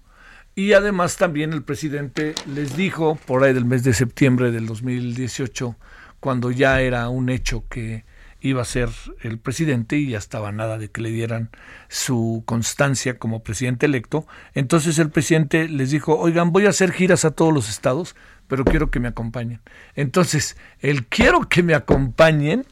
Y 0.53 0.73
además 0.73 1.15
también 1.15 1.53
el 1.53 1.63
presidente 1.63 2.35
les 2.45 2.75
dijo, 2.75 3.17
por 3.25 3.45
ahí 3.45 3.53
del 3.53 3.63
mes 3.63 3.85
de 3.85 3.93
septiembre 3.93 4.51
del 4.51 4.65
2018, 4.65 5.77
cuando 6.19 6.51
ya 6.51 6.81
era 6.81 7.07
un 7.07 7.29
hecho 7.29 7.63
que 7.69 8.03
iba 8.41 8.61
a 8.61 8.65
ser 8.65 8.89
el 9.21 9.37
presidente 9.37 9.97
y 9.97 10.09
ya 10.09 10.17
estaba 10.17 10.51
nada 10.51 10.77
de 10.77 10.89
que 10.89 11.01
le 11.01 11.09
dieran 11.09 11.49
su 11.87 12.43
constancia 12.45 13.17
como 13.17 13.43
presidente 13.43 13.85
electo. 13.85 14.25
Entonces 14.53 14.97
el 14.99 15.09
presidente 15.09 15.67
les 15.67 15.91
dijo, 15.91 16.17
oigan, 16.17 16.51
voy 16.51 16.65
a 16.65 16.69
hacer 16.69 16.91
giras 16.91 17.25
a 17.25 17.31
todos 17.31 17.53
los 17.53 17.69
estados, 17.69 18.15
pero 18.47 18.65
quiero 18.65 18.89
que 18.89 18.99
me 18.99 19.09
acompañen. 19.09 19.61
Entonces, 19.95 20.57
el 20.79 21.05
quiero 21.05 21.41
que 21.41 21.63
me 21.63 21.75
acompañen, 21.75 22.65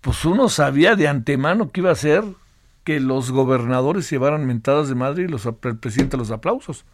pues 0.00 0.24
uno 0.24 0.48
sabía 0.48 0.96
de 0.96 1.08
antemano 1.08 1.70
que 1.70 1.80
iba 1.80 1.90
a 1.90 1.96
ser 1.96 2.24
que 2.84 3.00
los 3.00 3.30
gobernadores 3.30 4.08
llevaran 4.08 4.46
mentadas 4.46 4.88
de 4.88 4.94
madre 4.94 5.24
y 5.24 5.28
los, 5.28 5.44
el 5.44 5.76
presidente 5.76 6.16
los 6.16 6.30
aplausos. 6.30 6.86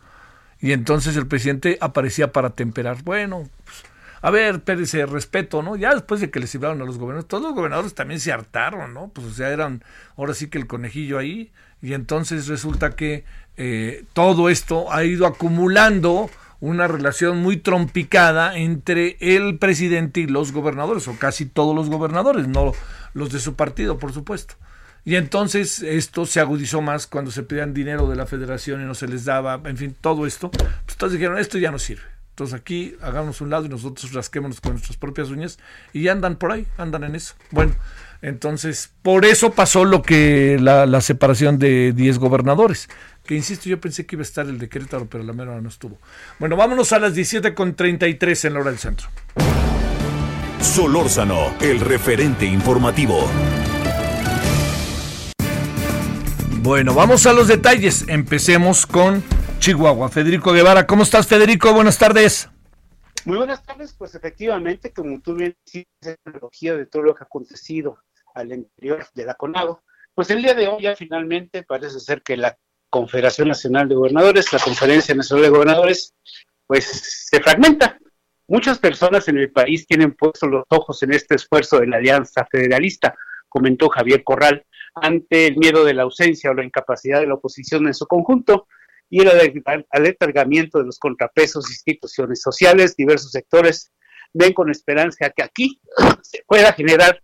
Y 0.61 0.73
entonces 0.73 1.17
el 1.17 1.27
presidente 1.27 1.79
aparecía 1.81 2.33
para 2.33 2.51
temperar. 2.51 3.03
Bueno, 3.05 3.45
pues, 3.65 3.85
a 4.25 4.31
ver, 4.31 4.55
espérese, 4.55 5.05
respeto, 5.05 5.63
¿no? 5.63 5.77
Ya 5.77 5.93
después 5.93 6.19
de 6.19 6.31
que 6.31 6.41
les 6.41 6.55
hablaron 6.55 6.81
a 6.81 6.87
los 6.87 6.97
gobernadores, 6.97 7.29
todos 7.29 7.43
los 7.43 7.53
gobernadores 7.53 7.95
también 7.95 8.21
se 8.21 8.33
hartaron, 8.33 8.95
¿no? 8.95 9.09
Pues 9.09 9.27
o 9.27 9.31
sea, 9.31 9.51
eran 9.51 9.85
ahora 10.17 10.33
sí 10.33 10.49
que 10.49 10.57
el 10.57 10.67
conejillo 10.67 11.19
ahí. 11.19 11.53
Y 11.83 11.93
entonces 11.93 12.49
resulta 12.49 12.97
que 12.97 13.27
eh, 13.59 14.07
todo 14.15 14.49
esto 14.49 14.91
ha 14.91 15.05
ido 15.05 15.27
acumulando 15.27 16.31
una 16.61 16.89
relación 16.89 17.43
muy 17.43 17.59
trompicada 17.59 18.57
entre 18.57 19.19
el 19.21 19.59
presidente 19.59 20.21
y 20.21 20.27
los 20.27 20.53
gobernadores, 20.53 21.07
o 21.07 21.19
casi 21.19 21.45
todos 21.45 21.77
los 21.77 21.91
gobernadores, 21.91 22.49
no 22.49 22.73
los 23.13 23.31
de 23.31 23.41
su 23.41 23.57
partido, 23.57 23.99
por 23.99 24.15
supuesto. 24.15 24.55
Y 25.05 25.17
entonces 25.17 25.83
esto 25.83 26.25
se 26.25 26.41
agudizó 26.41 26.81
más 26.81 27.07
cuando 27.07 27.31
se 27.31 27.43
pedían 27.43 27.75
dinero 27.75 28.09
de 28.09 28.17
la 28.17 28.25
federación 28.25 28.81
y 28.81 28.87
no 28.87 28.95
se 28.95 29.07
les 29.07 29.27
daba, 29.27 29.61
en 29.67 29.77
fin, 29.77 29.95
todo 30.01 30.25
esto. 30.25 30.51
Pues 30.51 30.95
entonces 30.95 31.19
dijeron, 31.19 31.37
esto 31.37 31.59
ya 31.59 31.71
no 31.71 31.79
sirve. 31.79 32.14
Entonces 32.35 32.59
aquí 32.59 32.97
hagamos 33.01 33.40
un 33.40 33.51
lado 33.51 33.66
y 33.66 33.69
nosotros 33.69 34.12
rasquémonos 34.12 34.61
con 34.61 34.73
nuestras 34.73 34.97
propias 34.97 35.31
uñas 35.31 35.61
y 35.93 36.09
andan 36.09 36.35
por 36.35 36.51
ahí, 36.51 36.66
andan 36.77 37.05
en 37.05 37.15
eso. 37.15 37.35
Bueno, 37.52 37.77
entonces 38.23 38.90
por 39.02 39.24
eso 39.24 39.52
pasó 39.52 39.85
lo 39.85 40.02
que 40.02 40.59
la, 40.61 40.85
la 40.85 41.01
separación 41.01 41.61
de 41.61 41.93
10 41.93 42.19
gobernadores. 42.19 42.89
Que 43.24 43.36
insisto, 43.36 43.69
yo 43.69 43.81
pensé 43.81 44.05
que 44.05 44.16
iba 44.16 44.23
a 44.23 44.24
estar 44.24 44.47
el 44.48 44.59
de 44.59 44.69
Querétaro, 44.69 45.06
pero 45.06 45.23
la 45.23 45.32
mera 45.32 45.61
no 45.61 45.69
estuvo. 45.69 45.97
Bueno, 46.40 46.56
vámonos 46.56 46.93
a 46.93 46.98
las 46.98 47.15
17.33 47.15 48.47
en 48.47 48.55
la 48.55 48.61
hora 48.61 48.70
del 48.70 48.81
centro. 48.81 49.06
Solórzano, 50.61 51.55
el 51.61 51.78
referente 51.78 52.47
informativo. 52.47 53.31
Bueno, 56.62 56.94
vamos 56.94 57.27
a 57.27 57.32
los 57.32 57.47
detalles. 57.47 58.06
Empecemos 58.09 58.86
con 58.86 59.23
Chihuahua. 59.65 60.11
Federico 60.11 60.53
Guevara, 60.53 60.86
¿cómo 60.86 61.05
estás, 61.05 61.27
Federico? 61.27 61.73
Buenas 61.73 61.97
tardes. 61.97 62.51
Muy 63.24 63.39
buenas 63.39 63.65
tardes, 63.65 63.95
pues 63.97 64.15
efectivamente, 64.15 64.93
como 64.93 65.23
tú 65.23 65.36
bien 65.36 65.57
dices, 65.65 66.19
analogía 66.27 66.74
de 66.74 66.85
todo 66.85 67.03
lo 67.03 67.15
que 67.15 67.24
ha 67.24 67.24
acontecido 67.24 67.97
al 68.35 68.53
interior 68.53 69.07
de 69.15 69.24
la 69.24 69.32
CONAGO, 69.32 69.82
pues 70.15 70.28
el 70.28 70.43
día 70.43 70.53
de 70.53 70.69
hoy 70.69 70.82
ya 70.82 70.95
finalmente 70.95 71.62
parece 71.62 71.99
ser 71.99 72.20
que 72.20 72.36
la 72.36 72.59
Confederación 72.91 73.49
Nacional 73.49 73.89
de 73.89 73.95
Gobernadores, 73.95 74.53
la 74.53 74.59
Conferencia 74.59 75.15
Nacional 75.15 75.45
de 75.45 75.49
Gobernadores, 75.49 76.12
pues 76.66 76.85
se 77.31 77.41
fragmenta. 77.41 77.97
Muchas 78.47 78.78
personas 78.78 79.28
en 79.28 79.39
el 79.39 79.51
país 79.51 79.86
tienen 79.86 80.12
puestos 80.12 80.51
los 80.51 80.65
ojos 80.69 81.03
en 81.05 81.15
este 81.15 81.36
esfuerzo 81.36 81.81
de 81.81 81.86
la 81.86 81.97
Alianza 81.97 82.47
Federalista, 82.51 83.15
comentó 83.49 83.89
Javier 83.89 84.24
Corral, 84.24 84.66
ante 84.95 85.47
el 85.47 85.57
miedo 85.57 85.86
de 85.86 85.95
la 85.95 86.03
ausencia 86.03 86.51
o 86.51 86.55
la 86.55 86.65
incapacidad 86.65 87.20
de 87.20 87.28
la 87.28 87.35
oposición 87.36 87.86
en 87.86 87.95
su 87.95 88.07
conjunto 88.07 88.66
y 89.11 89.21
el 89.21 89.31
aletargamiento 89.91 90.79
de 90.79 90.87
los 90.87 90.99
contrapesos, 90.99 91.71
instituciones 91.71 92.41
sociales, 92.41 92.97
diversos 92.97 93.31
sectores 93.31 93.93
ven 94.33 94.53
con 94.53 94.71
esperanza 94.71 95.31
que 95.31 95.43
aquí 95.43 95.81
se 96.23 96.43
pueda 96.47 96.73
generar 96.73 97.23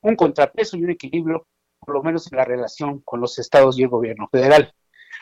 un 0.00 0.16
contrapeso 0.16 0.76
y 0.76 0.84
un 0.84 0.90
equilibrio 0.90 1.46
por 1.80 1.94
lo 1.94 2.02
menos 2.02 2.30
en 2.32 2.38
la 2.38 2.44
relación 2.44 3.00
con 3.00 3.20
los 3.20 3.38
estados 3.38 3.78
y 3.78 3.82
el 3.82 3.88
gobierno 3.88 4.28
federal. 4.32 4.72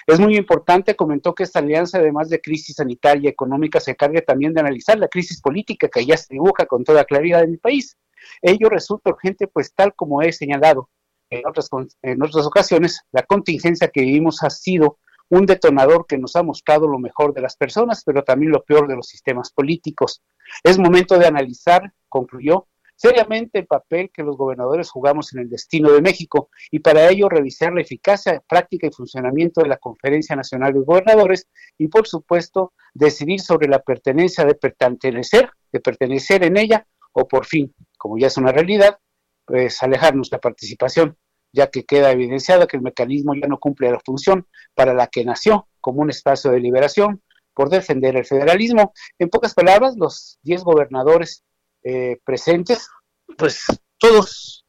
Es 0.07 0.19
muy 0.19 0.37
importante, 0.37 0.97
comentó 0.97 1.35
que 1.35 1.45
esta 1.45 1.61
alianza, 1.61 1.99
además 1.99 2.29
de 2.29 2.41
crisis 2.41 2.77
sanitaria 2.77 3.29
y 3.29 3.29
económica, 3.29 3.81
se 3.81 3.95
cargue 3.95 4.23
también 4.23 4.53
de 4.53 4.61
analizar 4.61 4.99
la 4.99 5.09
crisis 5.09 5.41
política 5.41 5.89
que 5.89 6.05
ya 6.05 6.17
se 6.17 6.35
dibuja 6.35 6.67
con 6.67 6.85
toda 6.85 7.05
claridad 7.05 7.43
en 7.45 7.53
el 7.53 7.59
país. 7.59 7.97
Ello 8.41 8.69
resulta 8.69 9.11
urgente, 9.11 9.47
pues 9.47 9.73
tal 9.75 9.95
como 9.95 10.23
he 10.23 10.33
señalado 10.33 10.89
en 11.31 11.47
otras, 11.47 11.69
en 12.03 12.23
otras 12.23 12.47
ocasiones, 12.47 13.01
la 13.13 13.23
contingencia 13.23 13.89
que 13.89 14.03
vivimos 14.03 14.43
ha 14.43 14.51
sido 14.51 14.99
un 15.33 15.47
detonador 15.47 16.07
que 16.07 16.19
nos 16.19 16.37
ha 16.37 16.43
mostrado 16.43 16.87
lo 16.87 16.99
mejor 16.99 17.33
de 17.33 17.41
las 17.41 17.57
personas, 17.57 18.03
pero 18.05 18.23
también 18.23 18.53
lo 18.53 18.63
peor 18.65 18.87
de 18.87 18.97
los 18.97 19.07
sistemas 19.07 19.51
políticos. 19.51 20.23
Es 20.63 20.79
momento 20.79 21.19
de 21.19 21.25
analizar, 21.25 21.91
concluyó, 22.11 22.69
seriamente 22.97 23.61
el 23.61 23.67
papel 23.67 24.11
que 24.13 24.23
los 24.23 24.37
gobernadores 24.37 24.91
jugamos 24.91 25.33
en 25.33 25.41
el 25.41 25.49
destino 25.49 25.91
de 25.91 26.03
México 26.03 26.51
y 26.71 26.81
para 26.81 27.09
ello 27.09 27.31
revisar 27.31 27.73
la 27.73 27.81
eficacia, 27.81 28.43
práctica 28.47 28.87
y 28.87 28.93
funcionamiento 28.93 29.63
de 29.63 29.69
la 29.69 29.79
Conferencia 29.79 30.37
Nacional 30.37 30.75
de 30.75 30.81
Gobernadores 30.81 31.49
y 31.79 31.89
por 31.89 32.07
supuesto 32.07 32.75
decidir 32.93 33.41
sobre 33.41 33.69
la 33.69 33.79
pertenencia 33.79 34.45
de 34.45 34.55
pertenecer, 34.55 35.51
de 35.73 35.81
pertenecer 35.81 36.45
en 36.45 36.59
ella 36.59 36.87
o 37.13 37.27
por 37.27 37.47
fin, 37.47 37.75
como 37.97 38.19
ya 38.19 38.27
es 38.27 38.37
una 38.37 38.53
realidad, 38.53 38.99
pues 39.47 39.83
alejarnos 39.83 40.29
de 40.29 40.37
la 40.37 40.41
participación, 40.43 41.17
ya 41.53 41.69
que 41.69 41.85
queda 41.85 42.11
evidenciado 42.11 42.67
que 42.67 42.77
el 42.77 42.83
mecanismo 42.83 43.35
ya 43.35 43.47
no 43.47 43.59
cumple 43.59 43.91
la 43.91 44.01
función 44.01 44.47
para 44.75 44.95
la 44.95 45.07
que 45.07 45.25
nació 45.25 45.69
como 45.81 46.03
un 46.03 46.11
espacio 46.11 46.51
de 46.51 46.61
liberación 46.61 47.23
por 47.55 47.69
defender 47.69 48.17
el 48.17 48.25
federalismo. 48.25 48.93
En 49.19 49.29
pocas 49.29 49.55
palabras, 49.55 49.95
los 49.97 50.39
10 50.43 50.65
gobernadores 50.65 51.45
eh, 51.85 52.19
presentes, 52.25 52.89
pues 53.37 53.65
todos 53.99 54.65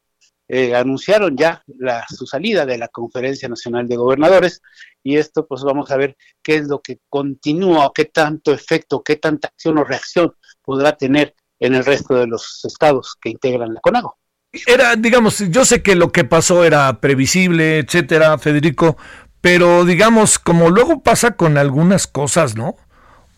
eh, 0.46 0.74
anunciaron 0.74 1.36
ya 1.36 1.62
la, 1.78 2.04
su 2.08 2.26
salida 2.26 2.66
de 2.66 2.76
la 2.76 2.88
Conferencia 2.88 3.48
Nacional 3.48 3.88
de 3.88 3.96
Gobernadores 3.96 4.60
y 5.02 5.16
esto 5.16 5.46
pues 5.46 5.62
vamos 5.62 5.90
a 5.90 5.96
ver 5.96 6.16
qué 6.42 6.56
es 6.56 6.68
lo 6.68 6.80
que 6.80 6.98
continúa, 7.08 7.92
qué 7.94 8.04
tanto 8.06 8.52
efecto, 8.52 9.02
qué 9.02 9.16
tanta 9.16 9.48
acción 9.48 9.78
o 9.78 9.84
reacción 9.84 10.34
podrá 10.62 10.96
tener 10.96 11.34
en 11.60 11.74
el 11.74 11.84
resto 11.84 12.14
de 12.14 12.26
los 12.26 12.62
estados 12.64 13.16
que 13.20 13.30
integran 13.30 13.72
la 13.72 13.80
CONAGO. 13.80 14.18
Era, 14.66 14.96
digamos, 14.96 15.38
yo 15.50 15.64
sé 15.64 15.82
que 15.82 15.94
lo 15.94 16.12
que 16.12 16.24
pasó 16.24 16.64
era 16.64 17.00
previsible, 17.00 17.78
etcétera, 17.78 18.38
Federico, 18.38 18.96
pero 19.40 19.84
digamos, 19.84 20.38
como 20.38 20.70
luego 20.70 21.02
pasa 21.02 21.32
con 21.32 21.58
algunas 21.58 22.06
cosas, 22.06 22.56
¿no? 22.56 22.76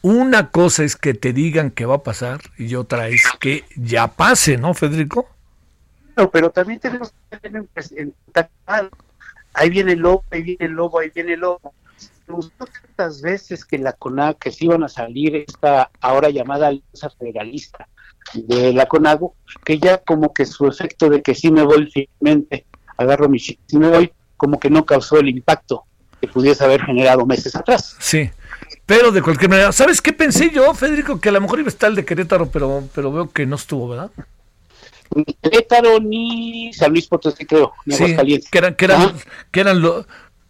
Una 0.02 0.50
cosa 0.50 0.84
es 0.84 0.94
que 0.94 1.14
te 1.14 1.32
digan 1.32 1.70
que 1.70 1.86
va 1.86 1.96
a 1.96 2.02
pasar 2.02 2.40
y 2.58 2.74
otra 2.74 3.08
es 3.08 3.24
que 3.40 3.64
ya 3.76 4.08
pase, 4.08 4.56
¿no, 4.56 4.74
Federico? 4.74 5.28
No, 6.16 6.30
pero 6.30 6.50
también 6.50 6.80
tenemos 6.80 7.12
que 7.30 7.38
tener 7.38 7.66
en 7.96 8.14
ahí 9.54 9.70
viene 9.70 9.92
el 9.92 10.00
lobo, 10.00 10.22
ahí 10.30 10.42
viene 10.42 10.66
el 10.66 10.72
lobo, 10.72 10.98
ahí 11.00 11.10
viene 11.14 11.32
el 11.32 11.40
lobo. 11.40 11.74
tantas 12.26 13.22
veces 13.22 13.64
que 13.64 13.78
la 13.78 13.92
CONAG, 13.94 14.38
que 14.38 14.52
se 14.52 14.66
iban 14.66 14.84
a 14.84 14.88
salir 14.88 15.34
esta 15.34 15.90
ahora 16.00 16.30
llamada 16.30 16.68
Alianza 16.68 17.10
Federalista 17.10 17.88
de 18.34 18.72
la 18.72 18.86
CONAGO, 18.86 19.34
que 19.64 19.78
ya 19.78 19.98
como 19.98 20.32
que 20.32 20.46
su 20.46 20.66
efecto 20.66 21.08
de 21.08 21.22
que 21.22 21.34
si 21.34 21.50
me 21.50 21.62
voy 21.62 21.90
finalmente, 21.90 22.66
agarro 22.96 23.28
mi 23.28 23.38
si 23.38 23.58
me 23.72 23.88
voy, 23.88 24.12
como 24.36 24.58
que 24.58 24.70
no 24.70 24.84
causó 24.84 25.18
el 25.18 25.28
impacto 25.28 25.84
que 26.20 26.28
pudiese 26.28 26.64
haber 26.64 26.82
generado 26.82 27.26
meses 27.26 27.54
atrás. 27.54 27.96
Sí. 27.98 28.30
Pero 28.86 29.10
de 29.10 29.22
cualquier 29.22 29.50
manera, 29.50 29.72
¿sabes 29.72 30.00
qué 30.00 30.12
pensé 30.12 30.50
yo, 30.50 30.72
Federico? 30.74 31.20
Que 31.20 31.28
a 31.28 31.32
lo 31.32 31.40
mejor 31.40 31.58
iba 31.58 31.66
a 31.66 31.70
estar 31.70 31.90
el 31.90 31.96
de 31.96 32.04
Querétaro, 32.04 32.48
pero, 32.50 32.84
pero 32.94 33.12
veo 33.12 33.30
que 33.30 33.44
no 33.44 33.56
estuvo, 33.56 33.88
¿verdad? 33.88 34.10
Ni 35.14 35.24
Querétaro 35.24 36.00
ni 36.00 36.72
San 36.72 36.92
Luis 36.92 37.06
Potosí, 37.06 37.44
creo, 37.44 37.72
sí, 37.86 38.16
que 38.50 38.58
eran, 38.58 38.74
que 38.74 38.84
eran, 38.84 39.14
que 39.50 39.60
eran, 39.60 39.82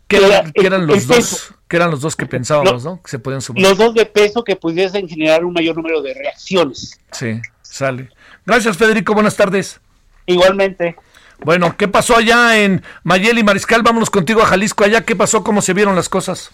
que 0.09 0.17
eran, 0.19 0.53
que 0.53 0.67
eran 0.67 0.87
los 0.87 1.07
dos, 1.07 1.55
que 1.69 1.77
eran 1.77 1.91
los 1.91 2.01
dos 2.01 2.17
que 2.17 2.27
pensábamos, 2.27 2.85
¿no? 2.85 3.03
Que 3.03 3.11
se 3.11 3.19
podían 3.19 3.41
sumar. 3.41 3.63
Los 3.63 3.79
dos 3.79 3.95
de 3.95 4.07
peso 4.07 4.45
que 4.45 4.57
pudiesen 4.57 5.09
generar 5.09 5.45
un 5.45 5.53
mayor 5.53 5.77
número 5.77 6.03
de 6.03 6.15
reacciones. 6.15 7.01
Sí, 7.13 7.41
sale. 7.63 8.11
Gracias, 8.45 8.77
Federico. 8.77 9.15
Buenas 9.15 9.37
tardes. 9.37 9.81
Igualmente. 10.27 10.97
Bueno, 11.45 11.77
¿qué 11.77 11.89
pasó 11.89 12.17
allá 12.17 12.59
en 12.59 12.83
Mayel 13.03 13.39
y 13.39 13.45
Mariscal? 13.45 13.83
Vámonos 13.83 14.11
contigo 14.11 14.43
a 14.43 14.47
Jalisco. 14.47 14.85
Allá, 14.85 15.03
¿qué 15.03 15.15
pasó? 15.15 15.45
¿Cómo 15.45 15.61
se 15.61 15.75
vieron 15.75 15.97
las 15.97 16.09
cosas? 16.09 16.51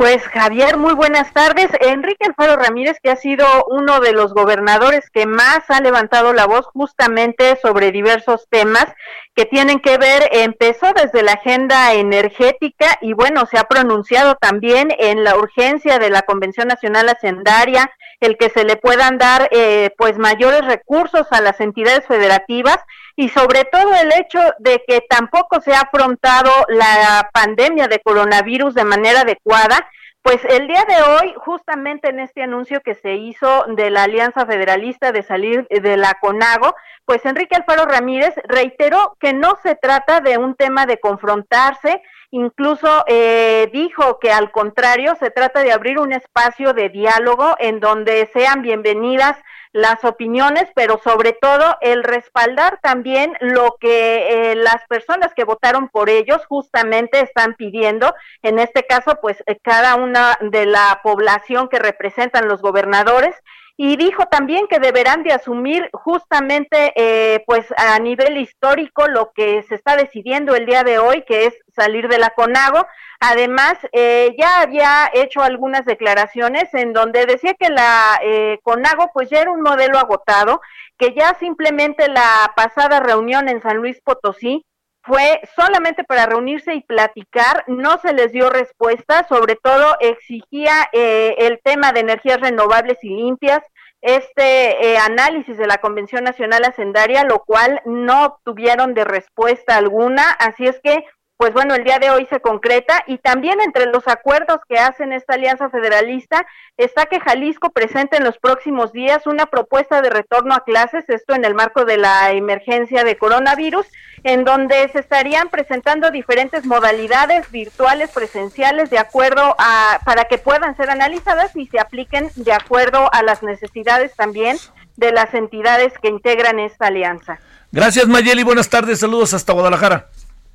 Pues 0.00 0.26
Javier, 0.28 0.78
muy 0.78 0.94
buenas 0.94 1.30
tardes. 1.34 1.68
Enrique 1.78 2.24
Alfaro 2.24 2.56
Ramírez, 2.56 2.96
que 3.02 3.10
ha 3.10 3.16
sido 3.16 3.44
uno 3.68 4.00
de 4.00 4.14
los 4.14 4.32
gobernadores 4.32 5.10
que 5.10 5.26
más 5.26 5.68
ha 5.68 5.82
levantado 5.82 6.32
la 6.32 6.46
voz 6.46 6.64
justamente 6.72 7.58
sobre 7.60 7.92
diversos 7.92 8.48
temas 8.48 8.86
que 9.34 9.44
tienen 9.44 9.78
que 9.78 9.98
ver, 9.98 10.26
empezó 10.32 10.94
desde 10.94 11.22
la 11.22 11.32
agenda 11.32 11.92
energética 11.92 12.96
y 13.02 13.12
bueno, 13.12 13.44
se 13.44 13.58
ha 13.58 13.64
pronunciado 13.64 14.36
también 14.36 14.88
en 14.98 15.22
la 15.22 15.36
urgencia 15.36 15.98
de 15.98 16.08
la 16.08 16.22
Convención 16.22 16.68
Nacional 16.68 17.10
Hacendaria, 17.10 17.90
el 18.20 18.38
que 18.38 18.48
se 18.48 18.64
le 18.64 18.76
puedan 18.76 19.18
dar 19.18 19.50
eh, 19.50 19.90
pues 19.98 20.16
mayores 20.16 20.64
recursos 20.64 21.26
a 21.30 21.42
las 21.42 21.60
entidades 21.60 22.06
federativas 22.06 22.78
y 23.20 23.28
sobre 23.28 23.66
todo 23.66 23.94
el 23.94 24.10
hecho 24.14 24.40
de 24.60 24.82
que 24.88 25.02
tampoco 25.02 25.60
se 25.60 25.74
ha 25.74 25.80
afrontado 25.80 26.50
la 26.68 27.28
pandemia 27.34 27.86
de 27.86 28.00
coronavirus 28.00 28.72
de 28.72 28.86
manera 28.86 29.20
adecuada. 29.20 29.86
Pues 30.22 30.42
el 30.46 30.66
día 30.66 30.86
de 30.88 31.02
hoy, 31.02 31.34
justamente 31.36 32.08
en 32.08 32.20
este 32.20 32.42
anuncio 32.42 32.80
que 32.80 32.94
se 32.94 33.16
hizo 33.16 33.66
de 33.76 33.90
la 33.90 34.04
Alianza 34.04 34.46
Federalista 34.46 35.12
de 35.12 35.22
salir 35.22 35.68
de 35.68 35.98
la 35.98 36.14
CONAGO, 36.14 36.74
pues 37.04 37.26
Enrique 37.26 37.56
Alfaro 37.56 37.84
Ramírez 37.84 38.32
reiteró 38.44 39.18
que 39.20 39.34
no 39.34 39.58
se 39.62 39.74
trata 39.74 40.20
de 40.20 40.38
un 40.38 40.54
tema 40.54 40.86
de 40.86 40.98
confrontarse, 40.98 42.00
incluso 42.30 43.04
eh, 43.06 43.68
dijo 43.72 44.18
que 44.18 44.30
al 44.30 44.50
contrario 44.50 45.14
se 45.16 45.30
trata 45.30 45.62
de 45.62 45.72
abrir 45.72 45.98
un 45.98 46.12
espacio 46.12 46.72
de 46.72 46.88
diálogo 46.88 47.56
en 47.58 47.80
donde 47.80 48.28
sean 48.32 48.62
bienvenidas 48.62 49.36
las 49.72 50.04
opiniones, 50.04 50.68
pero 50.74 50.98
sobre 50.98 51.32
todo 51.32 51.76
el 51.80 52.02
respaldar 52.02 52.80
también 52.82 53.36
lo 53.40 53.76
que 53.80 54.52
eh, 54.52 54.54
las 54.56 54.84
personas 54.88 55.32
que 55.34 55.44
votaron 55.44 55.88
por 55.88 56.10
ellos 56.10 56.44
justamente 56.46 57.20
están 57.20 57.54
pidiendo, 57.54 58.14
en 58.42 58.58
este 58.58 58.84
caso, 58.84 59.18
pues 59.20 59.42
eh, 59.46 59.58
cada 59.62 59.94
una 59.94 60.36
de 60.40 60.66
la 60.66 61.00
población 61.02 61.68
que 61.68 61.78
representan 61.78 62.48
los 62.48 62.62
gobernadores 62.62 63.36
y 63.82 63.96
dijo 63.96 64.26
también 64.26 64.66
que 64.68 64.78
deberán 64.78 65.22
de 65.22 65.32
asumir 65.32 65.88
justamente 65.94 66.92
eh, 66.96 67.42
pues 67.46 67.64
a 67.78 67.98
nivel 67.98 68.36
histórico 68.36 69.08
lo 69.08 69.32
que 69.32 69.62
se 69.62 69.74
está 69.74 69.96
decidiendo 69.96 70.54
el 70.54 70.66
día 70.66 70.84
de 70.84 70.98
hoy 70.98 71.24
que 71.26 71.46
es 71.46 71.54
salir 71.74 72.06
de 72.08 72.18
la 72.18 72.28
CONAGO. 72.28 72.86
Además 73.20 73.78
eh, 73.92 74.36
ya 74.38 74.60
había 74.60 75.10
hecho 75.14 75.40
algunas 75.40 75.86
declaraciones 75.86 76.74
en 76.74 76.92
donde 76.92 77.24
decía 77.24 77.54
que 77.54 77.70
la 77.70 78.20
eh, 78.22 78.58
CONAGO 78.64 79.12
pues 79.14 79.30
ya 79.30 79.40
era 79.40 79.50
un 79.50 79.62
modelo 79.62 79.98
agotado 79.98 80.60
que 80.98 81.14
ya 81.14 81.32
simplemente 81.40 82.06
la 82.08 82.52
pasada 82.54 83.00
reunión 83.00 83.48
en 83.48 83.62
San 83.62 83.78
Luis 83.78 83.98
Potosí 84.02 84.66
fue 85.02 85.40
solamente 85.56 86.04
para 86.04 86.26
reunirse 86.26 86.74
y 86.74 86.82
platicar, 86.82 87.64
no 87.66 87.98
se 87.98 88.12
les 88.12 88.32
dio 88.32 88.50
respuesta, 88.50 89.26
sobre 89.28 89.56
todo 89.56 89.96
exigía 90.00 90.72
eh, 90.92 91.36
el 91.38 91.60
tema 91.62 91.92
de 91.92 92.00
energías 92.00 92.40
renovables 92.40 92.98
y 93.02 93.08
limpias, 93.08 93.60
este 94.02 94.92
eh, 94.92 94.98
análisis 94.98 95.58
de 95.58 95.66
la 95.66 95.78
Convención 95.78 96.24
Nacional 96.24 96.64
Hacendaria, 96.64 97.24
lo 97.24 97.40
cual 97.40 97.80
no 97.84 98.24
obtuvieron 98.24 98.94
de 98.94 99.04
respuesta 99.04 99.76
alguna, 99.76 100.30
así 100.32 100.66
es 100.66 100.80
que 100.80 101.04
pues 101.40 101.54
bueno, 101.54 101.74
el 101.74 101.84
día 101.84 101.98
de 101.98 102.10
hoy 102.10 102.26
se 102.28 102.40
concreta 102.40 103.02
y 103.06 103.16
también 103.16 103.62
entre 103.62 103.86
los 103.86 104.06
acuerdos 104.08 104.58
que 104.68 104.76
hacen 104.76 105.14
esta 105.14 105.36
alianza 105.36 105.70
federalista 105.70 106.46
está 106.76 107.06
que 107.06 107.18
Jalisco 107.18 107.70
presente 107.70 108.18
en 108.18 108.24
los 108.24 108.36
próximos 108.36 108.92
días 108.92 109.26
una 109.26 109.46
propuesta 109.46 110.02
de 110.02 110.10
retorno 110.10 110.54
a 110.54 110.64
clases, 110.64 111.08
esto 111.08 111.34
en 111.34 111.46
el 111.46 111.54
marco 111.54 111.86
de 111.86 111.96
la 111.96 112.32
emergencia 112.32 113.04
de 113.04 113.16
coronavirus, 113.16 113.86
en 114.22 114.44
donde 114.44 114.86
se 114.90 114.98
estarían 114.98 115.48
presentando 115.48 116.10
diferentes 116.10 116.66
modalidades 116.66 117.50
virtuales, 117.50 118.10
presenciales, 118.10 118.90
de 118.90 118.98
acuerdo 118.98 119.56
a, 119.56 119.98
para 120.04 120.26
que 120.26 120.36
puedan 120.36 120.76
ser 120.76 120.90
analizadas 120.90 121.56
y 121.56 121.66
se 121.68 121.80
apliquen 121.80 122.28
de 122.36 122.52
acuerdo 122.52 123.08
a 123.14 123.22
las 123.22 123.42
necesidades 123.42 124.14
también 124.14 124.58
de 124.96 125.10
las 125.12 125.32
entidades 125.32 125.94
que 126.02 126.08
integran 126.08 126.58
esta 126.58 126.88
alianza. 126.88 127.38
Gracias 127.72 128.06
Mayeli, 128.08 128.42
buenas 128.42 128.68
tardes, 128.68 129.00
saludos 129.00 129.32
hasta 129.32 129.54
Guadalajara. 129.54 130.10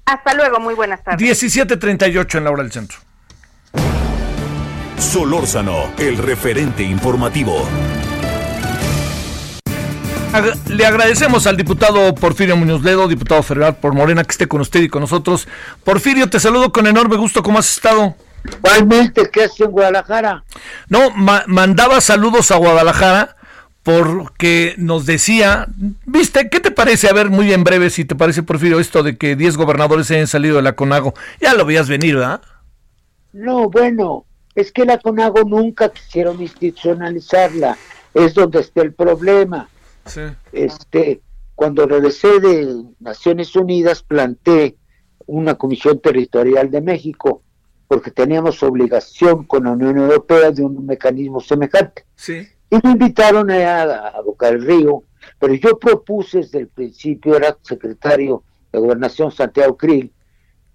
Hasta 0.05 0.33
luego, 0.35 0.59
muy 0.59 0.75
buenas 0.75 1.03
tardes. 1.03 1.19
17:38 1.19 2.37
en 2.37 2.43
la 2.43 2.51
hora 2.51 2.63
del 2.63 2.71
centro. 2.71 2.99
Solórzano, 4.99 5.91
el 5.97 6.17
referente 6.17 6.83
informativo. 6.83 7.67
Le 10.67 10.85
agradecemos 10.85 11.47
al 11.47 11.55
diputado 11.55 12.13
Porfirio 12.13 12.57
Muñoz 12.57 12.83
Ledo, 12.83 13.07
diputado 13.07 13.41
federal 13.41 13.77
por 13.77 13.93
Morena, 13.93 14.23
que 14.23 14.31
esté 14.31 14.47
con 14.47 14.61
usted 14.61 14.81
y 14.81 14.89
con 14.89 15.01
nosotros. 15.01 15.47
Porfirio, 15.83 16.29
te 16.29 16.39
saludo 16.39 16.71
con 16.73 16.87
enorme 16.87 17.15
gusto. 17.15 17.41
¿Cómo 17.41 17.59
has 17.59 17.69
estado? 17.69 18.15
Igualmente, 18.57 19.29
¿qué 19.31 19.45
haces 19.45 19.61
en 19.61 19.71
Guadalajara? 19.71 20.43
No, 20.89 21.09
mandaba 21.11 22.01
saludos 22.01 22.51
a 22.51 22.57
Guadalajara 22.57 23.34
porque 23.85 24.73
nos 24.79 25.05
decía, 25.05 25.67
viste, 26.07 26.49
¿qué 26.49 26.59
te 26.59 26.71
parece? 26.71 27.07
A 27.07 27.13
ver, 27.13 27.29
muy 27.29 27.53
en 27.53 27.63
breve, 27.63 27.91
si 27.91 28.03
te 28.03 28.15
parece, 28.15 28.41
Porfirio, 28.41 28.79
esto 28.79 29.03
de 29.03 29.15
que 29.15 29.35
10 29.35 29.57
gobernadores 29.57 30.09
hayan 30.09 30.25
salido 30.25 30.55
de 30.55 30.63
la 30.63 30.75
CONAGO. 30.75 31.13
Ya 31.39 31.53
lo 31.53 31.65
veías 31.65 31.87
venir, 31.87 32.15
¿verdad? 32.15 32.41
No, 33.31 33.69
bueno, 33.69 34.25
es 34.55 34.71
que 34.71 34.85
la 34.85 34.97
CONAGO 34.97 35.43
nunca 35.43 35.89
quisieron 35.89 36.41
institucionalizarla. 36.41 37.77
Es 38.15 38.33
donde 38.33 38.61
está 38.61 38.81
el 38.81 38.95
problema. 38.95 39.69
Sí. 40.07 40.21
Este, 40.51 41.21
cuando 41.53 41.85
regresé 41.85 42.39
de 42.39 42.85
Naciones 42.99 43.55
Unidas, 43.55 44.01
planté 44.01 44.77
una 45.27 45.53
comisión 45.53 45.99
territorial 45.99 46.71
de 46.71 46.81
México, 46.81 47.43
porque 47.87 48.09
teníamos 48.09 48.63
obligación 48.63 49.43
con 49.43 49.65
la 49.65 49.73
Unión 49.73 49.95
Europea 49.99 50.49
de 50.49 50.63
un 50.63 50.87
mecanismo 50.87 51.39
semejante. 51.39 52.03
Sí 52.15 52.47
y 52.77 52.87
me 52.87 52.91
invitaron 52.91 53.49
a, 53.51 54.07
a 54.09 54.21
Boca 54.21 54.47
del 54.47 54.65
Río, 54.65 55.03
pero 55.39 55.53
yo 55.53 55.77
propuse 55.77 56.39
desde 56.39 56.59
el 56.59 56.67
principio, 56.67 57.35
era 57.35 57.57
secretario 57.61 58.43
de 58.71 58.79
Gobernación 58.79 59.31
Santiago 59.31 59.77
Krill, 59.77 60.11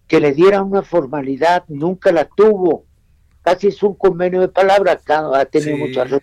que 0.07 0.21
le 0.21 0.33
diera 0.33 0.63
una 0.63 0.83
formalidad, 0.83 1.65
nunca 1.69 2.11
la 2.13 2.25
tuvo. 2.25 2.85
Casi 3.43 3.69
es 3.69 3.83
un 3.83 3.95
convenio 3.95 4.41
de 4.41 4.49
palabra, 4.49 5.01
ha 5.09 5.45
tenido 5.47 5.79
muchas 5.79 6.21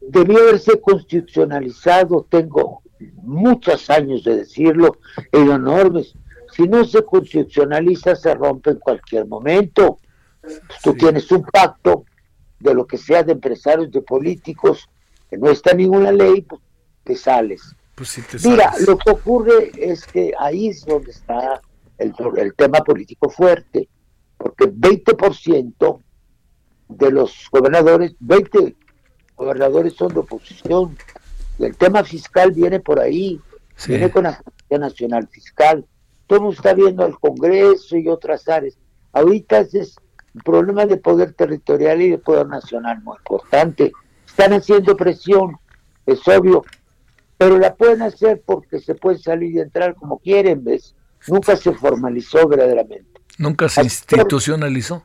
Debió 0.00 0.38
haberse 0.38 0.80
constitucionalizado, 0.80 2.26
tengo 2.30 2.82
muchos 3.22 3.90
años 3.90 4.24
de 4.24 4.38
decirlo, 4.38 4.98
en 5.32 5.50
enormes. 5.50 6.14
Si 6.52 6.66
no 6.66 6.84
se 6.84 7.02
constitucionaliza, 7.04 8.14
se 8.14 8.34
rompe 8.34 8.70
en 8.70 8.78
cualquier 8.78 9.26
momento. 9.26 9.98
Tú 10.82 10.94
tienes 10.94 11.30
un 11.30 11.42
pacto 11.42 12.04
de 12.60 12.74
lo 12.74 12.86
que 12.86 12.98
sea 12.98 13.22
de 13.22 13.32
empresarios, 13.32 13.90
de 13.90 14.02
políticos, 14.02 14.88
que 15.30 15.38
no 15.38 15.50
está 15.50 15.74
ninguna 15.74 16.12
ley, 16.12 16.42
pues 16.42 16.60
te 17.04 17.16
sales. 17.16 17.74
Pues 17.94 18.18
Mira, 18.44 18.72
lo 18.86 18.96
que 18.96 19.10
ocurre 19.10 19.72
es 19.74 20.06
que 20.06 20.32
ahí 20.38 20.68
es 20.68 20.84
donde 20.84 21.10
está 21.10 21.60
el, 21.98 22.14
el 22.36 22.54
tema 22.54 22.78
político 22.78 23.28
fuerte, 23.28 23.88
porque 24.36 24.66
20% 24.66 26.00
de 26.88 27.10
los 27.10 27.48
gobernadores, 27.50 28.14
20 28.20 28.76
gobernadores 29.36 29.94
son 29.94 30.12
de 30.14 30.20
oposición. 30.20 30.96
El 31.58 31.76
tema 31.76 32.04
fiscal 32.04 32.52
viene 32.52 32.80
por 32.80 33.00
ahí, 33.00 33.40
viene 33.86 34.10
con 34.10 34.24
la 34.24 34.30
Agencia 34.30 34.78
Nacional 34.78 35.28
Fiscal. 35.28 35.84
Todo 36.26 36.50
está 36.52 36.74
viendo 36.74 37.04
al 37.04 37.18
Congreso 37.18 37.96
y 37.96 38.08
otras 38.08 38.48
áreas. 38.48 38.78
Ahorita 39.12 39.60
es 39.60 39.96
problema 40.44 40.86
de 40.86 40.96
poder 40.96 41.32
territorial 41.32 42.02
y 42.02 42.10
de 42.10 42.18
poder 42.18 42.46
nacional 42.46 43.02
muy 43.02 43.16
importante. 43.18 43.92
Están 44.26 44.52
haciendo 44.52 44.96
presión, 44.96 45.56
es 46.06 46.26
obvio, 46.28 46.64
pero 47.36 47.58
la 47.58 47.74
pueden 47.74 48.02
hacer 48.02 48.42
porque 48.44 48.80
se 48.80 48.94
puede 48.94 49.18
salir 49.18 49.54
y 49.54 49.60
entrar 49.60 49.94
como 49.94 50.18
quieren, 50.18 50.64
¿ves? 50.64 50.94
Nunca 51.28 51.56
se 51.56 51.72
formalizó 51.72 52.46
verdaderamente. 52.46 53.20
Nunca 53.38 53.68
se 53.68 53.82
institucionalizó. 53.82 55.04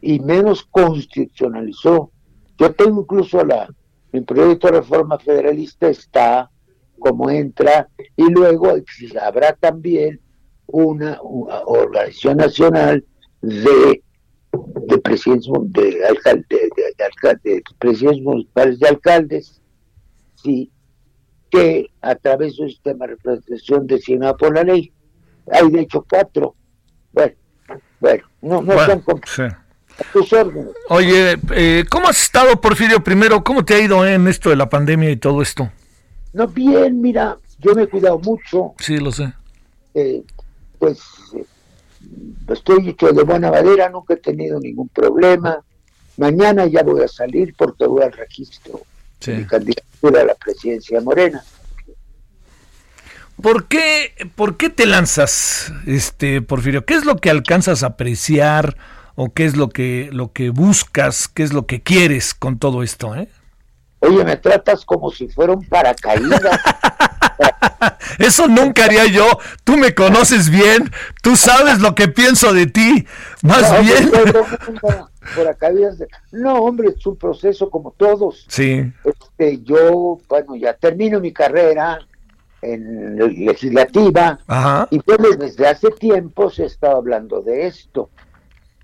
Y 0.00 0.20
menos 0.20 0.66
constitucionalizó. 0.70 2.10
Yo 2.58 2.72
tengo 2.72 3.00
incluso 3.00 3.44
la, 3.44 3.68
mi 4.12 4.20
proyecto 4.20 4.68
de 4.68 4.74
reforma 4.74 5.18
federalista 5.18 5.88
está 5.88 6.50
como 6.98 7.30
entra 7.30 7.88
y 8.16 8.30
luego 8.30 8.74
habrá 9.20 9.54
también 9.54 10.20
una, 10.66 11.20
una 11.22 11.60
organización 11.66 12.36
nacional 12.36 13.04
de 13.42 14.03
de 14.86 14.98
presidentes 14.98 15.50
de, 15.72 16.06
alcalde, 16.06 16.44
de, 16.48 17.04
alcalde, 17.04 17.62
presidentes 17.78 18.22
municipales 18.22 18.78
de 18.78 18.88
alcaldes, 18.88 19.60
sí, 20.34 20.70
que 21.50 21.90
a 22.00 22.14
través 22.14 22.56
de 22.56 22.64
un 22.64 22.68
sistema 22.68 23.06
de 23.06 23.12
representación 23.14 23.86
designado 23.86 24.36
por 24.36 24.54
la 24.54 24.64
ley, 24.64 24.92
hay 25.52 25.70
de 25.70 25.80
hecho 25.80 26.04
cuatro. 26.08 26.54
Bueno, 27.12 27.34
bueno, 28.00 28.24
no, 28.42 28.62
no 28.62 28.72
están 28.74 29.02
tus 30.12 30.32
órdenes. 30.32 30.72
Oye, 30.88 31.36
eh, 31.52 31.84
¿cómo 31.88 32.08
has 32.08 32.22
estado, 32.22 32.60
Porfirio? 32.60 33.02
Primero, 33.02 33.44
¿cómo 33.44 33.64
te 33.64 33.74
ha 33.74 33.78
ido 33.78 34.04
en 34.06 34.26
esto 34.26 34.50
de 34.50 34.56
la 34.56 34.68
pandemia 34.68 35.10
y 35.10 35.16
todo 35.16 35.40
esto? 35.40 35.70
No, 36.32 36.48
bien, 36.48 37.00
mira, 37.00 37.38
yo 37.60 37.74
me 37.74 37.84
he 37.84 37.86
cuidado 37.86 38.18
mucho. 38.18 38.74
Sí, 38.78 38.98
lo 38.98 39.12
sé. 39.12 39.32
Eh, 39.94 40.24
pues 40.78 41.00
estoy 42.48 42.88
hecho 42.88 43.12
de 43.12 43.22
buena 43.22 43.50
madera, 43.50 43.88
nunca 43.88 44.14
he 44.14 44.18
tenido 44.18 44.60
ningún 44.60 44.88
problema. 44.88 45.58
Mañana 46.16 46.66
ya 46.66 46.82
voy 46.82 47.02
a 47.02 47.08
salir 47.08 47.54
porque 47.56 47.86
voy 47.86 48.02
al 48.02 48.12
registro 48.12 48.82
de 49.24 49.38
mi 49.38 49.44
candidatura 49.44 50.20
a 50.20 50.24
la 50.24 50.34
presidencia 50.34 51.00
morena. 51.00 51.42
¿Por 53.42 53.66
qué, 53.66 54.12
¿Por 54.36 54.56
qué 54.56 54.70
te 54.70 54.86
lanzas, 54.86 55.72
este 55.86 56.40
Porfirio? 56.40 56.84
¿Qué 56.84 56.94
es 56.94 57.04
lo 57.04 57.16
que 57.16 57.30
alcanzas 57.30 57.82
a 57.82 57.88
apreciar 57.88 58.76
o 59.16 59.32
qué 59.32 59.44
es 59.44 59.56
lo 59.56 59.70
que, 59.70 60.08
lo 60.12 60.32
que 60.32 60.50
buscas, 60.50 61.28
qué 61.28 61.42
es 61.42 61.52
lo 61.52 61.66
que 61.66 61.82
quieres 61.82 62.32
con 62.32 62.58
todo 62.58 62.82
esto? 62.82 63.14
Eh? 63.16 63.28
Oye, 64.04 64.24
me 64.24 64.36
tratas 64.36 64.84
como 64.84 65.10
si 65.10 65.28
fuera 65.28 65.52
un 65.52 65.64
paracaídas. 65.66 66.40
Eso 68.18 68.48
nunca 68.48 68.84
haría 68.84 69.06
yo. 69.06 69.26
Tú 69.64 69.76
me 69.76 69.94
conoces 69.94 70.50
bien. 70.50 70.90
Tú 71.22 71.36
sabes 71.36 71.80
lo 71.80 71.94
que 71.94 72.08
pienso 72.08 72.52
de 72.52 72.66
ti. 72.66 73.06
Más 73.42 73.80
bien. 73.82 74.10
No, 76.32 76.56
hombre, 76.56 76.88
es 76.94 77.06
un 77.06 77.16
proceso 77.16 77.70
como 77.70 77.92
todos. 77.92 78.44
Sí. 78.48 78.92
Este, 79.04 79.62
yo, 79.62 80.18
bueno, 80.28 80.54
ya 80.54 80.74
termino 80.74 81.18
mi 81.18 81.32
carrera 81.32 81.98
en 82.60 83.16
legislativa 83.16 84.38
y 84.90 84.98
pues 85.00 85.38
desde 85.38 85.66
hace 85.66 85.90
tiempo 85.92 86.50
se 86.50 86.66
estado 86.66 86.98
hablando 86.98 87.40
de 87.40 87.66
esto. 87.66 88.10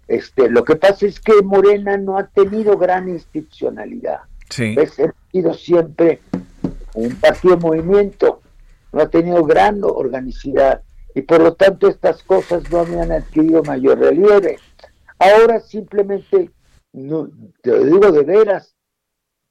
Este, 0.08 0.48
lo 0.48 0.64
que 0.64 0.76
pasa 0.76 1.06
es 1.06 1.20
que 1.20 1.42
Morena 1.42 1.96
no 1.96 2.18
ha 2.18 2.26
tenido 2.26 2.76
gran 2.76 3.08
institucionalidad. 3.08 4.20
Es, 4.58 4.96
sido 5.30 5.54
siempre 5.54 6.20
un 6.94 7.14
partido 7.16 7.54
en 7.54 7.60
movimiento, 7.60 8.40
no 8.92 9.02
ha 9.02 9.08
tenido 9.08 9.44
gran 9.44 9.80
organicidad 9.84 10.82
y 11.14 11.22
por 11.22 11.40
lo 11.40 11.54
tanto 11.54 11.86
estas 11.88 12.22
cosas 12.24 12.68
no 12.70 12.84
me 12.84 13.00
han 13.00 13.12
adquirido 13.12 13.62
mayor 13.62 13.98
relieve. 13.98 14.58
Ahora 15.18 15.60
simplemente, 15.60 16.50
no, 16.92 17.30
te 17.62 17.70
lo 17.70 17.84
digo 17.84 18.10
de 18.10 18.24
veras, 18.24 18.74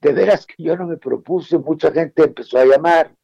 de 0.01 0.13
veras 0.13 0.45
que 0.45 0.63
yo 0.63 0.75
no 0.75 0.87
me 0.87 0.97
propuse, 0.97 1.57
mucha 1.57 1.91
gente 1.91 2.23
empezó 2.23 2.57
a 2.57 2.65
llamar, 2.65 3.15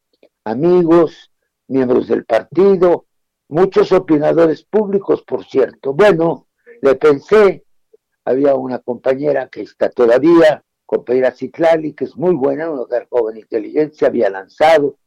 amigos, 0.45 1.31
miembros 1.68 2.07
del 2.07 2.23
partido, 2.23 3.06
muchos 3.49 3.91
opinadores 3.91 4.64
públicos, 4.64 5.23
por 5.23 5.43
cierto. 5.45 5.93
Bueno, 5.93 6.47
le 6.81 6.95
pensé, 6.95 7.65
había 8.23 8.56
una 8.56 8.80
compañera 8.80 9.49
que 9.49 9.61
está 9.61 9.89
todavía, 9.89 10.64
compañera 10.86 11.32
Citlali, 11.32 11.94
que 11.94 12.06
es 12.06 12.16
muy 12.16 12.36
buena, 12.36 12.70
una 12.70 12.82
mujer 12.82 13.07
joven 13.10 13.38
inteligente, 13.38 13.95
se 13.95 14.06
había 14.06 14.30
lanzado, 14.30 14.98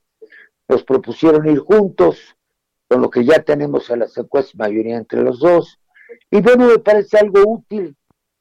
nos 0.68 0.84
propusieron 0.84 1.48
ir 1.48 1.58
juntos, 1.58 2.36
con 2.88 3.02
lo 3.02 3.10
que 3.10 3.24
ya 3.24 3.42
tenemos 3.42 3.90
a 3.90 3.96
las 3.96 4.16
encuestas 4.16 4.56
mayoría 4.56 4.96
entre 4.96 5.22
los 5.22 5.40
dos, 5.40 5.78
y 6.30 6.40
bueno, 6.40 6.66
me 6.66 6.78
parece 6.78 7.18
algo 7.18 7.42
útil. 7.46 7.96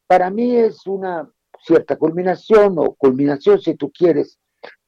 Para 0.07 0.29
mí 0.29 0.55
es 0.55 0.85
una 0.87 1.29
cierta 1.59 1.97
culminación 1.97 2.75
o 2.77 2.95
culminación 2.95 3.59
si 3.59 3.75
tú 3.75 3.91
quieres, 3.91 4.39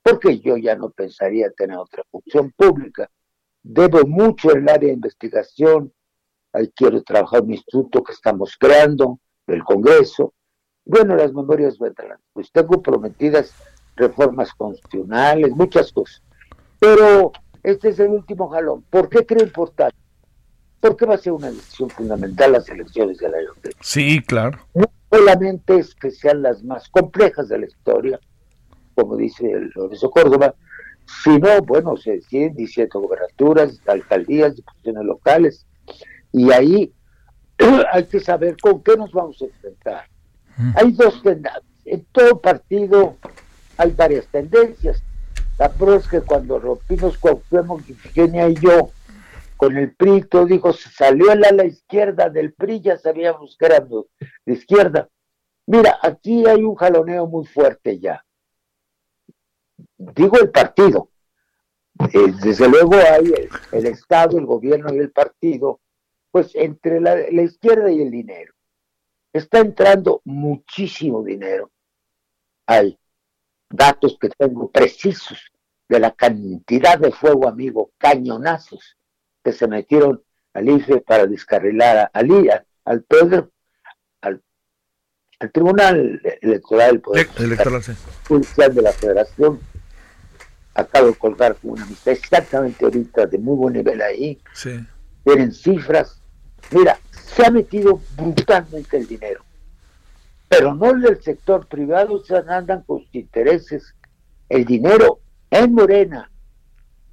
porque 0.01 0.39
yo 0.39 0.57
ya 0.57 0.75
no 0.75 0.89
pensaría 0.89 1.51
tener 1.51 1.77
otra 1.77 2.03
función 2.09 2.51
pública. 2.55 3.09
Debo 3.61 4.05
mucho 4.07 4.51
el 4.51 4.67
área 4.69 4.87
de 4.87 4.93
investigación, 4.93 5.93
ahí 6.53 6.71
quiero 6.73 7.03
trabajar 7.03 7.39
en 7.39 7.45
un 7.45 7.53
instituto 7.53 8.03
que 8.03 8.13
estamos 8.13 8.55
creando, 8.57 9.19
el 9.47 9.63
Congreso. 9.63 10.33
Bueno, 10.85 11.15
las 11.15 11.33
memorias 11.33 11.77
vendrán. 11.77 12.19
Pues 12.33 12.51
tengo 12.51 12.81
prometidas 12.81 13.53
reformas 13.95 14.53
constitucionales, 14.53 15.51
muchas 15.51 15.91
cosas. 15.91 16.21
Pero 16.79 17.31
este 17.63 17.89
es 17.89 17.99
el 17.99 18.09
último 18.09 18.49
jalón. 18.49 18.83
¿Por 18.89 19.09
qué 19.09 19.25
creo 19.25 19.43
importante? 19.43 19.95
Porque 20.79 21.05
va 21.05 21.15
a 21.15 21.17
ser 21.17 21.33
una 21.33 21.51
decisión 21.51 21.89
fundamental 21.89 22.53
las 22.53 22.69
elecciones 22.69 23.17
del 23.17 23.35
año. 23.35 23.49
Sí, 23.81 24.21
claro. 24.21 24.59
No 24.73 24.85
solamente 25.11 25.77
es 25.77 25.93
que 25.93 26.09
sean 26.09 26.41
las 26.41 26.63
más 26.63 26.87
complejas 26.89 27.49
de 27.49 27.59
la 27.59 27.65
historia, 27.65 28.19
como 28.95 29.17
dice 29.17 29.51
el 29.51 29.71
Lorenzo 29.75 30.09
Córdoba, 30.09 30.55
sino, 31.23 31.61
bueno, 31.61 31.97
se 31.97 32.11
deciden 32.11 32.55
17 32.55 32.97
gobernaturas, 32.97 33.79
alcaldías, 33.87 34.55
diputaciones 34.55 35.03
locales, 35.03 35.65
y 36.31 36.51
ahí 36.51 36.93
hay 37.91 38.05
que 38.05 38.19
saber 38.19 38.55
con 38.61 38.81
qué 38.83 38.95
nos 38.95 39.11
vamos 39.11 39.41
a 39.41 39.45
enfrentar. 39.45 40.07
Hay 40.75 40.91
dos 40.91 41.21
tendencias. 41.21 41.63
En 41.85 42.05
todo 42.11 42.39
partido 42.39 43.17
hay 43.77 43.91
varias 43.91 44.27
tendencias. 44.27 45.01
La 45.57 45.69
prueba 45.69 45.97
es 45.97 46.07
que 46.07 46.21
cuando 46.21 46.59
rompimos 46.59 47.17
Cuauhtémoc, 47.17 47.81
Genia 48.13 48.47
y 48.49 48.55
yo, 48.55 48.91
con 49.57 49.75
el 49.77 49.93
PRI, 49.95 50.21
todo 50.23 50.45
dijo, 50.45 50.71
se 50.71 50.89
salió 50.89 51.31
el 51.31 51.43
ala 51.43 51.65
izquierda 51.65 52.29
del 52.29 52.53
PRI, 52.53 52.81
ya 52.81 52.97
sabíamos 52.97 53.57
que 53.57 53.65
era 53.65 53.79
de 53.79 54.53
izquierda. 54.53 55.09
Mira, 55.65 55.97
aquí 56.01 56.45
hay 56.45 56.63
un 56.63 56.75
jaloneo 56.75 57.27
muy 57.27 57.45
fuerte 57.45 57.99
ya. 57.99 58.23
Digo 59.97 60.37
el 60.39 60.49
partido. 60.49 61.09
Eh, 62.13 62.33
desde 62.41 62.69
luego 62.69 62.95
hay 62.95 63.49
el, 63.71 63.85
Estado, 63.87 64.37
el 64.37 64.45
gobierno 64.45 64.93
y 64.93 64.99
el 64.99 65.11
partido, 65.11 65.81
pues 66.31 66.55
entre 66.55 67.01
la 67.01 67.41
izquierda 67.41 67.91
y 67.91 68.01
el 68.01 68.11
dinero. 68.11 68.53
Está 69.31 69.59
entrando 69.59 70.21
muchísimo 70.25 71.23
dinero. 71.23 71.71
Hay 72.65 72.97
datos 73.69 74.17
que 74.19 74.29
tengo 74.29 74.71
precisos 74.71 75.51
de 75.87 75.99
la 75.99 76.11
cantidad 76.11 76.97
de 76.97 77.11
fuego 77.11 77.47
amigo, 77.47 77.91
cañonazos 77.97 78.97
que 79.43 79.51
se 79.51 79.67
metieron 79.67 80.23
al 80.53 80.69
IFE 80.69 81.01
para 81.01 81.25
descarrilar 81.25 82.09
al, 82.13 82.63
al 82.85 83.03
poder, 83.03 83.49
al, 84.21 84.41
Tribunal 85.53 86.21
Electoral, 86.41 86.95
el 86.95 87.01
Poder 87.01 87.27
Judicial 88.27 88.75
de 88.75 88.81
la 88.81 88.91
Federación. 88.91 89.59
Acabo 90.73 91.07
de 91.07 91.15
colgar 91.15 91.55
una 91.63 91.83
amistad 91.83 92.13
exactamente 92.13 92.83
ahorita 92.85 93.25
de 93.25 93.37
muy 93.37 93.55
buen 93.55 93.73
nivel 93.73 94.01
ahí. 94.01 94.41
Tienen 95.23 95.51
cifras. 95.53 96.18
Mira, 96.71 96.99
se 97.11 97.45
ha 97.45 97.51
metido 97.51 97.99
brutalmente 98.15 98.97
el 98.97 99.07
dinero. 99.07 99.43
Pero 100.47 100.73
no 100.73 100.93
del 100.93 101.21
sector 101.21 101.67
privado, 101.67 102.23
se 102.23 102.35
andan 102.35 102.83
con 102.83 103.03
sus 103.03 103.15
intereses. 103.15 103.95
El 104.49 104.65
dinero 104.65 105.19
en 105.51 105.73
Morena, 105.73 106.29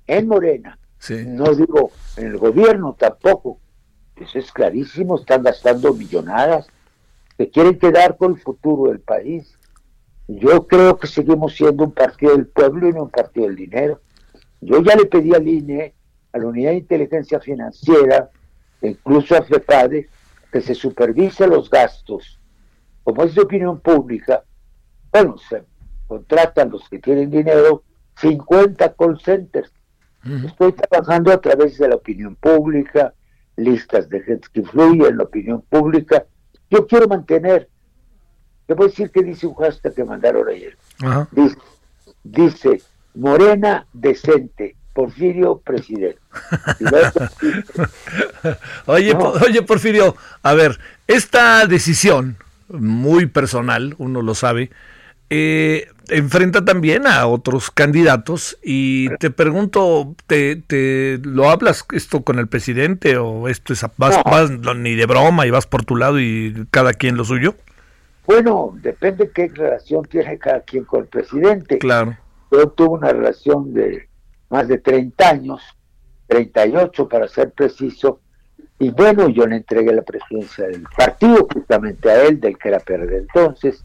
en 0.06 0.28
Morena, 0.28 0.78
no 1.26 1.54
digo 1.54 1.90
en 2.16 2.26
el 2.28 2.38
gobierno 2.38 2.96
tampoco, 2.98 3.58
eso 4.16 4.38
es 4.38 4.50
clarísimo, 4.50 5.16
están 5.16 5.42
gastando 5.42 5.92
millonadas, 5.92 6.66
que 7.36 7.50
quieren 7.50 7.78
quedar 7.78 8.16
con 8.16 8.32
el 8.32 8.40
futuro 8.40 8.90
del 8.90 9.00
país. 9.00 9.54
Yo 10.26 10.66
creo 10.66 10.98
que 10.98 11.06
seguimos 11.06 11.54
siendo 11.54 11.84
un 11.84 11.92
partido 11.92 12.34
del 12.34 12.46
pueblo 12.46 12.88
y 12.88 12.92
no 12.92 13.04
un 13.04 13.10
partido 13.10 13.46
del 13.46 13.56
dinero. 13.56 14.00
Yo 14.60 14.82
ya 14.82 14.96
le 14.96 15.04
pedí 15.04 15.34
al 15.34 15.46
INE, 15.46 15.94
a 16.32 16.38
la 16.38 16.46
Unidad 16.46 16.70
de 16.70 16.78
Inteligencia 16.78 17.38
Financiera, 17.38 18.30
incluso 18.88 19.36
a 19.36 19.42
FEPADE, 19.42 20.08
que 20.52 20.60
se 20.60 20.74
supervise 20.74 21.46
los 21.46 21.70
gastos. 21.70 22.38
Como 23.04 23.22
es 23.24 23.34
de 23.34 23.42
opinión 23.42 23.80
pública, 23.80 24.42
bueno, 25.12 25.36
se 25.38 25.64
contratan 26.06 26.70
los 26.70 26.88
que 26.88 26.98
tienen 26.98 27.30
dinero 27.30 27.82
50 28.16 28.94
call 28.94 29.20
centers. 29.20 29.72
Estoy 30.44 30.72
trabajando 30.72 31.30
a 31.30 31.40
través 31.40 31.78
de 31.78 31.88
la 31.88 31.94
opinión 31.94 32.34
pública, 32.34 33.14
listas 33.56 34.08
de 34.08 34.20
gente 34.22 34.48
que 34.52 34.60
influye 34.60 35.06
en 35.06 35.18
la 35.18 35.24
opinión 35.24 35.62
pública. 35.62 36.26
Yo 36.68 36.86
quiero 36.86 37.06
mantener, 37.06 37.68
te 38.66 38.74
voy 38.74 38.86
a 38.86 38.88
decir 38.88 39.10
que 39.10 39.22
dice 39.22 39.46
un 39.46 39.54
hashtag 39.54 39.94
que 39.94 40.04
mandaron 40.04 40.48
ayer. 40.48 40.76
Dice, 42.24 42.82
Morena 43.14 43.86
decente, 43.92 44.74
Porfirio 44.96 45.58
presidente. 45.58 46.18
oye, 48.86 49.14
oye, 49.14 49.60
Porfirio, 49.60 50.16
a 50.42 50.54
ver, 50.54 50.78
esta 51.06 51.66
decisión 51.66 52.38
muy 52.70 53.26
personal, 53.26 53.94
uno 53.98 54.22
lo 54.22 54.34
sabe, 54.34 54.70
eh, 55.28 55.88
enfrenta 56.08 56.64
también 56.64 57.06
a 57.06 57.26
otros 57.26 57.70
candidatos 57.70 58.56
y 58.62 59.14
te 59.16 59.30
pregunto, 59.30 60.14
¿te, 60.26 60.56
te 60.56 61.20
lo 61.22 61.50
hablas 61.50 61.84
esto 61.92 62.22
con 62.22 62.38
el 62.38 62.48
presidente 62.48 63.18
o 63.18 63.48
esto 63.48 63.74
es 63.74 63.84
vas, 63.98 64.50
ni 64.76 64.94
de 64.94 65.04
broma 65.04 65.46
y 65.46 65.50
vas 65.50 65.66
por 65.66 65.84
tu 65.84 65.96
lado 65.96 66.18
y 66.18 66.66
cada 66.70 66.94
quien 66.94 67.18
lo 67.18 67.26
suyo? 67.26 67.54
Bueno, 68.26 68.74
depende 68.80 69.30
qué 69.30 69.52
relación 69.54 70.06
tiene 70.06 70.38
cada 70.38 70.60
quien 70.60 70.84
con 70.84 71.02
el 71.02 71.06
presidente. 71.06 71.80
Claro. 71.80 72.16
Yo 72.50 72.66
tuve 72.68 72.96
una 72.96 73.12
relación 73.12 73.74
de 73.74 74.08
más 74.48 74.68
de 74.68 74.78
30 74.78 75.28
años, 75.28 75.62
38 76.28 77.08
para 77.08 77.28
ser 77.28 77.52
preciso, 77.52 78.20
y 78.78 78.90
bueno, 78.90 79.28
yo 79.28 79.46
le 79.46 79.56
entregué 79.56 79.92
la 79.92 80.02
presidencia 80.02 80.66
del 80.66 80.84
partido 80.96 81.46
justamente 81.52 82.10
a 82.10 82.24
él, 82.24 82.40
del 82.40 82.58
que 82.58 82.68
era 82.68 82.80
PRD 82.80 83.18
entonces, 83.18 83.84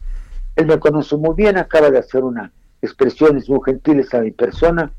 él 0.56 0.66
me 0.66 0.78
conoce 0.78 1.16
muy 1.16 1.34
bien, 1.34 1.56
acaba 1.56 1.90
de 1.90 1.98
hacer 1.98 2.22
unas 2.24 2.50
expresiones 2.82 3.48
muy 3.48 3.60
gentiles 3.64 4.12
a 4.12 4.20
mi 4.20 4.32
persona. 4.32 4.92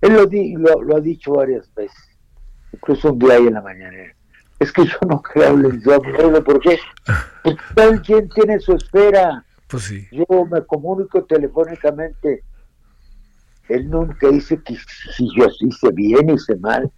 Él 0.00 0.14
lo, 0.14 0.26
di, 0.26 0.54
lo, 0.54 0.96
ha 0.96 1.00
dicho 1.00 1.32
varias 1.32 1.72
veces, 1.74 2.16
incluso 2.72 3.12
un 3.12 3.18
día 3.18 3.34
ahí 3.34 3.46
en 3.46 3.54
la 3.54 3.62
mañana. 3.62 3.96
Es 4.58 4.72
que 4.72 4.84
yo 4.84 4.98
no 5.08 5.20
creo 5.20 5.54
en 5.54 5.80
diablo, 5.80 6.44
¿por 6.44 6.60
qué? 6.60 6.78
Porque 7.42 7.60
cada 7.74 8.00
quien 8.02 8.28
tiene 8.28 8.60
su 8.60 8.74
esfera. 8.74 9.44
Pues 9.66 9.84
sí. 9.84 10.06
Yo 10.12 10.44
me 10.44 10.64
comunico 10.64 11.24
telefónicamente. 11.24 12.44
Él 13.70 13.88
nunca 13.88 14.28
dice 14.28 14.60
que 14.62 14.76
si 15.16 15.28
yo 15.36 15.46
hice 15.60 15.90
bien, 15.92 16.30
hice 16.30 16.56
mal. 16.56 16.90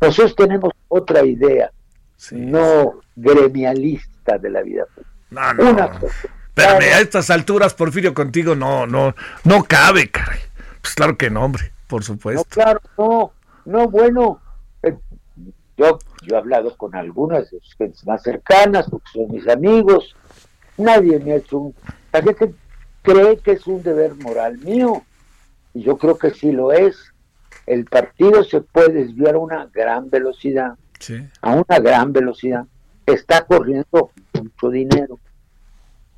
Nosotros 0.00 0.34
tenemos 0.36 0.72
otra 0.88 1.24
idea, 1.24 1.70
no 2.32 3.00
gremialista 3.14 4.38
de 4.38 4.50
la 4.50 4.62
vida. 4.62 4.84
No, 5.30 5.54
no. 5.54 5.70
Una 5.70 5.90
cosa 5.98 6.28
a 6.56 7.00
estas 7.00 7.30
alturas, 7.30 7.74
Porfirio, 7.74 8.14
contigo 8.14 8.54
no, 8.54 8.86
no, 8.86 9.14
no 9.44 9.64
cabe, 9.64 10.10
caray. 10.10 10.40
Pues 10.80 10.94
claro 10.94 11.16
que 11.16 11.30
no, 11.30 11.44
hombre, 11.44 11.72
por 11.86 12.04
supuesto. 12.04 12.42
No, 12.42 12.44
claro, 12.50 12.80
no, 12.98 13.32
no, 13.64 13.88
bueno, 13.88 14.40
eh, 14.82 14.96
yo, 15.76 15.98
yo 16.22 16.34
he 16.34 16.38
hablado 16.38 16.76
con 16.76 16.94
algunas 16.94 17.50
de 17.50 17.60
sus 17.60 17.74
gentes 17.76 18.06
más 18.06 18.22
cercanas, 18.22 18.88
porque 18.90 19.08
son 19.12 19.30
mis 19.30 19.48
amigos, 19.48 20.14
nadie 20.76 21.18
me 21.20 21.32
ha 21.32 21.36
hecho 21.36 21.58
un... 21.58 21.74
La 22.12 22.22
gente 22.22 22.54
cree 23.02 23.38
que 23.38 23.52
es 23.52 23.66
un 23.66 23.82
deber 23.82 24.14
moral 24.16 24.58
mío, 24.58 25.02
y 25.74 25.82
yo 25.82 25.98
creo 25.98 26.18
que 26.18 26.30
sí 26.30 26.52
lo 26.52 26.72
es. 26.72 27.12
El 27.66 27.84
partido 27.84 28.42
se 28.44 28.60
puede 28.60 28.92
desviar 28.92 29.36
a 29.36 29.38
una 29.38 29.66
gran 29.66 30.10
velocidad, 30.10 30.76
a 31.40 31.54
una 31.54 31.78
gran 31.78 32.12
velocidad. 32.12 32.66
Está 33.06 33.44
corriendo 33.44 34.10
mucho 34.34 34.70
dinero 34.70 35.18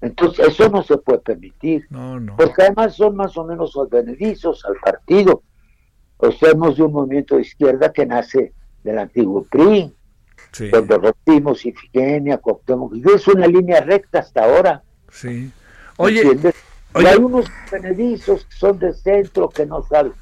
entonces, 0.04 0.48
eso 0.48 0.68
no 0.68 0.82
se 0.82 0.98
puede 0.98 1.20
permitir. 1.20 1.88
Porque 2.36 2.62
además 2.62 2.94
son 2.94 3.16
más 3.16 3.36
o 3.38 3.44
menos 3.44 3.74
advenedizos 3.74 4.62
al 4.66 4.76
partido. 4.76 5.42
pues 6.18 6.36
somos 6.36 6.76
de 6.76 6.82
un 6.82 6.92
movimiento 6.92 7.36
de 7.36 7.42
izquierda 7.42 7.90
que 7.90 8.04
nace 8.04 8.52
del 8.82 8.98
antiguo 8.98 9.44
PRI, 9.44 9.94
donde 10.70 10.98
rompimos 10.98 11.64
Ifigenia, 11.64 12.36
Cuauhtémoc, 12.36 12.94
y 12.94 13.02
es 13.14 13.26
una 13.28 13.46
línea 13.46 13.80
recta 13.80 14.18
hasta 14.18 14.44
ahora. 14.44 14.82
Sí. 15.10 15.50
Oye, 15.96 16.22
y 16.94 17.06
hay 17.06 17.18
unos 17.18 17.46
benedizos 17.70 18.44
que 18.44 18.56
son 18.56 18.78
de 18.78 18.92
centro 18.92 19.48
que 19.48 19.66
no 19.66 19.82
saben. 19.82 20.12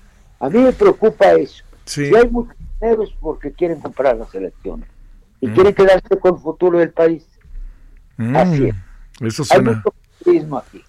A 0.40 0.48
mí 0.48 0.58
me 0.58 0.72
preocupa 0.72 1.32
eso. 1.32 1.62
Si 1.84 2.14
hay 2.14 2.28
muchos 2.30 2.56
dinero 2.80 3.04
porque 3.20 3.52
quieren 3.52 3.80
comprar 3.80 4.16
las 4.16 4.34
elecciones 4.34 4.88
y 5.40 5.48
mm. 5.48 5.54
quieren 5.54 5.74
quedarse 5.74 6.18
con 6.18 6.34
el 6.34 6.40
futuro 6.40 6.78
del 6.78 6.90
país. 6.90 7.24
Mm. 8.16 8.36
Así 8.36 8.64
es. 8.68 8.74
Eso 9.20 9.44
suena. 9.44 9.82
Hay 10.26 10.40
mucho 10.40 10.56
aquí. 10.58 10.84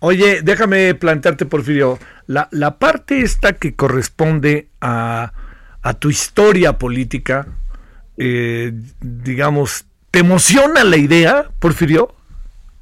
Oye, 0.00 0.42
déjame 0.42 0.94
plantearte, 0.94 1.46
Porfirio, 1.46 1.98
la, 2.26 2.48
la 2.50 2.78
parte 2.78 3.22
esta 3.22 3.54
que 3.54 3.74
corresponde 3.74 4.68
a, 4.80 5.32
a 5.80 5.94
tu 5.94 6.10
historia 6.10 6.78
política, 6.78 7.46
eh, 8.16 8.72
digamos, 9.00 9.86
¿te 10.10 10.18
emociona 10.18 10.84
la 10.84 10.96
idea, 10.96 11.50
Porfirio? 11.58 12.14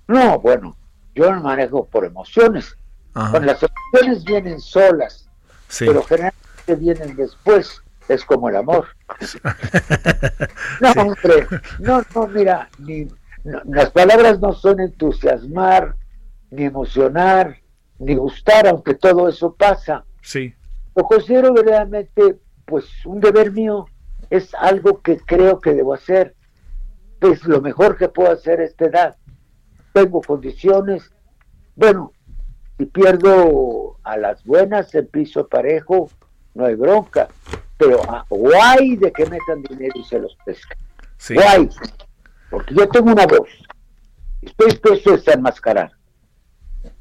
No, 0.08 0.40
bueno, 0.40 0.76
yo 1.14 1.32
no 1.32 1.40
manejo 1.40 1.86
por 1.86 2.04
emociones. 2.04 2.76
Cuando 3.12 3.40
las 3.40 3.62
emociones 3.62 4.24
vienen 4.24 4.60
solas, 4.60 5.28
pero 5.78 6.02
generalmente 6.02 6.74
vienen 6.78 7.16
después. 7.16 7.82
Es 8.08 8.24
como 8.24 8.48
el 8.48 8.56
amor. 8.56 8.88
no, 10.80 10.90
hombre, 11.02 11.46
no, 11.78 12.02
no, 12.14 12.26
mira, 12.26 12.68
ni, 12.78 13.06
las 13.44 13.90
palabras 13.90 14.40
no 14.40 14.52
son 14.52 14.80
entusiasmar, 14.80 15.94
ni 16.50 16.64
emocionar, 16.64 17.58
ni 17.98 18.16
gustar, 18.16 18.66
aunque 18.66 18.94
todo 18.94 19.28
eso 19.28 19.54
pasa. 19.54 20.04
Sí. 20.20 20.52
Lo 20.96 21.04
considero 21.04 21.52
verdaderamente, 21.52 22.38
pues, 22.64 22.86
un 23.04 23.20
deber 23.20 23.52
mío, 23.52 23.86
es 24.30 24.52
algo 24.54 25.00
que 25.00 25.18
creo 25.18 25.60
que 25.60 25.72
debo 25.72 25.94
hacer. 25.94 26.34
Es 27.20 27.44
lo 27.44 27.60
mejor 27.60 27.96
que 27.96 28.08
puedo 28.08 28.32
hacer 28.32 28.60
a 28.60 28.64
esta 28.64 28.86
edad 28.86 29.16
tengo 29.92 30.20
condiciones. 30.20 31.10
Bueno, 31.76 32.12
si 32.78 32.86
pierdo 32.86 33.98
a 34.02 34.16
las 34.16 34.44
buenas 34.44 34.94
en 34.94 35.06
piso 35.06 35.46
parejo, 35.46 36.10
no 36.54 36.66
hay 36.66 36.74
bronca. 36.74 37.28
Pero 37.76 38.02
guay 38.28 38.96
de 38.96 39.12
que 39.12 39.26
metan 39.26 39.62
dinero 39.62 39.92
y 39.94 40.04
se 40.04 40.18
los 40.18 40.36
pescan. 40.44 40.78
Guay. 41.30 41.68
Porque 42.50 42.74
yo 42.74 42.88
tengo 42.88 43.12
una 43.12 43.26
voz. 43.26 43.48
Estoy 44.40 44.70
dispuesto 44.70 45.10
a 45.10 45.16
desenmascarar. 45.16 45.92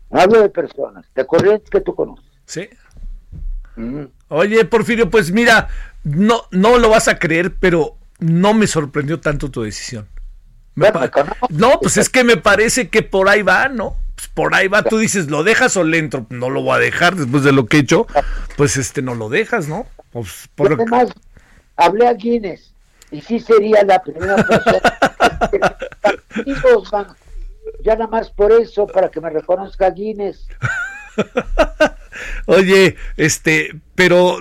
Hablo 0.10 0.42
de 0.42 0.50
personas, 0.50 1.06
de 1.16 1.26
corrientes 1.26 1.70
que 1.70 1.82
tú 1.82 1.96
conoces. 1.96 2.26
Sí. 2.46 2.70
Mm. 3.76 4.06
Oye, 4.28 4.66
Porfirio, 4.66 5.10
pues 5.10 5.32
mira, 5.32 5.70
no, 6.04 6.42
no 6.52 6.78
lo 6.78 6.90
vas 6.90 7.08
a 7.08 7.18
creer, 7.18 7.56
pero 7.60 7.98
no 8.20 8.54
me 8.54 8.68
sorprendió 8.68 9.20
tanto 9.20 9.50
tu 9.50 9.62
decisión 9.62 10.08
no, 11.50 11.80
pues 11.80 11.98
es 11.98 12.10
que 12.10 12.24
me 12.24 12.38
parece 12.38 12.90
que 12.90 13.02
por 13.02 13.30
ahí 13.30 13.42
va, 13.42 13.68
¿no? 13.68 13.98
Pues 14.16 14.28
por 14.28 14.56
ahí 14.56 14.68
va, 14.68 14.84
tú 14.84 14.98
dices, 14.98 15.30
¿lo 15.30 15.44
dejas 15.44 15.76
o 15.78 15.84
le 15.84 15.98
entro? 15.98 16.26
No 16.30 16.50
lo 16.50 16.62
voy 16.62 16.76
a 16.76 16.80
dejar 16.80 17.16
después 17.16 17.44
de 17.44 17.52
lo 17.52 17.66
que 17.66 17.78
he 17.78 17.80
hecho, 17.82 18.08
pues 18.58 18.78
este 18.78 19.02
no 19.02 19.16
lo 19.16 19.30
dejas, 19.30 19.68
¿no? 19.68 19.86
Pues 20.12 20.50
por 20.56 20.74
Además, 20.74 21.10
hablé 21.76 22.08
a 22.08 22.14
Guinness 22.14 22.74
y 23.12 23.22
sí 23.22 23.40
sería 23.40 23.84
la 23.84 24.02
primera 24.02 24.36
persona. 24.38 24.82
ya 27.84 27.96
nada 27.96 28.08
más 28.08 28.30
por 28.30 28.52
eso, 28.52 28.88
para 28.88 29.10
que 29.10 29.22
me 29.22 29.30
reconozca 29.30 29.90
Guinness. 29.90 30.48
Oye, 32.46 32.96
este, 33.18 33.76
pero 33.96 34.40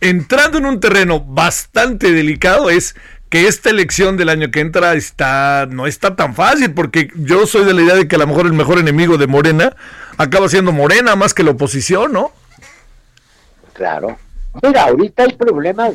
entrando 0.00 0.58
en 0.58 0.66
un 0.66 0.80
terreno 0.80 1.20
bastante 1.20 2.12
delicado 2.12 2.70
es 2.70 2.96
que 3.30 3.46
esta 3.46 3.70
elección 3.70 4.16
del 4.16 4.28
año 4.28 4.50
que 4.50 4.58
entra 4.58 4.94
está 4.94 5.66
no 5.70 5.86
está 5.86 6.16
tan 6.16 6.34
fácil 6.34 6.74
porque 6.74 7.10
yo 7.14 7.46
soy 7.46 7.64
de 7.64 7.72
la 7.72 7.82
idea 7.82 7.94
de 7.94 8.08
que 8.08 8.16
a 8.16 8.18
lo 8.18 8.26
mejor 8.26 8.44
el 8.44 8.52
mejor 8.52 8.78
enemigo 8.78 9.18
de 9.18 9.28
Morena 9.28 9.76
acaba 10.18 10.48
siendo 10.48 10.72
Morena 10.72 11.14
más 11.14 11.32
que 11.32 11.44
la 11.44 11.52
oposición, 11.52 12.12
¿no? 12.12 12.32
Claro. 13.72 14.18
Mira, 14.62 14.82
ahorita 14.82 15.22
hay 15.22 15.32
problemas 15.34 15.94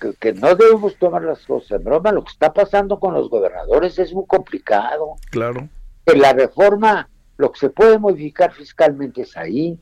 que, 0.00 0.14
que, 0.14 0.32
no 0.32 0.54
debemos 0.54 0.96
tomar 0.96 1.22
las 1.22 1.44
cosas 1.44 1.72
en 1.72 1.84
broma. 1.84 2.12
Lo 2.12 2.24
que 2.24 2.32
está 2.32 2.52
pasando 2.54 2.98
con 2.98 3.12
los 3.12 3.28
gobernadores 3.28 3.98
es 3.98 4.14
muy 4.14 4.24
complicado. 4.26 5.16
Claro. 5.30 5.68
Que 6.06 6.16
la 6.16 6.32
reforma, 6.32 7.10
lo 7.36 7.52
que 7.52 7.60
se 7.60 7.68
puede 7.68 7.98
modificar 7.98 8.52
fiscalmente 8.52 9.22
es 9.22 9.36
ahí. 9.36 9.78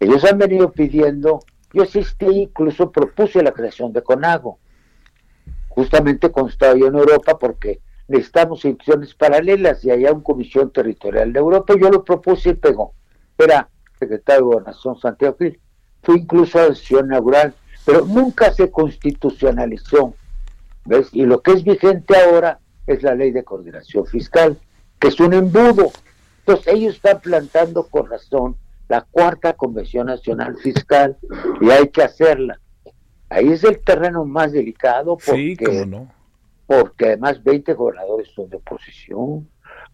Ellos 0.00 0.24
han 0.24 0.38
venido 0.38 0.72
pidiendo, 0.72 1.40
yo 1.74 1.82
asistí, 1.82 2.26
incluso 2.26 2.90
propuse 2.90 3.42
la 3.42 3.52
creación 3.52 3.92
de 3.92 4.02
CONAGO 4.02 4.58
justamente 5.74 6.30
yo 6.76 6.86
en 6.86 6.94
Europa 6.94 7.38
porque 7.38 7.80
necesitamos 8.06 8.64
instituciones 8.64 9.14
paralelas 9.14 9.84
y 9.84 9.90
hay 9.90 10.04
una 10.04 10.22
comisión 10.22 10.70
territorial 10.70 11.32
de 11.32 11.38
Europa. 11.38 11.74
Yo 11.80 11.90
lo 11.90 12.04
propuse 12.04 12.50
y 12.50 12.54
pegó. 12.54 12.94
Era 13.36 13.68
secretario 13.98 14.42
de 14.42 14.46
Gobernación 14.46 14.98
Santiago 15.00 15.36
Gil. 15.38 15.60
Fue 16.02 16.18
incluso 16.18 16.58
a 16.58 16.68
la 16.68 16.74
sesión 16.74 17.06
inaugural, 17.06 17.54
pero 17.84 18.04
nunca 18.04 18.52
se 18.52 18.70
constitucionalizó. 18.70 20.14
¿Ves? 20.84 21.08
Y 21.12 21.24
lo 21.24 21.40
que 21.40 21.52
es 21.52 21.64
vigente 21.64 22.14
ahora 22.16 22.60
es 22.86 23.02
la 23.02 23.14
ley 23.14 23.32
de 23.32 23.42
coordinación 23.42 24.06
fiscal, 24.06 24.58
que 24.98 25.08
es 25.08 25.18
un 25.18 25.32
embudo. 25.32 25.90
Entonces 26.40 26.74
ellos 26.74 26.96
están 26.96 27.20
plantando 27.20 27.84
con 27.84 28.08
razón 28.08 28.56
la 28.88 29.00
cuarta 29.00 29.54
Convención 29.54 30.06
Nacional 30.06 30.56
Fiscal 30.58 31.16
y 31.60 31.70
hay 31.70 31.88
que 31.88 32.02
hacerla. 32.02 32.60
Ahí 33.34 33.50
es 33.50 33.64
el 33.64 33.80
terreno 33.80 34.24
más 34.24 34.52
delicado 34.52 35.16
porque, 35.16 35.84
no. 35.88 36.08
porque 36.66 37.06
además 37.06 37.42
20 37.42 37.74
gobernadores 37.74 38.28
son 38.28 38.48
de 38.48 38.58
oposición. 38.58 39.48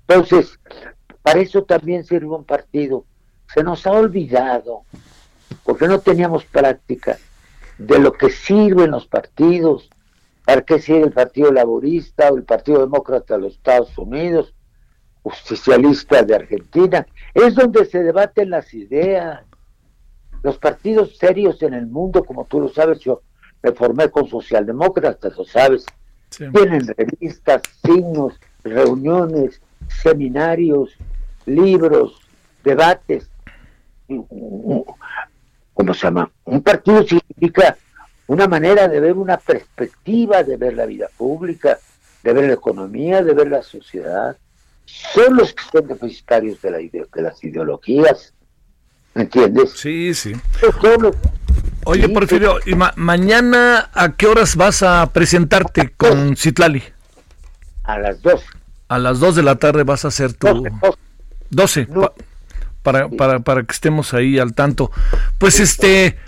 Entonces, 0.07 0.61
para 1.23 1.41
eso 1.41 1.65
también 1.65 2.05
sirve 2.05 2.27
un 2.27 2.45
partido. 2.45 3.07
Se 3.55 3.65
nos 3.65 3.87
ha 3.87 3.93
olvidado, 3.93 4.83
porque 5.65 5.89
no 5.89 6.01
teníamos 6.01 6.45
práctica 6.45 7.17
de 7.79 7.99
lo 7.99 8.13
que 8.13 8.29
sirven 8.29 8.91
los 8.91 9.07
partidos, 9.07 9.89
para 10.45 10.61
qué 10.61 10.79
sirve 10.79 11.05
el 11.05 11.13
Partido 11.13 11.51
Laborista 11.51 12.31
o 12.31 12.37
el 12.37 12.45
Partido 12.45 12.81
Demócrata 12.81 13.37
de 13.37 13.41
los 13.41 13.55
Estados 13.55 13.97
Unidos, 13.97 14.55
justicialista 15.23 16.23
de 16.25 16.35
Argentina. 16.35 17.07
Es 17.33 17.55
donde 17.55 17.87
se 17.87 18.03
debaten 18.03 18.51
las 18.51 18.75
ideas. 18.75 19.47
Los 20.43 20.59
partidos 20.59 21.17
serios 21.17 21.63
en 21.63 21.73
el 21.73 21.87
mundo, 21.87 22.23
como 22.23 22.45
tú 22.45 22.61
lo 22.61 22.69
sabes, 22.69 22.99
yo 23.01 23.23
me 23.63 23.73
formé 23.73 24.11
con 24.11 24.29
socialdemócratas, 24.29 25.37
lo 25.37 25.45
sabes. 25.45 25.85
Tienen 26.31 26.87
revistas, 26.97 27.63
signos, 27.85 28.35
reuniones, 28.63 29.61
seminarios, 30.03 30.97
libros, 31.47 32.21
debates. 32.63 33.29
¿Cómo 34.07 35.95
se 35.95 36.01
llama? 36.01 36.31
Un 36.45 36.63
partido 36.63 37.03
significa 37.03 37.77
una 38.27 38.47
manera 38.47 38.87
de 38.87 39.01
ver 39.01 39.15
una 39.15 39.37
perspectiva, 39.39 40.43
de 40.43 40.57
ver 40.57 40.75
la 40.75 40.87
vida 40.87 41.09
pública, 41.17 41.79
de 42.23 42.33
ver 42.33 42.45
la 42.45 42.55
economía, 42.55 43.23
de 43.23 43.35
ver 43.35 43.49
la 43.49 43.63
sociedad. 43.63 44.37
Son 44.85 45.37
los 45.37 45.53
que 45.53 45.63
son 45.73 45.87
deficitarios 45.87 46.61
de, 46.63 46.71
la 46.71 46.79
de 46.79 47.23
las 47.23 47.43
ideologías. 47.43 48.33
¿Me 49.15 49.23
entiendes? 49.23 49.73
Sí, 49.73 50.15
sí. 50.15 50.33
Oye, 51.85 52.09
Porfirio, 52.09 52.59
¿y 52.67 52.75
mañana 52.97 53.91
a 53.95 54.13
qué 54.13 54.27
horas 54.27 54.57
vas 54.57 54.83
a 54.83 55.11
presentarte 55.13 55.91
con 55.97 56.37
Citlali? 56.37 56.83
A 57.85 57.99
las 57.99 58.21
dos. 58.23 58.43
A 58.89 58.99
las 58.99 59.21
dos 59.21 59.35
de 59.35 59.43
la 59.43 59.57
tarde 59.57 59.85
vas 59.85 60.05
a 60.05 60.09
hacer 60.09 60.35
tu... 60.35 60.65
12. 61.51 61.89
para, 62.83 63.09
para, 63.09 63.41
para 63.41 63.63
que 63.65 63.73
estemos 63.73 64.15
ahí 64.15 64.39
al 64.39 64.55
tanto. 64.55 64.91
Pues 65.39 65.61
este... 65.61 66.19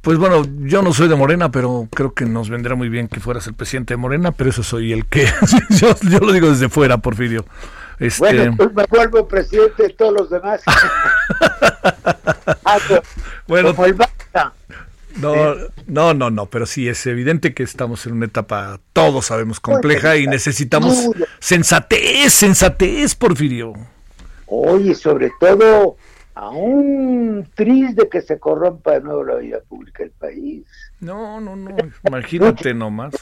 Pues 0.00 0.18
bueno, 0.18 0.44
yo 0.60 0.82
no 0.82 0.94
soy 0.94 1.08
de 1.08 1.16
Morena, 1.16 1.50
pero 1.50 1.88
creo 1.92 2.14
que 2.14 2.26
nos 2.26 2.48
vendrá 2.48 2.76
muy 2.76 2.88
bien 2.88 3.08
que 3.08 3.18
fueras 3.18 3.48
el 3.48 3.54
presidente 3.54 3.94
de 3.94 3.98
Morena, 3.98 4.30
pero 4.30 4.50
eso 4.50 4.62
soy 4.62 4.92
el 4.92 5.04
que... 5.06 5.26
yo, 5.70 5.96
yo 6.08 6.20
lo 6.20 6.32
digo 6.32 6.48
desde 6.48 6.68
fuera, 6.68 6.98
Porfirio. 6.98 7.44
Este... 7.98 8.20
Bueno, 8.20 8.54
pues 8.56 8.72
me 8.72 8.84
vuelvo 8.84 9.26
presidente 9.26 9.82
de 9.82 9.90
todos 9.90 10.12
los 10.12 10.30
demás. 10.30 10.62
Ah, 12.64 12.78
no, 15.20 15.54
no, 15.86 16.14
no, 16.14 16.30
no, 16.30 16.46
pero 16.46 16.66
sí 16.66 16.88
es 16.88 17.06
evidente 17.06 17.54
que 17.54 17.62
estamos 17.62 18.06
en 18.06 18.12
una 18.14 18.26
etapa, 18.26 18.80
todos 18.92 19.26
sabemos, 19.26 19.60
compleja 19.60 20.16
y 20.16 20.26
necesitamos 20.26 21.10
sensatez, 21.38 22.32
sensatez, 22.32 23.14
Porfirio. 23.14 23.72
Oye, 24.46 24.94
sobre 24.94 25.30
todo, 25.40 25.96
aún 26.34 27.48
triste 27.54 28.08
que 28.08 28.22
se 28.22 28.38
corrompa 28.38 28.92
de 28.92 29.00
nuevo 29.00 29.24
la 29.24 29.36
vida 29.36 29.58
pública 29.68 30.02
del 30.02 30.12
país. 30.12 30.66
No, 31.00 31.40
no, 31.40 31.56
no, 31.56 31.76
imagínate 32.04 32.74
nomás. 32.74 33.14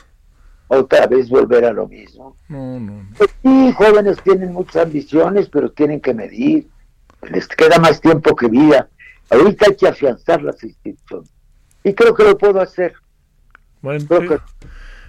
Otra 0.69 1.07
vez 1.07 1.28
volver 1.28 1.65
a 1.65 1.73
lo 1.73 1.86
mismo. 1.86 2.36
No, 2.49 2.81
no. 2.81 3.07
Pues 3.16 3.31
sí, 3.43 3.73
jóvenes 3.77 4.19
tienen 4.23 4.53
muchas 4.53 4.85
ambiciones, 4.85 5.49
pero 5.49 5.70
tienen 5.70 6.01
que 6.01 6.15
medir. 6.15 6.66
Les 7.23 7.47
queda 7.49 7.78
más 7.78 8.01
tiempo 8.01 8.35
que 8.35 8.49
vida. 8.49 8.89
Ahorita 9.35 9.66
hay 9.69 9.77
que 9.77 9.89
afianzar 9.89 10.43
las 10.43 10.62
instituciones 10.62 11.31
Y 11.82 11.93
creo 11.94 12.15
que 12.15 12.24
lo 12.24 12.39
puedo 12.39 12.61
hacer. 12.61 12.94
Bueno, 13.81 14.06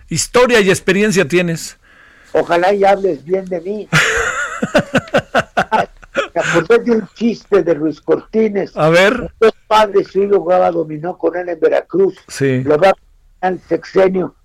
historia 0.09 0.59
y 0.61 0.69
experiencia 0.69 1.27
tienes. 1.27 1.77
Ojalá 2.33 2.73
y 2.73 2.83
hables 2.83 3.23
bien 3.23 3.45
de 3.45 3.61
mí. 3.61 3.87
Acordé 6.35 6.79
de 6.79 6.91
un 6.91 7.07
chiste 7.13 7.63
de 7.63 7.75
Luis 7.75 8.01
Cortines. 8.01 8.75
A 8.75 8.89
ver. 8.89 9.31
Dos 9.39 9.53
padres, 9.67 10.07
su 10.07 10.23
hijo 10.23 10.39
jugaba 10.39 10.71
dominó 10.71 11.17
con 11.17 11.37
él 11.37 11.47
en 11.47 11.59
Veracruz. 11.59 12.15
Sí. 12.27 12.61
Lo 12.63 12.77
va 12.77 12.93
al 13.41 13.59
sexenio. 13.61 14.35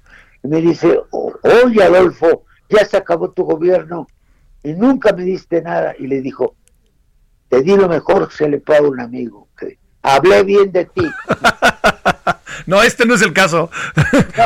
Y 0.44 0.48
me 0.48 0.60
dice, 0.60 1.00
oye 1.10 1.82
Adolfo, 1.82 2.44
ya 2.68 2.84
se 2.84 2.96
acabó 2.96 3.30
tu 3.32 3.44
gobierno 3.44 4.06
y 4.62 4.72
nunca 4.72 5.12
me 5.12 5.24
diste 5.24 5.62
nada. 5.62 5.94
Y 5.98 6.06
le 6.06 6.20
dijo, 6.20 6.54
te 7.48 7.62
di 7.62 7.76
lo 7.76 7.88
mejor 7.88 8.28
que 8.28 8.36
se 8.36 8.48
le 8.48 8.60
puede 8.60 8.78
a 8.78 8.82
un 8.82 9.00
amigo. 9.00 9.48
Hablé 10.02 10.42
bien 10.44 10.72
de 10.72 10.86
ti. 10.86 11.06
no, 12.66 12.82
este 12.82 13.04
no 13.06 13.14
es 13.14 13.22
el 13.22 13.32
caso. 13.32 13.70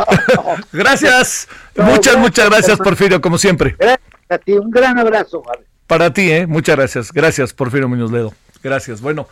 gracias. 0.72 1.48
muchas, 1.76 2.16
muchas 2.16 2.50
gracias, 2.50 2.78
Porfirio, 2.78 3.20
como 3.20 3.38
siempre. 3.38 3.76
Gracias 3.78 4.10
a 4.28 4.38
ti. 4.38 4.52
Un 4.52 4.70
gran 4.70 4.98
abrazo, 4.98 5.42
Javier. 5.42 5.66
Para 5.86 6.12
ti, 6.12 6.30
¿eh? 6.30 6.46
Muchas 6.46 6.76
gracias. 6.76 7.12
Gracias, 7.12 7.52
Porfirio 7.52 7.88
Muñoz 7.88 8.10
Ledo. 8.10 8.34
Gracias. 8.62 9.00
Bueno, 9.00 9.28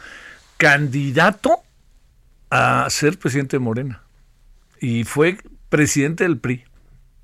candidato 0.58 1.62
a 2.50 2.88
ser 2.90 3.18
presidente 3.18 3.56
de 3.56 3.60
Morena. 3.60 4.02
Y 4.80 5.04
fue 5.04 5.38
presidente 5.70 6.24
del 6.24 6.38
PRI, 6.38 6.64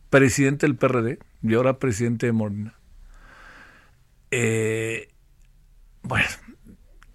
presidente 0.08 0.66
del 0.66 0.76
PRD 0.76 1.18
y 1.42 1.54
ahora 1.54 1.78
presidente 1.78 2.26
de 2.26 2.32
Morena. 2.32 2.74
Eh, 4.30 5.08
bueno, 6.02 6.26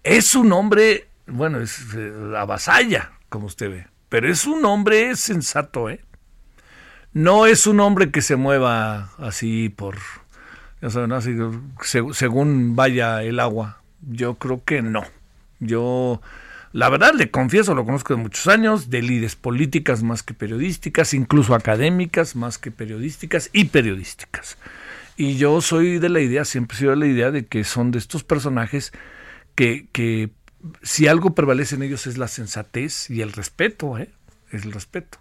es 0.04 0.34
un 0.34 0.52
hombre, 0.52 1.08
bueno, 1.34 1.60
es 1.60 1.92
la 1.94 2.42
eh, 2.42 2.46
vasalla, 2.46 3.12
como 3.28 3.46
usted 3.46 3.68
ve, 3.68 3.86
pero 4.08 4.30
es 4.30 4.46
un 4.46 4.64
hombre 4.64 5.16
sensato, 5.16 5.90
¿eh? 5.90 6.00
No 7.12 7.46
es 7.46 7.66
un 7.66 7.80
hombre 7.80 8.10
que 8.10 8.22
se 8.22 8.36
mueva 8.36 9.12
así 9.18 9.68
por, 9.68 9.96
ya 10.80 10.90
saben, 10.90 11.12
así, 11.12 11.36
según 12.12 12.76
vaya 12.76 13.22
el 13.22 13.40
agua. 13.40 13.82
Yo 14.00 14.34
creo 14.34 14.64
que 14.64 14.82
no. 14.82 15.04
Yo, 15.60 16.20
la 16.72 16.88
verdad, 16.88 17.14
le 17.14 17.30
confieso, 17.30 17.74
lo 17.74 17.84
conozco 17.84 18.14
de 18.14 18.22
muchos 18.22 18.48
años, 18.48 18.90
de 18.90 19.02
líderes 19.02 19.36
políticas 19.36 20.02
más 20.02 20.22
que 20.22 20.34
periodísticas, 20.34 21.14
incluso 21.14 21.54
académicas 21.54 22.34
más 22.36 22.58
que 22.58 22.70
periodísticas 22.70 23.50
y 23.52 23.66
periodísticas. 23.66 24.58
Y 25.16 25.36
yo 25.36 25.60
soy 25.60 25.98
de 25.98 26.08
la 26.08 26.20
idea, 26.20 26.44
siempre 26.44 26.76
he 26.76 26.78
sido 26.80 26.90
de 26.90 26.96
la 26.96 27.06
idea 27.06 27.30
de 27.30 27.46
que 27.46 27.64
son 27.64 27.92
de 27.92 27.98
estos 27.98 28.24
personajes 28.24 28.92
que, 29.54 29.86
que 29.92 30.30
si 30.82 31.06
algo 31.06 31.34
prevalece 31.34 31.74
en 31.74 31.82
ellos 31.82 32.06
es 32.06 32.18
la 32.18 32.28
sensatez 32.28 33.10
y 33.10 33.20
el 33.22 33.32
respeto, 33.32 33.98
¿eh? 33.98 34.10
Es 34.50 34.64
el 34.64 34.72
respeto. 34.72 35.18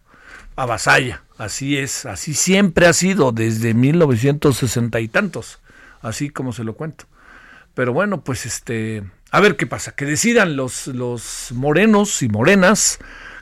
Avasalla, 0.56 1.24
así 1.38 1.78
es, 1.78 2.06
así 2.06 2.34
siempre 2.34 2.86
ha 2.86 2.94
sido 2.94 3.32
desde 3.32 3.74
1960 3.74 5.00
y 5.00 5.08
tantos, 5.08 5.60
así 6.02 6.30
como 6.30 6.54
se 6.54 6.64
lo 6.64 6.76
cuento. 6.76 7.06
Pero 7.74 7.94
bueno, 7.94 8.24
pues 8.24 8.46
este, 8.46 9.04
a 9.32 9.40
ver 9.40 9.56
qué 9.56 9.66
pasa, 9.66 9.96
que 9.96 10.06
decidan 10.06 10.56
los, 10.56 10.88
los 10.88 11.52
morenos 11.54 12.22
y 12.22 12.30
morenas 12.30 13.00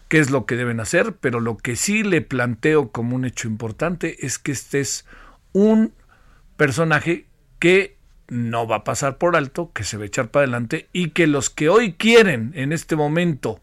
qué 0.08 0.20
es 0.20 0.30
lo 0.30 0.46
que 0.46 0.56
deben 0.56 0.80
hacer, 0.80 1.16
pero 1.20 1.40
lo 1.40 1.58
que 1.58 1.76
sí 1.76 2.04
le 2.04 2.22
planteo 2.22 2.92
como 2.92 3.16
un 3.16 3.26
hecho 3.26 3.48
importante 3.48 4.26
es 4.26 4.40
que 4.40 4.52
este 4.52 4.80
es 4.80 5.06
un 5.54 5.94
personaje 6.58 7.28
que 7.60 7.98
no 8.32 8.66
va 8.66 8.78
a 8.78 8.84
pasar 8.86 9.18
por 9.18 9.36
alto, 9.36 9.72
que 9.74 9.84
se 9.84 9.98
va 9.98 10.04
a 10.04 10.08
echar 10.08 10.30
para 10.30 10.46
adelante 10.46 10.88
y 10.94 11.10
que 11.10 11.28
los 11.28 11.50
que 11.50 11.68
hoy 11.68 11.94
quieren 11.94 12.54
en 12.56 12.72
este 12.72 12.96
momento 12.96 13.60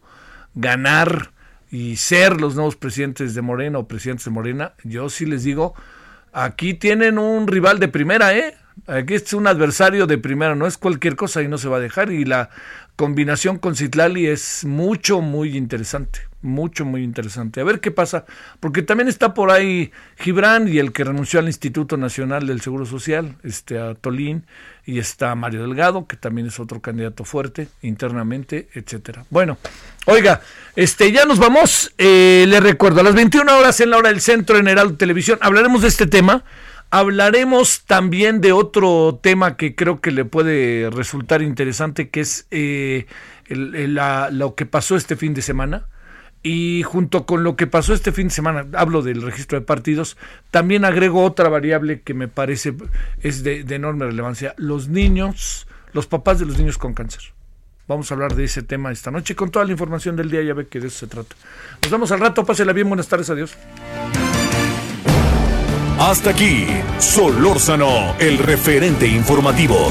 ganar 0.55 1.31
y 1.71 1.97
ser 1.97 2.39
los 2.39 2.55
nuevos 2.55 2.77
presidentes 2.77 3.35
de 3.35 3.41
Morena 3.41 3.79
o 3.79 3.89
presidentes 3.89 4.27
de 4.27 4.31
Morena, 4.31 4.75
yo 4.85 5.09
sí 5.09 5.25
les 5.25 5.43
digo, 5.43 5.75
aquí 6.35 6.75
tienen 6.75 7.19
un 7.19 7.47
rival 7.47 7.79
de 7.79 7.89
primera, 7.89 8.37
¿eh? 8.37 8.57
Aquí 8.87 9.15
es 9.15 9.33
un 9.33 9.47
adversario 9.47 10.07
de 10.07 10.19
primera, 10.19 10.55
no 10.55 10.67
es 10.67 10.77
cualquier 10.77 11.17
cosa 11.17 11.41
y 11.41 11.49
no 11.49 11.57
se 11.57 11.69
va 11.69 11.79
a 11.79 11.81
dejar. 11.81 12.13
Y 12.13 12.27
la 12.27 12.51
combinación 12.95 13.59
con 13.59 13.75
Citlali 13.75 14.27
es 14.27 14.67
mucho, 14.67 15.23
muy 15.23 15.57
interesante 15.57 16.28
mucho, 16.43 16.85
muy 16.85 17.03
interesante. 17.03 17.61
A 17.61 17.65
ver 17.65 17.81
qué 17.81 17.91
pasa, 17.91 18.25
porque 18.61 18.83
también 18.83 19.09
está 19.09 19.35
por 19.35 19.51
ahí 19.51 19.91
Gibran 20.19 20.69
y 20.69 20.79
el 20.79 20.93
que 20.93 21.05
renunció 21.05 21.41
al 21.41 21.47
Instituto 21.47 21.97
Nacional 21.97 22.47
del 22.47 22.61
Seguro 22.61 22.87
Social, 22.87 23.37
este 23.43 23.79
a 23.79 23.95
Tolín, 23.95 24.47
y 24.87 24.99
está 24.99 25.35
Mario 25.35 25.63
Delgado, 25.63 26.07
que 26.07 26.17
también 26.17 26.47
es 26.47 26.61
otro 26.61 26.81
candidato 26.81 27.25
fuerte 27.25 27.69
internamente, 27.83 28.69
etcétera. 28.73 29.25
Bueno, 29.31 29.59
oiga, 30.07 30.41
este 30.77 31.13
ya 31.13 31.25
nos 31.25 31.39
vamos. 31.39 31.93
Eh, 31.99 32.47
le 32.49 32.61
recuerdo, 32.61 33.01
a 33.01 33.03
las 33.03 33.15
21 33.15 33.59
horas 33.59 33.81
en 33.81 33.91
la 33.91 33.99
hora 33.99 34.09
del 34.11 34.21
centro 34.21 34.57
en 34.57 34.69
Heraldo 34.69 34.97
Televisión 34.97 35.39
hablaremos 35.43 35.83
de 35.83 35.89
este 35.89 36.07
tema. 36.07 36.45
Hablaremos 36.91 37.83
también 37.85 38.41
de 38.41 38.53
otro 38.53 39.21
tema 39.23 39.59
que 39.59 39.75
creo 39.75 40.01
que 40.01 40.11
le 40.11 40.25
puede 40.25 40.89
resultar 40.89 41.43
interesante, 41.43 42.09
que 42.09 42.21
es 42.21 42.47
eh, 42.51 43.05
lo 43.51 44.55
que 44.55 44.65
pasó 44.65 44.97
este 44.97 45.15
fin 45.17 45.35
de 45.35 45.43
semana 45.43 45.85
y 46.43 46.83
junto 46.83 47.27
con 47.27 47.43
lo 47.43 47.57
que 47.57 47.67
pasó 47.67 47.95
este 47.95 48.13
fin 48.13 48.29
de 48.29 48.35
semana, 48.35 48.67
hablo 48.75 49.03
del 49.03 49.23
registro 49.23 49.59
de 49.59 49.67
partidos, 49.67 50.17
también 50.51 50.85
agrego 50.85 51.25
otra 51.25 51.49
variable 51.49 52.03
que 52.03 52.15
me 52.15 52.29
parece 52.29 52.75
es 53.21 53.43
de, 53.43 53.61
enorme 53.69 54.07
relevancia, 54.07 54.55
los 54.57 54.89
niños, 54.89 55.67
los 55.93 56.07
papás 56.07 56.39
de 56.39 56.47
los 56.47 56.59
niños 56.59 56.79
con 56.79 56.95
cáncer. 56.95 57.23
Vamos 57.89 58.11
a 58.11 58.15
hablar 58.15 58.35
de 58.35 58.45
ese 58.45 58.63
tema 58.63 58.93
esta 58.93 59.11
noche 59.11 59.35
con 59.35 59.51
toda 59.51 59.65
la 59.65 59.73
información 59.73 60.15
del 60.15 60.31
día, 60.31 60.43
ya 60.43 60.55
ve 60.55 60.67
que 60.67 60.79
de 60.79 60.89
eso 60.89 60.99
se 60.99 61.07
trata. 61.07 61.35
Nos 61.83 61.91
vemos 61.91 62.13
al 62.13 62.21
rato, 62.21 62.45
pásela 62.45 62.73
bien, 62.73 62.89
buenas 62.89 63.09
tardes, 63.09 63.31
adiós. 63.31 63.57
Hasta 65.99 66.31
aquí, 66.31 66.67
Solórzano, 66.99 68.15
el 68.21 68.39
referente 68.39 69.07
informativo. 69.07 69.91